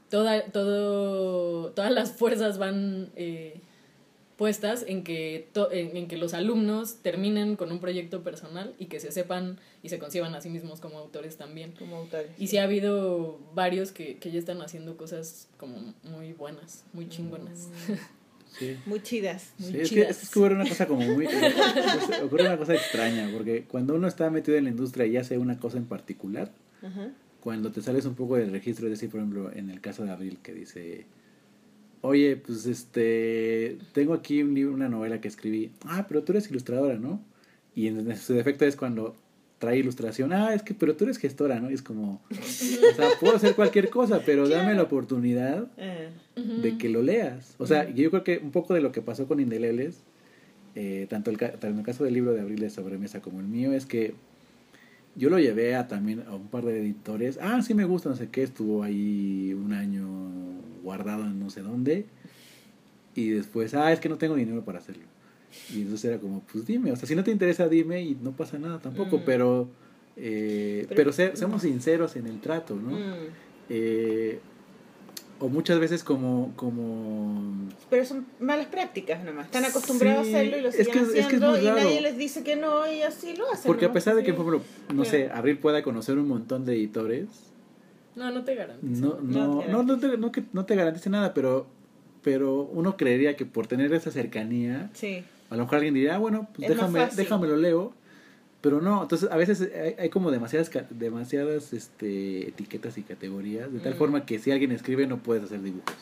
[0.09, 3.59] toda, todo, todas las fuerzas van eh,
[4.37, 8.85] puestas en que, to- en, en que los alumnos terminen con un proyecto personal y
[8.85, 11.73] que se sepan y se conciban a sí mismos como autores también.
[11.77, 12.31] Como autores.
[12.39, 17.07] Y sí ha habido varios que, que ya están haciendo cosas como muy buenas, muy
[17.09, 17.67] chingonas.
[18.57, 18.77] Sí.
[18.85, 19.53] Muy chidas.
[19.59, 20.23] Muy Sí, es que, chidas.
[20.23, 21.27] es que ocurre una cosa como muy...
[22.23, 25.59] ocurre una cosa extraña, porque cuando uno está metido en la industria y hace una
[25.59, 27.09] cosa en particular, Ajá.
[27.41, 30.11] cuando te sales un poco del registro, es decir, por ejemplo, en el caso de
[30.11, 31.05] Abril, que dice,
[32.01, 36.49] oye, pues este, tengo aquí un libro, una novela que escribí, ah, pero tú eres
[36.49, 37.21] ilustradora, ¿no?
[37.75, 39.15] Y en su defecto es cuando
[39.59, 41.69] trae ilustración, ah, es que, pero tú eres gestora, ¿no?
[41.69, 46.09] Y es como, o sea, puedo hacer cualquier cosa, pero dame la oportunidad Eh,
[46.61, 47.55] de que lo leas.
[47.57, 50.01] O sea, yo creo que un poco de lo que pasó con Indelebles,
[50.75, 53.39] eh, tanto, el, ca- tanto en el caso del libro de Abril de Sobremesa como
[53.41, 54.13] el mío, es que
[55.15, 57.37] yo lo llevé a también a un par de editores.
[57.41, 60.05] Ah, sí me gusta, no sé qué, estuvo ahí un año
[60.83, 62.05] guardado en no sé dónde.
[63.15, 65.03] Y después, ah, es que no tengo dinero para hacerlo.
[65.73, 68.31] Y entonces era como, pues dime, o sea, si no te interesa, dime y no
[68.31, 69.21] pasa nada tampoco, Mm.
[69.25, 69.67] pero,
[70.17, 72.91] eh, Pero- pero, se- seamos sinceros en el trato, ¿no?
[72.91, 73.13] mm.
[73.69, 74.39] Eh,
[75.41, 79.45] o muchas veces como, como Pero son malas prácticas nomás.
[79.45, 81.61] Están acostumbrados Sí, a hacerlo y lo es siguen que es- es que es haciendo
[81.61, 83.63] y nadie les dice que no y así lo hacen.
[83.65, 85.09] porque a pesar de que por ejemplo no Claro.
[85.09, 87.27] sé Abril pueda conocer un montón de editores
[88.15, 89.19] No, no te garantizo.
[89.23, 91.67] no No no no, no te, no que no te garantice nada pero
[92.21, 95.23] pero uno creería que por tener esa cercanía Sí.
[95.49, 97.93] A lo mejor alguien diría ah, bueno pues Es déjame lo leo
[98.61, 103.79] pero no entonces a veces hay, hay como demasiadas demasiadas este etiquetas y categorías de
[103.79, 103.97] tal Mm.
[103.97, 105.95] forma que si alguien escribe no puedes hacer dibujos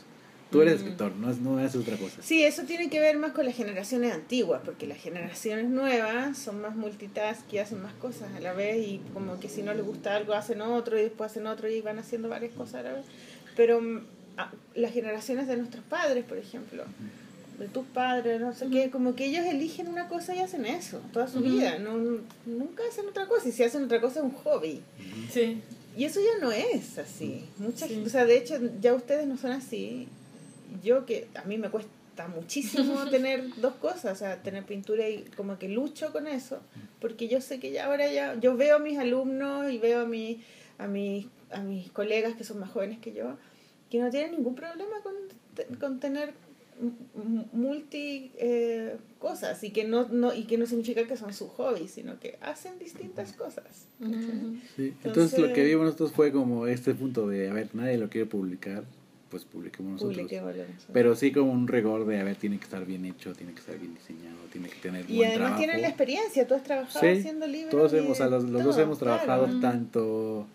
[0.50, 0.77] tú eres Mm.
[0.77, 3.56] escritor no es no haces otra cosa Sí, eso tiene que ver más con las
[3.56, 8.53] generaciones antiguas, porque las generaciones nuevas son más multitask y hacen más cosas a la
[8.53, 11.69] vez y como que si no les gusta algo hacen otro y después hacen otro
[11.69, 13.06] y van haciendo varias cosas a la vez.
[13.56, 14.00] Pero mm,
[14.38, 16.84] a- las generaciones de nuestros padres, por ejemplo,
[17.60, 21.02] de tus padres, no sé qué, como que ellos eligen una cosa y hacen eso
[21.11, 21.98] toda su vida, no,
[22.45, 24.82] nunca hacen otra cosa y si hacen otra cosa es un hobby.
[25.32, 25.61] Sí.
[25.98, 27.45] Y eso ya no es así.
[27.58, 27.95] Mucha Sí.
[27.95, 30.08] gente- o sea, de hecho, ya ustedes no son así.
[30.84, 35.24] Yo que a mí me cuesta muchísimo tener dos cosas, o sea, tener pintura y
[35.36, 36.60] como que lucho con eso,
[37.02, 40.06] porque yo sé que ya ahora ya, yo veo a mis alumnos y veo a,
[40.06, 40.44] mi,
[40.77, 43.36] a, mis, a mis colegas que son más jóvenes que yo,
[43.90, 45.14] que no tienen ningún problema con,
[45.80, 46.34] con tener
[47.54, 51.88] multi eh, cosas y que no, no y que no significa que son su hobby
[51.88, 53.88] sino que hacen distintas cosas.
[54.00, 57.98] Sí, Entonces- entonces lo que vimos nosotros fue como este punto de, a ver, nadie
[57.98, 58.84] lo quiere publicar,
[59.30, 60.32] pues publiquemos nosotros.
[60.94, 63.60] Pero sí como un rigor de, a ver, tiene que estar bien hecho, tiene que
[63.60, 65.58] estar bien diseñado, tiene que tener Y buen además trabajo.
[65.60, 67.72] tienen la experiencia, tú has trabajado Sí, haciendo libros.
[67.72, 69.60] Todos hemos, o sea, los, los dos hemos trabajado claro.
[69.60, 70.48] tanto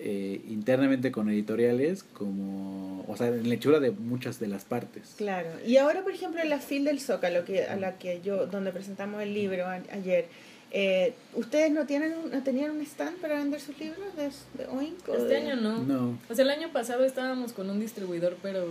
[0.00, 5.14] eh, internamente con editoriales como, o sea, en la hechura de muchas de las partes.
[5.16, 5.48] Claro.
[5.66, 8.70] Y ahora, por ejemplo, en la FIL del Zócalo, que, a la que yo, donde
[8.72, 10.26] presentamos el libro a- ayer,
[10.70, 14.24] eh, ¿ustedes no tienen un- no tenían un stand para vender sus libros de,
[14.62, 15.08] de Oink?
[15.08, 15.82] o Este de- año no.
[15.82, 16.18] No.
[16.28, 18.66] O sea, el año pasado estábamos con un distribuidor, pero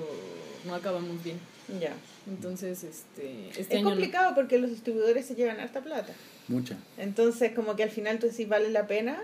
[0.65, 1.37] no acabamos bien.
[1.81, 1.91] Ya.
[2.29, 3.89] Entonces, este, este Es año no.
[3.91, 6.13] complicado porque los distribuidores se llevan harta plata.
[6.47, 6.77] Mucha.
[6.97, 9.19] Entonces, como que al final tú decís, vale la pena,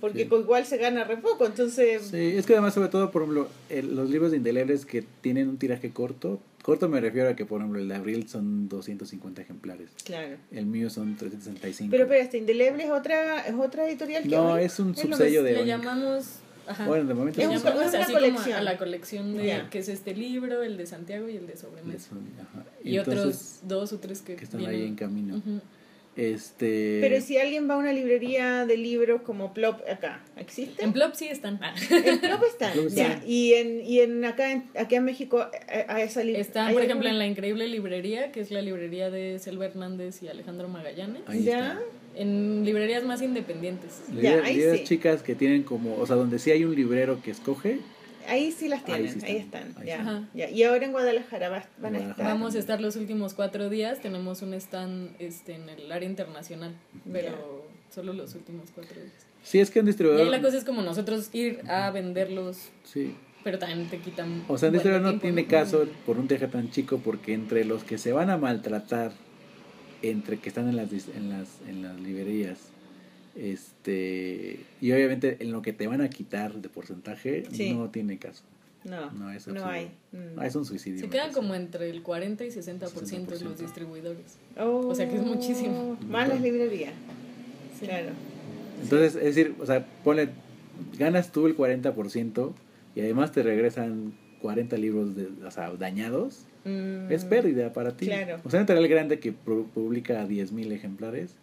[0.00, 0.28] Porque Sí.
[0.28, 1.46] con igual se gana re poco.
[1.46, 5.04] Entonces, Sí, es que además, sobre todo, por ejemplo, el- los libros de indelebles que
[5.20, 8.68] tienen un tiraje corto, corto me refiero a que, por ejemplo, el de abril son
[8.68, 10.36] 250 ejemplares, claro.
[10.52, 11.90] el mío son 365.
[11.90, 15.42] Pero, pero este Indeleble es otra, es otra editorial que no, es un lo subsello
[15.42, 16.36] de Le llamamos.
[16.64, 16.86] Ajá.
[16.86, 17.64] Bueno, de momento Es un- sí.
[17.64, 18.56] llamamos es una así como colección.
[18.56, 21.96] a la colección de que es este libro, el de Santiago y el de Sobremesa.
[21.96, 22.14] Eso.
[22.84, 24.80] Y Entonces, otros dos o tres que, que están vienen.
[24.80, 25.42] ahí en camino.
[26.14, 26.98] Este.
[27.00, 30.84] Pero si alguien va a una librería de libros como Plop acá, ¿existe?
[30.84, 31.58] En Plop sí están.
[31.90, 33.22] En Plop están, Plop ya.
[33.26, 35.50] Y en, y en acá, en, acá en México, a,
[35.94, 36.42] a esa librería.
[36.42, 40.28] Están, por ejemplo, en la increíble librería, que es la librería de Selva Hernández y
[40.28, 41.22] Alejandro Magallanes.
[41.26, 41.58] Ahí ¿Ya?
[41.58, 41.80] está.
[42.14, 44.02] En librerías más independientes.
[44.10, 44.84] Librerías, ahí librerías sí.
[44.84, 47.78] chicas que tienen como, o sea, donde sí hay un librero que escoge,
[48.28, 50.30] Ahí sí las Ahí tienen, sí ahí están, ahí ya, están.
[50.34, 50.50] ya.
[50.50, 52.26] Y ahora en Guadalajara va- van a estar.
[52.26, 54.00] Vamos a estar los últimos cuatro días.
[54.00, 56.74] Tenemos un stand este, en el área internacional,
[57.12, 59.12] pero solo los últimos cuatro días.
[59.42, 60.22] sí es que Y distribuidor.
[60.24, 63.14] ahí la cosa es como nosotros ir a venderlos, Sí.
[63.44, 64.44] pero también te quitan.
[64.48, 67.82] O sea, un distribuidor no tiene caso por un teje tan chico porque entre los
[67.84, 69.12] que se van a maltratar,
[70.02, 72.58] entre que están en las, en las, en las librerías,
[73.36, 77.74] este y obviamente en lo que te van a quitar de porcentaje, Sí.
[77.74, 78.42] no tiene caso.
[78.84, 79.86] No, No, es no hay.
[80.10, 80.38] Mm.
[80.38, 80.98] Ah, es un suicidio.
[80.98, 83.06] Se me quedan como entre el 40 y 60%, de
[83.38, 83.44] 60%.
[83.44, 84.38] los distribuidores.
[84.58, 85.96] Oh, o sea que es muchísimo.
[86.08, 86.92] Más las librerías.
[87.78, 87.86] Sí.
[87.86, 88.08] Claro.
[88.82, 90.30] Entonces, es decir, o sea, ponle,
[90.98, 92.52] ganas tú el 40%
[92.96, 96.46] y además te regresan 40 libros de, o sea, dañados.
[96.64, 97.10] Mm.
[97.12, 98.06] Es pérdida para ti.
[98.06, 98.40] Claro.
[98.44, 101.36] O sea, un editorial grande que pu- publica 10.000 ejemplares,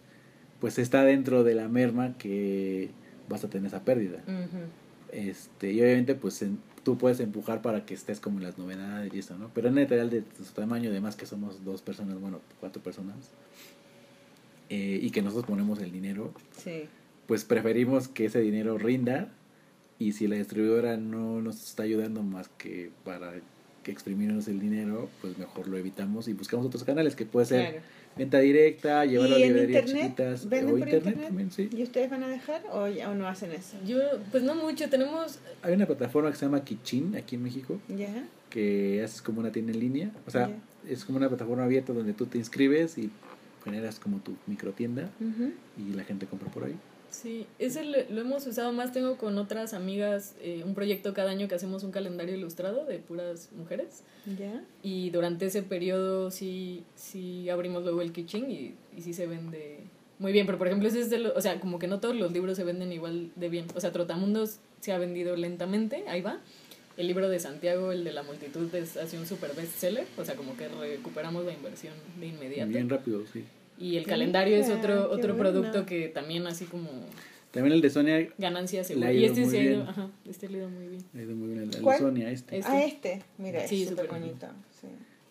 [0.60, 2.90] pues está dentro de la merma que
[3.28, 4.22] vas a tener esa pérdida.
[5.12, 9.14] Este, y obviamente, pues en- tú puedes empujar para que estés como en las novedades
[9.14, 9.50] y eso, ¿no?
[9.54, 13.16] Pero en un editorial de su tamaño, además que somos dos personas, bueno, cuatro personas,
[14.70, 16.84] eh, y que nosotros ponemos el dinero, Sí.
[17.28, 19.30] pues preferimos que ese dinero rinda
[19.98, 23.34] y si la distribuidora no nos está ayudando más que para
[23.84, 27.62] que exprimirnos el dinero, pues mejor lo evitamos y buscamos otros canales que puede ser
[27.72, 27.86] Claro.
[28.20, 31.28] Venta directa, llevar a ¿Y en librerías chiquitas ¿Venden o por internet, internet?
[31.30, 31.70] también, sí.
[31.76, 33.78] ¿Y ustedes van a dejar o, ya, o no hacen eso?
[33.86, 33.98] Yo,
[34.32, 38.28] pues no mucho, tenemos Hay una plataforma que se llama Kichin aquí en México ¿Ya?
[38.52, 40.50] que es como una tienda en línea, o sea,
[40.88, 43.10] es como una plataforma abierta donde tú te inscribes y
[43.64, 45.52] generas como tu microtienda Ujú.
[45.78, 46.76] y la gente compra por ahí.
[47.12, 48.92] Sí, ese lo, lo hemos usado más.
[48.92, 53.00] Tengo con otras amigas eh, un proyecto cada año que hacemos un calendario ilustrado de
[53.00, 54.04] puras mujeres.
[54.38, 54.64] ¿Ya?
[54.84, 59.80] Y durante ese periodo sí, sí abrimos luego el kitchen y, y sí se vende
[60.20, 60.46] muy bien.
[60.46, 62.58] Pero por ejemplo, ese es de lo, o sea, como que no todos los libros
[62.58, 63.66] se venden igual de bien.
[63.76, 66.40] O sea, Trotamundos se ha vendido lentamente, ahí va.
[66.98, 70.06] El libro de Santiago, el de la multitud, es así un super bestseller.
[70.18, 72.70] O sea, como que recuperamos la inversión de inmediato.
[72.70, 73.46] Bien rápido, sí.
[73.80, 75.38] Y el calendario es mira, otro, otro bueno.
[75.52, 76.90] producto que también así como
[77.52, 79.08] También el de Sonia ganancias Le seguro.
[79.08, 79.88] ha Y este muy se ha ido, bien.
[79.90, 81.04] ajá, este le ha ido muy bien.
[81.16, 81.98] ha ido muy bien, el.
[81.98, 82.58] Sonia este.
[82.60, 82.72] Este.
[82.72, 83.24] Ah, este.
[83.38, 84.48] Mira, Sí, es súper bonito.
[84.82, 84.88] Sí.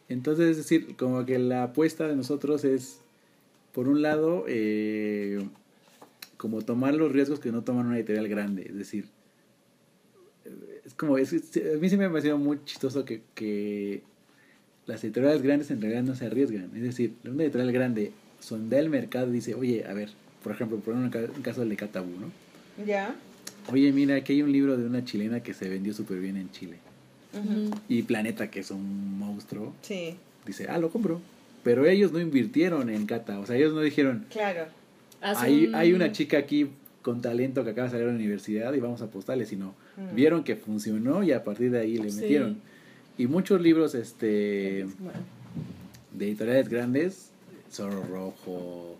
[0.08, 3.00] Entonces, es decir, como que la apuesta de nosotros es,
[3.72, 5.46] por un lado, eh,
[6.38, 8.62] como tomar los riesgos que no toman una editorial grande.
[8.70, 9.04] Es decir,
[10.86, 11.36] es como, es, a
[11.78, 14.02] mí siempre me ha parecido muy chistoso que, que
[14.86, 16.70] las editoriales grandes en realidad no se arriesgan.
[16.74, 20.10] Es decir, una editorial grande sondea el mercado y dice, oye, a ver,
[20.42, 22.84] por ejemplo, por un, ca- un caso del de Catabú, ¿no?
[22.84, 23.14] ¿Ya?
[23.70, 26.50] Oye, mira, aquí hay un libro de una chilena que se vendió súper bien en
[26.52, 26.76] Chile.
[27.88, 30.14] Y Planeta, que es un monstruo, Sí,
[30.46, 31.20] dice, ah, lo compro.
[31.62, 34.64] Pero ellos no invirtieron en Cata, o sea, ellos no dijeron, claro.
[35.20, 36.68] Hay, un- hay una chica aquí
[37.02, 40.14] con talento que acaba de salir de la universidad y vamos a apostarle, sino Mm.
[40.14, 42.20] vieron que funcionó y a partir de ahí le Sí.
[42.20, 42.58] metieron.
[43.18, 45.18] Y muchos libros este Bueno,
[46.12, 47.30] de editoriales grandes,
[47.70, 48.96] Zorro Rojo,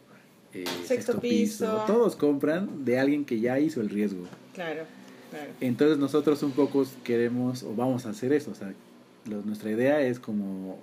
[0.55, 1.85] eh, Sexto Piso.
[1.87, 4.25] todos compran de alguien que ya hizo el riesgo.
[4.55, 4.83] Claro,
[5.31, 5.51] claro.
[5.61, 8.73] Entonces nosotros un poco queremos o vamos a hacer eso, o sea,
[9.27, 10.79] lo- nuestra idea es como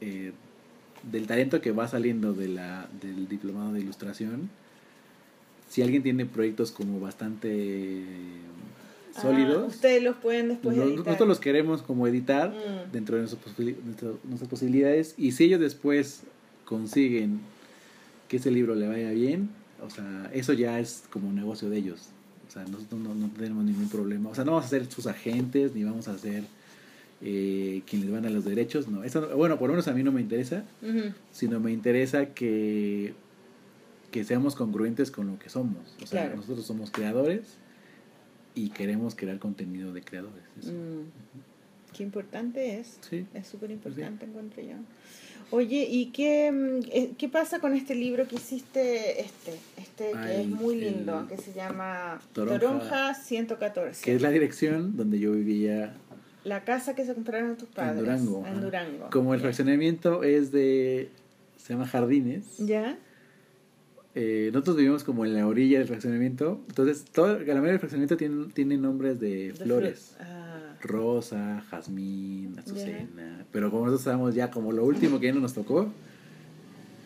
[0.00, 0.32] eh,
[1.10, 4.48] del talento que va saliendo de la, del diplomado de ilustración,
[5.68, 8.04] si alguien tiene proyectos como bastante
[9.14, 11.04] Ah, sólidos, ustedes los pueden después no- editar.
[11.06, 12.92] nosotros los queremos como editar Mm.
[12.92, 16.22] dentro de nuestras posibilidades y si ellos después
[16.68, 17.40] consiguen
[18.28, 19.48] que ese libro le vaya bien,
[19.82, 22.10] o sea, eso ya es como un negocio de ellos.
[22.46, 24.28] O sea, nosotros no, no tenemos ningún problema.
[24.30, 26.44] O sea, no vamos a ser sus agentes ni vamos a ser
[27.22, 28.86] eh, quien les van a los derechos.
[28.88, 30.64] No, eso, no- bueno, por lo menos a mí no me interesa,
[31.32, 33.14] sino me interesa que,
[34.10, 35.94] que seamos congruentes con lo que somos.
[36.02, 36.36] O sea, Claro.
[36.36, 37.56] nosotros somos creadores
[38.54, 40.44] y queremos crear contenido de creadores.
[40.60, 40.72] eso.
[40.72, 41.94] Mm.
[41.96, 42.98] Qué importante es.
[43.08, 43.26] Sí.
[43.34, 44.74] Es súper importante, encuentro yo.
[45.50, 50.18] Oye, ¿y qué, mm, eh, qué pasa con este libro que hiciste, este, este que
[50.18, 52.58] Ay, es muy lindo, que se llama Toronja.
[52.60, 54.04] Toronja, 114?
[54.04, 55.94] Que es la dirección donde yo vivía
[56.44, 57.98] La casa que se compraron tus padres.
[58.00, 58.60] Durango, En.
[58.60, 59.10] Durango.
[59.10, 61.08] Como el fraccionamiento es de.
[61.56, 62.44] Se llama Jardines.
[62.58, 62.98] ¿Ya?
[64.14, 66.60] eh, nosotros vivimos como en la orilla del fraccionamiento.
[66.68, 70.47] Entonces, todo, la mayoría del fraccionamiento tiene, tiene nombres de, De flores: flor- Ah,
[70.82, 73.44] rosa, jazmín, azucena.
[73.52, 75.90] Pero como nosotros estábamos ya como lo último que ya no nos tocó,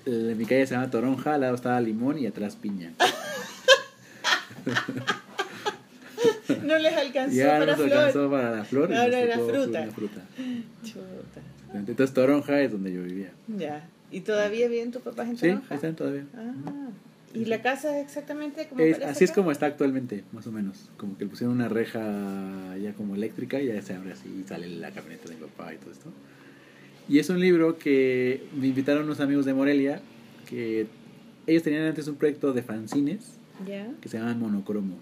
[0.07, 2.93] eh, mi calle se llama Toronja, al lado estaba limón y atrás piña.
[6.65, 7.93] no les alcanzó ya para no flor.
[7.93, 8.91] alcanzó para la flor.
[8.91, 9.83] y Ahora nos era fruta.
[9.83, 10.21] una fruta.
[10.85, 11.41] Chuta.
[11.75, 13.33] Entonces Toronja es donde yo vivía.
[13.57, 13.89] Ya.
[14.11, 15.67] ¿Y todavía viven tus papás en Sí, Toronja?
[15.71, 16.25] ahí están todavía.
[16.37, 16.89] Ah.
[17.35, 19.41] ¿Y la casa es exactamente como Es- así es acá?
[19.41, 20.91] como está actualmente, más o menos.
[20.97, 24.47] Como que le pusieron una reja ya como eléctrica y ya se abre así y
[24.49, 26.11] sale la camioneta de mi papá y todo esto.
[27.09, 30.01] Y es un libro que me invitaron unos amigos de Morelia
[30.49, 30.87] que
[31.47, 33.89] ellos tenían antes un proyecto de fanzines Ya.
[34.01, 34.97] que se llaman Monocromo.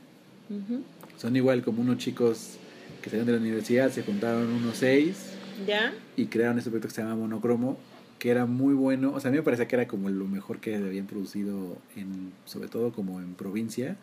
[0.49, 0.83] Ujú.
[1.17, 2.57] Son igual como unos chicos
[3.03, 5.33] que salieron de la universidad, se juntaron unos seis
[5.67, 5.93] Ya.
[6.17, 7.79] y crearon este proyecto que se llama Monocromo,
[8.21, 9.13] que era muy bueno.
[9.13, 12.33] O sea, a mí me parecía que era como lo mejor que habían producido, en,
[12.45, 13.97] sobre todo como en provincia,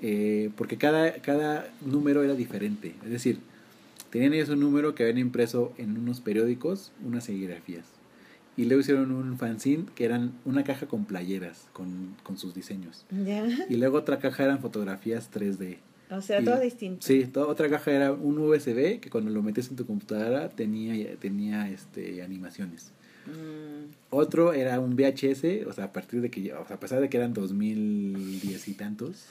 [0.00, 2.94] eh, porque cada, cada número era diferente.
[3.04, 3.40] Es decir,
[4.10, 7.84] tenían ellos un número que habían impreso en unos periódicos, unas serigrafías.
[8.56, 13.04] Y luego hicieron un fanzine que eran una caja con playeras, con, con sus diseños.
[13.10, 13.44] Ya.
[13.68, 15.78] Y luego otra caja eran fotografías 3D.
[16.10, 17.04] O sea, Y- todo distinto.
[17.04, 21.16] Sí, toda otra caja era un USB que cuando lo metes en tu computadora tenía,
[21.16, 22.92] tenía este, animaciones.
[23.26, 23.92] Mm.
[24.10, 27.08] Otro era un VHS, o sea, a partir de que, o sea, a pesar de
[27.08, 29.26] que eran 2010 y tantos,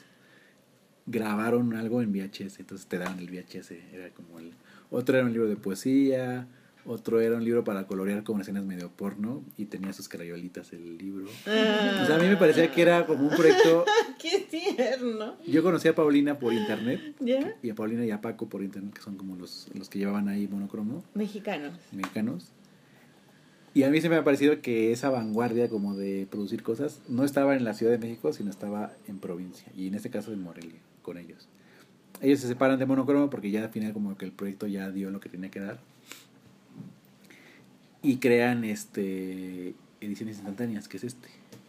[1.05, 4.51] grabaron algo en VHS, entonces te daban el VHS, era como el...
[4.89, 6.47] Otro era un libro de poesía,
[6.85, 10.97] otro era un libro para colorear con escenas medio porno y tenía sus crayolitas el
[10.97, 11.25] libro.
[11.47, 12.01] Ah.
[12.03, 13.85] O sea, a mí me parecía que era como un proyecto...
[14.19, 15.35] ¡Qué tierno!
[15.47, 17.55] Yo conocí a Paulina por internet ¿Ya?
[17.61, 20.27] y a Paulina y a Paco por internet, que son como los, los que llevaban
[20.27, 21.73] ahí monocromo, Mexicanos.
[21.91, 22.51] mexicanos.
[23.76, 27.24] Y a mí se me ha parecido que esa vanguardia como de producir cosas no
[27.24, 30.43] estaba en la Ciudad de México, sino estaba en provincia, y en este caso en
[30.43, 31.48] Morelia, con ellos.
[32.22, 35.10] Ellos se separan de monocromo porque ya al final como que el proyecto ya dio
[35.10, 35.80] lo que tenía que dar.
[38.02, 41.27] Y crean este ediciones instantáneas, que es este.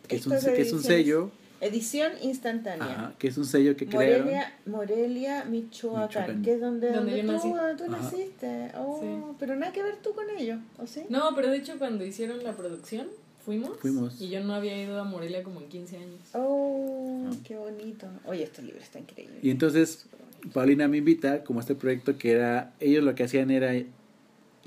[0.09, 2.85] Que es un, Estas que es un ediciones- sello, Edición instantánea.
[2.87, 4.25] ajá, que es un sello que crearon.
[4.27, 6.43] Morelia, Morelia, Michoacán, Michoacán.
[6.43, 8.71] que es donde, Donde donde yo tú, tú naciste.
[8.77, 9.37] Oh, Sí.
[9.39, 11.03] Pero nada que ver tú con ellos, ¿o sí?
[11.09, 13.07] No, pero de hecho cuando hicieron la producción,
[13.45, 13.79] fuimos.
[13.79, 14.21] Fuimos.
[14.21, 16.21] Y yo no había ido a Morelia como en 15 años.
[16.35, 17.35] Oh, Ah.
[17.45, 18.07] qué bonito.
[18.27, 19.39] Oye, este libro está increíble.
[19.43, 20.07] Y entonces
[20.53, 23.73] Paulina me invita como a este proyecto que era, ellos lo que hacían era,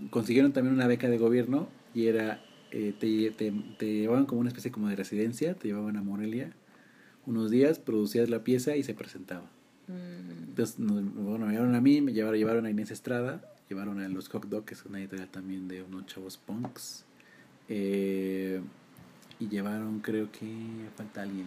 [0.09, 2.41] consiguieron también una beca de gobierno y era,
[2.71, 6.51] eh, te, te, te llevaban como una especie como de residencia, te llevaban a Morelia
[7.27, 9.45] unos días, producías la pieza y se presentaba.
[9.87, 10.49] Mm.
[10.49, 14.07] Entonces, nos- bueno, me llevaron a mí, me llevaron, llevaron a Inés Estrada, llevaron a
[14.09, 17.05] Los Hot Dog, que es una editorial también de unos chavos punks,
[17.69, 18.61] eh,
[19.39, 20.47] y llevaron, creo que
[20.95, 21.45] falta alguien.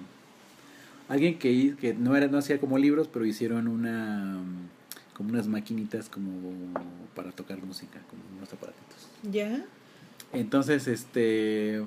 [1.09, 4.69] Alguien que, que no era no hacía como libros, pero hicieron una mm,
[5.17, 6.33] como unas maquinitas como
[7.17, 9.09] para tocar música, como unos aparatitos.
[9.31, 9.65] ¿Ya?
[10.33, 11.83] Entonces, este.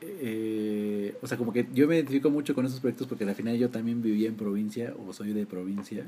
[0.00, 3.56] Eh, o sea, como que yo me identifico mucho con esos proyectos porque al final
[3.56, 6.06] yo también vivía en provincia o soy de provincia.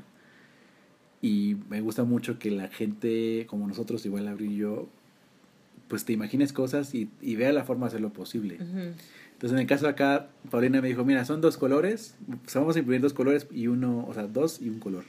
[1.21, 4.87] Y me gusta mucho que la gente, como nosotros, igual Abril y yo,
[5.89, 8.55] pues te imagines cosas y, y vea la forma de hacerlo posible.
[8.59, 12.61] Entonces, en el caso de acá, Paulina me dijo: Mira, son dos colores, o sea,
[12.61, 15.03] vamos a imprimir dos colores y uno, o sea, dos y un color.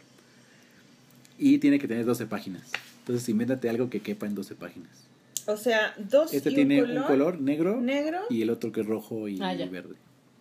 [1.39, 2.71] Y tiene que tener 12 páginas.
[3.01, 5.10] Entonces, invéntate algo que quepa en 12 páginas.
[5.53, 8.73] O sea, dos Este y tiene un color, un color negro negro, y el otro
[8.73, 9.67] que es rojo y Ah, ya.
[9.67, 9.95] verde.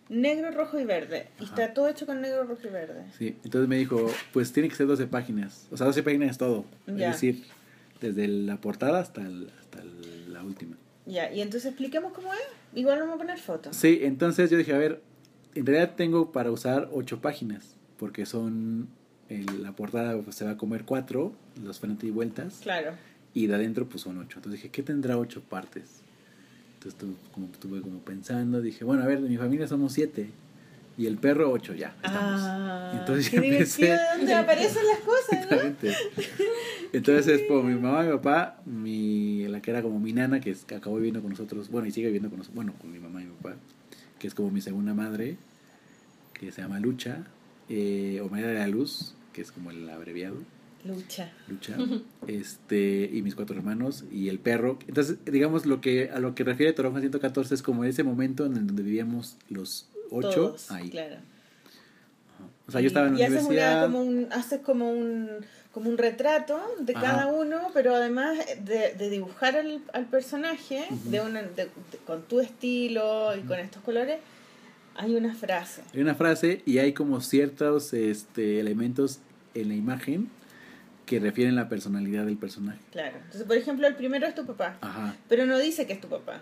[0.08, 1.28] negro, rojo y verde.
[1.38, 1.54] Y Ajá.
[1.62, 3.04] está todo hecho con negro, rojo y verde.
[3.16, 5.68] Sí, entonces me dijo, pues tiene que ser 12 páginas.
[5.70, 6.64] O sea, 12 páginas es todo.
[6.88, 7.10] Ya.
[7.10, 7.44] Es decir,
[8.00, 10.76] desde la portada hasta, el- hasta el- la última.
[11.06, 12.40] Ya, y entonces expliquemos cómo es.
[12.74, 13.76] Igual vamos a poner fotos.
[13.76, 15.00] Sí, entonces yo dije, a ver,
[15.54, 18.88] en realidad tengo para usar 8 páginas, porque son,
[19.28, 21.32] el- la portada pues, se va a comer 4,
[21.62, 22.92] los frente y vueltas, Claro.
[23.34, 24.38] Y de adentro pues son 8.
[24.38, 26.02] Entonces dije, ¿qué tendrá 8 partes?
[26.74, 30.30] Entonces estuve como, estuve como pensando, dije, bueno, a ver, de mi familia somos 7,
[30.98, 32.40] y el perro 8, ya, estamos.
[32.42, 33.98] Ah, Entonces yo empecé-
[34.34, 35.88] aparecen las cosas, ¿no?
[36.92, 40.50] Entonces es por mi mamá, mi papá, mi, la que era como mi nana, que,
[40.50, 42.98] es, que acabó viviendo con nosotros, bueno, y sigue viviendo con nosotros, bueno, con mi
[42.98, 43.56] mamá y mi papá,
[44.18, 45.36] que es como mi segunda madre,
[46.34, 47.24] que se llama Lucha,
[47.68, 50.36] eh, o María de la Luz, que es como el abreviado,
[50.84, 51.30] Lucha.
[51.48, 51.76] Lucha,
[52.26, 54.78] este, y mis cuatro hermanos, y el perro.
[54.88, 58.56] Entonces, digamos, lo que a lo que refiere Toronja 114 es como ese momento en
[58.56, 60.90] el donde vivíamos los ocho, Todos, ahí.
[60.90, 61.16] claro.
[62.66, 63.78] O sea, yo estaba en la y haces, universidad.
[63.88, 65.28] una, como un, haces como un
[65.72, 67.00] como un retrato de Ajá.
[67.06, 71.70] cada uno, pero además de, de dibujar al, al personaje de una, de- de-
[72.04, 74.18] con tu estilo y con estos colores,
[74.96, 75.82] hay una frase.
[75.94, 79.20] Hay una frase y hay como ciertos este, elementos
[79.54, 80.28] en la imagen
[81.10, 82.78] que refieren la personalidad del personaje.
[82.92, 83.16] Claro.
[83.16, 85.16] Entonces, por ejemplo, el primero es tu papá, Ajá.
[85.28, 86.40] pero no dice que es tu papá.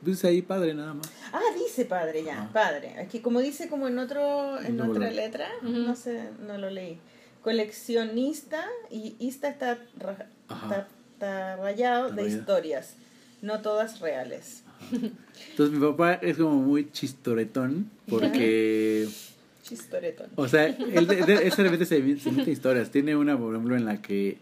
[0.00, 1.08] Dice ahí padre nada más.
[1.32, 2.52] Ah, dice padre ya, Ajá.
[2.52, 2.96] padre.
[2.98, 5.70] Aquí como dice como en otro en No, otra lo- letra, Ujú.
[5.70, 6.98] no sé, no lo leí.
[7.42, 10.66] Coleccionista y ista está, ra- Ajá.
[10.66, 12.40] está, está rayado Está de rayado.
[12.40, 12.94] historias,
[13.40, 14.64] no todas reales.
[15.50, 19.08] Entonces mi papá es como muy chistoretón porque,
[19.62, 20.28] Chistoretón.
[20.36, 22.90] o sea, él de, de- él de repente se, se mete historias.
[22.90, 24.38] Tiene una, por ejemplo, en la que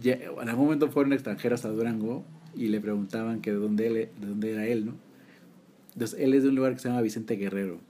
[0.00, 2.24] ya, en algún momento fueron extranjeros a Durango
[2.56, 4.94] y le preguntaban que de dónde, él, de dónde era él, ¿no?
[5.92, 7.80] Entonces él es de un lugar que se llama Vicente Guerrero,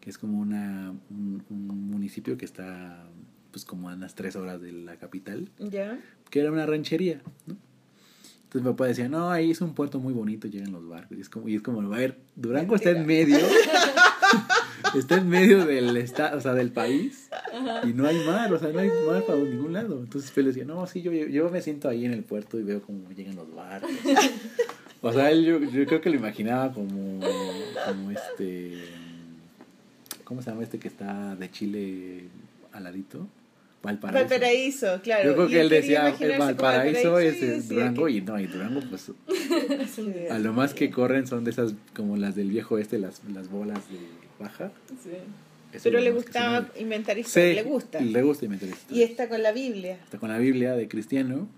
[0.00, 3.04] que es como una, un, un municipio que está
[3.50, 5.48] pues como a unas tres horas de la capital.
[5.58, 5.98] ¿Ya?
[6.30, 7.56] que era una ranchería, ¿no?
[8.44, 11.18] Entonces mi papá decía, no, ahí es un puerto muy bonito, llegan los barcos.
[11.18, 13.36] Y es como, y es como a ver, Durango está en medio,
[14.98, 17.28] está en medio del estado, o sea, del país,
[17.84, 20.00] y no hay mar, o sea, no hay mar para ningún lado.
[20.00, 22.82] Entonces él decía, no, sí, yo, yo me siento ahí en el puerto y veo
[22.82, 23.90] cómo llegan los barcos.
[25.00, 27.20] O sea, él yo, yo creo que lo imaginaba como,
[27.86, 28.78] como este,
[30.24, 32.24] ¿cómo se llama este que está de Chile
[32.72, 33.26] aladito?
[33.82, 34.28] Valparaíso.
[34.28, 35.30] Valparaíso, claro.
[35.30, 38.80] Yo creo que él decía, el Valparaíso es el Durango que- y no, y Durango
[38.88, 39.10] pues
[40.30, 43.50] a lo más que corren son de esas como las del viejo este, las, las
[43.50, 43.98] bolas de
[45.02, 45.10] Sí.
[45.72, 48.00] Eso Pero es le gustaba inventar historias, Sí, le gusta.
[48.00, 48.98] Le gusta inventar historias.
[48.98, 49.94] Y está con la Biblia.
[50.04, 51.48] Está con la Biblia de cristiano.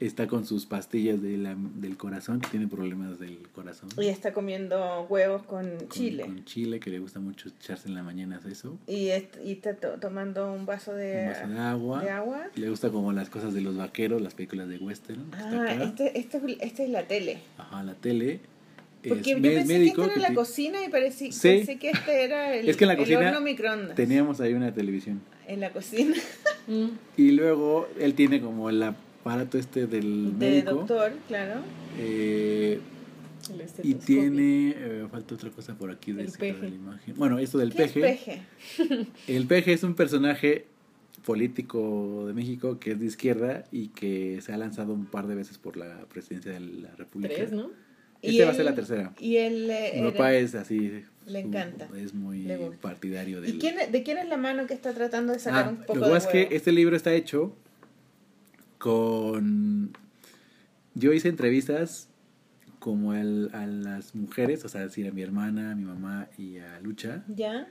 [0.00, 3.88] Está con sus pastillas de la- del corazón, que tiene problemas del corazón.
[3.96, 6.24] Y está comiendo huevos con Con- chile.
[6.24, 8.76] Con chile, que le gusta mucho echarse en la mañana eso.
[8.88, 12.02] Y, est- y está to- tomando un vaso de, Un vaso de agua.
[12.02, 12.42] de agua.
[12.56, 15.24] Le gusta como las cosas de los vaqueros, las películas de western.
[15.32, 15.84] Ah, acá.
[15.84, 17.38] este, este, esta es la tele.
[17.56, 18.40] Ajá, la tele.
[19.08, 21.40] Porque es yo pensé médico que esta era la ti- cocina y parecí, Sí.
[21.48, 23.94] pensé que este era el, Es que en la el cocina horno microondas.
[23.96, 25.20] Teníamos ahí una televisión.
[25.46, 26.14] En la cocina
[26.66, 26.86] Mm.
[27.18, 30.70] Y luego él tiene como el aparato este del de médico.
[30.76, 31.60] doctor, claro.
[31.98, 32.80] eh,
[33.82, 34.70] y tiene.
[34.74, 36.62] eh, falta otra cosa por aquí de peje.
[36.62, 37.14] la imagen.
[37.18, 38.42] Bueno, esto del ¿Qué es peje.
[38.78, 39.06] peje?
[39.28, 40.64] El peje es un personaje
[41.26, 45.34] político de México que es de izquierda y que se ha lanzado un par de
[45.34, 47.34] veces por la presidencia de la República.
[47.34, 47.70] Tres, ¿no?
[48.32, 49.12] Y va a ser la tercera.
[49.18, 51.02] Y él eh, Mi era- papá es así.
[51.26, 51.88] Le su- encanta.
[51.96, 52.46] Es muy
[52.80, 53.54] partidario del.
[53.54, 55.94] ¿Y quién, de quién es la mano que está tratando de sacar Ah, un poco
[55.94, 56.48] lo que de pasa es huevo?
[56.50, 57.56] que este libro está hecho
[58.78, 59.92] con...
[60.94, 62.08] Yo hice entrevistas
[62.78, 66.58] como el- a las mujeres, o sea, decir a mi hermana, a mi mamá y
[66.58, 67.66] a Lucha, ¿Ya?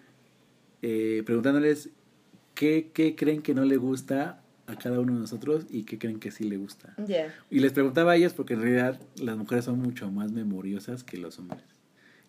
[0.81, 1.89] eh, preguntándoles
[2.55, 4.41] qué, qué creen que no le gusta
[4.73, 6.95] a cada uno de nosotros y qué creen que sí le gusta.
[7.49, 11.17] Y les preguntaba a ellas porque en realidad las mujeres son mucho más memoriosas que
[11.17, 11.63] los hombres.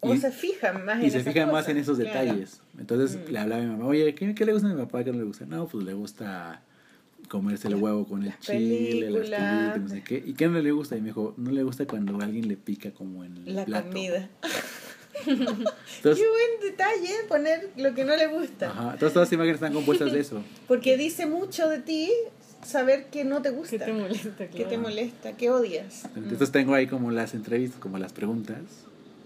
[0.00, 2.20] O Y- se fijan más en y se fijan más en esos claro.
[2.20, 2.60] detalles.
[2.78, 3.32] Entonces Mm.
[3.32, 5.02] le hablaba a mi mamá, oye, ¿qué, qué le gusta a mi papá?
[5.02, 5.46] ¿Qué no le gusta?
[5.46, 6.62] No, pues le gusta
[7.28, 10.22] comerse el huevo con el las chile, las películas, no sé qué.
[10.24, 10.96] ¿Y qué no le gusta?
[10.96, 13.88] Y me dijo, no le gusta cuando alguien le pica como en el La plato.
[13.88, 14.28] comida.
[15.26, 18.70] Entonces, Qué buen detalle poner lo que no le gusta.
[18.70, 20.42] ajá, entonces todas las imágenes están compuestas de eso.
[20.68, 22.10] Porque dice mucho de ti
[22.64, 23.78] saber que no te gusta.
[23.78, 24.46] ¿Qué te molesta?
[24.46, 24.70] ¿Qué Claro.
[24.70, 25.32] te molesta?
[25.32, 26.04] ¿Qué odias?
[26.16, 28.58] Entonces tengo ahí como las entrevistas, como las preguntas.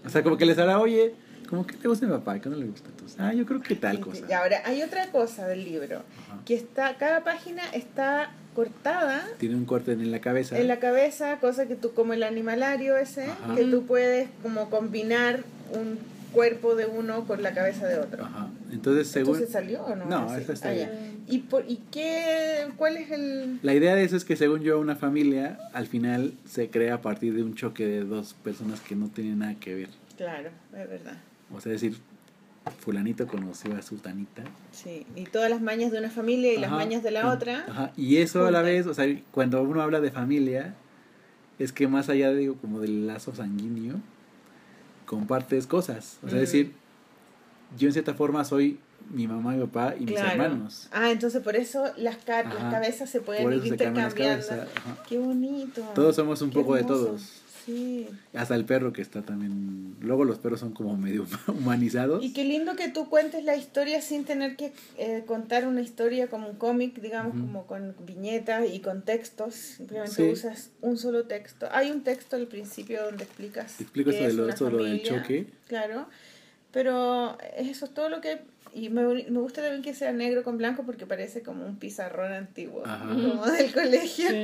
[0.05, 1.13] O sea, como que les hará, oye,
[1.49, 2.39] como que te gusta mi papá?
[2.39, 2.89] ¿Qué no le gusta?
[2.89, 4.23] Entonces, ah, yo creo que tal cosa.
[4.29, 6.03] Y ahora, hay otra cosa del libro.
[6.27, 6.41] Ajá.
[6.45, 10.57] Que está, cada página está cortada Tiene un corte en la cabeza.
[10.59, 13.55] en la cabeza, cosa que tú, como el animalario ese, Ajá.
[13.55, 15.97] que tú puedes como combinar un
[16.31, 18.23] cuerpo de uno con la cabeza de otro.
[18.25, 18.49] Ajá.
[18.71, 19.35] Entonces, según...
[19.35, 20.05] ¿Esto se salió o no?
[20.05, 20.89] No, esa está Ah, bien.
[21.27, 23.59] ¿Y, por, ¿Y qué, cuál es el...?
[23.63, 27.01] La idea de eso es que según yo una familia al final se crea a
[27.01, 29.89] partir de un choque de dos personas que no tienen nada que ver.
[30.17, 31.17] Claro, es verdad.
[31.51, 31.97] O sea, decir,
[32.79, 34.43] fulanito conoció a sultanita.
[34.71, 36.75] Sí, y todas las mañas de una familia y las Ajá.
[36.77, 37.65] mañas de la otra.
[37.67, 37.91] Ajá.
[37.97, 40.75] Y eso a la vez, o sea, cuando uno habla de familia,
[41.57, 43.95] es que más allá, digo, como del lazo sanguíneo,
[45.09, 46.19] compartes cosas.
[46.23, 46.71] O sea, decir,
[47.79, 48.79] yo en cierta forma soy
[49.09, 50.87] mi mamá, mi papá y mis hermanos.
[50.91, 54.45] Ah, entonces por eso las, las cabezas se pueden ir intercambiando.
[55.07, 55.81] Qué bonito.
[55.95, 57.41] Todos somos un Qué poco de todos.
[57.65, 58.07] Sí.
[58.33, 59.95] Hasta el perro que está también.
[60.01, 62.23] Luego los perros son como medio humanizados.
[62.23, 66.27] Y qué lindo que tú cuentes la historia sin tener que eh, contar una historia
[66.27, 69.55] como un cómic, digamos, como con viñetas y con textos.
[69.55, 70.23] Simplemente Sí.
[70.31, 71.67] usas un solo texto.
[71.71, 73.77] Hay un texto al principio donde explicas.
[73.77, 75.21] Te explico de es lo, una esto de lo del familia.
[75.21, 75.47] choque.
[75.67, 76.07] Claro.
[76.71, 78.41] Pero eso es todo lo que...
[78.73, 82.31] Y me, me gusta también que sea negro con blanco porque parece como un pizarrón
[82.31, 83.07] antiguo, Ajá.
[83.07, 84.29] como del colegio.
[84.29, 84.41] Sí.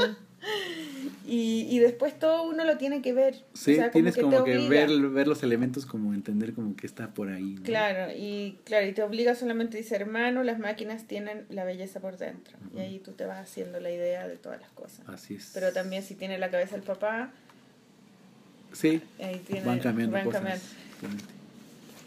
[1.27, 3.43] Y, y después todo uno lo tiene que ver.
[3.53, 7.13] Sí, O sea, tienes como que ver, ver los elementos, como entender como que está
[7.15, 7.55] por ahí.
[7.55, 7.63] ¿no?
[7.63, 12.17] Claro, y claro, y te obliga solamente dice hermano, las máquinas tienen la belleza por
[12.17, 12.57] dentro.
[12.75, 15.01] Y ahí tú te vas haciendo la idea de todas las cosas.
[15.07, 15.49] Así es.
[15.53, 17.31] Pero también si tiene la cabeza el papá,
[18.73, 20.41] Sí, Ahí tiene, van cambiando van cosas.
[20.41, 21.23] cambiando.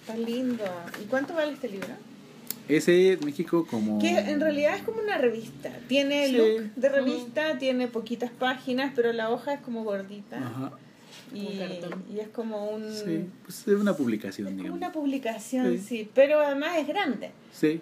[0.01, 0.65] Está lindo.
[1.03, 1.89] ¿Y cuánto vale este libro?
[2.69, 3.99] Ese México como...
[3.99, 5.71] Que en realidad es como una revista.
[5.89, 6.33] Tiene Sí.
[6.37, 10.39] look de revista, tiene poquitas páginas, pero la hoja es como gordita.
[10.39, 10.73] Ajá.
[11.35, 11.61] Y,
[12.19, 12.91] es como un...
[12.93, 15.85] Sí, pues es una publicación, Es como una publicación, Sí.
[15.87, 16.11] sí.
[16.15, 17.31] Pero además es grande.
[17.53, 17.81] Sí.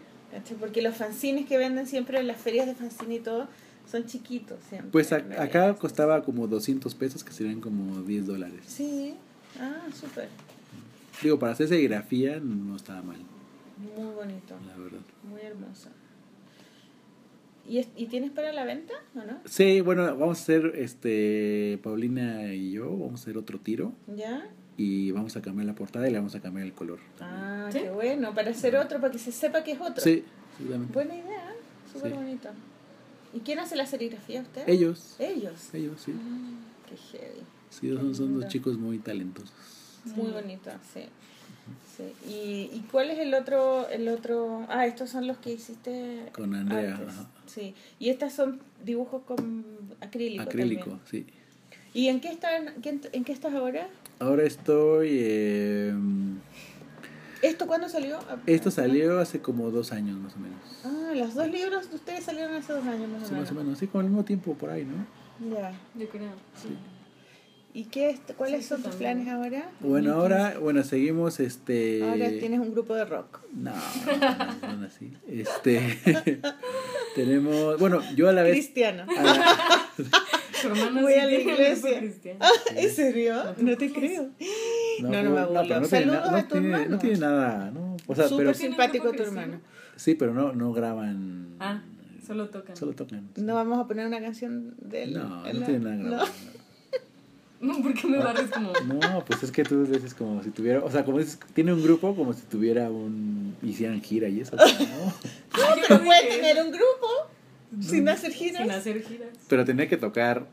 [0.60, 3.48] Porque los fanzines que venden siempre en las ferias de fanzine y todo
[3.90, 4.90] son chiquitos siempre.
[4.90, 8.60] pues a- acá costaba como 200 pesos, que serían como 10 dólares.
[8.66, 9.14] Sí.
[9.60, 10.28] Ah, súper.
[11.22, 13.16] Digo, para hacer serigrafía no estaba mal,
[13.76, 14.54] Muy bonito.
[14.66, 15.00] la verdad.
[15.24, 15.88] Muy hermoso.
[17.68, 19.40] ¿Y, es- ¿Y tienes para la venta o no?
[19.44, 24.48] Sí, bueno, vamos a hacer, este, Paulina y yo, vamos a hacer otro tiro ¿Ya?
[24.76, 27.00] y vamos a cambiar la portada y le vamos a cambiar el color.
[27.18, 27.40] también.
[27.42, 27.80] Ah, ¿Sí?
[27.80, 28.32] qué bueno.
[28.34, 30.02] Para hacer otro, para que se sepa que es otro.
[30.02, 30.22] Sí,
[30.56, 30.92] seguramente.
[30.94, 31.54] Buena idea.
[31.92, 32.16] Súper Sí.
[32.18, 32.48] bonito.
[33.34, 34.42] ¿Y quién hace la serigrafía?
[34.42, 34.68] ¿Usted?
[34.68, 35.74] Ellos, Ellos.
[35.74, 36.12] ellos, sí.
[36.16, 37.40] Ah, qué heavy.
[37.68, 39.52] Sí, son, son dos chicos muy talentosos.
[40.14, 41.00] Muy bonito, sí.
[41.96, 42.12] Sí.
[42.28, 44.66] ¿Y, ¿Y cuál es el otro, el otro?
[44.68, 47.08] Ah, estos son los que hiciste Con Andrea, antes.
[47.08, 47.26] ajá.
[47.46, 47.74] Sí.
[47.98, 49.64] Y estas son dibujos con
[50.00, 50.42] acrílico.
[50.42, 51.00] Acrílico, también.
[51.10, 51.26] sí.
[51.94, 52.50] ¿Y en qué estás,
[52.82, 53.88] qué- en qué estás ahora?
[54.18, 55.08] Ahora estoy...
[55.12, 55.94] eh,
[57.42, 58.18] ¿Esto cuándo salió?
[58.46, 60.58] esto salió hace como dos años más o menos.
[60.84, 63.48] Ah, los dos libros de ustedes salieron hace dos años más o Sí, menos.
[63.48, 65.54] más o menos, sí, como al mismo tiempo por ahí, ¿no?
[65.54, 65.72] Ya.
[65.94, 66.30] Yo creo.
[67.76, 69.68] ¿Y qué es, cuáles Sí, son tus planes ahora?
[69.80, 72.02] Bueno, ahora, bueno, seguimos este...
[72.02, 73.40] Ahora tienes un grupo de rock.
[73.52, 73.70] No,
[74.62, 75.12] no, no así.
[75.28, 75.98] Este,
[77.14, 78.52] tenemos, bueno, yo a la vez...
[78.54, 79.04] Cristiano.
[79.14, 79.56] a la-
[81.02, 81.98] Voy a la iglesia.
[82.00, 82.40] cristiano.
[82.74, 83.34] ¿En serio?
[83.58, 84.30] No te creo.
[85.02, 86.90] No, no no tiene, Saludos na- a no tu tiene- hermano.
[86.90, 87.96] no tiene nada, ¿no?
[88.06, 89.60] O sea, Súper pero, ¿Tiene un simpático tu hermano.
[89.96, 91.82] sí, pero no, no graban, Ah,
[92.26, 92.74] solo tocan.
[92.74, 93.28] solo tocan.
[93.36, 95.12] No vamos a poner una canción de él.
[95.14, 96.04] No, en no la- tiene nada no.
[96.08, 96.26] grabado.
[96.26, 96.55] No,
[97.60, 98.72] ¿por qué me barres como.?
[98.84, 101.82] No, pues es que tú dices como si tuviera, o sea, como dices, tiene un
[101.82, 104.62] grupo como si tuviera un, hicieran gira y eso, ¿no?
[104.66, 107.08] No, pero puede tener un grupo
[107.80, 108.62] sin hacer giras.
[108.62, 109.28] Sin hacer giras.
[109.48, 110.46] Pero tenía que tocar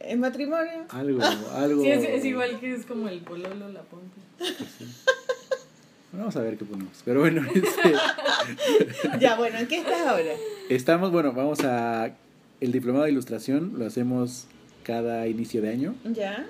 [0.00, 0.84] En matrimonio.
[0.90, 1.20] algo,
[1.54, 1.82] algo.
[1.82, 4.20] Sí, es, es igual que es como el pololo, la pompi.
[6.10, 7.02] Bueno, vamos a ver qué ponemos.
[7.04, 7.94] Pero bueno, este,
[9.20, 10.32] Ya, bueno, ¿en qué estás ahora?
[10.68, 12.10] estamos, bueno, vamos a
[12.60, 14.46] el diplomado de ilustración lo hacemos
[14.88, 16.46] cada inicio de año Ya.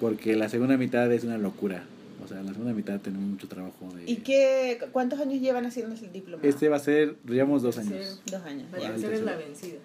[0.00, 1.82] porque la segunda mitad es una locura.
[2.24, 5.96] O sea, la segunda mitad tenemos mucho trabajo de ¿Y qué, cuántos años llevan haciendo
[5.96, 6.40] el diploma?
[6.44, 8.22] Este va a ser, llevamos dos años.
[8.30, 8.70] Dos años.
[8.70, 8.94] Vale.
[8.94, 9.78] es la vencida.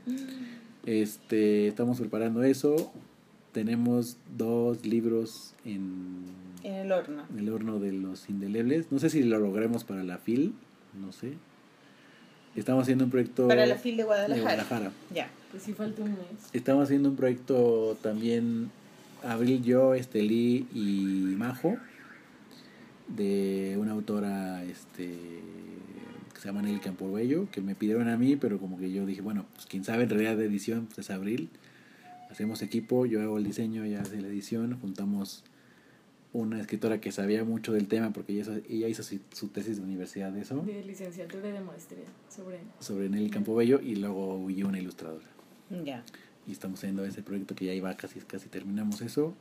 [0.85, 2.91] Este, estamos preparando eso.
[3.51, 6.25] Tenemos dos libros en
[6.63, 7.23] En el horno.
[7.35, 8.91] el horno de los indelebles.
[8.91, 10.53] No sé si lo logremos para la FIL,
[11.01, 11.33] no sé.
[12.57, 14.91] Estamos haciendo un proyecto Para la FIL de de Guadalajara.
[15.13, 15.29] Ya.
[15.51, 16.49] Pues sí falta un mes.
[16.53, 18.71] Estamos haciendo un proyecto también,
[19.23, 21.77] Abril, yo, Estelí y Majo,
[23.07, 25.05] de una autora este,
[26.33, 29.21] que se llama Nelly Campobello, que me pidieron a mí, pero como que yo dije,
[29.21, 31.49] bueno, pues quien sabe en realidad de edición pues es Abril.
[32.31, 35.43] Hacemos equipo, yo hago el diseño, ella hace la edición, juntamos
[36.39, 39.77] una escritora que sabía mucho del tema porque ella, hizo- ella hizo su, su tesis
[39.77, 42.59] de universidad de eso, De licenciatura y de maestría sobre.
[42.79, 45.25] sobre Nelly Campobello, y luego yo una ilustradora.
[45.83, 46.03] Ya.
[46.47, 49.33] y estamos haciendo ese proyecto que ya iba casi casi terminamos eso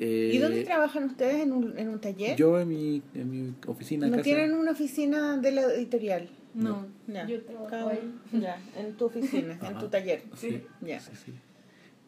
[0.00, 1.42] ¿Y Eh, dónde trabajan ustedes?
[1.42, 2.36] ¿En un, en un taller?
[2.36, 6.28] yo en mi, en mi oficina ¿No casa tienen una oficina de la editorial?
[6.54, 7.26] No, Ya.
[7.26, 8.12] yo trabajo ahí.
[8.32, 10.22] Ya, en tu oficina, en tu taller.
[10.36, 10.62] Sí.
[10.80, 10.98] Ya.
[11.00, 11.32] sí, sí.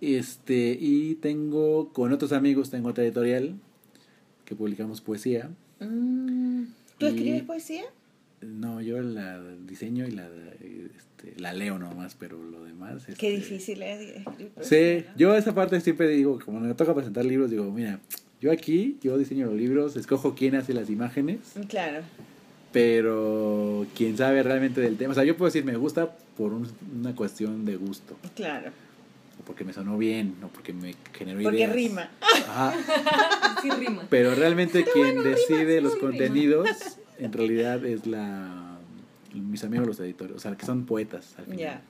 [0.01, 3.55] este y tengo con otros amigos tengo otra editorial
[4.51, 5.49] que publicamos poesía
[5.81, 6.65] Mm,
[6.99, 7.85] ¿Tú Y- escribes poesía?
[8.43, 13.31] no yo la diseño y la este, la leo nomás pero lo demás Qué este,
[13.31, 15.05] difícil es escribir sí poesía.
[15.13, 15.17] ¿no?
[15.17, 18.01] yo esa parte siempre digo como me toca presentar libros digo mira
[18.41, 21.39] yo aquí yo diseño los libros escojo quién hace las imágenes
[21.69, 22.01] Claro.
[22.73, 25.13] pero quién sabe realmente del tema.
[25.13, 26.69] O sea, yo puedo decir me gusta por un-
[27.01, 28.71] una cuestión de gusto, Claro.
[29.51, 31.75] Porque me sonó bien, o porque me generó Porque ideas.
[31.75, 32.09] rima.
[32.47, 32.73] Ajá.
[33.61, 34.07] Sí rima.
[34.09, 36.69] Pero realmente quien bueno, decide los no contenidos,
[37.19, 38.79] en realidad es la
[39.35, 41.59] mis amigos los editores, o sea, que son poetas al final.
[41.59, 41.83] Ya.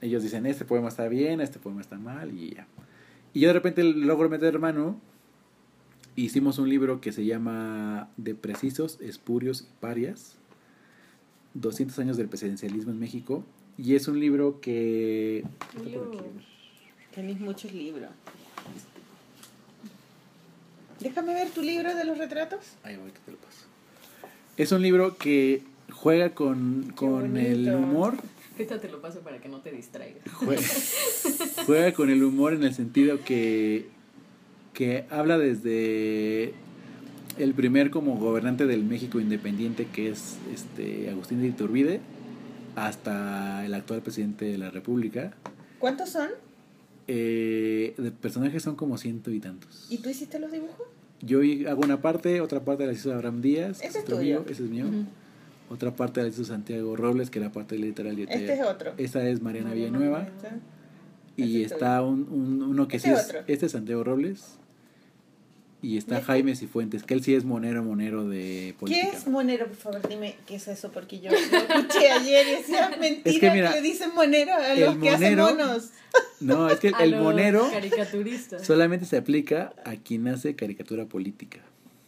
[0.00, 2.66] Ellos dicen, este poema está bien, este poema está mal, y ya.
[3.34, 4.98] Y yo de repente logro meter mano.
[6.16, 10.36] Hicimos un libro que se llama De precisos, espurios y parias.
[11.52, 13.44] 200 años del presidencialismo en México.
[13.76, 15.44] Y es un libro que...
[15.92, 16.10] Yo-
[17.14, 18.10] Tenéis muchos libros.
[21.00, 22.60] Déjame ver tu libro de los retratos.
[22.84, 23.66] Ahí voy, que te lo paso.
[24.56, 28.16] Es un libro que juega con, con el humor.
[28.52, 30.22] Ahorita te lo paso para que no te distraigas.
[30.32, 30.62] Juega,
[31.66, 33.88] juega con el humor en el sentido que,
[34.74, 36.54] que habla desde
[37.38, 42.00] el primer como gobernante del México independiente que es este Agustín de Iturbide
[42.76, 45.34] hasta el actual presidente de la República.
[45.78, 46.28] ¿Cuántos son?
[47.08, 49.86] Eh, de personajes son como ciento y tantos.
[49.90, 50.86] ¿Y tú hiciste los dibujos?
[51.20, 53.80] Yo hago una parte, otra parte la hizo Abraham Díaz.
[53.82, 54.20] Ese es tuyo.
[54.20, 54.86] mío, ese es mío.
[55.70, 58.18] Otra parte la hizo Santiago Robles, que era parte literal.
[58.18, 58.92] Este es otro.
[58.98, 60.22] Esta es Mariana Villanueva.
[60.22, 60.58] ¿Está?
[61.36, 63.24] Y está un, un- uno que Este sí es.
[63.26, 63.38] otro.
[63.46, 64.58] Este es Santiago Robles.
[65.82, 66.22] Y está.
[66.22, 69.08] Jaime Cifuentes, que él sí es monero, monero de ¿Qué política.
[69.08, 69.66] es monero?
[69.66, 73.34] Por favor, dime qué es eso, porque yo lo escuché ayer y decía mentira Es
[73.34, 75.90] que, que mira, le dicen monero a los que hacen monos.
[76.40, 78.66] No, es que A el los monero Caricaturistas.
[78.66, 81.60] solamente se aplica a quien hace caricatura política.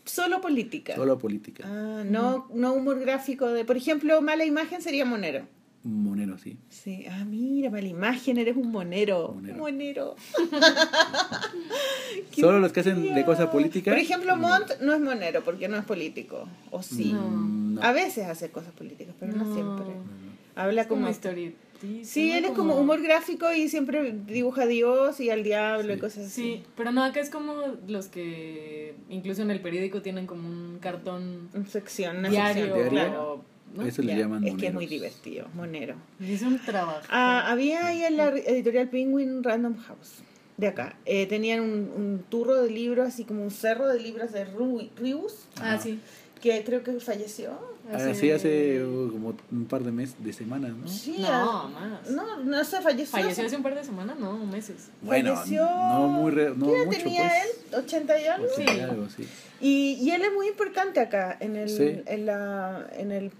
[0.04, 0.94] Solo política.
[0.94, 1.64] Solo política.
[1.66, 5.46] Ah, no, no humor gráfico de, por ejemplo, mala imagen sería monero.
[5.84, 6.56] Monero, sí.
[6.70, 9.32] Sí, ah, mira, mala imagen, eres un monero.
[9.34, 9.56] Monero.
[9.58, 10.16] Monero.
[12.32, 13.26] Solo los que hacen de divertido.
[13.26, 13.90] cosa política.
[13.90, 14.36] Por ejemplo.
[14.36, 16.48] Montt no es monero porque no es político.
[16.70, 17.12] ¿O sí?
[17.12, 17.20] No.
[17.28, 17.78] Mm.
[17.82, 19.54] A veces hace cosas políticas, pero no, No.
[19.54, 19.86] siempre.
[19.94, 20.24] No.
[20.56, 21.10] Habla Como como...
[21.10, 21.62] historietista.
[22.04, 25.96] Sí, él es como humor gráfico y siempre dibuja a Dios y al diablo y
[25.96, 26.00] Sí.
[26.00, 26.42] cosas así.
[26.42, 27.52] Sí, pero no, acá es como
[27.88, 32.54] los que incluso en el periódico tienen como un cartón Una sección, una diario.
[32.66, 32.90] sección, Diario.
[32.90, 33.44] claro.
[33.74, 33.84] ¿No?
[33.84, 35.96] Eso le llaman es que es muy divertido, monero.
[36.18, 37.00] Dice un trabajo.
[37.10, 40.22] Ah, había ahí en la editorial Penguin Random House,
[40.56, 40.96] de acá.
[41.04, 45.46] Eh, tenían un, un turro de libros, así como un cerro de libros de Rius,
[45.60, 45.98] Ah, sí.
[46.40, 47.74] que creo que falleció.
[47.92, 50.88] Así hace uh, como un par de meses, de semanas, ¿no?
[50.88, 52.10] Sí, No, ah, más.
[52.10, 53.18] No, no sé, falleció.
[53.20, 54.88] Falleció hace un par de semanas, no, meses.
[55.02, 55.64] Bueno, falleció.
[55.66, 57.30] no muy re- no ¿Qué mucho, tenía
[57.70, 57.84] pues.
[58.04, 58.06] él?
[58.06, 58.46] ¿80 y algo?
[58.46, 58.80] Ochenta y Sí.
[58.80, 59.28] algo, sí.
[59.60, 62.00] Y, y él es muy importante acá en el, Sí.
[62.06, 63.30] en la, en el,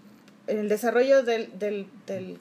[0.47, 2.37] en el desarrollo del, del, del, eh,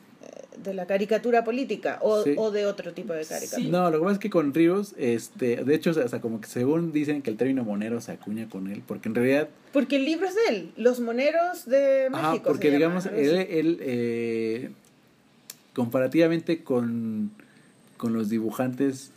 [0.63, 2.33] de la caricatura política o, Sí.
[2.37, 3.61] o de otro tipo de caricatura.
[3.63, 3.69] Sí.
[3.69, 6.47] No, lo que pasa es que con Ríos, este, de hecho, o sea, como que
[6.47, 10.05] según dicen que el término monero se acuña con él, porque en realidad, Porque el
[10.05, 12.17] libro es de él, Los Moneros de México.
[12.27, 14.69] ajá, se porque llama, digamos, él, él eh,
[15.73, 17.31] comparativamente con,
[17.97, 19.11] con los dibujantes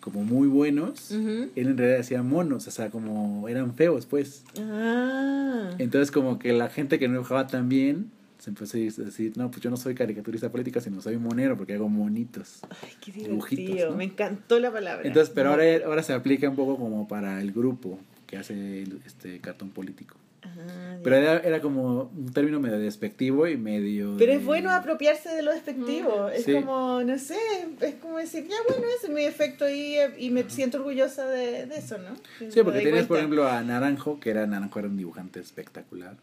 [0.00, 4.44] como muy buenos, él en realidad hacía monos, o sea, como eran feos, pues.
[4.58, 5.70] Ah.
[5.78, 8.10] Entonces como que la gente que no dibujaba tan bien
[8.48, 11.74] se empezó a decir, no, pues yo no soy caricaturista política, sino soy monero porque
[11.74, 12.60] hago monitos.
[12.82, 13.90] Ay, qué Dibujitos.
[13.90, 13.96] ¿no?
[13.96, 15.06] Me encantó la palabra.
[15.06, 19.38] Entonces, pero ahora, ahora se aplica un poco como para el grupo que hace este
[19.40, 20.16] cartón político.
[20.42, 21.00] Ah, ya.
[21.02, 24.14] Pero era, era como un término medio despectivo y medio...
[24.18, 26.28] Pero de- es bueno apropiarse de lo despectivo.
[26.28, 26.52] Es Sí.
[26.54, 27.36] como, no sé,
[27.80, 31.26] es como decir, ya bueno, ese es mi efecto ahí eh, y me siento orgullosa
[31.26, 32.14] de, de eso, ¿no?
[32.38, 33.18] Sí, porque doy tenías, por cuenta.
[33.18, 36.16] ejemplo, a Naranjo, que era Naranjo era un dibujante espectacular.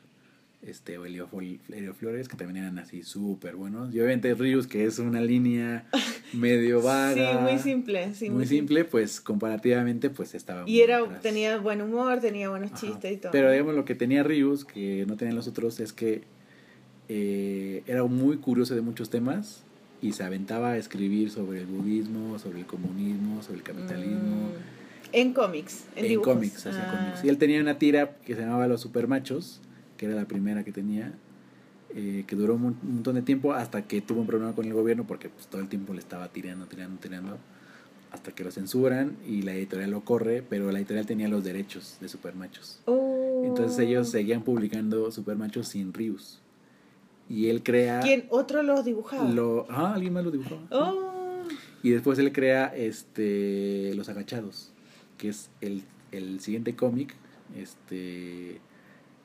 [0.65, 3.93] Este, o Elio, Fol- Elio Flores, que también eran así súper buenos.
[3.93, 5.85] Y obviamente Rius, que es una línea
[6.33, 7.13] medio vaga.
[7.13, 8.13] Sí, muy simple.
[8.15, 11.21] Sí, muy simple, pues comparativamente, pues estaba Y muy era, atrás.
[11.21, 12.81] tenía buen humor, tenía buenos Ajá.
[12.81, 13.31] chistes y todo.
[13.31, 16.23] Pero digamos lo que tenía Rius, que no tenían los otros, es que
[17.09, 19.61] eh, era muy curioso de muchos temas
[20.01, 24.47] y se aventaba a escribir sobre el budismo, sobre el comunismo, sobre el capitalismo.
[24.47, 24.75] Mm.
[25.13, 26.33] En cómics, en, En, dibujos.
[26.33, 26.97] cómics, hacía Ah.
[26.99, 27.23] cómics.
[27.23, 29.61] Y él tenía una tira que se llamaba Los Supermachos,
[29.97, 31.13] que era la primera que tenía,
[31.93, 34.65] eh, que duró un mon- un montón de tiempo hasta que tuvo un problema con
[34.65, 37.37] el gobierno porque pues, todo el tiempo le estaba tirando, tirando, tirando,
[38.11, 41.97] hasta que lo censuran y la editorial lo corre, pero la editorial tenía los derechos
[41.99, 42.79] de Supermachos.
[42.85, 43.43] Oh.
[43.45, 46.41] Entonces ellos seguían publicando Supermachos sin Rius.
[47.27, 48.01] Y él crea...
[48.01, 48.25] ¿Quién?
[48.29, 49.27] ¿Otro los dibujaba?
[49.29, 50.61] Lo, ah, alguien más lo dibujaba.
[50.71, 51.43] Oh.
[51.83, 54.71] Y después él crea este Los Agachados,
[55.17, 57.13] que es el, el siguiente cómic,
[57.55, 58.59] este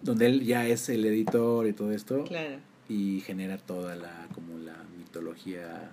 [0.03, 2.57] donde él ya es el editor y todo esto Claro.
[2.89, 5.91] y genera toda la como la mitología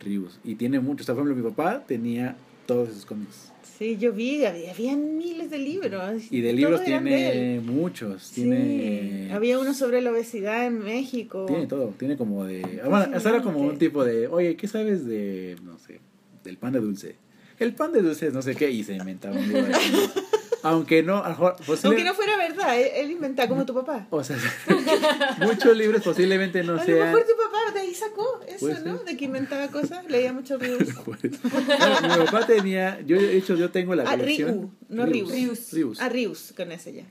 [0.00, 2.36] Rius y tiene muchos, o sea, por ejemplo, mi papá tenía
[2.66, 6.24] todos esos cómics Sí, yo vi, había, habían miles de libros.
[6.30, 11.46] y de libros tiene muchos, Sí, tiene había uno sobre la obesidad en México.
[11.46, 15.06] tiene todo, tiene como de bueno, esa era como un tipo de, "Oye, ¿qué sabes
[15.06, 15.98] de no sé,
[16.44, 17.14] del pan de dulce?"
[17.60, 19.58] El pan de dulce es no sé qué y se inventaba un ¿no?
[20.62, 23.72] Aunque no, a lo mejor, posible- Aunque no fuera verdad, él, él inventaba como tu
[23.72, 24.06] papá.
[24.10, 24.36] o sea,
[25.38, 28.98] muchos libros posiblemente no a lo sean mejor tu papá de ahí sacó eso, ¿no?
[28.98, 30.88] De que inventaba cosas, leía mucho Rius.
[31.04, 34.48] Pues, no, mi papá tenía, yo de hecho yo tengo la Ah, colección.
[34.50, 35.30] Riu, no Rius.
[35.30, 35.72] Rius.
[35.72, 36.00] Rius.
[36.00, 37.04] Ah, Rius, con ese ya.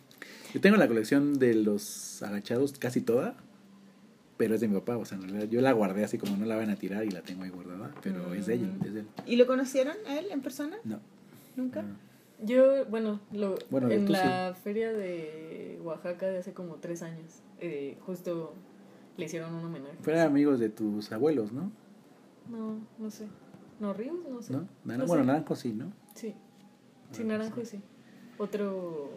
[0.53, 3.35] Yo tengo la colección de los agachados casi toda,
[4.39, 6.45] pero es de mi papá, o sea, en realidad yo la guardé así como no
[6.45, 8.85] la van a tirar y la tengo ahí guardada, pero es de ella, Mm.
[8.85, 9.07] es de él.
[9.27, 10.77] ¿Y lo conocieron a él en persona?
[10.85, 11.01] No.
[11.57, 11.81] ¿Nunca?
[11.81, 11.95] no.
[12.41, 17.97] Yo, bueno, lo, Bueno, en la feria de Oaxaca de hace como tres años, eh,
[18.05, 18.53] justo
[19.17, 19.97] le hicieron un homenaje.
[20.03, 21.69] Fueran amigos de tus abuelos, ¿no?
[22.49, 23.25] No, no sé.
[23.81, 24.15] ¿No, Ríos?
[24.29, 24.53] No sé.
[24.53, 24.69] ¿No?
[24.85, 25.15] Bueno, sé.
[25.25, 25.91] Naranjo sí, ¿no?
[26.15, 26.33] Sí.
[27.11, 27.81] Sí, Naranjo sí.
[28.37, 29.09] Otro...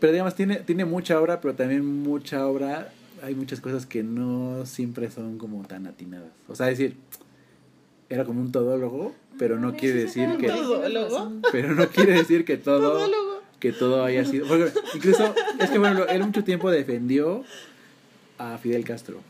[0.00, 2.92] Pero digamos, tiene, tiene mucha obra, pero también mucha obra,
[3.22, 6.30] hay muchas cosas que no siempre son como tan atinadas.
[6.48, 6.96] O sea, decir,
[8.08, 10.52] era como un todólogo, pero no quiere decir que...
[11.52, 12.94] Pero no quiere decir que todo...
[12.94, 13.42] Todólogo.
[13.60, 14.46] que todo haya sido.
[14.48, 17.44] porque incluso, es que bueno, él mucho tiempo defendió
[18.38, 19.20] a Fidel Castro.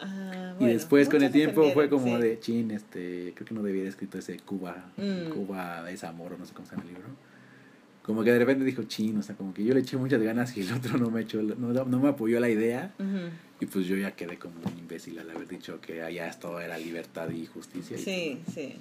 [0.00, 2.22] Ah, y después con el tiempo fue como sí.
[2.22, 5.30] de chin, este, creo que no debía haber escrito ese Cuba, Mm.
[5.30, 7.08] Cuba es amor, o no sé cómo se llama el libro.
[8.10, 10.56] Como que de repente dijo chin, o sea, como que yo le eché muchas ganas
[10.56, 12.92] y el otro no me echó, no, no me apoyó la idea.
[13.60, 16.76] Y pues yo ya quedé como un imbécil al haber dicho que allá todo era
[16.76, 17.96] libertad y justicia.
[17.96, 18.74] y Sí, sí.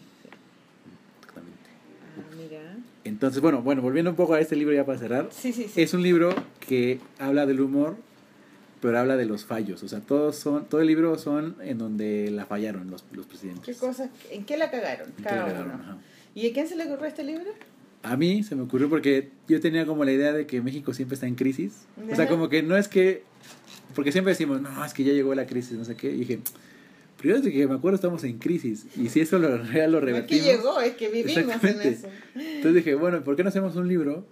[1.19, 1.69] Exactamente.
[2.17, 2.77] Ah, mira.
[3.03, 5.29] Entonces, bueno, bueno, volviendo un poco a este libro ya para cerrar.
[5.31, 5.79] Sí, sí, sí.
[5.79, 7.97] Es un libro que habla del humor,
[8.81, 9.83] pero habla de los fallos.
[9.83, 13.63] O sea, todos son, todo el libro son en donde la fallaron los, los presidentes.
[13.63, 14.09] ¿Qué cosas?
[14.31, 15.09] ¿En qué la cagaron?
[15.09, 15.81] ¿En qué Cada la cagaron?
[15.83, 15.99] uno.
[16.33, 17.51] ¿Y a quién se le ocurrió este libro?
[18.03, 21.15] A mí se me ocurrió porque yo tenía como la idea de que México siempre
[21.15, 21.85] está en crisis.
[22.11, 23.23] O sea, como que no es que...
[23.93, 26.11] Porque siempre decimos, no, es que ya llegó la crisis, no sé qué.
[26.11, 26.39] Y dije,
[27.17, 28.85] pero yo desde que me acuerdo estamos en crisis.
[28.95, 32.07] Y si eso lo, real lo No es que llegó, es que vivimos en eso.
[32.35, 34.25] Entonces dije, bueno, ¿por qué no hacemos un libro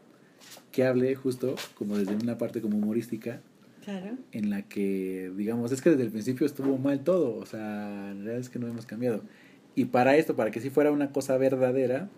[0.71, 3.41] que hable justo como desde una parte como humorística
[3.83, 4.17] Claro.
[4.33, 8.17] en la que, digamos, es que desde el principio estuvo mal todo, o sea, en
[8.17, 9.21] realidad es que no hemos cambiado.
[9.75, 12.09] Y para esto, para que si fuera una cosa verdadera,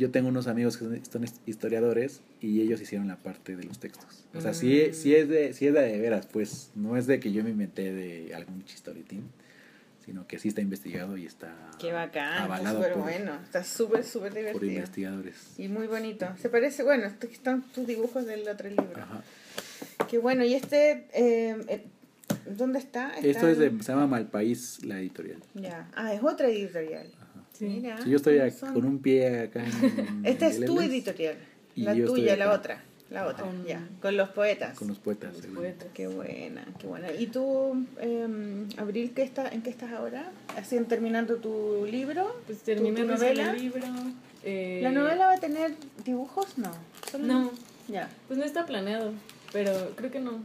[0.00, 4.24] yo tengo unos amigos que son- historiadores y ellos hicieron la parte de los textos.
[4.34, 4.54] O sea, Mm.
[4.54, 7.50] si, es de, si es de, de veras, pues no es de que yo me
[7.50, 9.24] inventé de algún chistoritín,
[10.04, 13.62] sino que sí está investigado y está Qué bacán, está avalado súper por, bueno, está
[13.62, 14.72] súper, súper por divertido.
[14.72, 15.34] investigadores.
[15.58, 16.26] Y muy bonito.
[16.40, 18.96] Se parece, bueno, que están tus dibujos del otro libro.
[19.02, 19.22] Ajá.
[20.08, 21.84] Qué bueno, y este, eh, eh,
[22.56, 23.10] ¿dónde está?
[23.16, 25.38] Esto Está es de, se llama Malpaís, la editorial.
[25.54, 27.06] Ya, ah, es otra editorial.
[27.60, 27.66] Sí.
[27.66, 28.02] Mira.
[28.02, 28.40] Si yo estoy
[28.72, 30.22] con un pie acá en...
[30.24, 31.36] Esta es tu editorial.
[31.76, 32.82] y La tuya, la otra.
[33.10, 33.86] La otra, Con- ya.
[34.00, 34.78] Con los poetas.
[34.78, 35.34] Con los poetas.
[35.36, 35.88] Los poetas.
[35.92, 37.12] Qué buena, qué buena.
[37.12, 40.30] ¿Y tú, eh, Abril, qué está, en qué estás ahora?
[40.56, 42.34] ¿Haciendo terminando tu libro?
[42.46, 43.50] Pues ¿Tu- terminé novela?
[43.50, 43.82] el libro.
[44.42, 45.72] eh, ¿La novela va a tener
[46.04, 46.56] dibujos?
[46.56, 46.70] No.
[47.10, 47.50] Solo- No,
[47.88, 48.08] Ya.
[48.26, 49.12] pues no está planeado,
[49.52, 50.38] pero creo que no.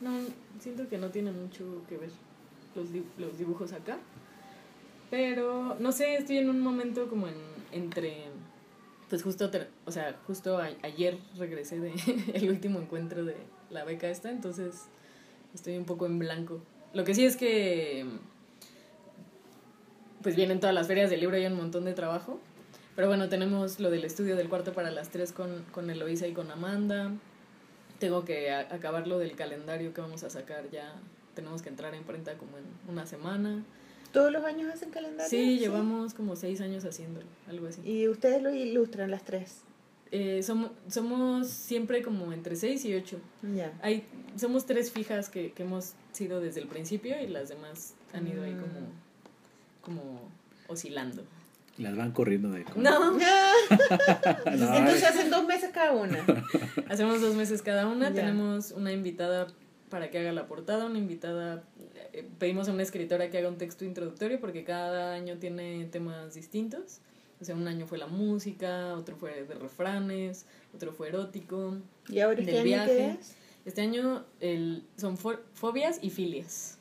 [0.00, 0.12] No,
[0.60, 2.10] siento que no tiene mucho que ver
[2.74, 3.98] los, di- los dibujos acá.
[5.12, 7.34] Pero, no sé, estoy en un momento como en,
[7.70, 8.28] entre...
[9.10, 9.50] Pues justo,
[9.84, 11.92] o sea, justo a- ayer regresé de
[12.32, 13.36] el último encuentro de
[13.68, 14.86] la beca esta, entonces
[15.54, 16.62] estoy un poco en blanco.
[16.94, 18.06] Lo que sí es que
[20.22, 22.40] pues vienen todas las ferias del libro y hay un montón de trabajo.
[22.96, 26.32] Pero bueno, tenemos lo del estudio del cuarto para las tres con, con Eloisa y
[26.32, 27.10] con Amanda.
[27.98, 30.94] Tengo que acabar lo del calendario que vamos a sacar ya.
[31.34, 33.62] Tenemos que entrar en prenta como en una semana.
[34.12, 35.28] ¿Todos los años hacen calendario?
[35.28, 37.80] Sí, llevamos como seis años haciéndolo, algo así.
[37.84, 39.62] Y ustedes lo ilustran las tres.
[40.10, 43.18] Eh, somos, somos siempre como entre seis y ocho.
[43.54, 43.72] Ya.
[43.80, 44.04] Hay,
[44.36, 48.42] somos tres fijas que, que hemos sido desde el principio y las demás han ido
[48.42, 48.60] ahí Mm.
[48.60, 48.80] como,
[49.80, 50.20] como
[50.68, 51.22] oscilando.
[51.78, 52.66] Las van corriendo de...
[52.76, 53.18] No, No,
[54.76, 56.18] Entonces hacen dos meses cada una.
[56.90, 58.10] hacemos dos meses cada una.
[58.10, 58.16] Ya.
[58.16, 59.46] Tenemos una invitada
[59.88, 61.64] para que haga la portada, una invitada,
[62.38, 66.98] pedimos a una escritora que haga un texto introductorio porque cada año tiene temas distintos.
[67.40, 71.76] O sea, un año fue la música, otro fue de refranes, otro fue erótico.
[72.08, 73.16] ¿Y ahora este Del año qué viaje.
[73.20, 73.34] es?
[73.64, 76.78] Este año el, son fo- fobias y filias.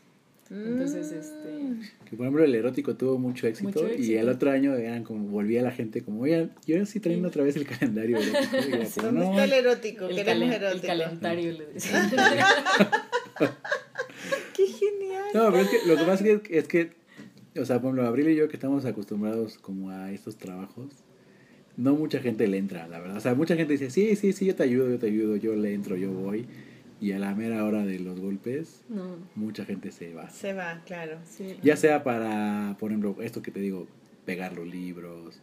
[0.51, 1.50] Entonces, este...
[1.50, 1.82] Mm.
[2.10, 4.19] Que por ejemplo el erótico tuvo mucho éxito, Mucho y éxito.
[4.19, 7.56] el otro año eran como volvía la gente como, oigan, yo sí trayendo otra vez
[7.56, 8.58] el calendario erótico.
[8.69, 10.06] Y era como, ¿Dónde no, está el erótico?
[10.08, 10.88] El, Queremos calen- el erótico.
[10.88, 12.10] calentario, le decía.
[15.34, 16.92] No, pero es que lo que pasa es que, es que,
[17.60, 20.88] o sea, por ejemplo, Abril y yo que estamos acostumbrados como a estos trabajos,
[21.77, 23.18] no mucha gente le entra, la verdad.
[23.18, 25.56] O sea, mucha gente dice, sí, sí, sí, yo te ayudo, yo te ayudo, yo
[25.56, 26.45] le entro, yo voy.
[27.00, 30.30] Y a la mera hora de los golpes, No, mucha gente se va.
[30.30, 31.18] Se va, claro.
[31.26, 31.58] sí.
[31.64, 33.88] Ya sea para, por ejemplo, esto que te digo,
[34.26, 35.42] pegar los libros,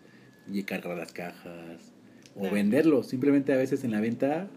[0.50, 1.92] y cargar las cajas,
[2.36, 2.54] o Claro.
[2.54, 3.08] venderlos.
[3.08, 4.48] Simplemente a veces en la venta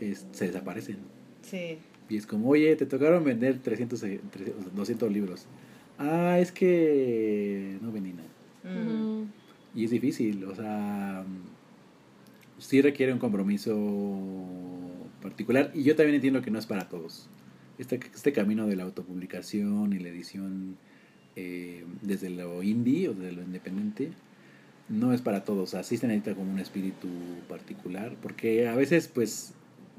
[0.00, 0.96] es- se desaparecen.
[1.42, 1.78] Sí.
[2.08, 5.46] Y es como, oye, te tocaron vender 300, eh, 300, 200 libros.
[5.98, 8.28] Ah, es que no vendí nada.
[9.74, 11.24] Y es difícil, o sea,
[12.58, 13.76] sí requiere un compromiso
[15.22, 15.70] particular.
[15.74, 17.28] Y yo también entiendo que no es para todos.
[17.78, 20.76] Este, este camino de la autopublicación y la edición
[21.36, 24.10] eh, desde lo indie o desde lo independiente
[24.88, 25.68] no es para todos.
[25.68, 27.08] O sea, sí se necesita como un espíritu
[27.48, 28.16] particular.
[28.20, 29.54] Porque a veces, pues,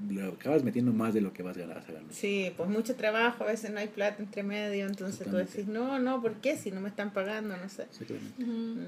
[0.10, 1.84] lo acabas metiendo más de lo que vas a ganar.
[2.12, 6.00] Sí, pues mucho trabajo, a veces no hay plata entre medio, entonces tú decís, no,
[6.00, 6.58] no, ¿por qué?
[6.58, 7.84] Si no me están pagando, no sé.
[7.84, 8.44] Exactamente.
[8.44, 8.52] Ujú.
[8.52, 8.86] Mm.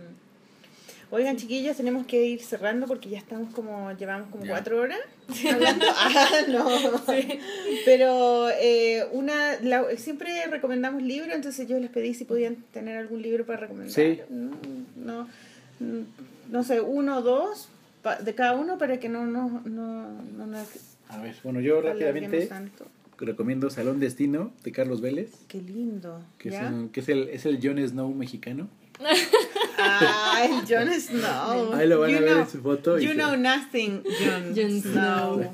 [1.13, 4.99] Oigan, chiquillos, tenemos que ir cerrando porque ya estamos como, llevamos como cuatro horas
[5.53, 5.85] hablando.
[5.97, 6.69] ah, no.
[7.83, 9.57] Pero eh, una,
[9.97, 13.93] siempre recomendamos libros, entonces yo les pedí si podían tener algún libro para recomendar.
[13.93, 14.21] Sí.
[14.29, 15.27] No,
[15.81, 16.07] no,
[16.49, 17.67] no sé, uno o dos
[18.23, 20.45] de cada uno para que no no, no, no
[21.11, 22.49] A ver, bueno, yo rápidamente
[23.17, 25.31] recomiendo Salón Destino de Carlos Vélez.
[25.47, 26.23] Qué lindo.
[26.37, 26.55] Que, es,
[26.91, 28.69] que es, el, es el Jon Snow mexicano.
[29.77, 31.73] Ah, el Jon Snow.
[31.73, 32.99] Ahí lo van a ver en su foto.
[32.99, 34.03] You know nothing,
[34.55, 35.51] Jon Snow.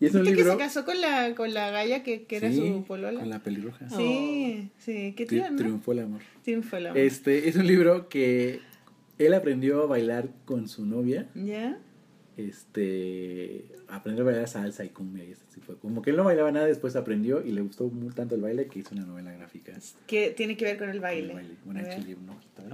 [0.00, 0.44] Y es un libro...
[0.44, 3.20] que se casó con la, con la galla que, que era su polola?
[3.20, 3.88] con la pelirroja.
[3.90, 5.56] Sí, sí, qué tierno.
[5.56, 6.22] Triunfó el amor.
[6.42, 6.98] Triunfó el amor.
[6.98, 8.60] Este, es un libro que
[9.18, 11.28] él aprendió a bailar con su novia.
[11.34, 11.78] ¿Ya?
[12.36, 15.76] Este, aprendió a bailar salsa y cumbia y así fue.
[15.76, 18.68] Como que él no bailaba nada, después aprendió y le gustó muy tanto el baile
[18.68, 19.72] que hizo una novela gráfica.
[20.06, 21.34] Que tiene que ver con el baile.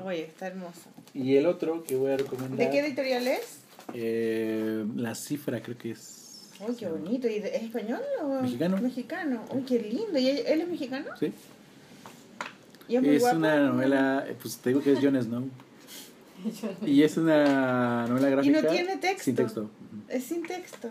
[0.04, 0.90] Oye, está hermoso.
[1.12, 2.58] Y el otro que voy a recomendar.
[2.58, 3.60] ¿De qué editorial es?
[3.94, 6.52] Eh, la cifra creo que es.
[6.60, 7.28] Uy, qué bonito.
[7.28, 8.78] ¿Y ¿Es español o mexicano?
[8.80, 9.44] Mexicano.
[9.52, 10.18] Uy, qué lindo.
[10.18, 11.06] ¿Y él es mexicano?
[11.18, 11.32] Sí.
[12.88, 15.48] ¿Y es, muy es una novela, pues te digo que es Jon Snow.
[16.86, 18.58] y es una novela gráfica.
[18.58, 19.24] Y no tiene texto.
[19.24, 19.70] Sin texto.
[20.08, 20.90] Es sin texto.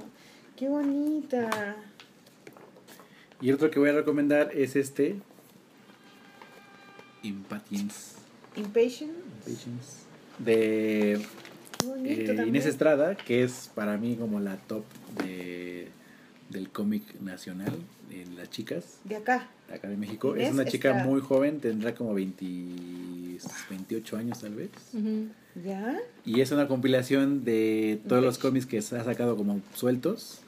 [0.56, 1.76] Qué bonita.
[3.42, 5.16] Y otro que voy a recomendar es este.
[7.24, 8.16] Impatience.
[8.56, 9.14] Impatience.
[9.46, 10.08] Impatience.
[10.40, 11.14] De
[12.06, 14.84] eh, Inés Estrada, que es para mí como la top
[15.24, 15.90] de,
[16.50, 17.74] del cómic nacional
[18.12, 19.00] en las chicas.
[19.04, 19.48] De acá.
[19.74, 20.36] Acá de México.
[20.36, 22.46] es una chica muy joven, tendrá como 20
[23.70, 24.70] 28 años tal vez.
[25.64, 25.98] ¿Ya?
[26.26, 30.42] Y es una compilación de todos los cómics que se ha sacado como sueltos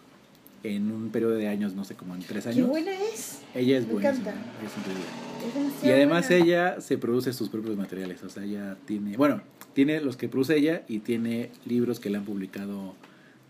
[0.64, 2.65] en un periodo de años, no sé, como en tres años.
[2.65, 3.41] ¡Qué buena es!
[3.56, 4.09] Ella es buena.
[4.09, 5.06] Es increíble.
[5.83, 9.41] y además ella se produce sus propios materiales, o sea, ella tiene, bueno,
[9.73, 12.95] tiene los que produce ella y tiene libros que le han publicado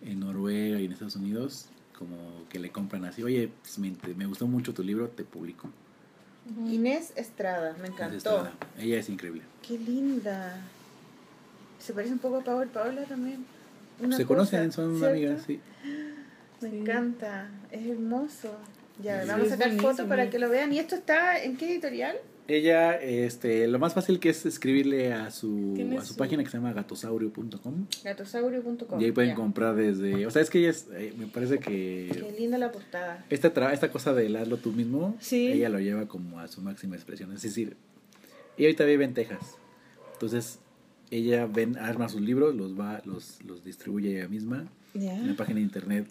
[0.05, 1.65] en Noruega y en Estados Unidos,
[1.99, 2.15] como
[2.49, 5.69] que le compran así, oye, pues me, me gustó mucho tu libro, te publico.
[6.65, 8.47] Inés Estrada, me encantó.
[8.79, 9.43] Ella es increíble.
[9.67, 10.61] Qué linda.
[11.77, 13.45] Se parece un poco a Paola, Paola también.
[14.15, 15.59] Se conocen, son amigas, sí.
[16.61, 18.55] Me encanta, es hermoso.
[19.01, 20.73] Ya, vamos a sacar fotos para que lo vean.
[20.73, 22.17] ¿Y esto está en qué editorial?
[22.49, 26.57] Ella, este, lo más fácil que es escribirle a su, a su, página que se
[26.57, 27.85] llama gatosaurio.com.
[28.03, 28.99] Gatosaurio.com.
[28.99, 32.09] Y ahí pueden comprar desde, o sea, es que ella es, eh, me parece que...
[32.11, 33.23] Qué linda la portada.
[33.29, 37.31] Esta, esta cosa de hazlo tú mismo, ella lo lleva como a su máxima expresión.
[37.33, 37.77] Es decir,
[38.57, 39.57] ella ahorita vive en Texas.
[40.13, 40.59] Entonces,
[41.11, 44.67] ella ven, arma sus libros, los va, los, los distribuye ella misma.
[44.95, 46.07] En la página de internet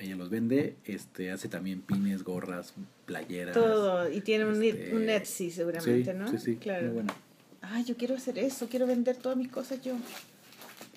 [0.00, 2.72] ella los vende, este, hace también pines, gorras,
[3.06, 3.54] playeras.
[3.54, 6.28] Todo, y tiene un, este, un Etsy seguramente, ¿no?
[6.30, 6.86] Sí, sí, claro.
[6.86, 7.14] Muy bueno.
[7.60, 9.94] Ay, yo quiero hacer eso, quiero vender todas mis cosas yo.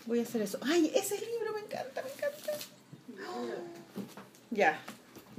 [0.06, 0.58] Voy a hacer eso.
[0.62, 2.54] Ay, ese libro me encanta, me encanta.
[4.52, 4.80] Ya,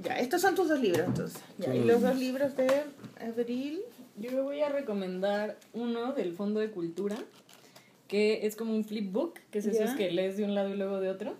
[0.03, 1.41] ya, estos son tus dos libros entonces.
[1.59, 2.85] Ya, y los dos libros de
[3.21, 3.81] Abril.
[4.17, 7.17] Yo voy a recomendar uno del Fondo de Cultura,
[8.07, 11.01] que es como un flipbook, que es eso que lees de un lado y luego
[11.01, 11.35] de otro.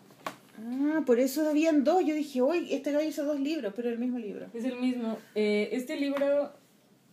[0.59, 2.05] Ah, por eso habían dos.
[2.05, 4.47] Yo dije, uy, este gallo hizo dos libros, pero el mismo libro.
[4.55, 5.19] Es el mismo.
[5.35, 6.53] Eh, este libro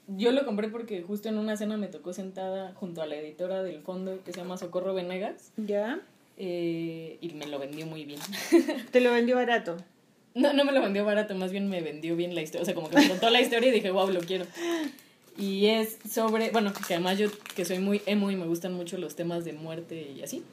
[0.08, 3.64] yo lo compré porque justo en una cena me tocó sentada junto a la editora
[3.64, 5.52] del fondo que se llama Socorro Venegas.
[5.58, 6.02] Ya.
[6.38, 8.20] Eh, y me lo vendió muy bien.
[8.92, 9.78] ¿Te lo vendió barato?
[10.34, 12.64] No, no me lo vendió barato, más bien me vendió bien la historia.
[12.64, 14.46] O sea, como que me contó la historia y dije, wow, lo quiero.
[15.38, 18.98] Y es sobre, bueno, que además yo que soy muy emo y me gustan mucho
[18.98, 20.44] los temas de muerte y así.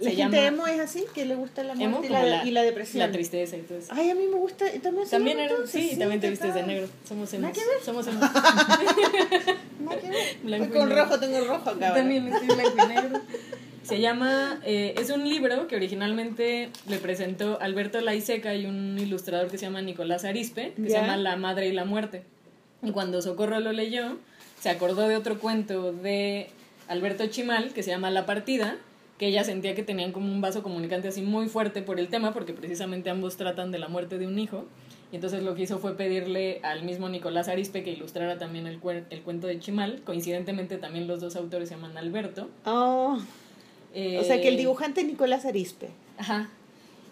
[0.00, 1.04] ¿La gente emo es así?
[1.14, 3.00] ¿Que le gusta la muerte y, la, y, la, depresión?
[3.00, 3.88] La tristeza y todo eso.
[3.92, 4.64] Ay, a mí me gusta.
[4.82, 6.88] ¿También, también sí, sí, también te vistes de negro.
[7.06, 7.42] Somos emos.
[7.42, 7.84] ¿Nada que ver?
[7.84, 8.20] Somos emos.
[8.20, 10.70] ¿Nada que ver?
[10.70, 11.94] con rojo, tengo rojo acá.
[11.94, 13.20] También estoy blanco y negro.
[13.82, 19.50] Se llama, eh, es un libro que originalmente le presentó Alberto Laiseca y un ilustrador
[19.50, 22.22] que se llama Nicolás Arispe, que se llama La Madre y la Muerte.
[22.82, 24.16] Y cuando Socorro lo leyó,
[24.58, 26.48] se acordó de otro cuento de
[26.88, 28.78] Alberto Chimal que se llama La Partida,
[29.18, 32.32] que ella sentía que tenían como un vaso comunicante así muy fuerte por el tema,
[32.32, 34.64] porque precisamente ambos tratan de la muerte de un hijo.
[35.12, 38.80] Y entonces lo que hizo fue pedirle al mismo Nicolás Arispe que ilustrara también el,
[39.10, 40.02] el cuento de Chimal.
[40.04, 42.48] Coincidentemente también los dos autores se llaman Alberto.
[42.64, 43.16] Oh.
[43.16, 45.90] o sea que el eh, dibujante Nicolás Arispe.
[46.18, 46.50] Ajá.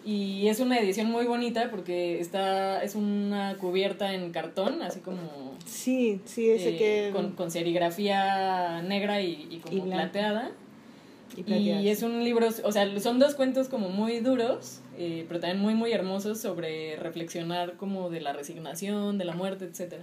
[0.05, 5.55] Y es una edición muy bonita porque está es una cubierta en cartón, así como...
[5.65, 7.11] Sí, sí, ese eh, que...
[7.13, 10.51] Con, con, serigrafía negra y, y como plateada.
[11.35, 15.59] Y, es un libro, o sea, son dos cuentos como muy duros, eh, pero también
[15.59, 19.95] muy, muy hermosos sobre reflexionar como de la resignación, de la muerte, etc.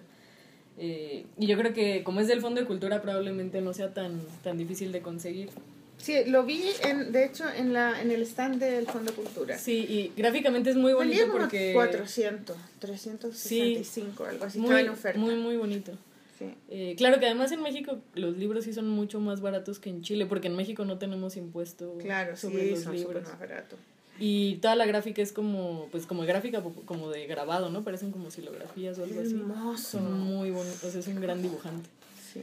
[0.78, 4.20] Eh, y yo creo que como es del Fondo de Cultura probablemente no sea tan,
[4.42, 5.50] tan difícil de conseguir.
[5.98, 9.58] Sí, lo vi, en, de hecho, en, la, en el stand del Fondo Cultura.
[9.58, 11.72] Sí, y gráficamente es muy bonito como porque...
[11.74, 14.58] 400, 365, algo así.
[14.58, 15.18] Muy, en oferta.
[15.18, 15.92] muy, muy bonito.
[16.40, 16.46] Sí.
[16.70, 20.02] Eh, claro que además en México los libros sí son mucho más baratos que en
[20.02, 23.22] Chile, porque en México no tenemos impuesto Claro, sobre sí, los son libros.
[23.24, 23.78] más baratos.
[24.18, 27.84] Y toda la gráfica es como, pues como gráfica como de grabado, ¿no?
[27.84, 29.32] Parecen como silografías o algo así.
[29.34, 29.98] Hermoso.
[29.98, 31.88] Son muy bonitos, o sea, es un gran dibujante.
[32.32, 32.40] Sí.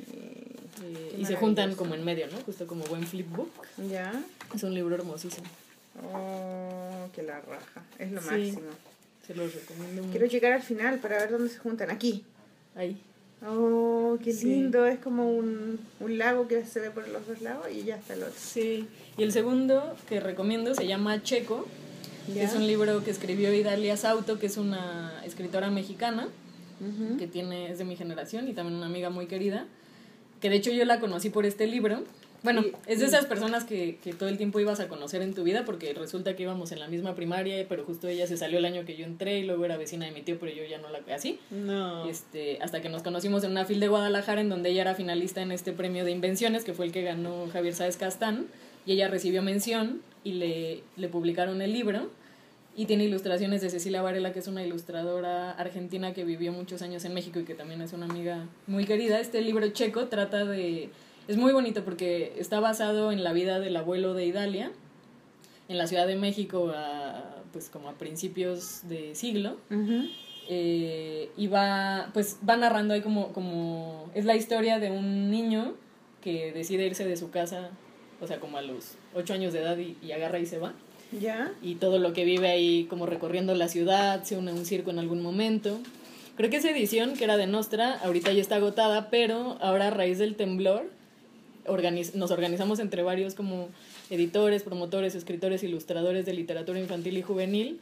[0.83, 2.37] Eh, y se juntan como en medio, ¿no?
[2.45, 3.49] Justo como buen flipbook.
[3.89, 4.13] ¿Ya?
[4.55, 5.47] Es un libro hermosísimo.
[6.13, 7.83] Oh, que la raja.
[7.97, 8.27] Es lo Sí.
[8.27, 8.61] máximo.
[9.25, 10.11] Se los recomiendo mucho.
[10.11, 11.89] Quiero llegar al final para ver dónde se juntan.
[11.91, 12.23] Aquí.
[12.75, 13.01] Ahí.
[13.45, 14.47] Oh, qué Sí.
[14.47, 14.85] lindo.
[14.85, 18.15] Es como un, un lago que se ve por los dos lados y ya está
[18.15, 18.33] el otro.
[18.37, 18.87] Sí.
[19.17, 21.65] Y el segundo que recomiendo se llama Checo.
[22.33, 22.43] que.
[22.43, 26.27] Es un libro que escribió Idalia Sauto, que es una escritora mexicana.
[27.17, 29.65] Que tiene, es de mi generación y también una amiga muy querida,
[30.41, 32.03] que de hecho yo la conocí por este libro.
[32.47, 35.43] Bueno, es de esas personas que, que todo el tiempo ibas a conocer en tu
[35.43, 38.63] vida porque resulta que íbamos en la misma primaria, pero justo ella se salió el
[38.63, 40.87] año que yo entré y luego era vecina de mi tío, pero yo ya no
[40.89, 41.41] la así.
[41.51, 42.07] No.
[42.07, 45.41] Este, hasta que nos conocimos en una fil de Guadalajara en donde ella era finalista
[45.41, 48.47] en este premio de invenciones, que fue el que ganó Javier Sáez Castán,
[48.85, 52.09] y ella recibió mención y le, le publicaron el libro.
[52.77, 57.03] Y tiene ilustraciones de Cecilia Varela, que es una ilustradora argentina que vivió muchos años
[57.03, 59.19] en México y que también es una amiga muy querida.
[59.19, 60.91] Este libro checo trata de...
[61.27, 64.71] Es muy bonito porque está basado en la vida del abuelo de Idalia,
[65.67, 69.57] en la Ciudad de México, a, pues como a principios de siglo.
[70.49, 75.73] Eh, y va pues va narrando ahí como como es la historia de un niño
[76.21, 77.71] que decide irse de su casa
[78.21, 80.73] o sea como a los ocho años de edad y, y agarra y se va.
[81.11, 81.53] ¿Ya?
[81.61, 84.89] y todo lo que vive ahí como recorriendo la ciudad se une a un circo
[84.89, 85.79] en algún momento.
[86.37, 89.91] Creo que esa edición que era de Nostra ahorita ya está agotada pero ahora a
[89.91, 90.89] raíz del temblor
[91.67, 93.69] organiz- nos organizamos entre varios como
[94.09, 97.79] editores, promotores, escritores, ilustradores de literatura infantil y juvenil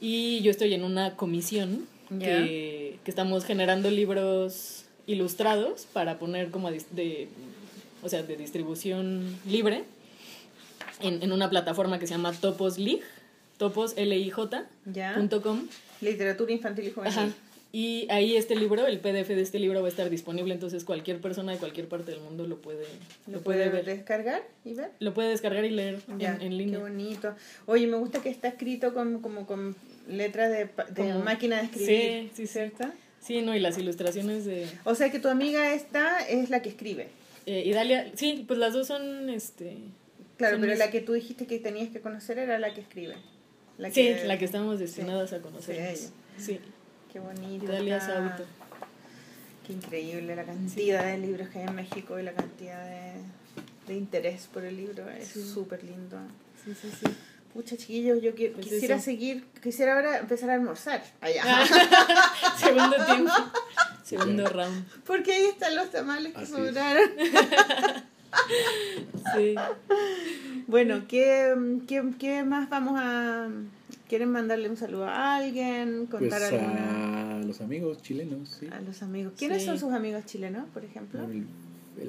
[0.00, 1.86] y yo estoy en una comisión
[2.20, 7.28] que, que estamos generando libros ilustrados para poner como de,
[8.02, 9.84] o sea, de distribución libre
[11.00, 13.00] en, en una plataforma que se llama Topos Lig,
[13.56, 14.66] topos L I J
[15.42, 15.66] com.
[16.00, 17.18] Literatura infantil y juvenil.
[17.18, 17.28] Ajá.
[17.76, 21.20] Y ahí este libro, el PDF de este libro va a estar disponible, entonces cualquier
[21.20, 22.84] persona de cualquier parte del mundo lo puede,
[23.26, 23.84] ¿Lo, lo puede ver.
[23.84, 24.92] descargar y ver?
[25.00, 26.78] Lo puede descargar y leer Ya, en, en Qué línea.
[26.78, 27.34] bonito.
[27.66, 29.74] Oye, me gusta que está escrito con, como con
[30.08, 31.88] letras de, de Como- máquina de escribir.
[31.88, 32.46] Sí, sí.
[32.46, 32.84] ¿Cierto?
[33.20, 36.68] Sí, no, y las ilustraciones de O sea que tu amiga esta es la que
[36.68, 37.08] escribe.
[37.46, 39.78] eh, Idalia, sí, pues las dos son, este...
[40.36, 42.82] Claro, son pero mis- la que tú dijiste que tenías que conocer era la que
[42.82, 43.16] escribe.
[43.78, 45.96] La Sí, la que estamos destinadas a conocer.
[46.38, 46.60] Sí,
[47.14, 47.64] Qué bonito.
[47.64, 48.14] Idalia está.
[48.28, 48.44] Sauto.
[49.66, 53.12] Qué increíble la cantidad de libros que hay en México y la cantidad de,
[53.86, 55.08] de interés por el libro.
[55.08, 55.42] Es Sí.
[55.54, 56.18] súper lindo.
[56.64, 57.06] Sí, sí, sí.
[57.54, 59.04] Pucha, chiquillos, yo qui- Pues quisiera eso.
[59.04, 61.44] seguir, quisiera ahora empezar a almorzar allá.
[62.58, 63.30] Segundo tiempo.
[64.04, 64.84] Segundo round.
[65.06, 67.10] Porque ahí están los tamales que Así sobraron.
[69.36, 69.54] Sí.
[70.66, 71.54] Bueno, ¿qué,
[71.86, 73.48] qué, qué más vamos a...
[74.08, 76.06] ¿Quieren mandarle un saludo a alguien?
[76.10, 77.36] Pues ¿Contar alguna...?
[77.36, 78.66] a los amigos chilenos, sí.
[78.70, 79.32] A los amigos.
[79.38, 79.66] ¿Quiénes Sí.
[79.66, 81.20] son sus amigos chilenos, por ejemplo?
[81.24, 81.46] El-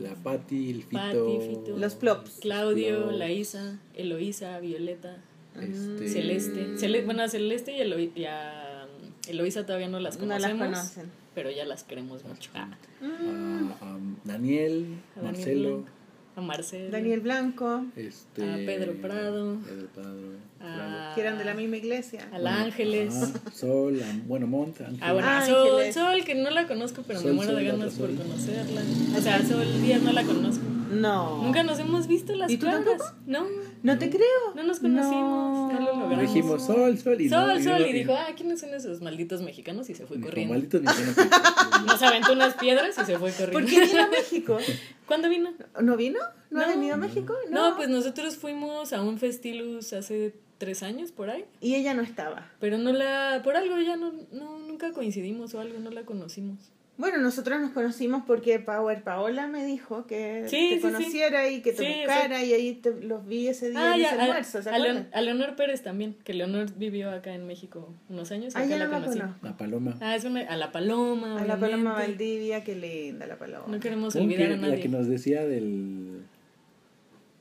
[0.03, 0.98] la Patti, el Fito.
[0.98, 1.77] Pati, Fito.
[1.77, 2.40] Los Plops.
[2.41, 5.17] Claudio, Plops, la Isa, Eloísa, Violeta,
[5.61, 6.75] este, Celeste.
[6.77, 8.88] Cele- bueno, a Celeste y, Elo- y a
[9.27, 10.59] Eloísa todavía no las No conocemos.
[10.59, 11.11] las conocen.
[11.35, 12.49] Pero ya las queremos mucho.
[12.56, 12.69] Ah,
[13.01, 14.88] a, a Daniel,
[15.19, 15.90] A Marcelo, Blanco.
[16.35, 16.91] A Marcelo.
[16.91, 19.57] Daniel Blanco, este, A Pedro Prado.
[19.65, 20.19] Pedro Prado,
[20.61, 22.27] a, que eran de la misma iglesia.
[22.33, 23.15] a la Ángeles.
[23.15, 24.99] ajá, Sol, a- bueno, Mont, Ángeles.
[25.01, 25.93] Ah, bueno, Ah, Sol, Ángeles.
[25.95, 28.81] Sol, que no la conozco, pero me muero de Sol, ganas por conocerla.
[29.17, 30.64] O sea, Sol Díaz no la conozco.
[30.91, 31.41] No.
[31.43, 32.85] Nunca nos hemos visto las ¿Y tú caras.
[32.85, 33.11] tampoco?
[33.25, 33.45] No,
[33.85, 34.53] No te creo.
[34.55, 35.72] no nos conocimos.
[35.73, 36.19] No, lo logramos.
[36.22, 39.41] Dijimos Sol, Sol y Sol, no, Sol, no, y dijo, ah, ¿quiénes son esos malditos
[39.41, 39.89] mexicanos?
[39.89, 40.53] Y se fue Dijo, corriendo.
[40.55, 43.51] malditos mexicanos Nos aventó unas piedras y se fue corriendo.
[43.59, 44.57] ¿Por qué vino a México?
[45.07, 45.53] ¿Cuándo vino?
[45.81, 46.19] ¿No vino?
[46.49, 46.69] ¿No, ha No.
[46.72, 47.33] venido a México?
[47.49, 47.75] No.
[47.75, 51.45] pues nosotros fuimos a un festilus hace tres años por ahí.
[51.61, 52.49] Y ella no estaba.
[52.59, 56.57] Pero no la, por algo ya no, no, nunca coincidimos o algo, no la conocimos.
[56.98, 61.61] Bueno, nosotros nos conocimos porque Power Paola me dijo que Sí, te sí, conociera y
[61.61, 64.19] que te Sí, buscara y ahí te, los vi ese día Ah, en ya, ese
[64.19, 67.93] a, almuerzo, ¿se a Leon- a Leonor Pérez también, que Leonor vivió acá en México
[68.07, 68.53] unos años.
[68.56, 69.19] y Ah, acá ya la no la conocí.
[69.19, 69.45] conozco.
[69.45, 69.98] La Paloma.
[69.99, 71.41] Ah, es una, a la Paloma.
[71.41, 71.93] A la Paloma.
[71.95, 73.65] Valdivia, qué linda la Paloma.
[73.67, 76.22] No queremos ¿Cómo olvidar que a la que nos decía del.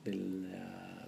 [0.03, 0.51] del.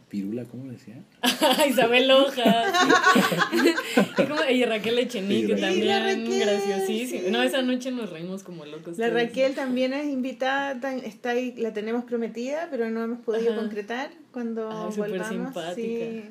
[0.09, 1.03] Pirula, ¿cómo decía?
[1.69, 2.73] Isabel Hojas.
[4.49, 7.23] y Raquel Echenique Sí, también, Raquel, graciosísimo.
[7.25, 7.31] sí.
[7.31, 8.97] No, esa noche nos reímos como locos.
[8.97, 9.21] La todos.
[9.21, 13.61] Raquel también es invitada, está ahí, la tenemos prometida, pero no hemos podido Ajá.
[13.61, 15.29] concretar cuando Ay, súper volvamos.
[15.53, 15.75] simpática.
[15.75, 16.23] Sí.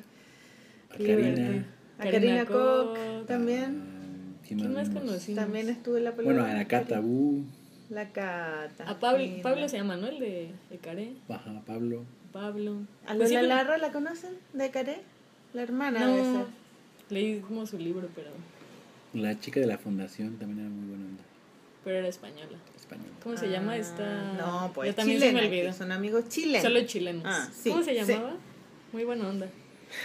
[0.89, 1.65] A Karina.
[1.99, 3.81] A Karina Karina Koch también.
[3.83, 5.35] Ah, ¿Quién más conocimos?
[5.35, 7.45] También estuvo en la Bueno, a la Cata Bu,
[7.89, 8.89] La Cata.
[8.89, 9.23] A Pablo.
[9.43, 10.07] Pablo se llama, ¿no?
[10.07, 11.13] El de, de Caré.
[11.29, 12.05] Ajá, Pablo.
[12.41, 12.77] Pablo.
[13.07, 14.31] ¿A Pues sí, Lola pero- Larra la conocen?
[14.53, 14.97] ¿De Caré?
[15.53, 16.45] La hermana No, ser.
[17.09, 18.29] leímos su libro, pero,
[19.13, 21.23] La chica de la fundación también era muy buena onda.
[21.83, 22.57] pero era española.
[22.75, 23.09] Española.
[23.23, 24.33] ¿Cómo se llama Ah, esta?
[24.33, 26.61] No, pues Yo también se me chilena, que son amigos chilenos.
[26.63, 27.23] Solo chilenos.
[27.25, 28.11] Ah, sí, ¿Cómo se sí.
[28.11, 28.35] llamaba?
[28.91, 29.47] Muy buena onda.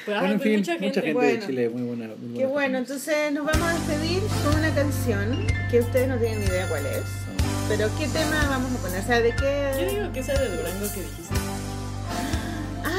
[0.05, 1.01] Pues, Bueno, ay, en pues fin, mucha gente.
[1.03, 1.47] de Bueno.
[1.47, 2.07] Chile, muy buena.
[2.07, 6.17] Muy buena Qué bueno, entonces nos vamos a despedir con una canción que ustedes no
[6.19, 7.03] tienen ni idea cuál es.
[7.03, 9.01] Ah, Pero ¿qué tema vamos a poner?
[9.01, 9.87] O sea, ¿de Yo qué?
[9.97, 11.35] digo que esa de Durango que dijiste.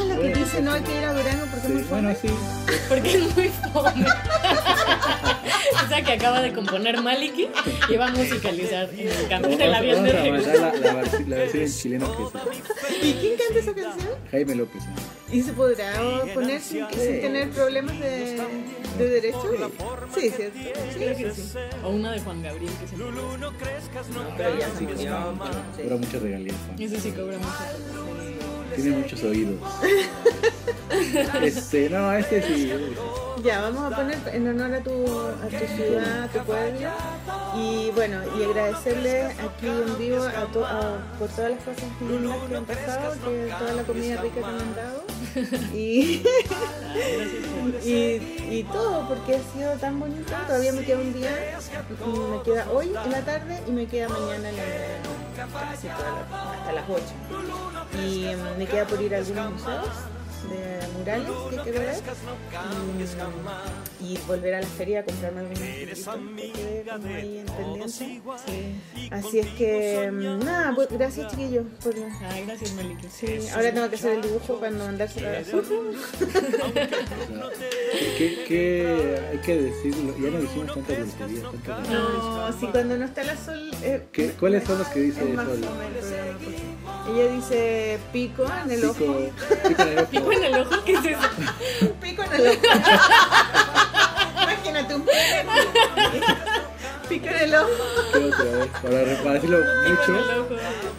[0.03, 1.83] Ah, la que Bueno, dice no hay que ir a Durango porque es sí, muy
[1.83, 2.33] bueno, fome.
[2.33, 2.75] sí.
[2.89, 4.05] Porque es muy fome.
[5.85, 7.47] Esa que acaba de componer Maliki
[7.89, 10.53] y va a musicalizar en el cambio del avión de regreso.
[10.53, 14.09] la, la, la versión en chileno que es ¿Y quién canta esa canción?
[14.31, 14.81] Jaime López.
[14.85, 15.35] ¿no?
[15.35, 15.93] ¿Y se podrá
[16.33, 18.41] poner sin, sin tener problemas de,
[18.97, 19.43] de derecho?
[20.13, 20.59] Sí, cierto.
[20.95, 21.41] Creo que sí.
[21.83, 23.37] O una de Juan Gabriel que se me olvidó.
[23.37, 23.51] No,
[24.37, 25.05] pero ya se Sí, sí.
[25.83, 26.55] Cobra muchas regalías.
[26.79, 28.52] Ese sí cobra mucho.
[28.75, 29.55] Tiene muchos oídos.
[31.41, 32.71] este, no, este sí.
[33.43, 36.89] Ya, vamos a poner en honor a tu, a tu ciudad, a tu pueblo.
[37.57, 42.37] Y bueno, y agradecerle aquí en vivo a to- a- por todas las cosas lindas
[42.47, 45.03] que han pasado, que toda la comida rica que me han dado.
[45.73, 46.21] Y,
[47.83, 47.91] y,
[48.59, 50.31] y todo, porque ha sido tan bonito.
[50.47, 51.57] Todavía me queda un día,
[52.05, 54.63] y me queda hoy en la tarde y me queda mañana en la
[55.35, 55.95] casi la-
[56.53, 57.03] hasta las 8.
[58.01, 59.87] Y me queda por ir a algunos museos
[60.49, 62.03] de murales que quiero ver
[64.01, 67.89] y, y volver a la feria a comprarme algunos que ahí en pendiente.
[67.89, 68.21] Sí.
[69.11, 71.93] Así es que mm, nada, pues gracias chiquillos por
[72.29, 73.07] Ay, gracias, Maliki.
[73.09, 75.33] sí, ahora tengo que hacer el dibujo cuando mandárselo a.
[78.17, 80.13] ¿Qué, qué hay que decirlo?
[80.19, 81.89] Ya no dijimos tantas tantas groserías.
[81.89, 85.35] No, si cuando no está la sol eh, ¿Qué- ¿Cuáles son los que dice Sol?
[85.35, 85.59] pues.
[87.15, 88.93] Ella dice pico en el ojo.
[88.95, 89.31] Pico,
[89.67, 90.07] pico en el ojo.
[90.11, 91.19] Pico en el ojo, ¿qué es eso?
[91.81, 92.59] Un pico en el ojo.
[94.43, 95.71] Imagínate un pico en el ojo.
[97.09, 97.69] Pico en el ojo.
[98.81, 100.49] Para, para decirlo Pico en el mucho,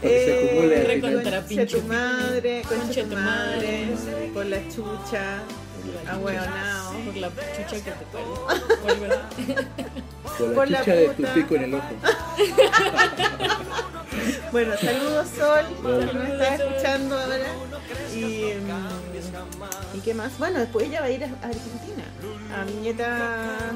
[0.00, 4.30] que se Concha pinche tu madre, concha tu madre, madre.
[4.32, 5.42] por la chucha,
[6.08, 6.92] ahueonao.
[7.04, 8.34] Por la chucha que te parió.
[8.84, 11.94] Por la Por la chucha de tu pico en el ojo.
[14.52, 17.46] Bueno, saludos Sol, que nos está escuchando ahora.
[18.14, 18.93] Y, mm,
[19.94, 20.38] ¿Y qué más?
[20.38, 22.04] Bueno, después ella va a ir a Argentina,
[22.54, 23.72] a Viñetas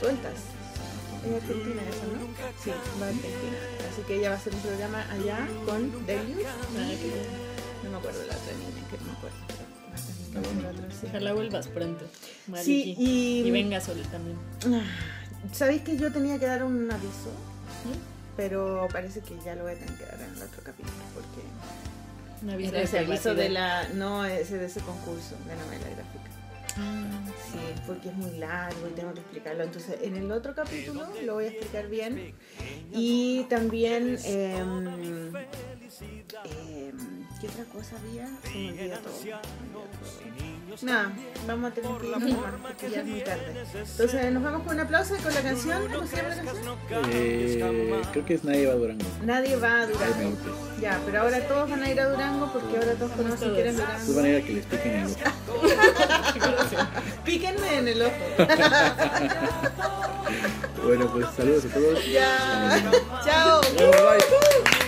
[0.00, 0.34] Sueltas.
[1.24, 2.26] Es Argentina eso, ¿no?
[2.62, 3.56] Sí, va a Argentina.
[3.90, 6.48] Así que ella va a hacer un programa allá con Delius.
[7.82, 10.62] No me acuerdo la otra niña, que no me acuerdo.
[10.62, 11.06] la otra, sí.
[11.08, 12.04] Ojalá vuelvas pronto.
[12.62, 14.36] Sí, y, Y venga Sol también.
[14.66, 14.84] Ah,
[15.52, 17.30] ¿Sabéis que yo tenía que dar un aviso?
[18.36, 21.40] Pero parece que ya lo voy a tener que dar en el otro capítulo porque
[22.44, 23.88] Un aviso Era de ese aviso de privacidad.
[23.88, 26.30] la no ese de ese concurso de novela gráfica.
[26.76, 27.20] Ah,
[27.52, 29.62] Sí, porque es muy largo y tengo que explicarlo.
[29.64, 32.34] Entonces, en el otro capítulo lo voy a explicar bien.
[32.92, 35.32] Y también em,
[36.44, 38.26] em, ¿qué otra cosa había?
[38.42, 39.12] Se me todo.
[40.82, 41.12] Nada,
[41.46, 43.64] vamos a tener que irnos porque ya es muy tarde.
[43.74, 45.82] Entonces nos vamos con un aplauso y con la canción.
[45.92, 46.78] ¿Cómo se llama la canción?
[47.12, 49.04] Eh, creo que es Nadie va a Durango.
[49.24, 50.36] Nadie va a Durango.
[50.80, 53.74] Ya, pero ahora todos van a ir a Durango porque ahora todos conocen que eres
[53.76, 54.26] Pues van Durango.
[54.26, 55.18] a ir a que les piquen el ojo.
[57.24, 58.14] Píquenme en el ojo.
[60.84, 62.06] Bueno, pues saludos a todos.
[62.12, 62.82] Ya.
[63.24, 63.60] Chao.
[63.78, 64.83] Bye.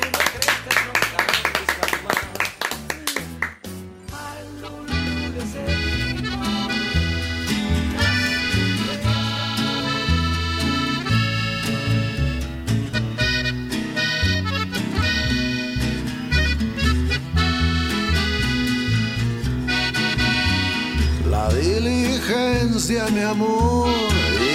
[22.27, 23.89] Diligencia, mi amor,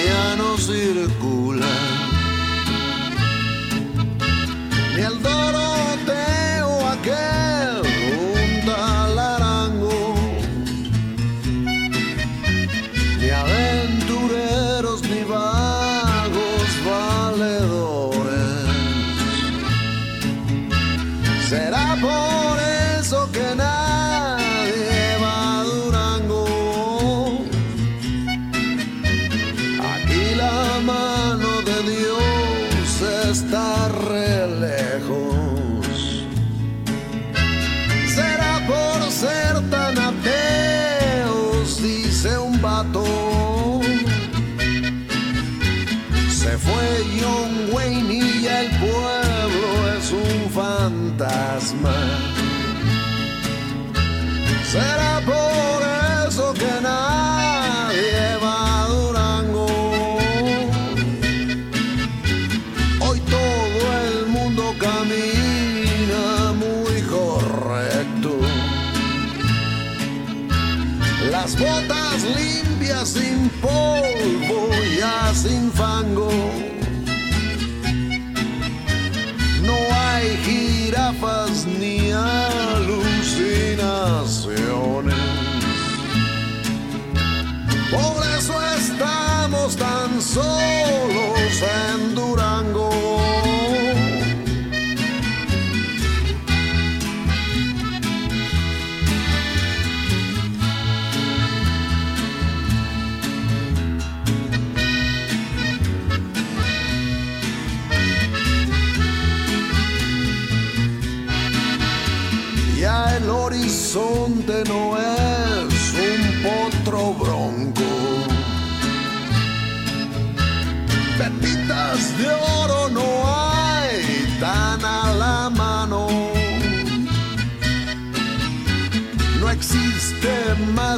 [0.06, 1.66] ya no circula.
[4.96, 5.71] Ni el Doroteo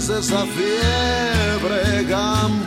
[0.10, 2.63] esa fiebre gambusina.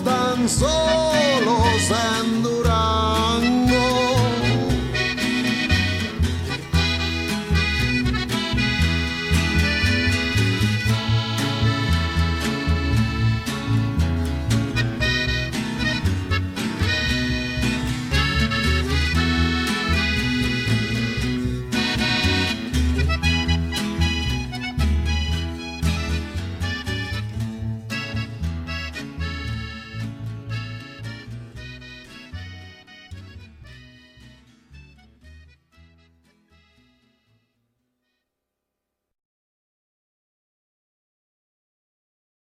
[0.00, 1.90] Tan solos.